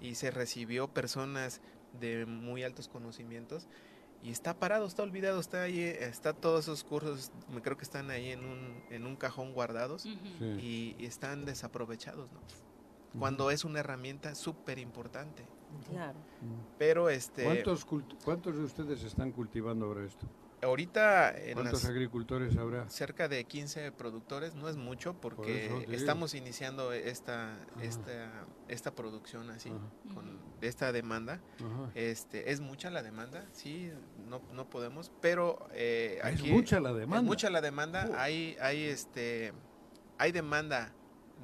y 0.00 0.14
se 0.14 0.30
recibió 0.30 0.88
personas 0.88 1.60
de 2.00 2.26
muy 2.26 2.62
altos 2.64 2.88
conocimientos 2.88 3.66
y 4.22 4.30
está 4.30 4.54
parado, 4.58 4.86
está 4.86 5.02
olvidado, 5.02 5.38
está 5.40 5.62
ahí, 5.62 5.80
eh, 5.80 6.04
está 6.04 6.32
todos 6.32 6.64
esos 6.64 6.84
cursos, 6.84 7.30
me 7.52 7.62
creo 7.62 7.76
que 7.76 7.84
están 7.84 8.10
ahí 8.10 8.30
en 8.32 8.44
un, 8.44 8.82
en 8.90 9.06
un 9.06 9.16
cajón 9.16 9.52
guardados 9.52 10.02
Sí. 10.02 10.18
y, 10.40 10.96
y 10.98 11.06
están 11.06 11.44
desaprovechados, 11.44 12.30
¿no? 12.32 12.40
Cuando 13.18 13.50
es 13.50 13.64
una 13.64 13.80
herramienta 13.80 14.34
súper 14.34 14.78
importante. 14.78 15.46
Claro. 15.90 16.18
Pero 16.78 17.08
este... 17.10 17.44
¿Cuántos, 17.44 17.86
¿Cuántos 18.24 18.56
de 18.56 18.64
ustedes 18.64 19.02
están 19.02 19.32
cultivando 19.32 19.86
ahora 19.86 20.04
esto? 20.04 20.26
Ahorita 20.62 21.36
en 21.36 21.54
¿Cuántos 21.54 21.82
las- 21.84 21.90
agricultores 21.90 22.56
habrá? 22.56 22.88
cerca 22.90 23.28
de 23.28 23.44
15 23.44 23.92
productores, 23.92 24.54
no 24.54 24.68
es 24.68 24.76
mucho 24.76 25.14
porque 25.20 25.68
digo. 25.68 25.92
estamos 25.92 26.34
iniciando 26.34 26.92
esta, 26.92 27.58
esta, 27.80 28.46
esta 28.68 28.94
producción 28.94 29.50
así, 29.50 29.70
con 30.14 30.38
esta 30.60 30.92
demanda. 30.92 31.40
Ajá. 31.58 31.90
Este, 31.94 32.50
es 32.50 32.60
mucha 32.60 32.90
la 32.90 33.02
demanda, 33.02 33.46
sí, 33.52 33.90
no, 34.28 34.42
no 34.52 34.68
podemos, 34.68 35.12
pero 35.20 35.68
eh, 35.72 36.18
Es 36.24 36.40
aquí 36.40 36.50
mucha 36.50 36.80
la 36.80 36.92
demanda. 36.92 37.18
Es 37.18 37.24
mucha 37.24 37.50
la 37.50 37.60
demanda, 37.60 38.08
hay, 38.20 38.56
hay 38.60 38.82
este, 38.84 39.52
hay 40.18 40.32
demanda, 40.32 40.92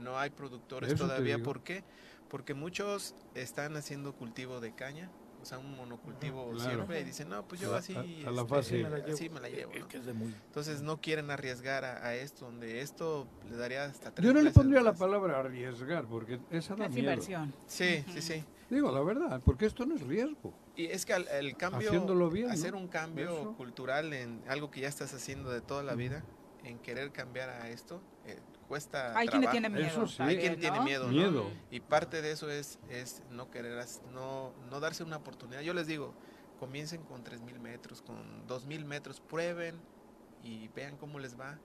no 0.00 0.18
hay 0.18 0.30
productores 0.30 0.92
Eso 0.92 1.04
todavía. 1.06 1.38
¿por 1.42 1.62
qué? 1.62 1.84
Porque 2.28 2.52
muchos 2.54 3.14
están 3.34 3.76
haciendo 3.76 4.14
cultivo 4.16 4.60
de 4.60 4.74
caña, 4.74 5.08
o 5.44 5.46
sea, 5.46 5.58
un 5.58 5.76
monocultivo 5.76 6.50
Claro. 6.52 6.70
siempre 6.70 7.00
y 7.00 7.04
dicen, 7.04 7.28
no, 7.28 7.46
pues 7.46 7.60
yo 7.60 7.74
así, 7.74 7.94
a- 7.94 8.00
a 8.00 8.30
la 8.32 8.40
este, 8.42 8.44
fácil. 8.54 8.86
así 8.86 9.28
me 9.28 9.40
la 9.40 9.48
llevo. 9.50 9.72
¿no? 9.78 9.86
que 9.88 9.98
es 9.98 10.06
de 10.06 10.12
muy- 10.14 10.34
Entonces 10.46 10.80
no 10.80 11.00
quieren 11.00 11.30
arriesgar 11.30 11.84
a, 11.84 12.04
a 12.06 12.14
esto, 12.14 12.46
donde 12.46 12.80
esto 12.80 13.26
le 13.50 13.56
daría 13.56 13.84
hasta 13.84 14.10
tres 14.10 14.26
Yo 14.26 14.32
no 14.32 14.40
le 14.40 14.50
pondría 14.50 14.80
la 14.80 14.94
palabra 14.94 15.38
arriesgar, 15.40 16.06
porque 16.06 16.40
esa 16.50 16.74
da 16.74 16.86
Es 16.86 16.92
miedo. 16.92 17.10
inversión. 17.10 17.54
Sí, 17.66 18.04
sí, 18.12 18.22
sí. 18.22 18.44
Digo 18.70 18.90
la 18.90 19.02
verdad, 19.02 19.40
porque 19.44 19.66
esto 19.66 19.84
no 19.84 19.94
es 19.94 20.00
riesgo. 20.02 20.52
Y 20.76 20.86
es 20.86 21.04
que 21.04 21.12
al- 21.12 21.28
el 21.28 21.56
cambio, 21.56 21.88
Haciéndolo 21.88 22.30
bien, 22.30 22.50
hacer 22.50 22.72
¿no? 22.72 22.78
un 22.78 22.88
cambio 22.88 23.30
Eso. 23.30 23.52
cultural 23.56 24.12
en 24.14 24.42
algo 24.48 24.70
que 24.70 24.80
ya 24.80 24.88
estás 24.88 25.12
haciendo 25.14 25.50
de 25.50 25.60
toda 25.60 25.82
la 25.82 25.94
vida, 25.94 26.24
en 26.64 26.78
querer 26.78 27.12
cambiar 27.12 27.50
a 27.50 27.68
esto, 27.68 28.00
eh, 28.26 28.38
cuesta 28.64 29.16
Hay 29.18 29.28
quien 29.28 29.40
le 29.42 29.46
trabajo. 29.48 29.50
tiene 29.52 29.68
miedo 29.68 29.86
Eso 30.04 30.06
sí. 30.06 30.22
Hay 30.22 30.36
quien 30.38 30.52
también, 30.52 30.60
tiene 30.60 30.76
¿no? 30.78 30.84
miedo, 30.84 31.04
¿no? 31.06 31.12
Miedo. 31.12 31.50
Y 31.70 31.80
parte 31.80 32.22
de 32.22 32.32
eso 32.32 32.50
es, 32.50 32.78
es 32.90 33.22
no 33.30 33.50
querer, 33.50 33.84
no, 34.12 34.52
no 34.70 34.80
darse 34.80 35.02
una 35.04 35.16
oportunidad. 35.16 35.60
Yo 35.62 35.74
les 35.74 35.86
digo, 35.86 36.14
comiencen 36.60 37.02
con 37.02 37.24
3.000 37.24 37.58
metros, 37.60 38.02
con 38.02 38.46
2.000 38.48 38.84
metros, 38.84 39.20
prueben 39.20 39.76
y 40.42 40.68
vean 40.68 40.96
cómo 40.96 41.18
les 41.18 41.38
va. 41.38 41.58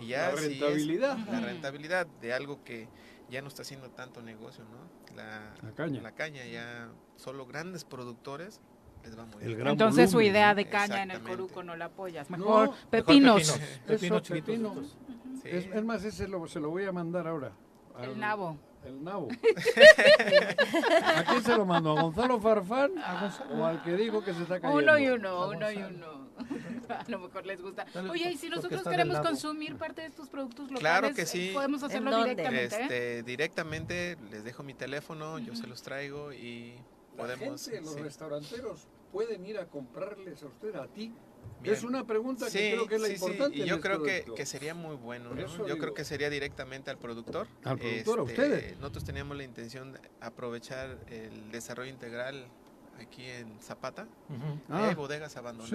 Y 0.00 0.08
ya 0.08 0.32
La 0.32 0.36
si 0.38 0.44
es 0.44 0.50
rentabilidad. 0.60 1.18
la 1.30 1.40
rentabilidad 1.40 2.06
de 2.20 2.32
algo 2.34 2.62
que 2.62 2.88
ya 3.30 3.40
no 3.40 3.48
está 3.48 3.62
haciendo 3.62 3.88
tanto 3.90 4.20
negocio, 4.22 4.64
¿no? 4.64 5.14
La, 5.16 5.54
La 5.62 5.72
caña. 5.72 6.02
La 6.02 6.12
caña 6.12 6.44
ya 6.44 6.90
solo 7.16 7.46
grandes 7.46 7.84
productores 7.84 8.60
les 9.04 9.18
va 9.18 9.24
muy 9.24 9.42
El 9.42 9.54
bien. 9.56 9.66
Entonces 9.68 10.10
su 10.10 10.16
volumen, 10.16 10.32
idea 10.34 10.48
¿no? 10.50 10.54
de 10.56 10.68
caña 10.68 11.02
en 11.02 11.10
el 11.10 11.20
coruco 11.22 11.62
no 11.62 11.74
la 11.76 11.86
apoyas. 11.86 12.28
No, 12.30 12.36
Mejor 12.38 12.68
mejor 12.70 12.88
pepinos. 12.90 13.42
Eso, 13.42 13.58
Pepinos 13.86 14.22
chiquitos 14.22 14.46
pepinos. 14.46 14.96
Sí. 15.42 15.48
Es, 15.50 15.66
es 15.66 15.84
más, 15.84 16.04
ese 16.04 16.28
lo- 16.28 16.46
se 16.46 16.60
lo 16.60 16.70
voy 16.70 16.84
a 16.84 16.92
mandar 16.92 17.26
ahora. 17.26 17.52
El 18.00 18.18
nabo. 18.18 18.56
El 18.84 19.02
nabo. 19.04 19.28
¿A 21.16 21.24
quién 21.24 21.42
se 21.44 21.56
lo 21.56 21.64
mando? 21.64 21.96
¿A 21.96 22.02
Gonzalo 22.02 22.40
Farfán? 22.40 22.92
¿O 23.56 23.64
al 23.64 23.82
que 23.82 23.96
digo 23.96 24.24
que 24.24 24.32
se 24.34 24.42
está 24.42 24.60
cayendo? 24.60 24.82
Uno 24.82 24.98
y 24.98 25.08
uno, 25.08 25.48
uno 25.48 25.70
y 25.70 25.76
uno. 25.76 26.22
A 26.88 27.04
lo 27.08 27.18
mejor 27.20 27.46
les 27.46 27.60
gusta. 27.62 27.86
Oye, 28.10 28.24
y 28.30 28.32
porque 28.32 28.36
si 28.38 28.48
nosotros 28.48 28.82
queremos 28.82 29.20
consumir 29.20 29.76
parte 29.76 30.00
de 30.02 30.08
estos 30.08 30.28
productos 30.28 30.70
locales, 30.70 30.80
Claro 30.80 31.14
que 31.14 31.26
sí. 31.26 31.50
podemos 31.54 31.82
hacerlo 31.82 32.16
directamente. 32.24 32.74
¿eh? 32.76 32.82
Este, 32.82 33.22
directamente 33.22 34.16
les 34.30 34.42
dejo 34.44 34.62
mi 34.62 34.74
teléfono, 34.74 35.38
yo 35.38 35.54
se 35.54 35.66
los 35.66 35.82
traigo 35.82 36.32
y 36.32 36.74
La 37.16 37.22
podemos... 37.22 37.64
gente, 37.64 37.80
los 37.82 37.94
sí. 37.94 38.00
restauranteros, 38.00 38.88
pueden 39.12 39.46
ir 39.46 39.58
a 39.58 39.66
comprarles 39.66 40.42
a 40.42 40.46
usted, 40.46 40.74
a 40.74 40.86
ti. 40.88 41.12
Bien. 41.62 41.76
Es 41.76 41.84
una 41.84 42.04
pregunta 42.04 42.50
Sí, 42.50 42.58
que 42.58 42.70
creo 42.72 42.86
que 42.88 42.94
es 42.96 43.00
la 43.00 43.06
sí, 43.08 43.16
sí, 43.16 43.24
importante. 43.24 43.56
Y 43.56 43.60
yo 43.60 43.76
esto 43.76 43.80
creo 43.80 44.02
que, 44.02 44.24
que 44.34 44.46
sería 44.46 44.74
muy 44.74 44.96
bueno. 44.96 45.30
¿no? 45.30 45.36
Yo 45.58 45.64
digo. 45.64 45.78
creo 45.78 45.94
que 45.94 46.04
sería 46.04 46.28
directamente 46.28 46.90
al 46.90 46.98
productor. 46.98 47.46
Al 47.62 47.78
productor, 47.78 48.18
a 48.18 48.22
Este, 48.24 48.32
ustedes. 48.42 48.76
Nosotros 48.78 49.04
teníamos 49.04 49.36
la 49.36 49.44
intención 49.44 49.92
de 49.92 50.00
aprovechar 50.20 50.98
el 51.08 51.52
desarrollo 51.52 51.90
integral 51.90 52.46
aquí 53.00 53.24
en 53.26 53.60
Zapata. 53.60 54.08
Ujú. 54.28 54.74
Ahí 54.74 54.84
hay 54.84 54.90
Ah. 54.90 54.94
bodegas 54.96 55.36
abandonadas. 55.36 55.72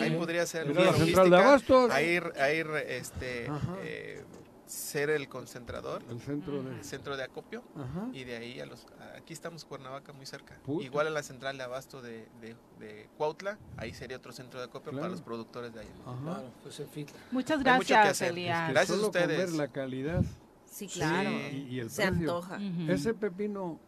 Ahí 0.00 0.10
podría 0.16 0.46
ser 0.46 0.68
la 0.74 0.92
central 0.92 1.30
de 1.30 1.36
abastos. 1.36 1.90
Ahí, 1.90 2.20
ahí 2.40 2.62
este, 2.88 3.46
eh, 3.82 4.22
ser 4.66 5.10
el 5.10 5.28
concentrador, 5.28 6.02
El 6.10 6.20
centro 6.20 6.62
de... 6.62 6.74
el 6.76 6.84
centro 6.84 7.16
de 7.16 7.22
acopio. 7.24 7.62
Ajá. 7.76 8.08
Y 8.12 8.24
de 8.24 8.36
ahí 8.36 8.60
a 8.60 8.66
los... 8.66 8.86
Aquí 9.16 9.32
estamos 9.32 9.64
Cuernavaca 9.64 10.12
muy 10.12 10.26
cerca. 10.26 10.58
Puta. 10.64 10.84
Igual 10.84 11.06
a 11.06 11.10
la 11.10 11.22
central 11.22 11.56
de 11.56 11.64
abasto 11.64 12.02
de, 12.02 12.28
de, 12.40 12.56
de 12.80 13.08
Cuautla. 13.16 13.58
Ahí 13.76 13.94
sería 13.94 14.16
otro 14.16 14.32
centro 14.32 14.58
de 14.58 14.66
acopio 14.66 14.90
Claro. 14.90 15.02
para 15.02 15.10
los 15.12 15.22
productores 15.22 15.72
de. 15.72 15.82
Claro, 16.22 16.50
pues 16.62 16.78
en 16.80 16.88
fin. 16.88 17.06
Muchas 17.30 17.64
Hay 17.64 17.76
mucho 17.76 17.86
que 17.88 17.94
gracias. 17.94 18.32
Que 18.32 18.44
Gracias 18.72 18.98
a 18.98 19.06
ustedes. 19.06 19.52
la 19.54 19.68
calidad 19.68 20.22
Sí, 20.64 20.88
claro. 20.88 21.30
Sí. 21.30 21.66
y, 21.70 21.74
y 21.76 21.80
el 21.80 21.90
Se 21.90 22.02
precio. 22.06 22.20
antoja. 22.36 22.58
Ese 22.88 23.14
pepino 23.14 23.78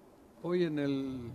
hoy 0.42 0.64
en 0.64 0.78
el 0.78 1.30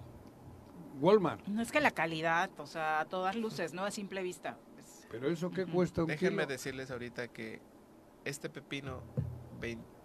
Walmart. 1.02 1.46
No 1.48 1.62
es 1.62 1.72
que 1.72 1.80
la 1.82 1.92
calidad, 1.92 2.50
o 2.58 2.66
sea, 2.66 3.02
a 3.02 3.06
todas 3.06 3.36
luces, 3.36 3.74
¿no? 3.74 3.84
A 3.84 3.92
simple 3.92 4.22
vista. 4.24 4.58
Pues, 4.76 5.08
Pero 5.12 5.28
eso 5.30 5.52
qué 5.52 5.66
cuesta 5.66 6.02
un 6.02 6.08
Déjenme 6.08 6.44
kilo? 6.44 6.48
decirles 6.48 6.92
ahorita 6.92 7.28
que 7.28 7.62
este 8.26 8.50
pepino, 8.50 9.02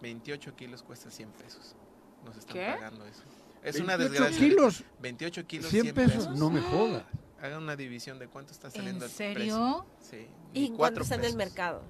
28 0.01 0.55
kilos 0.56 0.82
cuesta 0.82 1.10
100 1.10 1.30
pesos. 1.32 1.74
Nos 2.24 2.36
están 2.36 2.55
¿Qué? 2.55 2.72
pagando 2.74 3.06
eso. 3.06 3.22
Es 3.62 3.80
una 3.80 3.97
28 3.97 4.24
desgracia. 4.24 4.48
kilos, 4.48 4.85
28 5.01 5.47
kilos, 5.47 5.70
100 5.70 5.82
100, 5.82 5.94
pesos. 5.94 6.12
pesos. 6.26 6.39
No 6.39 6.51
me 6.51 6.60
jodas. 6.60 7.02
Hagan 7.40 7.62
una 7.62 7.76
división 7.76 8.18
de 8.18 8.28
cuánto 8.28 8.52
está 8.52 8.68
¿En 8.68 8.72
saliendo 8.74 9.05
el 9.05 9.10
serio? 9.10 9.35
precio. 9.36 9.86
Sí. 10.01 10.26
¿Y 10.55 10.68
cuatro 10.70 10.76
cuánto 10.78 11.01
está 11.02 11.14
en 11.16 11.24
el 11.24 11.36
mercado? 11.36 11.82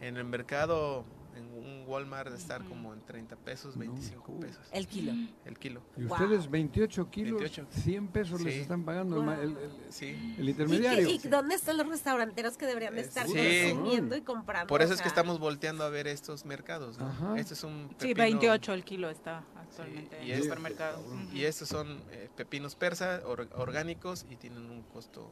En 0.00 0.16
el 0.16 0.24
mercado, 0.24 1.04
en 1.36 1.44
un 1.52 1.84
Walmart, 1.86 2.30
de 2.30 2.36
estar 2.36 2.62
como 2.64 2.92
en 2.92 3.00
30 3.00 3.36
pesos, 3.36 3.76
25 3.76 4.38
pesos. 4.40 4.66
El 4.72 4.86
kilo. 4.86 5.12
El 5.44 5.58
kilo. 5.58 5.82
Y 5.96 6.04
Wow. 6.04 6.12
ustedes 6.20 6.50
28 6.50 7.10
kilos, 7.10 7.40
28. 7.40 7.66
100 7.70 8.08
pesos 8.08 8.40
les 8.40 8.54
Sí. 8.54 8.60
están 8.60 8.84
pagando 8.84 9.16
el 9.18 9.22
ma- 9.26 9.34
el, 9.40 9.50
el- 9.56 9.70
Sí. 9.90 10.34
el 10.38 10.46
¿Y, 10.48 10.50
intermediario. 10.50 11.06
qué- 11.08 11.14
y 11.14 11.18
dónde 11.28 11.54
están 11.54 11.76
los 11.76 11.86
restauranteros 11.88 12.56
que 12.56 12.66
deberían 12.66 12.94
de 12.94 13.00
estar 13.02 13.26
Sí. 13.26 13.32
consumiendo 13.72 14.16
y 14.16 14.22
comprando? 14.22 14.66
Por 14.68 14.82
eso 14.82 14.94
es 14.94 15.02
que 15.02 15.08
estamos 15.08 15.38
volteando 15.38 15.84
a 15.84 15.88
ver 15.88 16.06
estos 16.06 16.44
mercados. 16.44 16.98
¿no? 16.98 17.36
Este 17.36 17.54
es 17.54 17.64
un 17.64 17.88
Sí, 17.98 18.08
pepino- 18.14 18.22
28 18.22 18.72
el 18.72 18.84
kilo 18.84 19.10
está 19.10 19.44
actualmente 19.56 20.16
Sí, 20.16 20.22
en 20.22 20.28
y 20.28 20.32
el 20.32 20.42
supermercado. 20.44 21.02
Y 21.32 21.44
estos 21.44 21.68
son 21.68 22.00
eh, 22.10 22.28
pepinos 22.36 22.74
persa, 22.76 23.22
or- 23.26 23.48
orgánicos 23.54 24.26
y 24.30 24.36
tienen 24.36 24.70
un 24.70 24.82
costo 24.82 25.30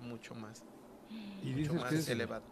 mucho 0.00 0.34
más, 0.34 0.64
Y 1.42 1.50
mucho 1.54 1.74
más 1.74 1.90
que 1.90 1.96
es- 1.98 2.08
elevado. 2.08 2.42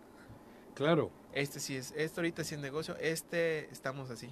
Claro. 0.81 1.11
Este 1.35 1.61
sí 1.61 1.77
es, 1.77 1.93
este 1.95 2.21
ahorita 2.21 2.43
sí 2.43 2.55
es 2.55 2.61
negocio, 2.63 2.97
este 2.97 3.69
estamos 3.71 4.09
así. 4.09 4.31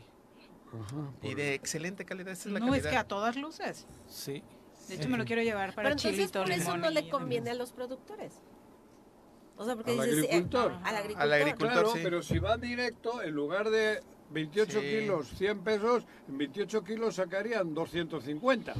Ajá, 0.73 1.13
Y 1.21 1.35
de 1.35 1.53
excelente 1.53 2.07
calidad, 2.07 2.33
esta 2.33 2.49
es 2.49 2.55
la 2.55 2.61
No, 2.61 2.75
es 2.75 2.87
que 2.87 2.97
a 2.97 3.05
todas 3.05 3.37
luces. 3.37 3.87
Sí. 4.07 4.43
De 4.89 4.95
hecho, 4.95 5.11
me 5.11 5.19
lo 5.19 5.27
quiero 5.27 5.43
llevar 5.43 5.75
para 5.75 5.91
Pero 5.91 5.97
entonces 5.97 6.13
chilito, 6.15 6.41
por 6.43 6.51
eso 6.51 6.79
no 6.79 6.89
le 6.89 7.11
conviene 7.11 7.51
a 7.51 7.55
los 7.55 7.73
productores. 7.73 8.41
O 9.59 9.67
sea, 9.67 9.75
porque 9.77 9.91
Al 9.91 10.07
dices, 10.07 10.25
eh, 10.25 10.29
al 10.31 10.37
agricultor. 10.37 10.73
Al 10.83 11.33
agricultor. 11.35 11.73
Claro, 11.73 11.93
sí. 11.93 12.01
pero 12.03 12.23
si 12.23 12.39
va 12.39 12.57
directo, 12.57 13.21
en 13.21 13.35
lugar 13.35 13.69
de 13.69 14.01
28 14.31 14.81
Sí. 14.81 14.87
kilos, 14.87 15.29
100 15.37 15.59
pesos, 15.63 16.07
en 16.29 16.39
28 16.39 16.83
kilos 16.83 17.17
sacarían 17.17 17.75
250. 17.75 18.73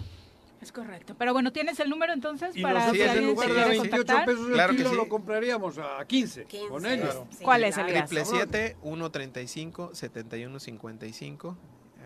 Es 0.61 0.73
correcto. 0.73 1.15
Pero 1.17 1.33
bueno, 1.33 1.53
¿tienes 1.53 1.79
el 1.81 1.89
número 1.89 2.13
entonces 2.13 2.57
Y 2.57 2.63
para 2.63 2.81
nosotros 2.87 2.97
si 3.13 3.19
en 3.19 3.27
lugar 3.27 3.49
de 3.49 3.55
quiere 3.55 3.71
28 3.71 3.97
contactar? 3.97 4.27
pesos 4.27 4.47
el 4.49 4.53
Claro 4.55 4.71
que 4.73 4.77
kilo 4.79 4.91
sí. 4.91 4.97
lo 4.97 5.09
compraríamos 5.09 5.79
a 5.79 6.05
15, 6.05 6.45
15. 6.47 6.69
con 6.69 6.87
ellos. 6.87 7.05
Claro. 7.11 7.29
¿Cuál 7.43 7.65
es? 7.65 7.75
Triple 7.77 8.25
7 8.25 8.77
135 8.83 9.91
71 9.95 10.59
55. 10.61 11.57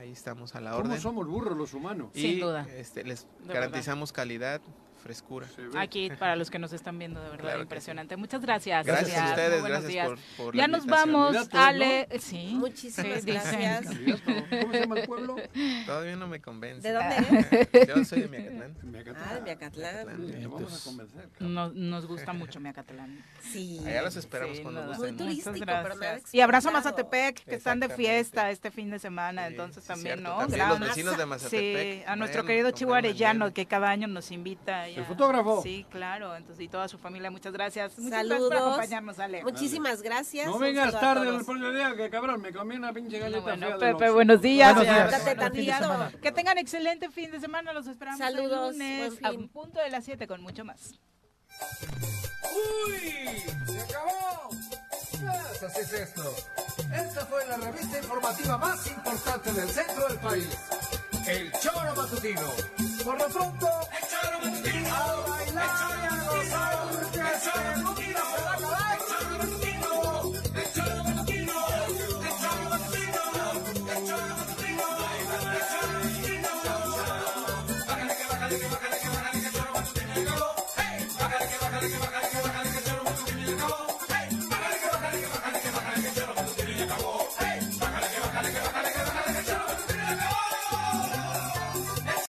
Ahí 0.00 0.10
estamos 0.12 0.54
a 0.54 0.60
la 0.60 0.72
¿Cómo 0.72 0.82
orden. 0.84 1.00
somos 1.00 1.26
burros 1.28 1.56
los 1.56 1.72
humanos? 1.74 2.08
Y 2.14 2.20
Sin 2.22 2.40
duda. 2.40 2.66
este, 2.76 3.04
les 3.04 3.26
De 3.46 3.54
garantizamos 3.54 4.12
calidad, 4.12 4.60
frescura. 5.02 5.46
Aquí, 5.78 6.10
para 6.18 6.36
los 6.36 6.50
que 6.50 6.58
nos 6.58 6.72
están 6.72 6.98
viendo, 6.98 7.20
de 7.22 7.30
verdad, 7.30 7.42
Claro 7.44 7.62
impresionante. 7.62 8.16
Muchas 8.16 8.40
gracias. 8.42 8.86
Gracias 8.86 9.10
a 9.10 9.12
Elías. 9.12 9.30
ustedes, 9.30 9.50
Muy 9.52 9.60
buenos 9.60 9.82
gracias 9.84 9.92
días. 9.92 10.20
por, 10.36 10.44
por 10.46 10.54
Ya 10.56 10.62
la 10.62 10.68
nos 10.68 10.86
vamos, 10.86 11.36
Ale. 11.52 12.08
Sí. 12.20 12.52
Muchísimas 12.54 13.20
Sí, 13.22 13.30
dicen. 13.30 13.60
gracias. 13.60 13.86
¿Cómo 14.60 14.72
se 14.72 14.80
llama 14.80 15.00
el 15.00 15.06
pueblo? 15.06 15.36
Todavía 15.86 16.16
no 16.16 16.26
me 16.28 16.40
convence. 16.40 16.86
¿De 16.86 16.94
dónde 16.94 17.16
eres? 17.72 17.88
Yo 17.88 18.04
soy 18.04 18.22
de 18.22 18.28
Miacatlán. 18.28 18.76
Miacatlán. 18.82 19.24
Ah, 19.28 19.34
de 19.34 19.40
Miacatlán. 19.42 20.26
Te 20.30 20.46
vamos 20.46 20.80
a 20.80 20.84
convencer. 20.84 21.28
Nos, 21.40 21.74
nos 21.74 22.06
gusta 22.06 22.32
mucho 22.32 22.60
Miacatlán. 22.60 23.24
Sí. 23.52 23.80
Allá 23.86 24.02
los 24.02 24.16
esperamos 24.16 24.56
Sí, 24.56 24.62
cuando 24.62 24.86
gusten. 24.86 25.00
Muy 25.16 25.16
turístico, 25.16 25.52
pero 25.52 25.66
nada 25.66 25.82
gracias. 25.82 26.34
Y 26.34 26.40
abrazo 26.40 26.68
a. 26.68 26.72
Mazatepec, 26.72 27.44
que 27.44 27.54
están 27.54 27.80
de 27.80 27.88
fiesta 27.88 28.50
este 28.50 28.70
fin 28.70 28.90
de 28.90 28.98
semana, 28.98 29.46
Sí, 29.46 29.52
entonces 29.52 29.82
sí, 29.82 29.88
también, 29.88 30.18
cierto, 30.20 30.46
¿no? 30.56 30.68
los 30.68 30.80
vecinos 30.80 31.16
de 31.18 31.26
Mazatepec. 31.26 31.98
Sí, 31.98 32.02
a 32.06 32.16
nuestro 32.16 32.44
querido 32.44 32.70
Chivo 32.70 32.94
Arellano, 32.94 33.52
que 33.52 33.66
cada 33.66 33.90
año 33.90 34.06
nos 34.08 34.30
invita. 34.30 34.88
¿El 34.96 35.04
fotógrafo? 35.04 35.62
Sí, 35.62 35.86
claro, 35.90 36.34
entonces 36.36 36.64
y 36.64 36.68
toda 36.68 36.88
su 36.88 36.98
familia, 36.98 37.30
muchas 37.30 37.52
gracias. 37.52 37.98
Muchas 37.98 38.10
gracias 38.26 38.38
por 38.40 38.48
Saludos. 38.50 38.68
acompañarnos, 38.72 39.18
Ale. 39.18 39.42
Muchísimas 39.42 40.02
gracias. 40.02 40.46
No 40.46 40.58
vengas 40.58 40.92
tarde 40.98 41.26
próximo 41.44 41.70
día, 41.70 41.94
que 41.96 42.10
cabrón, 42.10 42.40
me 42.40 42.52
comí 42.52 42.76
una 42.76 42.92
pinche 42.92 43.18
galleta 43.18 43.38
No, 43.56 43.66
bueno, 43.66 43.78
fea 43.78 43.92
Pepe, 43.92 44.04
los- 44.06 44.14
buenos 44.14 44.40
días. 44.42 44.74
Buenos 44.74 44.94
días. 45.62 46.14
Que 46.22 46.32
tengan 46.32 46.58
excelente 46.58 47.10
fin 47.10 47.30
de 47.30 47.40
semana, 47.40 47.72
los 47.72 47.86
esperamos 47.86 48.18
Saludos, 48.18 48.72
el 48.74 48.78
lunes 48.78 49.18
a 49.22 49.30
un 49.30 49.48
punto 49.48 49.80
de 49.80 49.90
las 49.90 50.04
7 50.04 50.26
con 50.26 50.42
mucho 50.42 50.64
más. 50.64 50.94
¡Uy! 52.54 53.42
¡Se 53.66 53.80
acabó! 53.80 54.50
Pues 54.50 55.62
así 55.62 55.80
es 55.80 55.92
esto. 55.92 56.22
Esta 56.92 57.26
fue 57.26 57.46
la 57.46 57.56
revista 57.56 57.98
informativa 57.98 58.58
más 58.58 58.86
importante 58.88 59.52
del 59.52 59.68
centro 59.68 60.08
del 60.08 60.18
país. 60.18 60.48
El 61.26 61.52
Choro 61.52 61.94
Matutino. 61.96 62.50
Por 63.04 63.18
lo 63.18 63.28
pronto, 63.28 63.68
El 63.92 64.08
Choro 64.08 64.38
Matutino. 64.44 64.88
A 64.94 65.28
bailar 65.28 65.98
y 66.02 66.06
a 66.06 66.24
gozar. 66.28 67.01